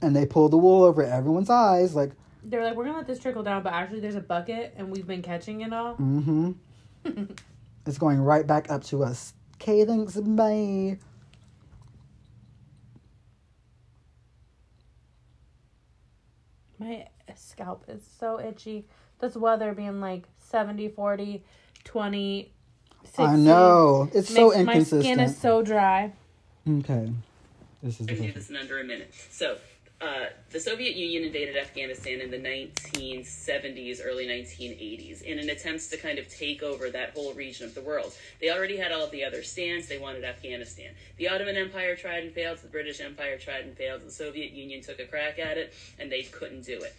and 0.00 0.16
they 0.16 0.26
pulled 0.26 0.52
the 0.52 0.58
wool 0.58 0.82
over 0.84 1.02
everyone's 1.04 1.50
eyes 1.50 1.94
like 1.94 2.12
They're 2.44 2.64
like, 2.64 2.74
we're 2.74 2.84
gonna 2.84 2.98
let 2.98 3.06
this 3.06 3.18
trickle 3.18 3.42
down, 3.42 3.62
but 3.62 3.72
actually, 3.72 4.00
there's 4.00 4.16
a 4.16 4.20
bucket, 4.20 4.74
and 4.76 4.90
we've 4.90 5.06
been 5.06 5.22
catching 5.22 5.60
it 5.62 5.72
all. 5.72 5.94
mm-hmm 5.96 6.52
it's 7.84 7.98
going 7.98 8.20
right 8.20 8.46
back 8.46 8.70
up 8.70 8.84
to 8.84 9.02
us 9.02 9.34
okay 9.56 9.84
thanks 9.84 10.14
bye 10.20 10.96
My 16.78 17.06
scalp 17.36 17.84
is 17.88 18.02
so 18.18 18.40
itchy. 18.40 18.86
This 19.20 19.36
weather 19.36 19.72
being 19.72 20.00
like 20.00 20.24
70, 20.38 20.88
40, 20.88 21.44
20, 21.84 22.52
60. 23.04 23.22
i 23.22 23.36
know 23.36 24.08
it's 24.14 24.32
so 24.32 24.50
makes 24.64 24.92
My 24.92 25.00
skin 25.00 25.20
is 25.20 25.36
so 25.36 25.62
dry. 25.62 26.12
okay 26.68 27.10
this 27.82 28.00
is 28.00 28.06
I 28.08 28.12
the 28.12 28.16
can 28.16 28.26
do 28.26 28.32
this 28.32 28.50
in 28.50 28.56
under 28.56 28.78
a 28.80 28.84
minute. 28.84 29.12
So, 29.30 29.56
uh, 30.02 30.26
the 30.50 30.58
Soviet 30.58 30.96
Union 30.96 31.22
invaded 31.22 31.56
Afghanistan 31.56 32.20
in 32.20 32.30
the 32.30 32.38
1970s, 32.38 34.00
early 34.04 34.26
1980s, 34.26 35.22
in 35.22 35.38
an 35.38 35.48
attempt 35.48 35.88
to 35.90 35.96
kind 35.96 36.18
of 36.18 36.28
take 36.28 36.62
over 36.62 36.90
that 36.90 37.10
whole 37.10 37.32
region 37.34 37.66
of 37.66 37.74
the 37.74 37.80
world. 37.80 38.12
They 38.40 38.50
already 38.50 38.76
had 38.76 38.90
all 38.90 39.06
the 39.06 39.24
other 39.24 39.44
stands. 39.44 39.86
They 39.86 39.98
wanted 39.98 40.24
Afghanistan. 40.24 40.90
The 41.18 41.28
Ottoman 41.28 41.56
Empire 41.56 41.94
tried 41.94 42.24
and 42.24 42.32
failed. 42.32 42.58
The 42.58 42.68
British 42.68 43.00
Empire 43.00 43.38
tried 43.38 43.64
and 43.64 43.76
failed. 43.76 44.02
The 44.04 44.10
Soviet 44.10 44.50
Union 44.52 44.82
took 44.82 44.98
a 44.98 45.06
crack 45.06 45.38
at 45.38 45.56
it, 45.56 45.72
and 46.00 46.10
they 46.10 46.22
couldn't 46.22 46.64
do 46.64 46.80
it. 46.82 46.94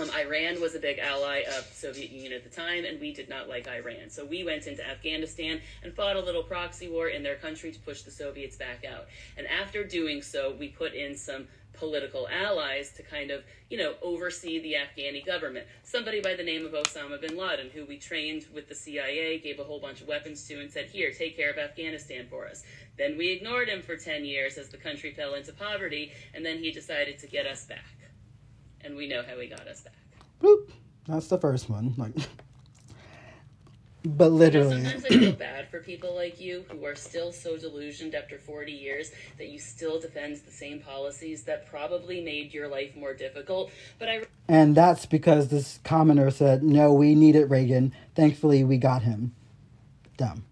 Um, 0.00 0.10
Iran 0.12 0.58
was 0.58 0.74
a 0.74 0.78
big 0.78 0.98
ally 0.98 1.42
of 1.46 1.68
the 1.68 1.74
Soviet 1.74 2.10
Union 2.10 2.32
at 2.32 2.44
the 2.44 2.48
time, 2.48 2.86
and 2.86 2.98
we 2.98 3.12
did 3.12 3.28
not 3.28 3.50
like 3.50 3.68
Iran. 3.68 4.08
So 4.08 4.24
we 4.24 4.42
went 4.42 4.66
into 4.66 4.88
Afghanistan 4.88 5.60
and 5.82 5.92
fought 5.92 6.16
a 6.16 6.20
little 6.20 6.42
proxy 6.42 6.88
war 6.88 7.08
in 7.08 7.22
their 7.22 7.34
country 7.36 7.70
to 7.72 7.78
push 7.80 8.00
the 8.00 8.10
Soviets 8.10 8.56
back 8.56 8.86
out. 8.86 9.08
And 9.36 9.46
after 9.46 9.84
doing 9.84 10.22
so, 10.22 10.56
we 10.58 10.68
put 10.68 10.94
in 10.94 11.14
some 11.14 11.46
political 11.72 12.28
allies 12.28 12.92
to 12.96 13.02
kind 13.02 13.30
of, 13.30 13.42
you 13.70 13.78
know, 13.78 13.94
oversee 14.02 14.60
the 14.60 14.74
Afghani 14.74 15.24
government. 15.24 15.66
Somebody 15.82 16.20
by 16.20 16.34
the 16.34 16.42
name 16.42 16.66
of 16.66 16.72
Osama 16.72 17.20
bin 17.20 17.36
Laden, 17.36 17.70
who 17.70 17.84
we 17.86 17.98
trained 17.98 18.46
with 18.54 18.68
the 18.68 18.74
CIA, 18.74 19.38
gave 19.38 19.58
a 19.58 19.64
whole 19.64 19.80
bunch 19.80 20.00
of 20.00 20.08
weapons 20.08 20.46
to, 20.48 20.60
and 20.60 20.70
said, 20.70 20.86
Here, 20.86 21.12
take 21.12 21.36
care 21.36 21.50
of 21.50 21.58
Afghanistan 21.58 22.26
for 22.28 22.46
us. 22.46 22.62
Then 22.98 23.16
we 23.16 23.30
ignored 23.30 23.68
him 23.68 23.82
for 23.82 23.96
10 23.96 24.24
years 24.24 24.58
as 24.58 24.68
the 24.68 24.76
country 24.76 25.12
fell 25.12 25.34
into 25.34 25.52
poverty, 25.52 26.12
and 26.34 26.44
then 26.44 26.58
he 26.58 26.70
decided 26.70 27.18
to 27.20 27.26
get 27.26 27.46
us 27.46 27.64
back 27.64 27.84
and 28.84 28.96
we 28.96 29.08
know 29.08 29.22
how 29.22 29.38
he 29.38 29.48
got 29.48 29.66
us 29.66 29.80
back. 29.82 29.94
Bloop. 30.40 30.70
That's 31.06 31.28
the 31.28 31.38
first 31.38 31.68
one. 31.68 31.94
Like, 31.96 32.12
but 34.04 34.24
You 34.24 34.30
know, 34.30 34.36
literally, 34.36 34.82
sometimes 34.84 35.04
I 35.04 35.08
feel 35.08 35.32
bad 35.32 35.68
for 35.68 35.80
people 35.80 36.14
like 36.14 36.40
you 36.40 36.64
who 36.70 36.84
are 36.84 36.94
still 36.94 37.32
so 37.32 37.56
delusioned 37.56 38.14
after 38.14 38.38
40 38.38 38.72
years 38.72 39.12
that 39.38 39.48
you 39.48 39.58
still 39.58 40.00
defend 40.00 40.36
the 40.44 40.50
same 40.52 40.80
policies 40.80 41.44
that 41.44 41.66
probably 41.66 42.20
made 42.20 42.52
your 42.52 42.68
life 42.68 42.96
more 42.96 43.14
difficult. 43.14 43.70
But 43.98 44.08
I 44.08 44.22
and 44.48 44.74
that's 44.74 45.06
because 45.06 45.48
this 45.48 45.78
commoner 45.84 46.30
said, 46.30 46.62
"No, 46.62 46.92
we 46.92 47.14
needed 47.14 47.50
Reagan. 47.50 47.92
Thankfully, 48.14 48.64
we 48.64 48.76
got 48.76 49.02
him." 49.02 49.34
Dumb. 50.16 50.44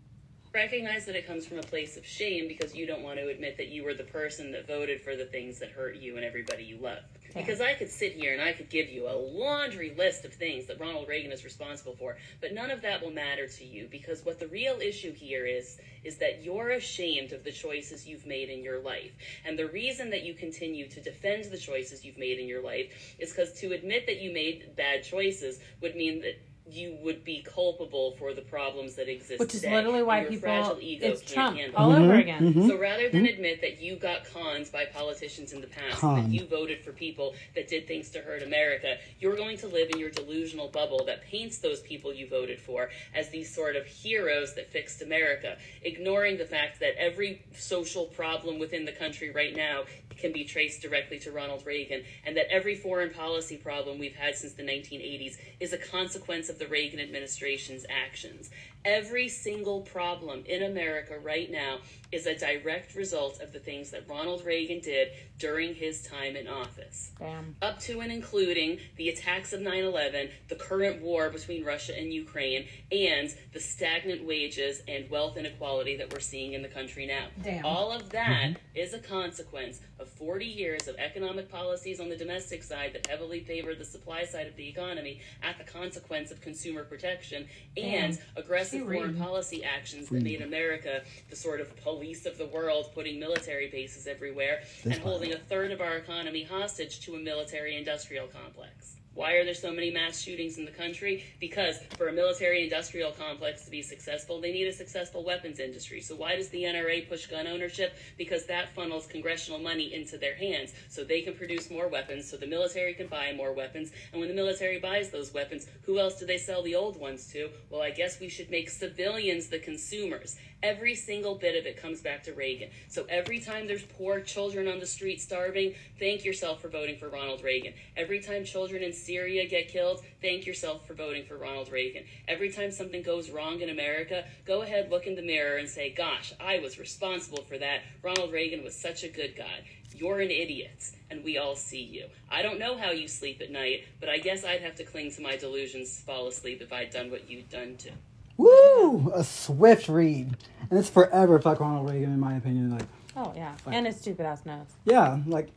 Recognize 0.52 1.04
that 1.06 1.14
it 1.14 1.26
comes 1.26 1.46
from 1.46 1.58
a 1.58 1.62
place 1.62 1.96
of 1.96 2.04
shame 2.04 2.48
because 2.48 2.74
you 2.74 2.86
don't 2.86 3.02
want 3.02 3.18
to 3.18 3.28
admit 3.28 3.56
that 3.56 3.68
you 3.68 3.84
were 3.84 3.94
the 3.94 4.04
person 4.04 4.50
that 4.52 4.66
voted 4.66 5.00
for 5.00 5.14
the 5.14 5.24
things 5.24 5.60
that 5.60 5.70
hurt 5.70 5.96
you 5.96 6.16
and 6.16 6.24
everybody 6.24 6.64
you 6.64 6.76
love. 6.78 6.98
Because 7.32 7.60
I 7.60 7.74
could 7.74 7.88
sit 7.88 8.14
here 8.14 8.32
and 8.32 8.42
I 8.42 8.52
could 8.52 8.68
give 8.68 8.88
you 8.88 9.08
a 9.08 9.14
laundry 9.14 9.94
list 9.96 10.24
of 10.24 10.34
things 10.34 10.66
that 10.66 10.80
Ronald 10.80 11.06
Reagan 11.06 11.30
is 11.30 11.44
responsible 11.44 11.94
for, 11.94 12.16
but 12.40 12.52
none 12.52 12.72
of 12.72 12.82
that 12.82 13.00
will 13.00 13.12
matter 13.12 13.46
to 13.46 13.64
you 13.64 13.86
because 13.88 14.24
what 14.24 14.40
the 14.40 14.48
real 14.48 14.80
issue 14.80 15.12
here 15.12 15.46
is 15.46 15.78
is 16.02 16.16
that 16.16 16.42
you're 16.42 16.70
ashamed 16.70 17.32
of 17.32 17.44
the 17.44 17.52
choices 17.52 18.06
you've 18.06 18.26
made 18.26 18.48
in 18.48 18.64
your 18.64 18.80
life. 18.80 19.12
And 19.44 19.56
the 19.56 19.68
reason 19.68 20.10
that 20.10 20.24
you 20.24 20.34
continue 20.34 20.88
to 20.88 21.00
defend 21.00 21.44
the 21.44 21.58
choices 21.58 22.04
you've 22.04 22.18
made 22.18 22.40
in 22.40 22.48
your 22.48 22.62
life 22.62 23.14
is 23.20 23.30
because 23.30 23.52
to 23.60 23.72
admit 23.72 24.06
that 24.06 24.20
you 24.20 24.32
made 24.32 24.74
bad 24.76 25.04
choices 25.04 25.60
would 25.80 25.94
mean 25.94 26.22
that 26.22 26.40
you 26.72 26.96
would 27.02 27.24
be 27.24 27.42
culpable 27.42 28.12
for 28.18 28.32
the 28.34 28.42
problems 28.42 28.94
that 28.96 29.08
exist 29.08 29.28
today. 29.30 29.44
Which 29.44 29.54
is 29.54 29.60
today, 29.62 29.74
literally 29.74 30.02
why 30.02 30.20
your 30.22 30.30
people. 30.30 30.48
fragile 30.48 30.78
ego 30.80 31.08
It's 31.08 31.20
can't 31.22 31.32
Trump 31.34 31.56
handle 31.58 31.78
all 31.78 31.92
it. 31.92 31.98
over 32.00 32.12
Mhm, 32.14 32.20
again. 32.20 32.54
mhm. 32.54 32.68
So 32.68 32.78
rather 32.78 33.08
than 33.08 33.26
admit 33.26 33.60
that 33.60 33.80
you 33.80 33.96
got 33.96 34.24
cons 34.24 34.70
by 34.70 34.84
politicians 34.86 35.52
in 35.52 35.60
the 35.60 35.66
past, 35.66 35.98
Con. 35.98 36.22
that 36.22 36.30
you 36.32 36.46
voted 36.46 36.82
for 36.84 36.92
people 36.92 37.34
that 37.54 37.68
did 37.68 37.86
things 37.86 38.10
to 38.10 38.20
hurt 38.20 38.42
America, 38.42 38.98
you're 39.18 39.36
going 39.36 39.56
to 39.58 39.66
live 39.68 39.90
in 39.90 39.98
your 39.98 40.10
delusional 40.10 40.68
bubble 40.68 41.04
that 41.06 41.22
paints 41.22 41.58
those 41.58 41.80
people 41.80 42.12
you 42.14 42.28
voted 42.28 42.60
for 42.60 42.90
as 43.14 43.30
these 43.30 43.52
sort 43.52 43.76
of 43.76 43.86
heroes 43.86 44.54
that 44.54 44.70
fixed 44.70 45.02
America, 45.02 45.56
ignoring 45.82 46.38
the 46.38 46.44
fact 46.46 46.80
that 46.80 46.94
every 46.98 47.42
social 47.56 48.04
problem 48.06 48.58
within 48.58 48.84
the 48.84 48.92
country 48.92 49.30
right 49.30 49.56
now 49.56 49.84
can 50.18 50.32
be 50.32 50.44
traced 50.44 50.82
directly 50.82 51.18
to 51.18 51.32
Ronald 51.32 51.64
Reagan, 51.64 52.04
and 52.26 52.36
that 52.36 52.46
every 52.52 52.74
foreign 52.74 53.08
policy 53.08 53.56
problem 53.56 53.98
we've 53.98 54.14
had 54.14 54.36
since 54.36 54.52
the 54.52 54.62
1980s 54.62 55.38
is 55.60 55.72
a 55.72 55.78
consequence 55.78 56.50
of 56.50 56.58
the 56.60 56.68
Reagan 56.68 57.00
administration's 57.00 57.84
actions. 57.90 58.50
Every 58.84 59.28
single 59.28 59.82
problem 59.82 60.42
in 60.46 60.62
America 60.62 61.18
right 61.18 61.50
now 61.50 61.78
is 62.12 62.26
a 62.26 62.36
direct 62.36 62.94
result 62.94 63.40
of 63.40 63.52
the 63.52 63.58
things 63.58 63.90
that 63.90 64.08
Ronald 64.08 64.44
Reagan 64.44 64.80
did 64.80 65.08
during 65.38 65.74
his 65.74 66.02
time 66.02 66.34
in 66.34 66.48
office. 66.48 67.12
Damn. 67.18 67.56
Up 67.62 67.78
to 67.80 68.00
and 68.00 68.10
including 68.10 68.78
the 68.96 69.10
attacks 69.10 69.52
of 69.52 69.60
9 69.60 69.84
11, 69.84 70.30
the 70.48 70.54
current 70.54 71.02
war 71.02 71.30
between 71.30 71.64
Russia 71.64 71.96
and 71.96 72.12
Ukraine, 72.12 72.66
and 72.90 73.34
the 73.52 73.60
stagnant 73.60 74.24
wages 74.24 74.82
and 74.88 75.08
wealth 75.10 75.36
inequality 75.36 75.96
that 75.98 76.12
we're 76.12 76.20
seeing 76.20 76.54
in 76.54 76.62
the 76.62 76.68
country 76.68 77.06
now. 77.06 77.26
Damn. 77.42 77.64
All 77.64 77.92
of 77.92 78.10
that 78.10 78.50
mm-hmm. 78.50 78.54
is 78.74 78.94
a 78.94 78.98
consequence 78.98 79.80
of 79.98 80.08
40 80.08 80.46
years 80.46 80.88
of 80.88 80.96
economic 80.96 81.50
policies 81.50 82.00
on 82.00 82.08
the 82.08 82.16
domestic 82.16 82.62
side 82.62 82.94
that 82.94 83.06
heavily 83.06 83.40
favor 83.40 83.74
the 83.74 83.84
supply 83.84 84.24
side 84.24 84.46
of 84.46 84.56
the 84.56 84.66
economy 84.66 85.20
at 85.42 85.58
the 85.58 85.64
consequence 85.64 86.30
of 86.30 86.40
consumer 86.40 86.84
protection 86.84 87.46
and 87.76 88.18
aggressive 88.36 88.69
She 88.70 88.80
foreign 88.80 89.12
read. 89.14 89.18
policy 89.18 89.64
actions 89.64 90.08
that 90.08 90.22
made 90.22 90.42
America 90.42 91.02
the 91.28 91.36
sort 91.36 91.60
of 91.60 91.74
police 91.82 92.26
of 92.26 92.38
the 92.38 92.46
world, 92.46 92.90
putting 92.94 93.18
military 93.18 93.68
bases 93.68 94.06
everywhere 94.06 94.60
This 94.84 94.94
and 94.94 95.02
holding 95.02 95.32
a 95.32 95.38
third 95.38 95.70
of 95.70 95.80
our 95.80 95.96
economy 95.96 96.44
hostage 96.44 97.00
to 97.00 97.14
a 97.14 97.18
military 97.18 97.76
industrial 97.76 98.26
complex. 98.28 98.96
Why 99.20 99.32
are 99.32 99.44
there 99.44 99.52
so 99.52 99.70
many 99.70 99.90
mass 99.90 100.18
shootings 100.18 100.56
in 100.56 100.64
the 100.64 100.70
country? 100.70 101.22
Because 101.40 101.78
for 101.98 102.08
a 102.08 102.12
military 102.12 102.64
industrial 102.64 103.12
complex 103.12 103.66
to 103.66 103.70
be 103.70 103.82
successful, 103.82 104.40
they 104.40 104.50
need 104.50 104.66
a 104.66 104.72
successful 104.72 105.22
weapons 105.24 105.60
industry. 105.60 106.00
So 106.00 106.16
why 106.16 106.36
does 106.36 106.48
the 106.48 106.62
NRA 106.62 107.06
push 107.06 107.26
gun 107.26 107.46
ownership? 107.46 107.92
Because 108.16 108.46
that 108.46 108.74
funnels 108.74 109.06
congressional 109.06 109.60
money 109.60 109.92
into 109.92 110.16
their 110.16 110.34
hands 110.36 110.72
so 110.88 111.04
they 111.04 111.20
can 111.20 111.34
produce 111.34 111.70
more 111.70 111.86
weapons, 111.86 112.30
so 112.30 112.38
the 112.38 112.46
military 112.46 112.94
can 112.94 113.08
buy 113.08 113.34
more 113.34 113.52
weapons. 113.52 113.90
And 114.12 114.20
when 114.20 114.30
the 114.30 114.34
military 114.34 114.78
buys 114.78 115.10
those 115.10 115.34
weapons, 115.34 115.66
who 115.82 115.98
else 115.98 116.18
do 116.18 116.24
they 116.24 116.38
sell 116.38 116.62
the 116.62 116.74
old 116.74 116.98
ones 116.98 117.30
to? 117.34 117.50
Well, 117.68 117.82
I 117.82 117.90
guess 117.90 118.20
we 118.20 118.30
should 118.30 118.50
make 118.50 118.70
civilians 118.70 119.48
the 119.48 119.58
consumers. 119.58 120.36
Every 120.62 120.94
single 120.94 121.36
bit 121.36 121.58
of 121.58 121.64
it 121.64 121.80
comes 121.80 122.02
back 122.02 122.22
to 122.24 122.34
Reagan. 122.34 122.68
So 122.88 123.06
every 123.08 123.40
time 123.40 123.66
there's 123.66 123.82
poor 123.82 124.20
children 124.20 124.68
on 124.68 124.78
the 124.78 124.86
street 124.86 125.22
starving, 125.22 125.74
thank 125.98 126.22
yourself 126.22 126.60
for 126.60 126.68
voting 126.68 126.98
for 126.98 127.08
Ronald 127.08 127.42
Reagan. 127.42 127.72
Every 127.96 128.20
time 128.20 128.44
children 128.44 128.82
in 128.82 128.92
Syria 128.92 129.48
get 129.48 129.68
killed, 129.68 130.04
thank 130.20 130.44
yourself 130.44 130.86
for 130.86 130.92
voting 130.92 131.24
for 131.24 131.38
Ronald 131.38 131.72
Reagan. 131.72 132.04
Every 132.28 132.50
time 132.50 132.72
something 132.72 133.02
goes 133.02 133.30
wrong 133.30 133.60
in 133.62 133.70
America, 133.70 134.24
go 134.44 134.60
ahead, 134.60 134.90
look 134.90 135.06
in 135.06 135.14
the 135.14 135.22
mirror, 135.22 135.56
and 135.56 135.68
say, 135.68 135.94
Gosh, 135.94 136.34
I 136.38 136.58
was 136.58 136.78
responsible 136.78 137.42
for 137.44 137.56
that. 137.56 137.80
Ronald 138.02 138.30
Reagan 138.30 138.62
was 138.62 138.76
such 138.76 139.02
a 139.02 139.08
good 139.08 139.36
guy. 139.36 139.64
You're 139.94 140.20
an 140.20 140.30
idiot, 140.30 140.90
and 141.10 141.24
we 141.24 141.38
all 141.38 141.56
see 141.56 141.82
you. 141.82 142.06
I 142.30 142.42
don't 142.42 142.58
know 142.58 142.76
how 142.76 142.90
you 142.90 143.08
sleep 143.08 143.40
at 143.40 143.50
night, 143.50 143.86
but 143.98 144.08
I 144.10 144.18
guess 144.18 144.44
I'd 144.44 144.60
have 144.60 144.76
to 144.76 144.84
cling 144.84 145.10
to 145.12 145.22
my 145.22 145.36
delusions 145.36 145.96
to 145.96 146.02
fall 146.02 146.28
asleep 146.28 146.60
if 146.60 146.72
I'd 146.72 146.90
done 146.90 147.10
what 147.10 147.30
you'd 147.30 147.48
done 147.48 147.76
too. 147.76 147.92
Woo! 148.40 149.12
A 149.14 149.22
swift 149.24 149.88
read. 149.88 150.36
And 150.70 150.78
it's 150.78 150.88
forever 150.88 151.38
fuck 151.40 151.60
Ronald 151.60 151.88
Reagan, 151.90 152.12
in 152.12 152.20
my 152.20 152.36
opinion. 152.36 152.70
Like, 152.70 152.86
Oh 153.16 153.32
yeah. 153.36 153.54
Like- 153.66 153.74
and 153.74 153.86
his 153.86 153.96
stupid 153.96 154.24
ass 154.26 154.46
nose. 154.46 154.66
yeah, 154.84 155.18
like, 155.26 155.48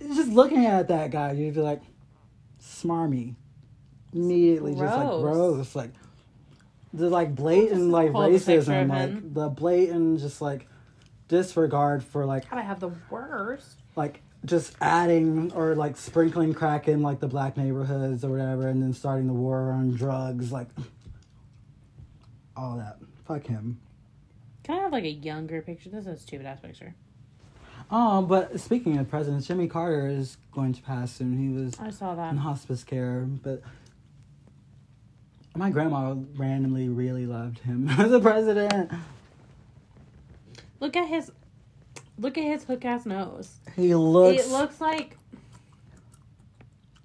just 0.00 0.30
looking 0.30 0.66
at 0.66 0.88
that 0.88 1.10
guy, 1.10 1.32
you'd 1.32 1.54
be 1.54 1.60
like, 1.60 1.80
smarmy. 2.60 3.34
Immediately, 4.12 4.72
just 4.72 4.82
like, 4.82 5.06
Gross. 5.08 5.22
gross. 5.22 5.74
Like, 5.76 5.90
the 6.92 7.08
like 7.08 7.34
blatant 7.34 7.88
like 7.90 8.12
Pull 8.12 8.22
up 8.22 8.28
a 8.30 8.32
picture 8.38 8.52
of 8.58 8.66
racism, 8.66 8.88
like 8.90 9.34
the 9.34 9.48
blatant 9.48 10.20
just 10.20 10.42
like 10.42 10.68
disregard 11.28 12.04
for 12.04 12.26
like 12.26 12.50
God, 12.50 12.58
I 12.58 12.62
have 12.62 12.80
the 12.80 12.90
worst. 13.10 13.78
like 13.96 14.20
just 14.44 14.74
adding 14.82 15.50
or 15.54 15.74
like 15.74 15.96
sprinkling 15.96 16.52
crack 16.52 16.88
in 16.88 17.00
like 17.00 17.18
the 17.20 17.28
black 17.28 17.56
neighborhoods 17.56 18.24
or 18.24 18.30
whatever, 18.30 18.68
and 18.68 18.82
then 18.82 18.92
starting 18.92 19.26
the 19.26 19.32
war 19.32 19.70
on 19.72 19.92
drugs, 19.92 20.52
like 20.52 20.68
all 22.56 22.76
that. 22.76 22.98
Fuck 23.26 23.46
him. 23.46 23.80
Can 24.64 24.78
I 24.78 24.82
have 24.82 24.92
like 24.92 25.04
a 25.04 25.10
younger 25.10 25.62
picture? 25.62 25.90
This 25.90 26.06
is 26.06 26.06
a 26.06 26.16
stupid 26.16 26.46
ass 26.46 26.60
picture. 26.60 26.94
Oh, 27.90 28.22
but 28.22 28.58
speaking 28.60 28.96
of 28.98 29.10
presidents, 29.10 29.46
Jimmy 29.46 29.68
Carter 29.68 30.06
is 30.06 30.36
going 30.52 30.72
to 30.72 30.82
pass 30.82 31.12
soon. 31.12 31.36
He 31.36 31.48
was 31.48 31.78
I 31.80 31.90
saw 31.90 32.14
that. 32.14 32.30
in 32.30 32.38
hospice 32.38 32.84
care, 32.84 33.26
but 33.26 33.62
my 35.56 35.70
grandma 35.70 36.14
randomly 36.36 36.88
really 36.88 37.26
loved 37.26 37.58
him 37.60 37.88
as 37.98 38.12
a 38.12 38.20
president. 38.20 38.90
Look 40.80 40.96
at 40.96 41.08
his 41.08 41.30
look 42.18 42.38
at 42.38 42.44
his 42.44 42.64
hook 42.64 42.84
ass 42.84 43.04
nose. 43.04 43.56
He 43.76 43.94
looks. 43.94 44.46
it 44.46 44.50
looks 44.50 44.80
like 44.80 45.16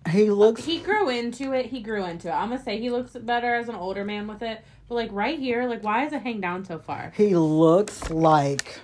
he 0.10 0.30
looks. 0.30 0.64
he 0.64 0.80
grew 0.80 1.10
into 1.10 1.52
it. 1.54 1.68
He 1.68 1.82
grew 1.82 2.06
into 2.06 2.30
it. 2.30 2.32
I'm 2.32 2.50
gonna 2.50 2.64
say 2.64 2.80
he 2.80 2.90
looks 2.90 3.12
better 3.14 3.56
as 3.56 3.68
an 3.68 3.76
older 3.76 4.06
man 4.06 4.28
with 4.28 4.42
it. 4.42 4.64
But 4.88 4.96
like 4.96 5.10
right 5.12 5.38
here, 5.38 5.68
like 5.68 5.84
why 5.84 6.04
does 6.04 6.14
it 6.14 6.22
hang 6.22 6.40
down 6.42 6.66
so 6.66 6.80
far? 6.80 7.12
He 7.16 7.36
looks 7.36 8.10
like 8.10 8.80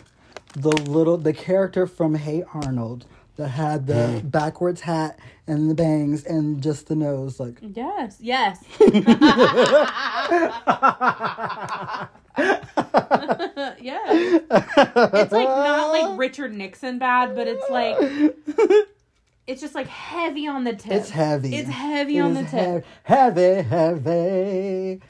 the 0.53 0.69
little 0.69 1.17
the 1.17 1.34
character 1.34 1.88
from 1.88 2.15
Hey 2.15 2.43
Arnold 2.53 3.05
that 3.38 3.47
had 3.49 3.88
the 3.88 4.21
backwards 4.23 4.81
hat 4.81 5.17
and 5.47 5.69
the 5.69 5.73
bangs 5.73 6.23
and 6.25 6.61
just 6.61 6.88
the 6.88 6.95
nose 6.95 7.39
like 7.39 7.57
Yes, 7.61 8.17
yes. 8.19 8.63
yeah. 13.80 14.01
It's 14.09 15.31
like 15.31 15.47
not 15.47 15.88
like 15.91 16.17
Richard 16.19 16.53
Nixon 16.53 16.99
bad, 16.99 17.35
but 17.35 17.47
it's 17.47 17.69
like 17.69 17.97
it's 19.47 19.61
just 19.61 19.75
like 19.75 19.88
heavy 19.88 20.47
on 20.47 20.63
the 20.63 20.73
tip. 20.73 20.91
it's 20.91 21.09
heavy. 21.09 21.55
It's 21.55 21.69
heavy 21.69 22.17
It 22.17 22.21
on 22.21 22.34
the 22.34 22.41
is 22.41 22.51
tip. 22.51 22.85
Heavy, 23.03 23.61
heavy. 23.61 25.01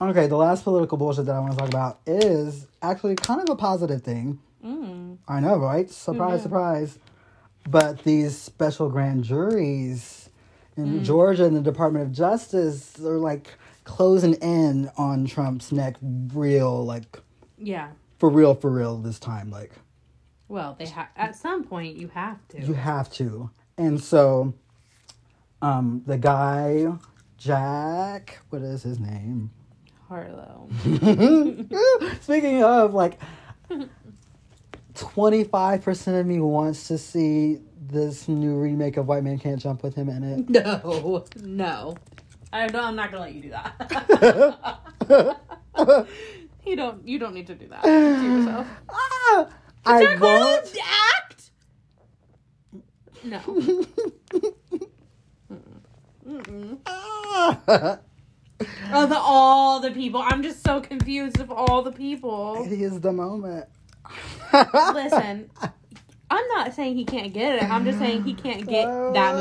Okay, 0.00 0.26
the 0.26 0.36
last 0.36 0.64
political 0.64 0.98
bullshit 0.98 1.26
that 1.26 1.34
I 1.34 1.40
want 1.40 1.52
to 1.52 1.58
talk 1.58 1.68
about 1.68 2.00
is 2.06 2.66
actually 2.82 3.14
kind 3.14 3.40
of 3.40 3.48
a 3.48 3.56
positive 3.56 4.02
thing. 4.02 4.38
Mm. 4.64 5.18
I 5.28 5.40
know, 5.40 5.56
right? 5.56 5.88
Surprise, 5.90 6.38
knew? 6.38 6.42
surprise. 6.42 6.98
But 7.68 8.02
these 8.04 8.36
special 8.36 8.88
grand 8.90 9.24
juries 9.24 10.28
in 10.76 11.00
Mm. 11.00 11.04
Georgia 11.04 11.44
and 11.46 11.56
the 11.56 11.60
Department 11.62 12.04
of 12.04 12.12
Justice 12.12 12.98
are 13.00 13.18
like 13.18 13.54
closing 13.84 14.34
in 14.34 14.90
on 14.98 15.24
Trump's 15.26 15.70
neck 15.72 15.96
real, 16.02 16.84
like 16.84 17.20
Yeah. 17.56 17.90
for 18.18 18.28
real, 18.28 18.54
for 18.54 18.70
real 18.70 18.98
this 18.98 19.18
time. 19.18 19.50
Like, 19.50 19.72
Well, 20.48 20.74
they 20.78 20.86
have 20.86 21.08
at 21.16 21.36
some 21.36 21.64
point 21.64 21.96
you 21.96 22.08
have 22.08 22.46
to. 22.48 22.60
you 22.60 22.72
have 22.74 23.10
to. 23.12 23.50
And 23.78 24.00
so, 24.02 24.54
um, 25.62 26.02
the 26.06 26.18
guy, 26.18 26.92
Jack, 27.38 28.40
what 28.50 28.62
is 28.62 28.82
his 28.82 28.98
name? 28.98 29.50
Harlow. 30.08 30.68
Speaking 32.20 32.62
of, 32.62 32.94
like, 32.94 33.18
25% 34.94 36.20
of 36.20 36.26
me 36.26 36.40
wants 36.40 36.88
to 36.88 36.98
see 36.98 37.58
this 37.80 38.28
new 38.28 38.56
remake 38.56 38.96
of 38.96 39.06
White 39.06 39.24
Man 39.24 39.38
Can't 39.38 39.60
Jump 39.60 39.82
with 39.82 39.94
him 39.94 40.08
in 40.08 40.22
it. 40.24 40.48
No, 40.50 41.24
no. 41.42 41.96
I 42.52 42.68
don't, 42.68 42.84
I'm 42.84 42.96
not 42.96 43.10
gonna 43.10 43.24
let 43.24 43.34
you 43.34 43.42
do 43.42 43.50
that. 43.50 44.80
you 46.64 46.76
don't. 46.76 47.06
You 47.06 47.18
don't 47.18 47.34
need 47.34 47.48
to 47.48 47.54
do 47.56 47.66
that 47.68 47.82
to 47.82 47.90
yourself. 47.90 48.68
Ah, 48.88 49.48
I 49.84 50.02
Jack 50.04 50.18
Harlow 50.18 50.46
won't. 50.46 50.76
act. 51.18 51.50
No. 53.24 53.40
Mm-mm. 56.28 56.78
Ah. 56.86 57.98
Of 58.92 59.08
the, 59.08 59.18
all 59.18 59.80
the 59.80 59.90
people, 59.90 60.22
I'm 60.24 60.42
just 60.42 60.62
so 60.62 60.80
confused 60.80 61.40
of 61.40 61.50
all 61.50 61.82
the 61.82 61.90
people. 61.92 62.64
it 62.64 62.72
is 62.72 63.00
the 63.00 63.12
moment. 63.12 63.66
Listen, 64.92 65.50
I'm 66.30 66.48
not 66.48 66.74
saying 66.74 66.96
he 66.96 67.04
can't 67.04 67.32
get 67.32 67.62
it. 67.62 67.70
I'm 67.70 67.84
just 67.84 67.98
saying 67.98 68.22
he 68.24 68.34
can't 68.34 68.66
get 68.66 68.86
that 69.14 69.34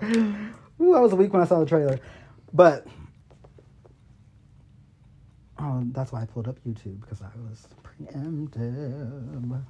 movie. 0.00 0.38
Ooh, 0.80 0.94
I 0.94 1.00
was 1.00 1.12
a 1.12 1.16
weak 1.16 1.32
when 1.32 1.42
I 1.42 1.46
saw 1.46 1.60
the 1.60 1.66
trailer. 1.66 1.98
But 2.52 2.86
oh, 5.58 5.82
that's 5.92 6.12
why 6.12 6.22
I 6.22 6.26
pulled 6.26 6.48
up 6.48 6.58
YouTube 6.66 7.00
because 7.00 7.22
I 7.22 7.30
was 7.48 7.68
preemptive. 7.82 9.62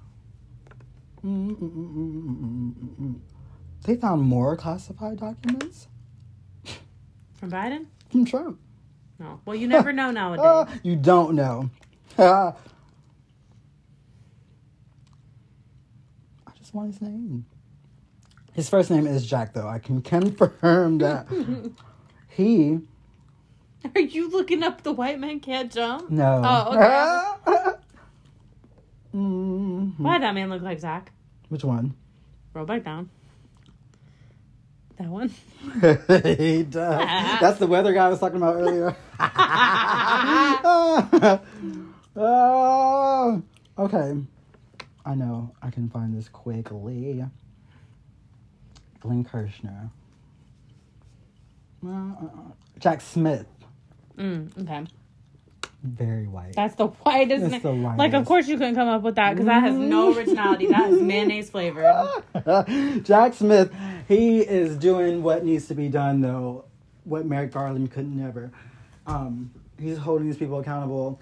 Mm-mm-mm-mm-mm-mm-mm. 1.24 3.20
They 3.85 3.97
found 3.97 4.23
more 4.23 4.57
classified 4.57 5.19
documents 5.20 5.89
From 7.41 7.51
Biden? 7.51 7.87
from 8.11 8.25
Trump. 8.27 8.59
No. 9.19 9.41
Well, 9.45 9.57
you 9.57 9.67
never 9.67 9.93
know 9.93 10.11
nowadays. 10.11 10.45
Ah, 10.47 10.69
you 10.83 10.95
don't 10.97 11.35
know. 11.35 11.71
Ah. 12.19 12.55
I 16.47 16.51
just 16.59 16.75
want 16.75 16.93
his 16.93 17.01
name. 17.01 17.47
His 18.53 18.69
first 18.69 18.91
name 18.91 19.07
is 19.07 19.25
Jack, 19.27 19.55
though. 19.55 19.69
I 19.69 19.79
can 19.79 20.03
confirm 20.03 20.99
that. 20.99 21.27
he 22.29 22.81
Are 23.95 24.01
you 24.01 24.29
looking 24.31 24.62
up 24.62 24.83
the 24.83 24.93
white 24.93 25.19
man 25.21 25.41
can't 25.41 25.73
jump? 25.73 26.11
no. 26.11 26.43
Oh, 26.45 26.75
okay. 27.47 27.77
Mhm. 29.15 29.99
Why 29.99 30.15
did 30.19 30.23
that 30.25 30.35
man 30.35 30.51
look 30.51 30.62
like 30.62 30.79
Zach? 30.81 31.11
Which 31.49 31.65
one? 31.65 31.95
Roll 32.55 32.65
back 32.67 32.85
down. 32.85 33.09
That 35.01 35.09
one. 35.09 35.28
he 36.39 36.62
does. 36.64 37.40
That's 37.40 37.59
the 37.59 37.66
weather 37.66 37.93
guy 37.93 38.06
I 38.06 38.09
was 38.09 38.20
talking 38.20 38.36
about 38.36 38.56
earlier. 38.56 38.94
oh, 42.16 43.43
okay. 43.78 44.20
I 45.06 45.14
know. 45.14 45.52
I 45.62 45.70
can 45.70 45.89
find 45.89 46.14
this 46.16 46.28
quickly. 46.28 47.24
Glenn 49.01 49.24
Kirshner. 49.24 49.90
Uh, 51.85 51.89
uh, 51.89 52.27
uh. 52.27 52.52
Jack 52.78 53.01
Smith. 53.01 53.47
Mm, 54.18 54.51
okay. 54.62 54.85
Very 55.82 56.27
white. 56.27 56.52
That's 56.55 56.74
the 56.74 56.89
whitest. 56.89 57.51
That's 57.51 57.62
the 57.62 57.73
Like, 57.73 58.12
of 58.12 58.27
course 58.27 58.47
you 58.47 58.59
couldn't 58.59 58.74
come 58.74 58.89
up 58.89 59.02
with 59.02 59.15
that 59.15 59.31
because 59.31 59.47
that 59.47 59.62
has 59.62 59.74
no 59.77 60.15
originality. 60.15 60.66
that 60.66 60.90
is 60.90 61.01
mayonnaise 61.01 61.48
flavored. 61.48 62.07
Jack 63.02 63.32
Smith, 63.35 63.74
he 64.07 64.40
is 64.40 64.77
doing 64.77 65.23
what 65.23 65.44
needs 65.44 65.69
to 65.69 65.74
be 65.74 65.89
done 65.89 66.20
though, 66.20 66.66
what 67.05 67.24
Merrick 67.24 67.52
Garland 67.52 67.90
could 67.90 68.15
never. 68.15 68.52
Um, 69.07 69.52
he's 69.78 69.97
holding 69.97 70.27
these 70.27 70.36
people 70.36 70.59
accountable. 70.59 71.20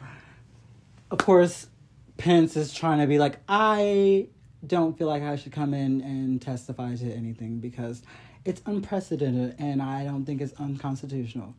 Of 1.10 1.18
course, 1.18 1.68
Pence 2.16 2.56
is 2.56 2.74
trying 2.74 2.98
to 2.98 3.06
be 3.06 3.18
like, 3.20 3.38
I 3.48 4.28
don't 4.66 4.98
feel 4.98 5.06
like 5.06 5.22
I 5.22 5.36
should 5.36 5.52
come 5.52 5.72
in 5.72 6.00
and 6.00 6.42
testify 6.42 6.96
to 6.96 7.12
anything 7.12 7.60
because 7.60 8.02
it's 8.44 8.60
unprecedented 8.66 9.54
and 9.60 9.80
I 9.80 10.04
don't 10.04 10.24
think 10.24 10.40
it's 10.40 10.52
unconstitutional. 10.54 11.54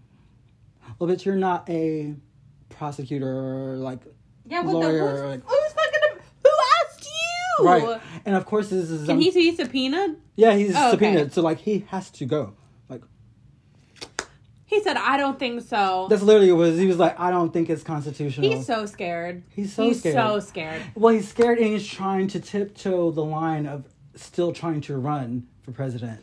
Well, 0.97 1.07
but 1.07 1.25
you're 1.25 1.35
not 1.35 1.69
a 1.69 2.15
prosecutor 2.69 3.27
or 3.27 3.75
like 3.77 3.99
Yeah, 4.45 4.61
what 4.61 4.75
lawyer. 4.75 5.03
the 5.03 5.11
who's, 5.11 5.21
like, 5.21 5.43
who's 5.45 5.73
fucking? 5.73 6.19
Who 6.43 6.49
asked 6.85 7.05
you? 7.59 7.65
right. 7.65 8.01
And 8.25 8.35
of 8.35 8.45
course, 8.45 8.69
this 8.69 8.89
is 8.89 9.05
Can 9.05 9.15
um, 9.17 9.21
he 9.21 9.31
be 9.31 9.55
subpoenaed? 9.55 10.17
Yeah, 10.35 10.53
he's 10.55 10.75
Oh, 10.75 10.79
okay. 10.79 10.91
subpoenaed, 10.91 11.33
so 11.33 11.41
like 11.41 11.59
he 11.59 11.85
has 11.89 12.09
to 12.11 12.25
go. 12.25 12.53
Like 12.87 13.01
He 14.65 14.81
said, 14.83 14.97
"I 14.97 15.17
don't 15.17 15.37
think 15.39 15.61
so." 15.63 16.07
that's 16.09 16.21
literally 16.21 16.51
what. 16.51 16.73
He 16.73 16.85
was 16.85 16.97
like, 16.97 17.19
I 17.19 17.31
don't 17.31 17.51
think 17.51 17.69
it's 17.69 17.83
constitutional. 17.83 18.47
He's 18.49 18.65
so 18.65 18.85
scared. 18.85 19.43
He's 19.49 19.73
so 19.73 19.83
He's 19.87 19.99
scared. 19.99 20.15
so 20.15 20.39
scared. 20.39 20.81
well, 20.95 21.13
he's 21.13 21.27
scared 21.27 21.57
and 21.57 21.67
he's 21.67 21.87
trying 21.87 22.27
to 22.29 22.39
tiptoe 22.39 23.11
the 23.11 23.23
line 23.23 23.65
of 23.65 23.85
still 24.15 24.51
trying 24.53 24.81
to 24.81 24.97
run 24.97 25.47
for 25.63 25.71
president. 25.71 26.21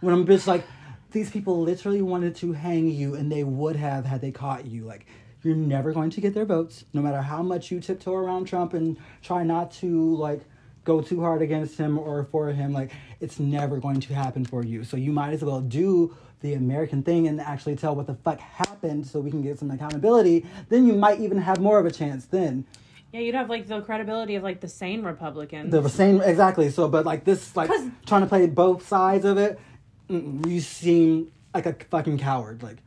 When 0.00 0.14
I'm 0.14 0.26
just 0.26 0.46
like, 0.46 0.64
these 1.10 1.30
people 1.30 1.60
literally 1.60 2.02
wanted 2.02 2.36
to 2.36 2.52
hang 2.52 2.88
you, 2.88 3.14
and 3.14 3.30
they 3.32 3.44
would 3.44 3.76
have 3.76 4.04
had 4.04 4.20
they 4.20 4.30
caught 4.30 4.66
you. 4.66 4.84
Like, 4.84 5.06
you're 5.42 5.56
never 5.56 5.92
going 5.92 6.10
to 6.10 6.20
get 6.20 6.34
their 6.34 6.44
votes, 6.44 6.84
no 6.92 7.00
matter 7.00 7.22
how 7.22 7.42
much 7.42 7.70
you 7.70 7.80
tiptoe 7.80 8.14
around 8.14 8.46
Trump 8.46 8.74
and 8.74 8.96
try 9.22 9.42
not 9.42 9.70
to 9.72 10.14
like 10.16 10.42
go 10.84 11.00
too 11.00 11.20
hard 11.20 11.42
against 11.42 11.76
him 11.78 11.98
or 11.98 12.24
for 12.24 12.48
him. 12.48 12.72
Like, 12.72 12.90
it's 13.20 13.38
never 13.38 13.78
going 13.78 14.00
to 14.00 14.14
happen 14.14 14.44
for 14.44 14.64
you. 14.64 14.84
So 14.84 14.96
you 14.96 15.12
might 15.12 15.32
as 15.32 15.42
well 15.44 15.60
do 15.60 16.16
the 16.40 16.54
American 16.54 17.02
thing 17.02 17.28
and 17.28 17.40
actually 17.40 17.76
tell 17.76 17.94
what 17.94 18.06
the 18.06 18.14
fuck 18.14 18.40
happened, 18.40 19.06
so 19.06 19.20
we 19.20 19.30
can 19.30 19.42
get 19.42 19.58
some 19.58 19.70
accountability. 19.70 20.46
Then 20.70 20.86
you 20.86 20.94
might 20.94 21.20
even 21.20 21.38
have 21.38 21.60
more 21.60 21.78
of 21.78 21.84
a 21.86 21.90
chance. 21.90 22.24
Then 22.24 22.64
Yeah, 23.12 23.20
you'd 23.20 23.34
have 23.34 23.50
like 23.50 23.68
the 23.68 23.82
credibility 23.82 24.36
of 24.36 24.42
like 24.42 24.60
the 24.60 24.68
sane 24.68 25.02
Republicans. 25.02 25.70
the 25.70 25.86
same 25.88 26.22
exactly. 26.22 26.70
So, 26.70 26.88
but 26.88 27.04
like 27.04 27.24
this, 27.24 27.54
like 27.56 27.70
trying 28.06 28.22
to 28.22 28.26
play 28.26 28.46
both 28.46 28.86
sides 28.88 29.26
of 29.26 29.36
it, 29.36 29.60
mm, 30.08 30.46
you 30.46 30.60
seem 30.60 31.30
like 31.54 31.66
a 31.66 31.74
fucking 31.90 32.18
coward. 32.18 32.62
Like, 32.62 32.78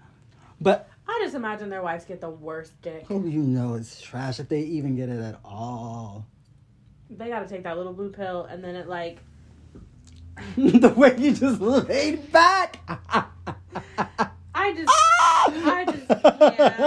but 0.60 0.90
I 1.16 1.20
just 1.24 1.36
imagine 1.36 1.70
their 1.70 1.82
wives 1.84 2.06
get 2.06 2.20
the 2.22 2.30
worst 2.30 2.80
dick. 2.82 3.06
oh, 3.10 3.24
you 3.26 3.42
know 3.42 3.76
it's 3.76 4.02
trash 4.02 4.40
if 4.40 4.50
they 4.50 4.62
even 4.62 4.96
get 4.96 5.10
it 5.10 5.20
at 5.20 5.40
all. 5.46 6.26
They 7.10 7.30
got 7.30 7.42
to 7.42 7.48
take 7.48 7.64
that 7.64 7.78
little 7.78 7.94
blue 7.94 8.10
pill, 8.12 8.46
and 8.46 8.64
then 8.64 8.76
it 8.76 8.88
like 8.88 9.20
the 10.58 10.90
way 10.96 11.16
you 11.18 11.34
just 11.34 11.62
laid 11.62 12.32
back. 12.32 12.80
I 14.56 14.74
just 14.74 14.90
I 14.90 15.86
just 15.86 16.08
can't. 16.24 16.80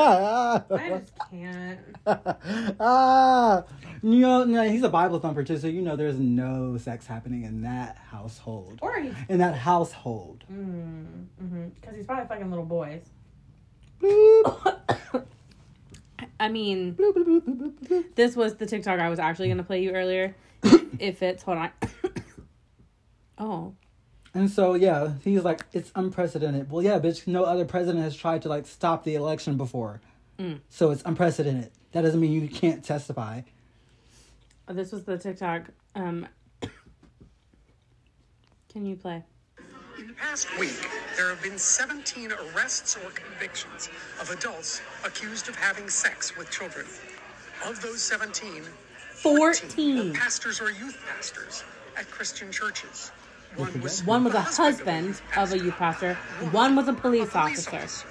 I 0.71 0.89
just 0.99 1.13
can't. 1.31 2.77
ah, 2.81 3.63
you 4.03 4.21
know, 4.21 4.45
no, 4.45 4.69
he's 4.69 4.83
a 4.83 4.89
Bible 4.89 5.19
thumper 5.21 5.45
too, 5.45 5.59
so 5.59 5.67
you 5.69 5.83
know 5.83 5.95
there's 5.97 6.19
no 6.19 6.77
sex 6.79 7.07
happening 7.07 7.45
in 7.45 7.63
that 7.63 7.97
household. 8.11 8.79
Or 8.83 8.99
he's 9.01 9.15
In 9.29 9.39
that 9.39 9.55
household. 9.57 10.45
because 10.49 11.97
he's 11.97 12.07
probably 12.07 12.27
fucking 12.27 12.51
little 12.51 12.65
boys. 12.65 13.03
I 16.39 16.49
mean, 16.49 16.97
this 18.15 18.37
was 18.37 18.57
the 18.57 18.67
TikTok 18.67 19.01
I 19.01 19.09
was 19.09 19.19
actually 19.19 19.49
gonna 19.49 19.65
play 19.65 19.83
you 19.83 19.93
earlier. 19.93 20.35
if 20.99 21.23
it's 21.23 21.43
hold 21.43 21.59
on. 21.59 21.71
oh, 23.39 23.75
And 24.35 24.51
so 24.51 24.75
yeah, 24.75 25.13
he's 25.23 25.45
like, 25.45 25.65
it's 25.73 25.91
unprecedented. 25.95 26.71
Well, 26.71 26.83
yeah, 26.83 26.99
bitch, 26.99 27.27
no 27.27 27.45
other 27.45 27.65
president 27.65 28.05
has 28.05 28.17
tried 28.17 28.43
to 28.43 28.49
like 28.49 28.67
stop 28.67 29.05
the 29.05 29.15
election 29.15 29.57
before. 29.57 30.01
Mm. 30.39 30.61
So 30.69 30.91
it's 30.91 31.03
unprecedented. 31.05 31.71
That 31.93 32.03
doesn't 32.03 32.21
mean 32.21 32.33
you 32.33 32.49
can't 32.49 32.85
testify. 32.85 33.43
this 34.69 34.93
was 34.93 35.05
the 35.05 35.17
TikTok. 35.17 35.71
Um, 35.95 36.29
can 38.69 38.85
you 38.85 38.97
play? 38.97 39.25
In 40.17 40.23
the 40.23 40.29
past 40.29 40.59
week, 40.59 40.89
there 41.17 41.29
have 41.29 41.43
been 41.43 41.59
17 41.59 42.33
arrests 42.33 42.97
or 42.97 43.11
convictions 43.11 43.91
of 44.21 44.31
adults 44.31 44.81
accused 45.05 45.49
of 45.49 45.57
having 45.57 45.91
sex 45.91 46.35
with 46.37 46.51
children. 46.51 46.87
Of 47.67 47.83
those 47.83 48.01
17, 48.03 48.63
14. 49.13 50.09
were 50.09 50.15
pastors 50.15 50.61
or 50.61 50.71
youth 50.71 50.99
pastors 51.07 51.65
at 51.99 52.11
Christian 52.11 52.51
churches. 52.51 53.11
One 53.57 53.81
was, 53.81 54.05
One 54.05 54.25
was 54.25 54.35
a 54.35 54.41
husband 54.41 55.21
of 55.37 55.53
a 55.53 55.59
youth 55.59 55.75
pastor. 55.75 56.15
One 56.51 56.77
was 56.77 56.89
a 56.89 56.93
police 56.95 57.31
police 57.31 57.69
officer. 57.69 58.07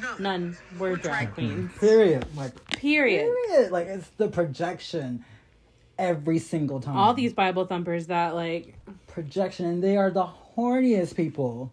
None. 0.00 0.22
None 0.22 0.56
were 0.78 0.96
drag 0.96 1.34
queens. 1.34 1.72
Period. 1.78 2.26
Like 2.34 2.64
Period. 2.70 3.34
period. 3.48 3.70
Like 3.70 3.86
it's 3.86 4.08
the 4.16 4.28
projection 4.28 5.24
every 5.98 6.38
single 6.38 6.80
time. 6.80 6.96
All 6.96 7.14
these 7.14 7.32
Bible 7.34 7.66
thumpers 7.66 8.06
that 8.06 8.34
like 8.34 8.74
projection, 9.08 9.66
and 9.66 9.82
they 9.82 9.96
are 9.96 10.10
the 10.10 10.26
horniest 10.56 11.16
people. 11.16 11.72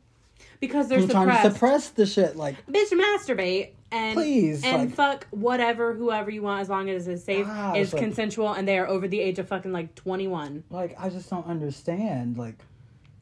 because 0.59 0.87
they're 0.89 1.07
trying 1.07 1.29
to 1.43 1.51
suppress 1.51 1.89
the 1.89 2.05
shit. 2.05 2.35
Like 2.35 2.55
Bitch, 2.67 2.91
masturbate 2.91 3.71
and 3.91 4.13
Please, 4.15 4.63
and 4.63 4.77
like- 4.89 4.95
fuck 4.95 5.27
whatever 5.31 5.93
whoever 5.93 6.29
you 6.29 6.41
want 6.41 6.61
as 6.61 6.69
long 6.69 6.89
as 6.89 7.07
it's 7.07 7.23
safe, 7.23 7.45
Ah, 7.49 7.73
is 7.73 7.87
it's 7.87 7.93
like- 7.93 8.03
consensual, 8.03 8.53
and 8.53 8.67
they 8.67 8.77
are 8.77 8.87
over 8.87 9.07
the 9.07 9.19
age 9.19 9.39
of 9.39 9.47
fucking 9.47 9.71
like 9.71 9.95
twenty 9.95 10.27
one. 10.27 10.63
like 10.69 10.95
I 10.99 11.09
just 11.09 11.29
don't 11.29 11.45
understand. 11.47 12.37
Like 12.37 12.55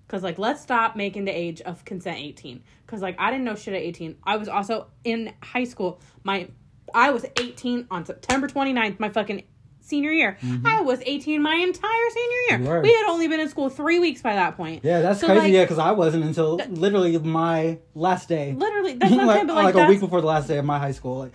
Cause 0.08 0.24
like 0.24 0.38
let's 0.38 0.62
stop 0.62 0.96
making 0.96 1.26
the 1.26 1.32
age 1.38 1.60
of 1.62 1.84
consent 1.86 2.18
eighteen. 2.18 2.64
Cause 2.88 3.02
like 3.02 3.16
I 3.20 3.30
didn't 3.30 3.44
know 3.46 3.56
shit 3.56 3.74
at 3.74 3.82
eighteen. 3.82 4.16
I 4.24 4.38
was 4.38 4.48
also 4.48 4.88
in 5.04 5.34
high 5.44 5.66
school. 5.66 6.00
My 6.24 6.48
I 6.96 7.12
was 7.12 7.26
eighteen 7.42 7.86
on 7.92 8.06
September 8.06 8.48
29th, 8.48 9.00
my 9.02 9.10
fucking 9.10 9.44
senior 9.88 10.12
year. 10.12 10.38
I 10.66 10.82
was 10.82 11.02
eighteen 11.06 11.42
my 11.42 11.56
entire 11.56 12.10
senior 12.12 12.38
Mm-hmm. 12.58 12.66
Year. 12.66 12.82
We 12.82 12.94
had 12.94 13.10
only 13.10 13.28
been 13.28 13.40
in 13.40 13.50
school 13.50 13.70
three 13.70 14.00
weeks 14.00 14.22
by 14.22 14.36
that 14.36 14.56
point. 14.56 14.84
yeah, 14.86 15.02
that's 15.02 15.20
So, 15.20 15.28
crazy. 15.28 15.42
like, 15.42 15.52
yeah, 15.54 15.64
because 15.64 15.80
I 15.80 15.92
wasn't 15.92 16.24
until 16.24 16.56
literally 16.70 17.18
my 17.20 17.80
last 17.96 18.30
day. 18.30 18.54
Literally, 18.58 18.94
that's 18.94 19.12
I'm 19.12 19.26
like, 19.26 19.36
saying. 19.36 19.48
But 19.48 19.56
like, 19.56 19.76
like 19.76 19.86
a 19.86 19.90
week 19.90 20.00
before 20.00 20.22
the 20.22 20.28
last 20.28 20.48
day 20.48 20.58
of 20.58 20.66
my 20.66 20.80
high 20.80 20.92
school. 20.94 21.18
Like, 21.20 21.34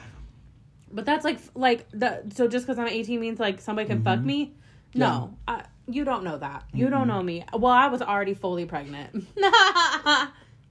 But 0.93 1.05
that's 1.05 1.25
like 1.25 1.39
like 1.55 1.87
the 1.91 2.23
so 2.35 2.49
just 2.49 2.67
because 2.67 2.79
I'm 2.79 2.89
18 2.89 3.21
means 3.21 3.39
like 3.41 3.61
somebody 3.61 3.89
can 3.89 4.03
fuck 4.03 4.21
me. 4.21 4.53
No, 4.95 5.35
I, 5.49 5.65
you 5.89 6.05
don't 6.05 6.23
know 6.25 6.39
that. 6.39 6.65
You 6.73 6.89
don't 6.91 7.09
know 7.09 7.23
me. 7.23 7.45
Well, 7.53 7.73
I 7.73 7.89
was 7.89 8.01
already 8.03 8.35
fully 8.35 8.65
pregnant, 8.67 9.27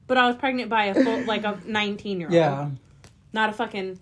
but 0.07 0.17
I 0.17 0.27
was 0.27 0.35
pregnant 0.37 0.69
by 0.69 0.85
a 0.85 0.93
full 0.93 1.23
like 1.25 1.43
a 1.43 1.59
19 1.65 2.19
year 2.19 2.27
old. 2.29 2.33
yeah, 2.35 2.69
not 3.33 3.49
a 3.49 3.53
fucking 3.53 3.99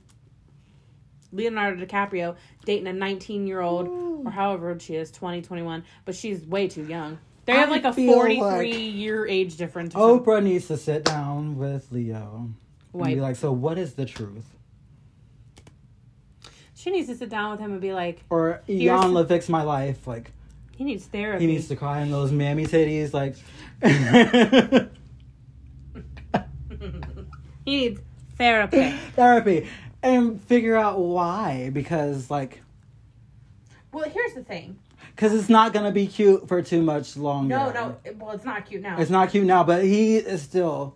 Leonardo 1.31 1.85
DiCaprio 1.85 2.35
dating 2.65 2.88
a 2.88 2.93
19 2.93 3.47
year 3.47 3.61
old 3.61 3.88
or 4.26 4.31
however 4.31 4.69
old 4.69 4.81
she 4.81 4.95
is, 4.95 5.11
20, 5.11 5.41
21, 5.41 5.84
but 6.06 6.15
she's 6.15 6.45
way 6.45 6.68
too 6.68 6.85
young. 6.85 7.18
They 7.45 7.53
have 7.53 7.69
I 7.69 7.72
like 7.72 7.85
a 7.85 7.93
43 7.93 8.39
like- 8.41 8.76
year 8.93 9.26
age 9.27 9.57
difference. 9.57 9.93
something. 9.93 10.19
Oprah 10.26 10.43
needs 10.43 10.68
to 10.68 10.77
sit 10.77 11.03
down 11.03 11.57
with 11.57 11.91
Leo 11.91 12.49
and 12.93 13.03
be 13.06 13.15
like, 13.22 13.35
"So 13.35 13.51
what 13.51 13.77
is 13.80 13.95
the 13.95 14.06
truth?" 14.06 14.45
She 16.76 16.91
needs 16.91 17.07
to 17.07 17.15
sit 17.15 17.30
down 17.30 17.51
with 17.51 17.60
him 17.60 17.72
and 17.73 17.81
be 17.81 17.91
like, 17.91 18.23
Iyanla 18.30 19.27
fix 19.27 19.49
my 19.49 19.64
life. 19.64 20.07
Like 20.07 20.31
he 20.77 20.84
needs 20.84 21.06
therapy. 21.06 21.45
he 21.45 21.51
needs 21.51 21.68
to 21.69 21.76
cry 21.76 22.01
in 22.01 22.11
those 22.11 22.31
mammy 22.31 22.65
titties. 22.68 23.14
Like 23.14 23.35
he 27.65 27.77
needs 27.80 27.99
therapy. 28.38 28.91
therapy 29.15 29.68
and 30.01 30.41
figure 30.41 30.76
out 30.76 30.99
why 30.99 31.69
because 31.73 32.30
like 32.30 32.61
well, 33.91 34.07
here's 34.09 34.34
the 34.34 34.43
thing. 34.43 34.77
because 35.15 35.34
it's 35.34 35.49
not 35.49 35.73
gonna 35.73 35.91
be 35.91 36.05
cute 36.07 36.47
for 36.47 36.61
too 36.61 36.81
much 36.81 37.17
longer. 37.17 37.55
No, 37.55 37.71
no. 37.71 37.97
Well, 38.17 38.31
it's 38.35 38.45
not 38.45 38.65
cute 38.67 38.81
now. 38.81 38.99
it's 38.99 39.09
not 39.09 39.30
cute 39.31 39.45
now, 39.47 39.63
but 39.63 39.84
he 39.84 40.17
is 40.17 40.41
still. 40.41 40.95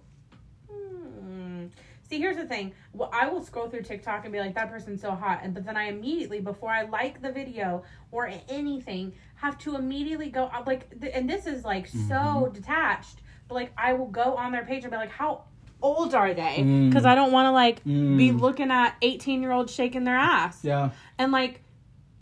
Hmm. 0.69 1.65
See, 2.07 2.19
here's 2.19 2.37
the 2.37 2.45
thing. 2.45 2.73
Well, 2.93 3.09
I 3.11 3.27
will 3.29 3.43
scroll 3.43 3.69
through 3.69 3.81
TikTok 3.81 4.23
and 4.25 4.31
be 4.31 4.39
like, 4.39 4.53
"That 4.53 4.69
person's 4.69 5.01
so 5.01 5.11
hot," 5.11 5.39
and 5.41 5.53
but 5.53 5.65
then 5.65 5.75
I 5.75 5.85
immediately, 5.85 6.39
before 6.39 6.69
I 6.69 6.83
like 6.83 7.21
the 7.21 7.31
video 7.31 7.83
or 8.11 8.29
anything, 8.47 9.13
have 9.35 9.57
to 9.59 9.75
immediately 9.75 10.29
go 10.29 10.43
uh, 10.45 10.63
like, 10.67 10.99
th- 11.01 11.11
and 11.15 11.27
this 11.27 11.47
is 11.47 11.65
like 11.65 11.87
so 11.87 12.51
detached. 12.53 13.21
but 13.47 13.55
like 13.55 13.71
I 13.75 13.93
will 13.93 14.07
go 14.07 14.35
on 14.35 14.51
their 14.51 14.63
page 14.65 14.83
and 14.83 14.91
be 14.91 14.97
like, 14.97 15.09
how 15.09 15.45
old 15.83 16.15
are 16.15 16.33
they? 16.33 16.63
Because 16.87 17.05
I 17.05 17.13
don't 17.13 17.31
want 17.31 17.45
to 17.47 17.51
like 17.51 17.83
be 17.83 17.91
Mm. 18.31 18.39
looking 18.39 18.71
at 18.71 18.95
18 19.03 19.41
year 19.41 19.51
olds 19.51 19.71
shaking 19.73 20.03
their 20.05 20.15
ass. 20.17 20.59
Yeah. 20.63 20.89
And 21.19 21.31
like, 21.31 21.61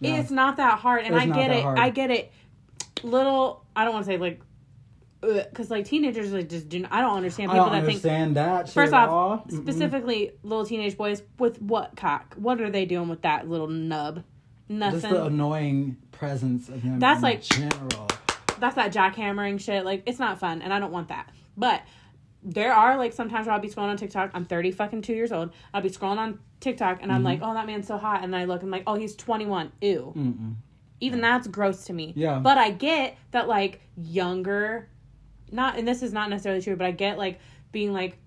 Yeah. 0.02 0.16
it's 0.20 0.32
not 0.32 0.58
that 0.58 0.80
hard. 0.80 1.04
And 1.06 1.16
It's 1.16 1.24
I 1.24 1.28
get 1.28 1.52
it. 1.52 1.64
hard. 1.64 1.80
I 1.80 1.90
get 1.92 2.12
it. 2.12 2.32
Little, 3.04 3.64
I 3.76 3.84
don't 3.86 3.94
want 3.94 4.06
to 4.06 4.12
say 4.12 4.18
like, 4.18 4.42
because 5.22 5.70
like 5.70 5.86
teenagers 5.86 6.32
like 6.34 6.50
just 6.50 6.68
do. 6.68 6.80
Not, 6.80 6.92
I 6.92 7.02
don't 7.02 7.16
understand 7.16 7.52
I 7.52 7.54
people 7.54 7.66
don't 7.68 7.74
that 7.74 7.80
think. 7.86 7.96
understand 7.98 8.36
that. 8.38 8.68
shit 8.68 8.74
First 8.74 8.94
off, 8.94 9.10
all. 9.10 9.38
Mm-mm. 9.48 9.62
specifically 9.62 10.32
little 10.44 10.66
teenage 10.66 10.98
boys 10.98 11.22
with 11.38 11.62
what 11.62 11.96
cock? 11.96 12.34
What 12.38 12.60
are 12.60 12.72
they 12.72 12.86
doing 12.86 13.08
with 13.08 13.22
that 13.22 13.48
little 13.48 13.68
nub? 13.68 14.24
Nothing. 14.68 15.02
just 15.02 15.14
the 15.14 15.26
annoying 15.26 15.98
presence 16.12 16.70
of 16.70 16.82
him. 16.82 16.98
That's 17.00 17.22
like- 17.22 17.42
general. 17.44 18.08
that's 18.60 18.76
that 18.76 18.94
jackhammering 18.94 19.60
shit. 19.60 19.86
Like 19.86 20.04
it's 20.08 20.18
not 20.20 20.40
fun, 20.40 20.62
and 20.64 20.74
I 20.74 20.80
don't 20.80 20.92
want 20.92 21.10
that. 21.10 21.30
But 21.58 21.82
there 22.44 22.74
are 22.74 22.98
like 22.98 23.14
sometimes 23.14 23.48
where 23.48 23.54
I'll 23.54 23.62
be 23.62 23.70
scrolling 23.70 23.90
on 23.90 23.98
TikTok. 23.98 24.32
I'm 24.34 24.46
thirty 24.46 24.72
fucking 24.72 25.02
two 25.04 25.14
years 25.14 25.32
old. 25.32 25.52
I'll 25.74 25.82
be 25.82 25.90
scrolling 25.90 26.18
on 26.18 26.40
TikTok, 26.60 27.00
and 27.02 27.12
I'm 27.12 27.24
like, 27.24 27.40
Mm-hmm. 27.40 27.50
oh, 27.50 27.54
that 27.54 27.66
man's 27.66 27.88
so 27.88 27.98
hot, 27.98 28.24
and 28.24 28.34
then 28.34 28.42
I 28.42 28.46
look, 28.46 28.62
and 28.62 28.68
I'm 28.68 28.80
like, 28.80 28.84
oh, 28.88 28.96
he's 28.96 29.16
twenty 29.16 29.46
one. 29.46 29.72
Ew. 29.82 30.14
Mm-mm. 30.16 30.56
Even 31.00 31.22
that's 31.22 31.48
gross 31.48 31.86
to 31.86 31.94
me. 31.94 32.14
Yeah. 32.16 32.40
But 32.40 32.58
I 32.58 32.72
get 32.72 33.18
that 33.32 33.48
like 33.48 33.82
younger, 33.96 34.90
not 35.52 35.78
and 35.78 35.88
this 35.88 36.02
is 36.04 36.14
not 36.14 36.30
necessarily 36.30 36.62
true, 36.62 36.76
but 36.76 36.86
I 36.88 36.92
get 36.92 37.18
like 37.18 37.40
being 37.72 37.94
like. 37.94 38.18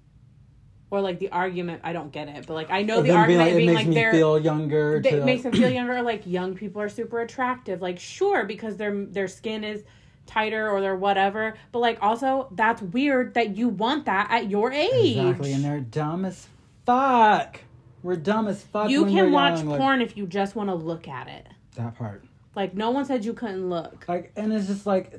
Or 0.91 1.01
like 1.01 1.19
the 1.19 1.31
argument, 1.31 1.81
I 1.83 1.93
don't 1.93 2.13
get 2.13 2.29
it, 2.29 2.47
but 2.47 2.55
like 2.55 2.71
I 2.71 2.83
know 2.83 3.03
the 3.03 3.09
Them 3.09 3.27
being 3.27 3.41
argument 3.41 3.49
like, 3.49 3.57
being 3.57 3.71
it 3.71 3.75
like, 3.75 3.91
they're 3.91 4.13
feel 4.13 4.39
younger. 4.39 4.97
It 4.99 5.11
to, 5.11 5.25
makes 5.25 5.43
them 5.43 5.51
feel 5.51 5.71
younger. 5.71 6.01
Like 6.03 6.25
young 6.25 6.55
people 6.55 6.81
are 6.81 6.89
super 6.89 7.21
attractive. 7.21 7.83
Like 7.83 7.99
sure, 7.99 8.45
because 8.45 8.77
their 8.77 9.05
their 9.07 9.27
skin 9.27 9.65
is 9.65 9.83
tighter 10.27 10.69
or 10.71 10.81
they're 10.81 10.97
whatever. 10.97 11.55
But 11.73 11.79
like 11.81 11.99
also, 12.03 12.49
that's 12.53 12.81
weird 12.83 13.35
that 13.35 13.57
you 13.57 13.69
want 13.69 14.07
that 14.07 14.29
at 14.31 14.51
your 14.51 14.73
age. 14.73 15.17
Exactly, 15.17 15.53
and 15.53 15.65
they're 15.65 15.81
dumb 15.81 16.25
as 16.25 16.47
fuck. 16.87 17.61
We're 18.03 18.17
dumb 18.17 18.49
as 18.49 18.63
fuck. 18.63 18.91
you 18.91 19.07
can 19.07 19.33
watch 19.33 19.59
young, 19.61 19.69
like, 19.71 19.81
porn 19.81 20.03
if 20.03 20.17
you 20.17 20.27
just 20.27 20.55
want 20.55 20.69
to 20.69 20.75
look 20.75 21.09
at 21.09 21.29
it. 21.29 21.47
that 21.77 21.97
part. 21.97 22.25
Like 22.55 22.75
no 22.75 22.91
one 22.91 23.05
said 23.05 23.25
you 23.25 23.33
couldn't 23.33 23.69
look. 23.69 24.05
Like, 24.09 24.33
and 24.37 24.53
it's 24.53 24.67
just 24.67 24.87
like. 24.87 25.15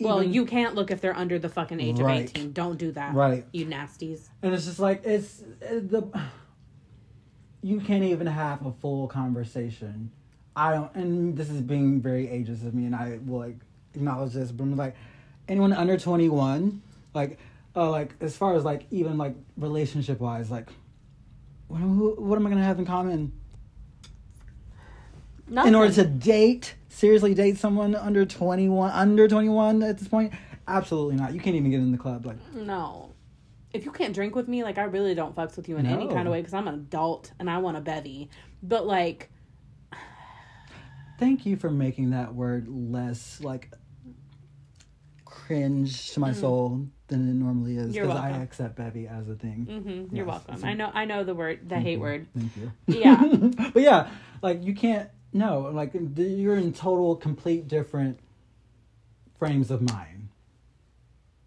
well, 0.00 0.20
even- 0.20 0.32
you 0.34 0.44
can't 0.46 0.74
look 0.74 0.90
if 0.90 1.00
they're 1.00 1.16
under 1.16 1.38
the 1.38 1.48
fucking 1.48 1.80
age 1.80 1.98
Right. 1.98 2.24
of 2.24 2.30
eighteen. 2.36 2.52
Don't 2.52 2.76
do 2.78 2.92
that. 2.92 3.14
Right. 3.14 3.44
You 3.52 3.66
nasties. 3.66 4.28
and 4.42 4.54
it's 4.54 4.66
just 4.66 4.78
like 4.78 5.02
it's 5.04 5.42
uh, 5.62 5.80
the. 5.82 6.02
You 7.62 7.80
can't 7.80 8.04
even 8.04 8.26
have 8.26 8.66
a 8.66 8.72
full 8.72 9.08
conversation. 9.08 10.10
I 10.54 10.72
don't, 10.74 10.94
and 10.94 11.34
this 11.34 11.48
is 11.48 11.62
being 11.62 11.98
very 12.00 12.26
ageist 12.26 12.66
of 12.66 12.74
me, 12.74 12.84
and 12.84 12.94
I 12.94 13.18
will 13.24 13.38
like 13.38 13.56
acknowledge 13.94 14.32
this, 14.32 14.50
but 14.50 14.64
I'm 14.64 14.76
like, 14.76 14.94
anyone 15.48 15.72
under 15.72 15.96
twenty 15.98 16.28
one, 16.28 16.82
like, 17.14 17.38
uh, 17.76 17.90
like 17.90 18.14
as 18.20 18.36
far 18.36 18.54
as 18.54 18.64
like 18.64 18.86
even 18.90 19.18
like 19.18 19.34
relationship 19.56 20.20
wise, 20.20 20.50
like, 20.50 20.68
what, 21.68 21.80
am, 21.80 21.96
who, 21.96 22.14
what 22.16 22.36
am 22.36 22.46
I 22.46 22.50
gonna 22.50 22.64
have 22.64 22.78
in 22.78 22.86
common? 22.86 23.32
Nothing. 25.46 25.68
in 25.68 25.74
order 25.74 25.92
to 25.92 26.04
date 26.06 26.74
seriously 26.88 27.34
date 27.34 27.58
someone 27.58 27.94
under 27.94 28.24
21 28.24 28.90
under 28.92 29.28
21 29.28 29.82
at 29.82 29.98
this 29.98 30.08
point 30.08 30.32
absolutely 30.66 31.16
not 31.16 31.34
you 31.34 31.40
can't 31.40 31.54
even 31.54 31.70
get 31.70 31.80
in 31.80 31.92
the 31.92 31.98
club 31.98 32.24
like 32.24 32.38
no. 32.54 33.10
If 33.74 33.84
you 33.84 33.90
can't 33.90 34.14
drink 34.14 34.36
with 34.36 34.46
me, 34.46 34.62
like 34.62 34.78
I 34.78 34.84
really 34.84 35.16
don't 35.16 35.34
fucks 35.34 35.56
with 35.56 35.68
you 35.68 35.76
in 35.78 35.84
any 35.84 36.06
kind 36.06 36.28
of 36.28 36.32
way 36.32 36.40
because 36.40 36.54
I'm 36.54 36.68
an 36.68 36.74
adult 36.74 37.32
and 37.40 37.50
I 37.50 37.58
want 37.58 37.76
a 37.76 37.80
bevy. 37.80 38.30
But 38.62 38.86
like, 38.86 39.32
thank 41.18 41.44
you 41.44 41.56
for 41.56 41.70
making 41.70 42.10
that 42.10 42.32
word 42.32 42.68
less 42.68 43.40
like 43.42 43.72
cringe 45.46 46.10
to 46.12 46.20
my 46.20 46.32
soul 46.32 46.86
than 47.08 47.28
it 47.28 47.34
normally 47.34 47.76
is 47.76 47.94
Mm. 47.94 48.02
Because 48.02 48.16
i 48.16 48.30
accept 48.30 48.76
bevy 48.76 49.06
as 49.06 49.28
a 49.28 49.34
thing 49.34 49.66
hmm 49.66 50.14
you're 50.16 50.26
Yes, 50.26 50.42
welcome. 50.46 50.64
I 50.64 50.74
know. 50.74 50.90
I 50.92 51.04
know 51.04 51.22
the 51.24 51.34
word, 51.34 51.68
the 51.68 51.78
hate 51.78 52.00
word. 52.00 52.26
thank 52.36 52.56
you 52.56 52.72
Yeah. 52.88 53.22
but 53.74 53.82
yeah 53.82 54.10
like 54.42 54.64
you 54.64 54.74
can't 54.74 55.10
no 55.32 55.70
like 55.72 55.92
you're 56.16 56.56
in 56.56 56.72
total 56.72 57.16
complete 57.16 57.68
different 57.68 58.18
frames 59.38 59.70
of 59.70 59.82
mind 59.82 60.28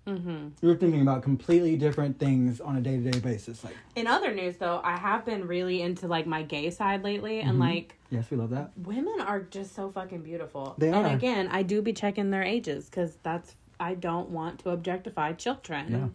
hmm 0.07 0.47
you're 0.61 0.75
thinking 0.77 1.01
about 1.01 1.21
completely 1.23 1.75
different 1.75 2.17
things 2.19 2.61
on 2.61 2.77
a 2.77 2.81
day-to-day 2.81 3.19
basis 3.19 3.63
like 3.63 3.75
In 3.95 4.07
other 4.07 4.33
news, 4.33 4.57
though, 4.57 4.79
I 4.83 4.95
have 4.97 5.25
been 5.25 5.47
really 5.47 5.81
into 5.81 6.07
like 6.07 6.25
my 6.27 6.43
gay 6.43 6.69
side 6.69 7.03
lately, 7.03 7.39
and 7.41 7.57
Mhm. 7.57 7.59
like 7.59 7.95
yes 8.09 8.29
we 8.31 8.37
love 8.37 8.51
that 8.51 8.71
women 8.77 9.19
are 9.19 9.41
just 9.41 9.75
so 9.75 9.89
fucking 9.91 10.21
beautiful. 10.21 10.75
They 10.77 10.89
And 10.89 11.05
are. 11.07 11.13
again, 11.15 11.49
I 11.51 11.63
do 11.63 11.81
be 11.81 11.93
checking 11.93 12.29
their 12.29 12.43
ages 12.43 12.85
because 12.85 13.17
that's 13.23 13.55
I 13.79 13.93
don't 13.95 14.29
want 14.29 14.59
to 14.59 14.69
objectify 14.71 15.33
children. 15.33 15.91
Yeah. 15.91 16.07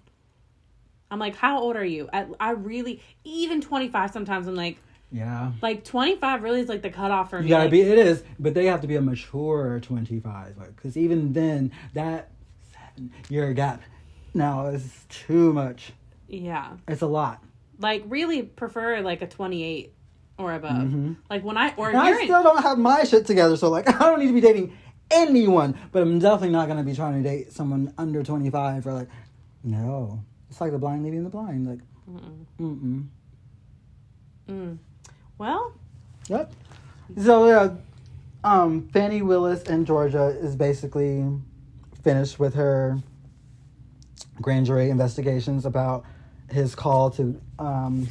I'm 1.11 1.19
like, 1.19 1.37
how 1.37 1.61
old 1.61 1.77
are 1.77 1.85
you? 1.85 2.09
I, 2.13 2.27
I 2.41 2.51
really 2.53 3.03
even 3.25 3.61
25. 3.61 4.11
Sometimes 4.11 4.47
I'm 4.49 4.55
like, 4.55 4.79
yeah 5.15 5.53
like 5.61 5.85
25 5.85 6.43
really 6.43 6.61
is 6.61 6.71
like 6.71 6.81
the 6.81 6.89
cutoff 6.89 7.29
for 7.29 7.37
You 7.37 7.43
me. 7.45 7.49
gotta 7.51 7.65
like, 7.65 7.71
be. 7.71 7.83
It 7.83 7.99
is, 7.99 8.25
but 8.39 8.55
they 8.55 8.65
have 8.67 8.81
to 8.81 8.87
be 8.87 8.97
a 8.97 9.03
mature 9.03 9.79
twenty 9.81 10.19
five. 10.21 10.57
Like, 10.57 10.75
because 10.75 10.97
even 10.97 11.35
then, 11.35 11.71
that 11.93 12.31
seven 12.73 13.13
year 13.29 13.53
gap 13.53 13.83
now 14.33 14.67
is 14.69 14.91
too 15.11 15.53
much. 15.53 15.93
yeah, 16.29 16.77
It's 16.89 17.03
a 17.03 17.07
lot. 17.07 17.43
like 17.79 18.05
really 18.07 18.43
prefer 18.43 19.01
like 19.03 19.21
a 19.21 19.27
28 19.27 19.93
or 20.39 20.55
above. 20.55 20.73
Mhm. 20.89 21.17
Like 21.29 21.45
when 21.45 21.59
I 21.59 21.75
or 21.77 21.95
I 21.95 22.25
still 22.25 22.43
don't 22.43 22.63
have 22.63 22.79
my 22.79 23.05
shit 23.05 23.27
together, 23.27 23.59
so 23.59 23.69
like, 23.69 23.87
I 23.95 23.99
don't 23.99 24.19
need 24.19 24.29
to 24.29 24.33
be 24.33 24.41
dating 24.41 24.73
anyone. 25.13 25.79
But 25.93 26.03
I'm 26.03 26.19
definitely 26.19 26.51
not 26.51 26.69
gonna 26.69 26.83
be 26.83 26.95
trying 26.95 27.23
to 27.23 27.29
date 27.29 27.53
someone 27.53 27.93
under 27.99 28.23
twenty 28.23 28.51
five 28.51 28.87
or 28.87 28.93
like, 28.93 29.09
no. 29.65 30.23
It's 30.51 30.61
like 30.61 30.73
the 30.73 30.79
blind 30.79 31.05
leading 31.05 31.25
the 31.25 31.31
blind. 31.31 31.67
Like, 31.67 31.81
mm 32.11 32.47
mm. 32.61 33.07
Mm. 34.49 34.79
Well, 35.39 35.73
Yep. 36.29 36.53
So 37.23 37.47
yeah, 37.47 37.75
um, 38.45 38.89
Fani 38.93 39.23
Willis 39.23 39.63
in 39.65 39.85
Georgia 39.85 40.27
is 40.41 40.57
basically 40.57 41.25
finished 42.03 42.39
with 42.39 42.55
her 42.55 42.99
grand 44.41 44.67
jury 44.67 44.91
investigations 44.91 45.67
about 45.67 46.05
his 46.51 46.75
call 46.75 47.11
to 47.11 47.41
um, 47.59 48.09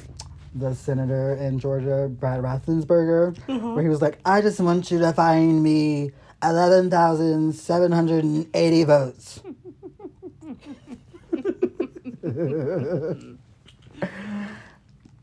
the 0.56 0.76
senator 0.76 1.36
in 1.36 1.60
Georgia, 1.60 2.10
Brad 2.10 2.42
Raffensperger, 2.42 3.38
where 3.74 3.84
he 3.84 3.90
was 3.90 4.02
like, 4.02 4.20
"I 4.26 4.42
just 4.42 4.60
want 4.60 4.92
you 4.92 5.00
to 5.00 5.14
find 5.14 5.64
me 5.64 6.12
eleven 6.44 6.90
thousand 6.90 7.54
seven 7.54 7.92
hundred 7.92 8.24
and 8.24 8.48
eighty 8.54 8.84
votes." 8.84 9.42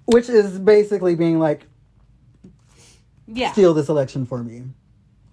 Which 0.07 0.28
is 0.28 0.59
basically 0.59 1.15
being 1.15 1.39
like, 1.39 1.66
yeah. 3.27 3.53
steal 3.53 3.74
this 3.74 3.89
election 3.89 4.24
for 4.24 4.43
me. 4.43 4.62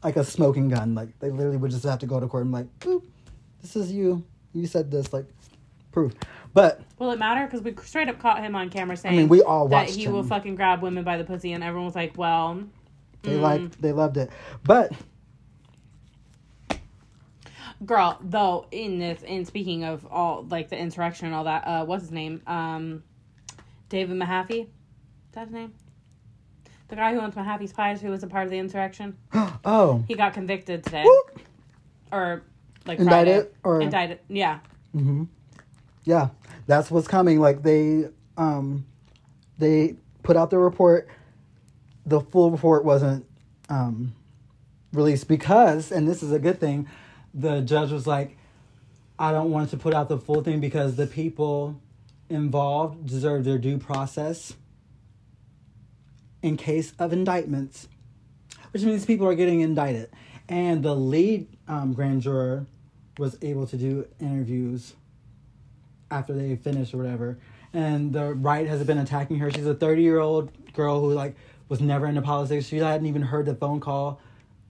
Like 0.04 0.18
a 0.18 0.24
smoking 0.24 0.70
gun. 0.70 0.96
Like 0.96 1.18
they 1.20 1.32
literally 1.32 1.58
would 1.58 1.72
just 1.72 1.84
have 1.86 2.00
to 2.00 2.06
go 2.06 2.20
to 2.20 2.28
court 2.28 2.44
and 2.44 2.52
be 2.52 2.58
like, 2.60 2.80
boop, 2.80 3.04
this 3.62 3.76
is 3.76 3.92
you. 3.92 4.24
You 4.54 4.68
said 4.68 4.92
this, 4.92 5.14
like 5.14 5.26
proof. 5.92 6.14
But 6.54 6.82
Will 7.00 7.12
it 7.12 7.20
matter? 7.20 7.46
Because 7.46 7.62
we 7.62 7.74
straight 7.84 8.08
up 8.10 8.20
caught 8.20 8.42
him 8.44 8.56
on 8.56 8.70
camera 8.70 8.96
saying 8.98 9.16
I 9.16 9.18
mean, 9.20 9.28
we 9.30 9.42
all 9.42 9.68
that 9.70 9.88
watched 9.88 9.96
he 9.96 10.08
will 10.08 10.24
fucking 10.24 10.56
grab 10.56 10.82
women 10.82 11.04
by 11.04 11.18
the 11.18 11.24
pussy, 11.24 11.54
and 11.54 11.64
everyone 11.64 11.86
was 11.88 11.96
like, 11.96 12.18
"Well, 12.18 12.64
they 13.24 13.32
Mm. 13.38 13.42
liked 13.42 13.82
they 13.82 13.92
loved 13.92 14.18
it. 14.18 14.30
But 14.64 14.92
girl." 17.86 18.20
Though 18.22 18.68
in 18.72 19.00
this, 19.00 19.22
in 19.24 19.46
speaking 19.46 19.84
of 19.84 20.06
all 20.12 20.46
like 20.50 20.70
the 20.70 20.78
insurrection 20.78 21.28
and 21.28 21.36
all 21.36 21.46
that, 21.46 21.64
uh, 21.68 21.86
what's 21.86 22.04
his 22.04 22.12
name? 22.12 22.42
Um, 22.48 23.04
David 23.90 24.18
Mahaffey. 24.18 24.62
Is 24.64 24.68
that 25.34 25.46
his 25.48 25.54
name? 25.54 25.74
The 26.88 26.96
guy 26.96 27.14
who 27.14 27.20
owns 27.20 27.34
Mahaffey's 27.36 27.74
Pies, 27.74 28.00
who 28.02 28.10
was 28.10 28.22
a 28.24 28.28
part 28.28 28.46
of 28.46 28.52
the 28.52 28.60
insurrection, 28.60 29.18
oh. 29.66 30.04
he 30.08 30.14
got 30.14 30.34
convicted 30.34 30.84
today, 30.84 31.04
Whoop. 31.04 31.40
or 32.12 32.44
like 32.86 33.00
Indicted, 33.00 33.48
or- 33.64 33.82
indicted. 33.82 34.20
Yeah, 34.30 34.60
hmm 34.92 35.24
Yeah. 36.04 36.30
That's 36.68 36.90
what's 36.92 37.08
coming. 37.08 37.40
Like 37.40 37.62
they 37.64 38.06
um 38.38 38.86
they 39.58 39.96
put 40.24 40.36
out 40.38 40.50
the 40.50 40.58
report. 40.60 41.08
The 42.06 42.22
full 42.22 42.52
report 42.52 42.86
wasn't 42.86 43.26
um 43.70 44.14
released 44.94 45.28
because, 45.28 45.92
and 45.92 46.08
this 46.08 46.22
is 46.24 46.32
a 46.32 46.40
good 46.40 46.60
thing, 46.60 46.88
the 47.36 47.62
judge 47.62 47.92
was 47.92 48.08
like, 48.08 48.38
I 49.20 49.32
don't 49.32 49.52
want 49.52 49.70
to 49.72 49.78
put 49.78 49.94
out 49.94 50.10
the 50.10 50.18
full 50.18 50.42
thing 50.42 50.60
because 50.60 50.96
the 50.96 51.06
people 51.06 51.80
involved 52.30 53.06
deserve 53.06 53.44
their 53.44 53.58
due 53.58 53.78
process 53.78 54.56
in 56.42 56.58
case 56.58 56.94
of 56.98 57.14
indictments, 57.14 57.88
which 58.72 58.84
means 58.84 59.06
people 59.06 59.28
are 59.28 59.36
getting 59.36 59.60
indicted. 59.60 60.10
And 60.48 60.82
the 60.84 60.96
lead 60.96 61.48
um, 61.68 61.94
grand 61.94 62.22
juror 62.22 62.66
was 63.18 63.38
able 63.42 63.68
to 63.68 63.78
do 63.78 64.08
interviews 64.20 64.94
after 66.12 66.34
they 66.34 66.56
finished 66.56 66.94
or 66.94 66.98
whatever. 66.98 67.38
And 67.74 68.14
the 68.14 68.34
right 68.34 68.68
has 68.68 68.84
been 68.84 68.98
attacking 68.98 69.40
her. 69.40 69.52
She's 69.52 69.66
a 69.66 69.74
30 69.74 70.02
year 70.02 70.20
old 70.20 70.52
girl 70.74 71.02
who 71.02 71.14
like 71.14 71.36
was 71.68 71.82
never 71.82 72.06
into 72.06 72.22
politics. 72.22 72.68
She 72.68 72.78
hadn't 72.78 73.08
even 73.08 73.24
heard 73.24 73.46
the 73.46 73.56
phone 73.56 73.80
call 73.80 74.22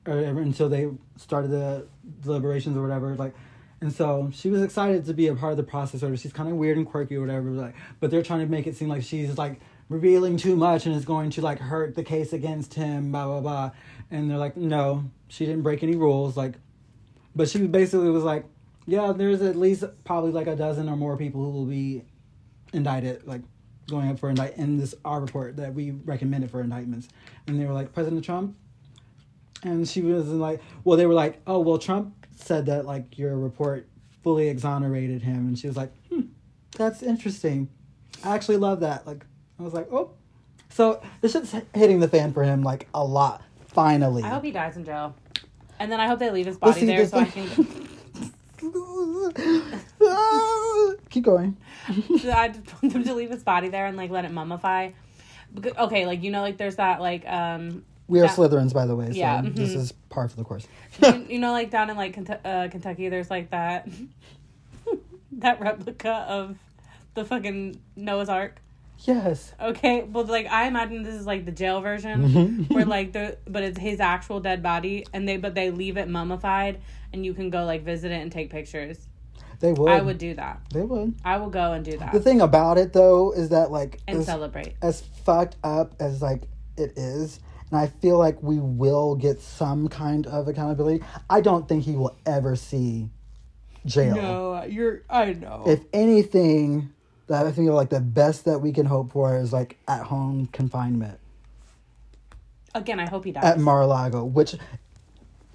or 0.08 0.18
until 0.18 0.70
they 0.70 0.88
started 1.18 1.52
the 1.52 1.88
deliberations 2.22 2.78
or 2.78 2.82
whatever. 2.82 3.16
Like, 3.16 3.34
And 3.82 3.94
so 3.94 4.30
she 4.34 4.50
was 4.50 4.62
excited 4.62 5.06
to 5.06 5.14
be 5.14 5.28
a 5.28 5.36
part 5.36 5.52
of 5.52 5.58
the 5.58 5.64
process. 5.64 6.04
Or 6.04 6.16
she's 6.18 6.34
kind 6.34 6.50
of 6.50 6.56
weird 6.56 6.78
and 6.78 6.86
quirky 6.86 7.16
or 7.16 7.22
whatever. 7.22 7.50
Like, 7.52 7.76
but 8.00 8.12
they're 8.12 8.24
trying 8.24 8.42
to 8.42 8.48
make 8.48 8.68
it 8.68 8.76
seem 8.76 8.90
like 8.90 9.04
she's 9.04 9.38
like 9.38 9.60
revealing 9.90 10.38
too 10.38 10.56
much 10.56 10.86
and 10.86 10.96
is 10.96 11.06
going 11.06 11.30
to 11.32 11.42
like 11.42 11.60
hurt 11.60 11.96
the 11.96 12.04
case 12.04 12.34
against 12.34 12.74
him. 12.74 13.12
Blah 13.12 13.26
blah 13.26 13.42
blah. 13.42 13.72
And 14.12 14.30
they're 14.30 14.38
like, 14.38 14.58
no, 14.58 15.06
she 15.28 15.46
didn't 15.46 15.64
break 15.64 15.84
any 15.84 15.96
rules. 15.96 16.38
Like, 16.38 16.56
but 17.36 17.50
she 17.50 17.66
basically 17.68 18.10
was 18.10 18.24
like, 18.24 18.46
yeah, 18.88 19.14
there's 19.16 19.42
at 19.42 19.56
least 19.56 19.84
probably 20.04 20.32
like 20.32 20.48
a 20.48 20.56
dozen 20.56 20.90
or 20.90 20.96
more 20.96 21.18
people 21.18 21.44
who 21.44 21.50
will 21.52 21.66
be 21.66 22.04
indicted. 22.74 23.28
Like, 23.28 23.42
going 23.88 24.10
up 24.10 24.20
for 24.20 24.30
indict 24.30 24.58
in 24.58 24.78
this 24.78 24.96
our 25.04 25.22
report 25.22 25.58
that 25.58 25.74
we 25.74 25.92
recommended 25.92 26.50
for 26.50 26.62
indictments. 26.62 27.08
And 27.48 27.60
they 27.60 27.66
were 27.66 27.74
like, 27.74 27.94
President 27.94 28.24
Trump. 28.24 28.58
And 29.66 29.88
she 29.88 30.02
was 30.02 30.28
like, 30.28 30.62
well, 30.84 30.96
they 30.96 31.08
were 31.08 31.14
like, 31.16 31.42
oh, 31.48 31.60
well, 31.60 31.80
Trump 31.80 32.28
said 32.36 32.68
that 32.68 32.86
like 32.86 33.18
your 33.18 33.36
report 33.36 33.88
fully 34.24 34.48
exonerated 34.48 35.24
him, 35.24 35.48
and 35.48 35.58
she 35.58 35.66
was 35.68 35.76
like, 35.76 35.92
hmm, 36.08 36.22
that's 36.78 37.02
interesting. 37.02 37.68
I 38.24 38.36
actually 38.36 38.58
love 38.58 38.82
that. 38.82 39.08
Like, 39.08 39.26
I 39.60 39.64
was 39.64 39.74
like, 39.74 39.92
oh, 39.92 40.12
so 40.70 41.02
this 41.22 41.32
shit's 41.32 41.56
hitting 41.74 42.00
the 42.00 42.08
fan 42.08 42.32
for 42.32 42.44
him 42.44 42.62
like 42.62 42.88
a 42.94 43.04
lot. 43.04 43.42
Finally, 43.68 44.22
I 44.24 44.30
hope 44.30 44.44
he 44.44 44.52
dies 44.52 44.78
in 44.78 44.86
jail. 44.86 45.16
And 45.80 45.92
then 45.92 46.00
I 46.00 46.08
hope 46.08 46.20
they 46.20 46.30
leave 46.30 46.46
his 46.46 46.58
body 46.58 46.86
there 46.86 47.06
the 47.06 47.08
so 47.08 47.18
I 47.18 47.26
can. 47.26 47.88
Keep 51.10 51.24
going. 51.24 51.58
I 51.88 52.50
just 52.50 52.84
want 52.84 52.94
them 52.94 53.04
to 53.04 53.14
leave 53.14 53.32
his 53.32 53.44
body 53.44 53.70
there 53.70 53.86
and 53.88 53.98
like 53.98 54.12
let 54.12 54.26
it 54.26 54.32
mummify. 54.32 54.94
Okay, 55.78 56.06
like 56.06 56.24
you 56.24 56.32
know, 56.32 56.42
like 56.42 56.58
there's 56.58 56.76
that 56.76 57.02
like 57.02 57.28
um, 57.28 57.84
We 58.08 58.20
are 58.20 58.28
That- 58.28 58.36
Slytherins, 58.38 58.74
by 58.74 58.86
the 58.86 58.96
way. 58.96 59.08
So 59.08 59.14
Yeah, 59.14 59.42
this 59.44 59.74
mhm. 59.74 59.78
is 59.78 59.92
par 60.10 60.28
for 60.28 60.36
the 60.36 60.44
course. 60.44 60.68
you, 61.02 61.26
you 61.30 61.40
know, 61.40 61.52
like 61.52 61.72
down 61.72 61.90
in 61.90 61.98
like 61.98 62.18
uh, 62.46 62.68
Kentucky, 62.70 63.10
there's 63.10 63.30
like 63.32 63.50
that 63.52 63.88
that 65.34 65.60
replica 65.60 66.26
of 66.28 66.58
the 67.14 67.26
fucking 67.26 67.80
Noah's 67.96 68.30
Ark. 68.30 68.62
Yes. 69.00 69.54
Okay, 69.62 70.04
well, 70.04 70.24
like 70.26 70.48
I 70.48 70.68
imagine 70.68 71.04
this 71.04 71.16
is 71.16 71.26
like 71.26 71.46
the 71.46 71.52
jail 71.52 71.82
version, 71.82 72.30
Mm-hmm. 72.30 72.64
where 72.74 72.86
like 72.86 73.12
the 73.12 73.38
but 73.48 73.64
it's 73.64 73.80
his 73.80 74.00
actual 74.00 74.40
dead 74.40 74.64
body, 74.64 75.06
and 75.14 75.28
they 75.28 75.38
but 75.38 75.54
they 75.56 75.70
leave 75.70 75.98
it 75.98 76.08
mummified, 76.08 76.80
and 77.12 77.26
you 77.26 77.34
can 77.34 77.50
go 77.50 77.66
like 77.66 77.84
visit 77.84 78.12
it 78.12 78.22
and 78.22 78.32
take 78.32 78.50
pictures. 78.50 79.08
They 79.60 79.74
would. 79.74 79.92
I 79.92 80.02
would 80.02 80.18
do 80.18 80.34
that. 80.36 80.62
They 80.74 80.82
would. 80.84 81.16
I 81.24 81.38
will 81.38 81.50
go 81.50 81.72
and 81.74 81.84
do 81.84 81.98
that 81.98 82.12
The 82.12 82.20
thing 82.20 82.42
about 82.42 82.78
it 82.78 82.94
though 82.94 83.32
is 83.32 83.50
that 83.50 83.72
like 83.72 84.00
and 84.08 84.20
as, 84.20 84.26
celebrate. 84.26 84.76
as 84.82 85.02
fucked 85.02 85.56
up 85.64 85.94
as 86.00 86.22
like 86.22 86.44
it 86.78 86.98
is, 86.98 87.40
and 87.76 87.84
I 87.84 87.88
feel 87.88 88.18
like 88.18 88.42
we 88.42 88.58
will 88.60 89.16
get 89.16 89.42
some 89.42 89.88
kind 89.90 90.26
of 90.28 90.48
accountability. 90.48 91.04
I 91.30 91.42
don't 91.42 91.68
think 91.68 91.84
he 91.84 91.94
will 91.96 92.16
ever 92.26 92.56
see 92.56 93.10
jail. 93.86 94.16
No, 94.16 94.64
you're. 94.64 95.02
I 95.10 95.34
know. 95.34 95.64
If 95.68 95.82
anything, 95.94 96.94
that 97.28 97.46
I 97.46 97.52
think 97.52 97.70
like 97.72 97.90
the 97.90 98.00
best 98.00 98.46
that 98.46 98.60
we 98.60 98.72
can 98.72 98.86
hope 98.86 99.12
for 99.12 99.38
is 99.38 99.52
like 99.52 99.78
at 99.88 100.04
home 100.04 100.48
confinement 100.54 101.20
Again, 102.74 103.00
I 103.00 103.08
hope 103.10 103.24
he 103.26 103.32
dies. 103.32 103.44
at 103.44 103.58
Mar-a-Lago, 103.60 104.26
which 104.26 104.56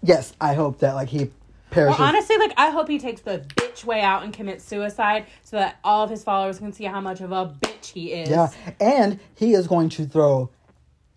yes, 0.02 0.32
I 0.40 0.54
hope 0.54 0.78
that 0.80 0.94
like 0.94 1.08
he 1.08 1.24
Or 1.24 1.30
perishes. 1.70 2.00
honestly, 2.00 2.36
like 2.38 2.52
I 2.56 2.70
hope 2.70 2.88
he 2.88 2.98
takes 2.98 3.20
the 3.20 3.44
bitch 3.56 3.84
way 3.84 4.00
out 4.00 4.24
and 4.24 4.32
commits 4.32 4.64
suicide, 4.64 5.26
so 5.44 5.56
that 5.58 5.78
all 5.84 6.02
of 6.02 6.10
his 6.10 6.24
followers 6.24 6.58
can 6.58 6.72
see 6.72 6.84
how 6.84 7.00
much 7.00 7.20
of 7.20 7.30
a 7.32 7.54
bitch 7.60 7.86
he 7.92 8.12
is. 8.12 8.28
yeah, 8.30 8.50
and 8.80 9.20
he 9.34 9.52
is 9.52 9.66
going 9.66 9.88
to 9.90 10.06
throw 10.06 10.50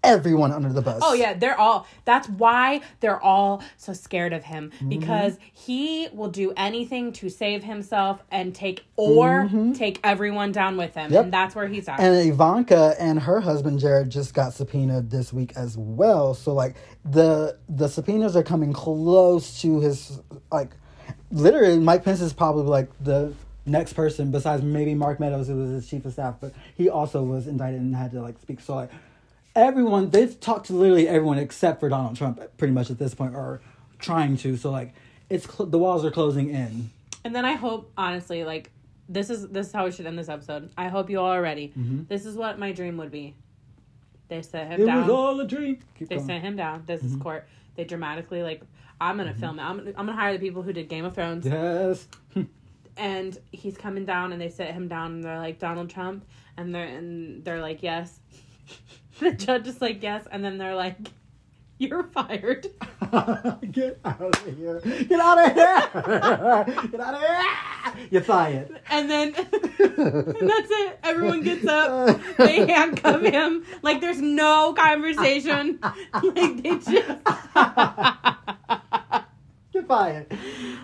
everyone 0.04 0.52
under 0.52 0.72
the 0.74 0.82
bus. 0.82 1.00
Oh 1.04 1.14
yeah, 1.14 1.34
they're 1.34 1.60
all. 1.60 1.88
That's 2.06 2.28
why 2.30 2.82
they're 3.00 3.22
all 3.22 3.64
so 3.78 3.94
scared 3.94 4.34
of 4.34 4.44
him 4.44 4.72
Mm-hmm. 4.76 4.90
because 4.90 5.38
he 5.52 6.08
will 6.14 6.30
do 6.30 6.54
anything 6.58 7.12
to 7.14 7.30
save 7.30 7.64
himself 7.64 8.24
and 8.32 8.54
take 8.54 8.86
or 8.96 9.50
take 9.76 10.00
everyone 10.04 10.52
down 10.52 10.78
with 10.78 10.94
him, 10.96 11.06
Mm-hmm. 11.06 11.14
Yep. 11.14 11.24
and 11.26 11.34
that's 11.34 11.56
where 11.56 11.68
he's 11.68 11.88
at. 11.88 12.00
And 12.00 12.30
Ivanka 12.30 12.96
and 13.00 13.20
her 13.20 13.40
husband 13.42 13.80
Jared 13.80 14.10
just 14.10 14.34
got 14.34 14.54
subpoenaed 14.54 15.10
this 15.10 15.32
week 15.34 15.54
as 15.56 15.78
well. 15.78 16.34
So 16.34 16.54
like 16.54 16.76
the 17.06 17.58
the 17.70 17.88
subpoenas 17.88 18.36
are 18.36 18.44
coming 18.44 18.74
close 18.74 19.62
to 19.62 19.80
his 19.80 20.20
like 20.52 20.72
literally 21.32 21.80
Mike 21.80 22.04
Pence 22.04 22.22
is 22.22 22.34
probably 22.34 22.64
like 22.64 22.90
the 23.02 23.34
next 23.66 23.94
person 23.94 24.30
besides 24.32 24.62
maybe 24.62 24.94
Mark 24.94 25.20
Meadows 25.20 25.48
who 25.48 25.56
was 25.56 25.72
his 25.72 25.90
chief 25.90 26.06
of 26.06 26.14
staff, 26.14 26.36
but 26.42 26.54
he 26.76 26.90
also 26.90 27.24
was 27.24 27.48
indicted 27.48 27.80
and 27.82 27.96
had 27.96 28.12
to 28.12 28.22
like 28.22 28.40
speak. 28.40 28.60
So 28.60 28.76
like 28.76 28.92
everyone 29.56 30.10
they've 30.10 30.40
talked 30.40 30.68
to 30.68 30.74
literally 30.74 31.08
everyone 31.08 31.38
except 31.38 31.80
for 31.80 31.90
Donald 31.90 32.16
Trump 32.18 32.40
pretty 32.58 32.74
much 32.74 32.90
at 32.92 32.98
this 33.00 33.14
point 33.14 33.36
or 33.36 33.62
trying 34.00 34.38
to. 34.38 34.58
So 34.58 34.72
like 34.72 34.94
it's 35.30 35.46
cl- 35.52 35.70
the 35.70 35.80
walls 35.80 36.04
are 36.06 36.12
closing 36.12 36.50
in. 36.50 36.90
And 37.24 37.34
then 37.36 37.46
I 37.46 37.54
hope, 37.54 37.92
honestly, 37.98 38.44
like 38.44 38.70
this 39.10 39.30
is 39.30 39.48
this 39.50 39.68
is 39.68 39.74
how 39.74 39.86
we 39.86 39.92
should 39.92 40.06
end 40.06 40.18
this 40.18 40.30
episode. 40.30 40.70
I 40.78 40.88
hope 40.90 41.10
you 41.10 41.20
all 41.20 41.32
are 41.32 41.42
ready. 41.42 41.72
This 42.08 42.26
is 42.26 42.36
what 42.36 42.58
my 42.60 42.72
dream 42.72 42.98
would 42.98 43.12
be. 43.12 43.36
They 44.30 44.42
set 44.42 44.68
him 44.68 44.74
Mm-hmm. 44.80 44.84
It 44.84 44.86
down. 44.86 45.02
was 45.02 45.10
all 45.10 45.40
a 45.40 45.48
dream. 45.48 45.80
Keep 46.00 46.10
they 46.10 46.16
going. 46.16 46.28
sent 46.28 46.44
him 46.44 46.56
down. 46.56 46.84
This 46.86 47.04
is 47.04 47.16
court. 47.18 47.48
They 47.76 47.84
dramatically 47.84 48.42
like. 48.44 48.62
I'm 49.02 49.18
gonna 49.18 49.34
film 49.34 49.60
it. 49.60 49.64
I'm 49.64 49.78
gonna, 49.78 49.90
I'm 49.98 50.06
gonna 50.06 50.14
hire 50.14 50.34
the 50.34 50.40
people 50.40 50.62
who 50.62 50.72
did 50.72 50.88
Game 50.88 51.04
of 51.04 51.14
Thrones, 51.14 51.46
Yes. 51.46 52.08
and 52.98 53.38
he's 53.52 53.76
coming 53.76 54.06
down, 54.06 54.32
and 54.32 54.42
they 54.42 54.50
sit 54.50 54.68
him 54.68 54.88
down, 54.88 55.14
and 55.14 55.24
they're 55.24 55.40
like 55.40 55.60
Donald 55.60 55.90
Trump, 55.90 56.24
and 56.56 56.74
they're 56.74 56.86
and 56.86 57.44
they're 57.44 57.60
like 57.60 57.84
yes. 57.84 58.20
the 59.20 59.32
judge 59.32 59.68
is 59.68 59.82
like 59.82 60.02
yes, 60.02 60.26
and 60.32 60.44
then 60.44 60.58
they're 60.58 60.76
like, 60.76 60.98
you're 61.78 62.04
fired. 62.04 62.68
Get 63.72 64.00
out 64.06 64.22
of 64.22 64.46
here. 64.46 64.80
Get 64.82 65.20
out 65.20 65.38
of 65.38 65.54
here. 65.54 66.88
Get 66.92 67.00
out 67.00 67.14
of 67.16 67.22
here. 67.22 68.08
You're 68.10 68.22
fired. 68.22 68.80
And 68.90 69.10
then 69.10 69.36
and 69.36 70.50
that's 70.50 70.72
it. 70.72 71.00
Everyone 71.04 71.44
gets 71.44 71.66
up. 71.68 72.20
They 72.38 72.66
handcuff 72.66 73.22
him. 73.22 73.66
Like 73.82 74.02
there's 74.02 74.22
no 74.22 74.74
conversation. 74.74 75.80
Like 75.82 76.64
they 76.64 76.78
just 76.78 76.88
Fired. 79.88 80.28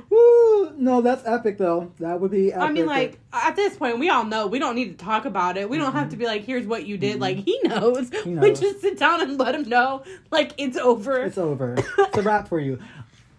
Woo. 0.09 0.73
No, 0.77 1.01
that's 1.01 1.25
epic 1.25 1.57
though. 1.57 1.91
That 1.99 2.19
would 2.19 2.31
be 2.31 2.51
epic. 2.53 2.63
I 2.69 2.71
mean, 2.71 2.85
like 2.85 3.19
at 3.33 3.55
this 3.55 3.75
point, 3.75 3.99
we 3.99 4.09
all 4.09 4.23
know. 4.25 4.47
We 4.47 4.59
don't 4.59 4.75
need 4.75 4.97
to 4.97 5.05
talk 5.05 5.25
about 5.25 5.57
it. 5.57 5.69
We 5.69 5.77
don't 5.77 5.93
have 5.93 6.09
to 6.09 6.17
be 6.17 6.25
like, 6.25 6.45
"Here's 6.45 6.65
what 6.65 6.85
you 6.85 6.97
did." 6.97 7.19
Like 7.19 7.37
he 7.37 7.59
knows. 7.63 8.09
We 8.25 8.31
knows. 8.33 8.59
just 8.59 8.81
sit 8.81 8.97
down 8.97 9.21
and 9.21 9.37
let 9.39 9.55
him 9.55 9.67
know. 9.67 10.03
Like 10.31 10.53
it's 10.57 10.77
over. 10.77 11.21
it's 11.23 11.37
over. 11.37 11.75
It's 11.97 12.17
a 12.17 12.21
wrap 12.21 12.47
for 12.47 12.59
you. 12.59 12.79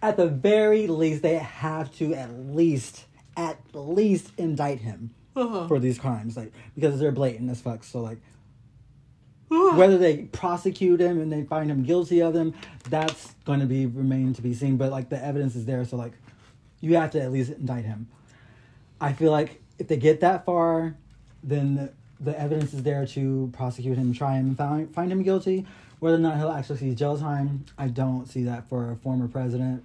At 0.01 0.17
the 0.17 0.27
very 0.27 0.87
least, 0.87 1.21
they 1.21 1.35
have 1.37 1.93
to 1.97 2.13
at 2.15 2.31
least, 2.33 3.05
at 3.37 3.59
least 3.73 4.31
indict 4.37 4.79
him 4.79 5.11
Uh-huh. 5.35 5.67
for 5.67 5.79
these 5.79 5.99
crimes, 5.99 6.35
like 6.37 6.51
because 6.75 6.99
they're 6.99 7.11
blatant 7.11 7.49
as 7.51 7.61
fuck. 7.61 7.83
So 7.83 8.01
like, 8.01 8.17
whether 9.51 9.97
they 9.97 10.23
prosecute 10.31 11.01
him 11.01 11.19
and 11.19 11.31
they 11.31 11.43
find 11.43 11.69
him 11.69 11.83
guilty 11.83 12.21
of 12.21 12.33
them, 12.33 12.53
that's 12.89 13.33
going 13.45 13.59
to 13.59 13.65
be 13.65 13.85
remain 13.85 14.33
to 14.33 14.41
be 14.41 14.53
seen. 14.53 14.77
But 14.77 14.91
like 14.91 15.09
the 15.09 15.23
evidence 15.23 15.55
is 15.55 15.65
there, 15.65 15.83
so 15.83 15.97
like, 15.97 16.13
you 16.79 16.95
have 16.95 17.11
to 17.11 17.21
at 17.21 17.31
least 17.31 17.51
indict 17.51 17.83
him. 17.83 18.07
I 18.99 19.13
feel 19.13 19.31
like 19.31 19.61
if 19.77 19.87
they 19.87 19.97
get 19.97 20.21
that 20.21 20.45
far, 20.45 20.95
then 21.43 21.75
the, 21.75 21.93
the 22.19 22.39
evidence 22.39 22.73
is 22.73 22.83
there 22.83 23.05
to 23.07 23.49
prosecute 23.51 23.97
him, 23.97 24.13
try 24.13 24.35
and 24.35 24.57
find 24.57 24.93
find 24.93 25.11
him 25.11 25.21
guilty. 25.23 25.65
Whether 25.99 26.15
or 26.15 26.19
not 26.19 26.37
he'll 26.37 26.51
actually 26.51 26.77
see 26.77 26.95
jail 26.95 27.17
time, 27.17 27.65
I 27.77 27.87
don't 27.87 28.27
see 28.27 28.43
that 28.43 28.69
for 28.69 28.91
a 28.91 28.95
former 28.95 29.27
president, 29.27 29.83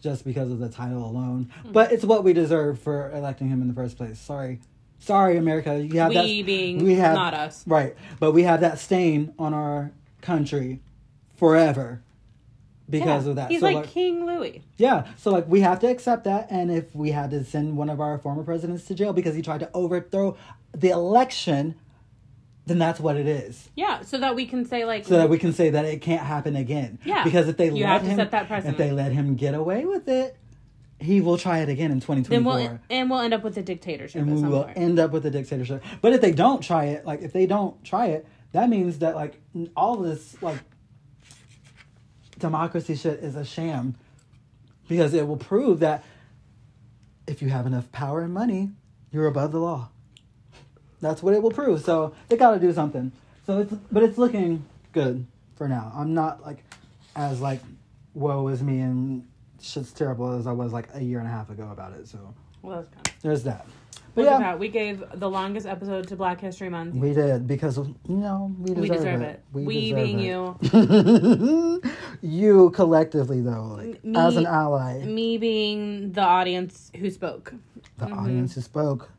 just 0.00 0.24
because 0.24 0.50
of 0.50 0.60
the 0.60 0.68
title 0.68 1.04
alone. 1.04 1.50
Hmm. 1.64 1.72
But 1.72 1.92
it's 1.92 2.04
what 2.04 2.24
we 2.24 2.32
deserve 2.32 2.78
for 2.78 3.10
electing 3.12 3.48
him 3.48 3.60
in 3.62 3.68
the 3.68 3.74
first 3.74 3.96
place. 3.96 4.18
Sorry, 4.18 4.60
sorry, 4.98 5.36
America. 5.36 5.78
You 5.78 6.00
have 6.00 6.10
We 6.10 6.14
that, 6.42 6.46
being 6.46 6.84
we 6.84 6.94
have 6.94 7.14
not 7.14 7.34
us. 7.34 7.64
right? 7.66 7.94
But 8.20 8.32
we 8.32 8.42
have 8.44 8.60
that 8.60 8.78
stain 8.78 9.32
on 9.38 9.54
our 9.54 9.92
country 10.20 10.80
forever 11.36 12.02
because 12.90 13.24
Yeah. 13.24 13.30
of 13.30 13.36
that. 13.36 13.50
He's 13.50 13.60
So, 13.60 13.66
like, 13.66 13.76
like 13.76 13.86
King 13.88 14.26
Louis. 14.26 14.62
yeah, 14.76 15.06
so 15.16 15.30
like 15.30 15.48
we 15.48 15.60
have 15.60 15.78
to 15.80 15.86
accept 15.88 16.24
that, 16.24 16.46
and 16.50 16.70
if 16.70 16.94
we 16.94 17.10
had 17.10 17.30
to 17.30 17.44
send 17.44 17.76
one 17.76 17.90
of 17.90 18.00
our 18.00 18.18
former 18.18 18.42
presidents 18.42 18.84
to 18.86 18.94
jail 18.94 19.12
because 19.12 19.34
he 19.34 19.42
tried 19.42 19.60
to 19.60 19.70
overthrow 19.74 20.36
the 20.76 20.88
election, 20.90 21.74
then 22.66 22.78
that's 22.78 22.98
what 23.00 23.16
it 23.16 23.26
is. 23.26 23.68
Yeah, 23.76 24.02
so 24.02 24.18
that 24.18 24.34
we 24.36 24.46
can 24.46 24.64
say 24.64 24.84
like, 24.84 25.04
So 25.06 25.16
that 25.16 25.30
we 25.30 25.38
can 25.38 25.52
say 25.52 25.70
that 25.70 25.84
it 25.84 26.00
can't 26.02 26.22
happen 26.26 26.56
again. 26.56 26.98
Yeah, 27.04 27.24
Because 27.24 27.48
if 27.48 27.56
they 27.56 27.66
you 27.70 27.84
let 27.84 28.02
him, 28.02 28.18
if 28.20 28.76
they 28.76 28.90
let 28.90 29.12
him 29.12 29.36
get 29.36 29.54
away 29.54 29.84
with 29.86 30.08
it, 30.08 30.36
he 31.00 31.20
will 31.20 31.38
try 31.38 31.58
it 31.60 31.68
again 31.68 31.90
in 31.90 32.00
twenty 32.00 32.22
twenty 32.22 32.36
then 32.36 32.44
we'll 32.44 32.78
and 32.90 33.10
we'll 33.10 33.20
end 33.20 33.32
up 33.32 33.44
with 33.44 33.56
a 33.56 33.62
dictatorship. 33.62 34.20
and 34.20 34.34
we 34.34 34.48
will 34.48 34.64
point. 34.64 34.76
end 34.76 34.98
up 34.98 35.12
with 35.12 35.24
a 35.26 35.30
dictatorship. 35.30 35.82
But 36.00 36.12
if 36.12 36.20
they 36.20 36.32
don't 36.32 36.62
try 36.62 36.86
it, 36.86 37.04
like 37.06 37.22
if 37.22 37.32
they 37.32 37.46
don't 37.46 37.82
try 37.84 38.06
it, 38.06 38.26
that 38.52 38.68
means 38.68 38.98
that 38.98 39.14
like 39.14 39.40
all 39.76 39.96
this 39.96 40.40
like 40.42 40.58
democracy 42.38 42.96
shit 42.96 43.20
is 43.20 43.36
a 43.36 43.44
sham, 43.44 43.94
because 44.88 45.14
it 45.14 45.26
will 45.26 45.36
prove 45.36 45.80
that 45.80 46.04
if 47.26 47.42
you 47.42 47.48
have 47.48 47.66
enough 47.66 47.90
power 47.92 48.20
and 48.20 48.32
money, 48.32 48.70
you're 49.12 49.26
above 49.26 49.52
the 49.52 49.60
law. 49.60 49.90
That's 51.00 51.22
what 51.22 51.34
it 51.34 51.42
will 51.42 51.52
prove. 51.52 51.82
So 51.82 52.14
they 52.28 52.36
got 52.36 52.52
to 52.52 52.58
do 52.60 52.72
something. 52.72 53.12
So 53.46 53.60
it's 53.60 53.72
but 53.92 54.02
it's 54.02 54.18
looking 54.18 54.64
good 54.92 55.26
for 55.54 55.68
now. 55.68 55.92
I'm 55.94 56.12
not 56.12 56.42
like 56.42 56.64
as 57.14 57.40
like 57.40 57.60
woe 58.14 58.48
is 58.48 58.62
me 58.62 58.80
and 58.80 59.28
shit's 59.60 59.92
terrible 59.92 60.32
as 60.38 60.46
I 60.46 60.52
was 60.52 60.72
like 60.72 60.88
a 60.94 61.02
year 61.02 61.18
and 61.18 61.26
a 61.28 61.30
half 61.30 61.50
ago 61.50 61.68
about 61.72 61.92
it. 61.92 62.06
So 62.08 62.18
Well, 62.62 62.76
that's 62.82 62.88
good. 62.88 63.12
there's 63.22 63.42
that. 63.44 63.66
But 64.14 64.22
Look 64.24 64.30
yeah, 64.32 64.38
that. 64.38 64.58
We 64.58 64.68
gave 64.68 65.04
the 65.14 65.30
longest 65.30 65.66
episode 65.66 66.08
to 66.08 66.16
Black 66.16 66.40
History 66.40 66.68
Month. 66.68 66.94
we 66.96 67.12
did 67.14 67.46
because 67.46 67.76
you 67.78 67.94
know 68.08 68.52
we 68.58 68.74
deserve, 68.74 68.80
We 68.80 68.88
deserve 68.88 69.22
it. 69.22 69.44
We, 69.52 69.80
deserve 69.90 69.96
being 70.04 70.20
it. 70.20 70.24
you, 70.72 71.82
you 72.22 72.70
collectively 72.70 73.40
though, 73.40 73.76
like 73.78 74.04
Me- 74.04 74.18
as 74.18 74.36
an 74.36 74.46
ally, 74.46 75.04
me 75.04 75.38
being 75.38 76.12
the 76.12 76.22
audience 76.22 76.90
who 76.98 77.10
spoke. 77.10 77.52
the 77.98 78.06
Mm-hmm. 78.06 78.18
audience 78.18 78.54
who 78.54 78.60
spoke. 78.60 79.10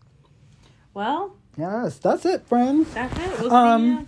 Well, 0.93 1.35
Yes, 1.57 1.97
that's 1.99 2.25
it, 2.25 2.45
friends. 2.47 2.93
that's 2.93 3.17
it. 3.19 3.39
We'll 3.41 3.53
Um, 3.53 3.81
see 3.81 3.87
you. 3.89 4.07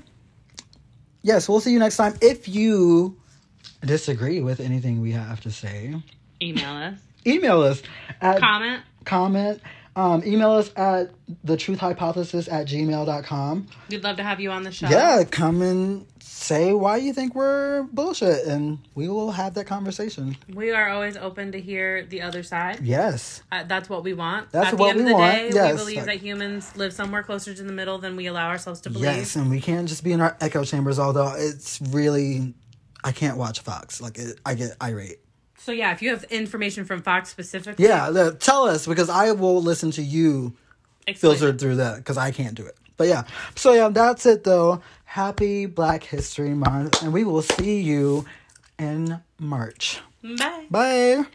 Yes, 1.23 1.47
we'll 1.49 1.59
see 1.59 1.71
you 1.71 1.79
next 1.79 1.97
time. 1.97 2.15
If 2.21 2.47
you 2.47 3.17
disagree 3.85 4.41
with 4.41 4.59
anything 4.59 4.99
we 5.01 5.11
have 5.11 5.41
to 5.41 5.51
say, 5.51 5.95
Email 6.41 6.71
us. 6.75 6.99
email 7.25 7.61
us 7.61 7.81
at 8.21 8.39
Comment. 8.39 8.81
comment. 9.05 9.61
Um, 9.95 10.23
email 10.25 10.51
us 10.51 10.71
at 10.77 11.11
the 11.43 11.57
truth 11.57 11.79
hypothesis 11.79 12.47
at 12.47 12.65
gmail.com. 12.67 13.67
We'd 13.89 14.03
love 14.03 14.15
to 14.17 14.23
have 14.23 14.39
you 14.39 14.49
on 14.51 14.63
the 14.63 14.71
show. 14.71 14.87
Yeah, 14.87 15.23
come 15.29 15.61
and 15.61 16.05
say 16.21 16.71
why 16.71 16.95
you 16.97 17.11
think 17.13 17.35
we're 17.35 17.83
bullshit, 17.91 18.45
and 18.45 18.79
we 18.95 19.09
will 19.09 19.31
have 19.31 19.53
that 19.55 19.65
conversation. 19.65 20.37
We 20.53 20.71
are 20.71 20.87
always 20.89 21.17
open 21.17 21.51
to 21.51 21.59
hear 21.59 22.05
the 22.05 22.21
other 22.21 22.41
side. 22.41 22.79
Yes. 22.81 23.43
Uh, 23.51 23.63
that's 23.67 23.89
what 23.89 24.03
we 24.05 24.13
want. 24.13 24.49
That's 24.51 24.67
At 24.67 24.71
the 24.71 24.77
what 24.77 24.89
end 24.91 24.99
we 24.99 25.03
of 25.03 25.07
the 25.09 25.13
want, 25.15 25.33
day, 25.33 25.49
yes. 25.53 25.73
we 25.73 25.77
believe 25.77 26.05
that 26.05 26.17
humans 26.21 26.75
live 26.77 26.93
somewhere 26.93 27.21
closer 27.23 27.53
to 27.53 27.61
the 27.63 27.73
middle 27.73 27.97
than 27.97 28.15
we 28.15 28.27
allow 28.27 28.47
ourselves 28.47 28.79
to 28.81 28.89
believe. 28.89 29.05
Yes, 29.13 29.35
and 29.35 29.49
we 29.51 29.59
can't 29.59 29.89
just 29.89 30.05
be 30.05 30.13
in 30.13 30.21
our 30.21 30.37
echo 30.39 30.63
chambers, 30.63 30.99
although 30.99 31.33
it's 31.37 31.81
really. 31.89 32.53
I 33.03 33.11
can't 33.11 33.35
watch 33.37 33.59
Fox. 33.61 33.99
Like, 33.99 34.17
it, 34.17 34.39
I 34.45 34.53
get 34.53 34.77
irate. 34.81 35.17
So 35.63 35.71
yeah, 35.71 35.91
if 35.91 36.01
you 36.01 36.09
have 36.09 36.23
information 36.25 36.85
from 36.85 37.03
Fox 37.03 37.29
specifically, 37.29 37.85
Yeah, 37.85 38.09
the, 38.09 38.33
tell 38.33 38.63
us 38.67 38.87
because 38.87 39.09
I 39.09 39.31
will 39.31 39.61
listen 39.61 39.91
to 39.91 40.01
you 40.01 40.53
explain 41.05 41.37
filtered 41.37 41.59
through 41.59 41.75
that 41.75 41.97
because 41.97 42.17
I 42.17 42.31
can't 42.31 42.55
do 42.55 42.65
it. 42.65 42.75
But 42.97 43.07
yeah, 43.07 43.23
so 43.55 43.73
yeah, 43.73 43.89
that's 43.89 44.25
it 44.25 44.43
though. 44.43 44.81
Happy 45.05 45.67
Black 45.67 46.03
History 46.03 46.55
Month, 46.55 47.03
and 47.03 47.13
we 47.13 47.23
will 47.23 47.43
see 47.43 47.81
you 47.81 48.25
in 48.79 49.21
March. 49.39 49.99
Bye. 50.23 50.65
Bye. 50.71 51.25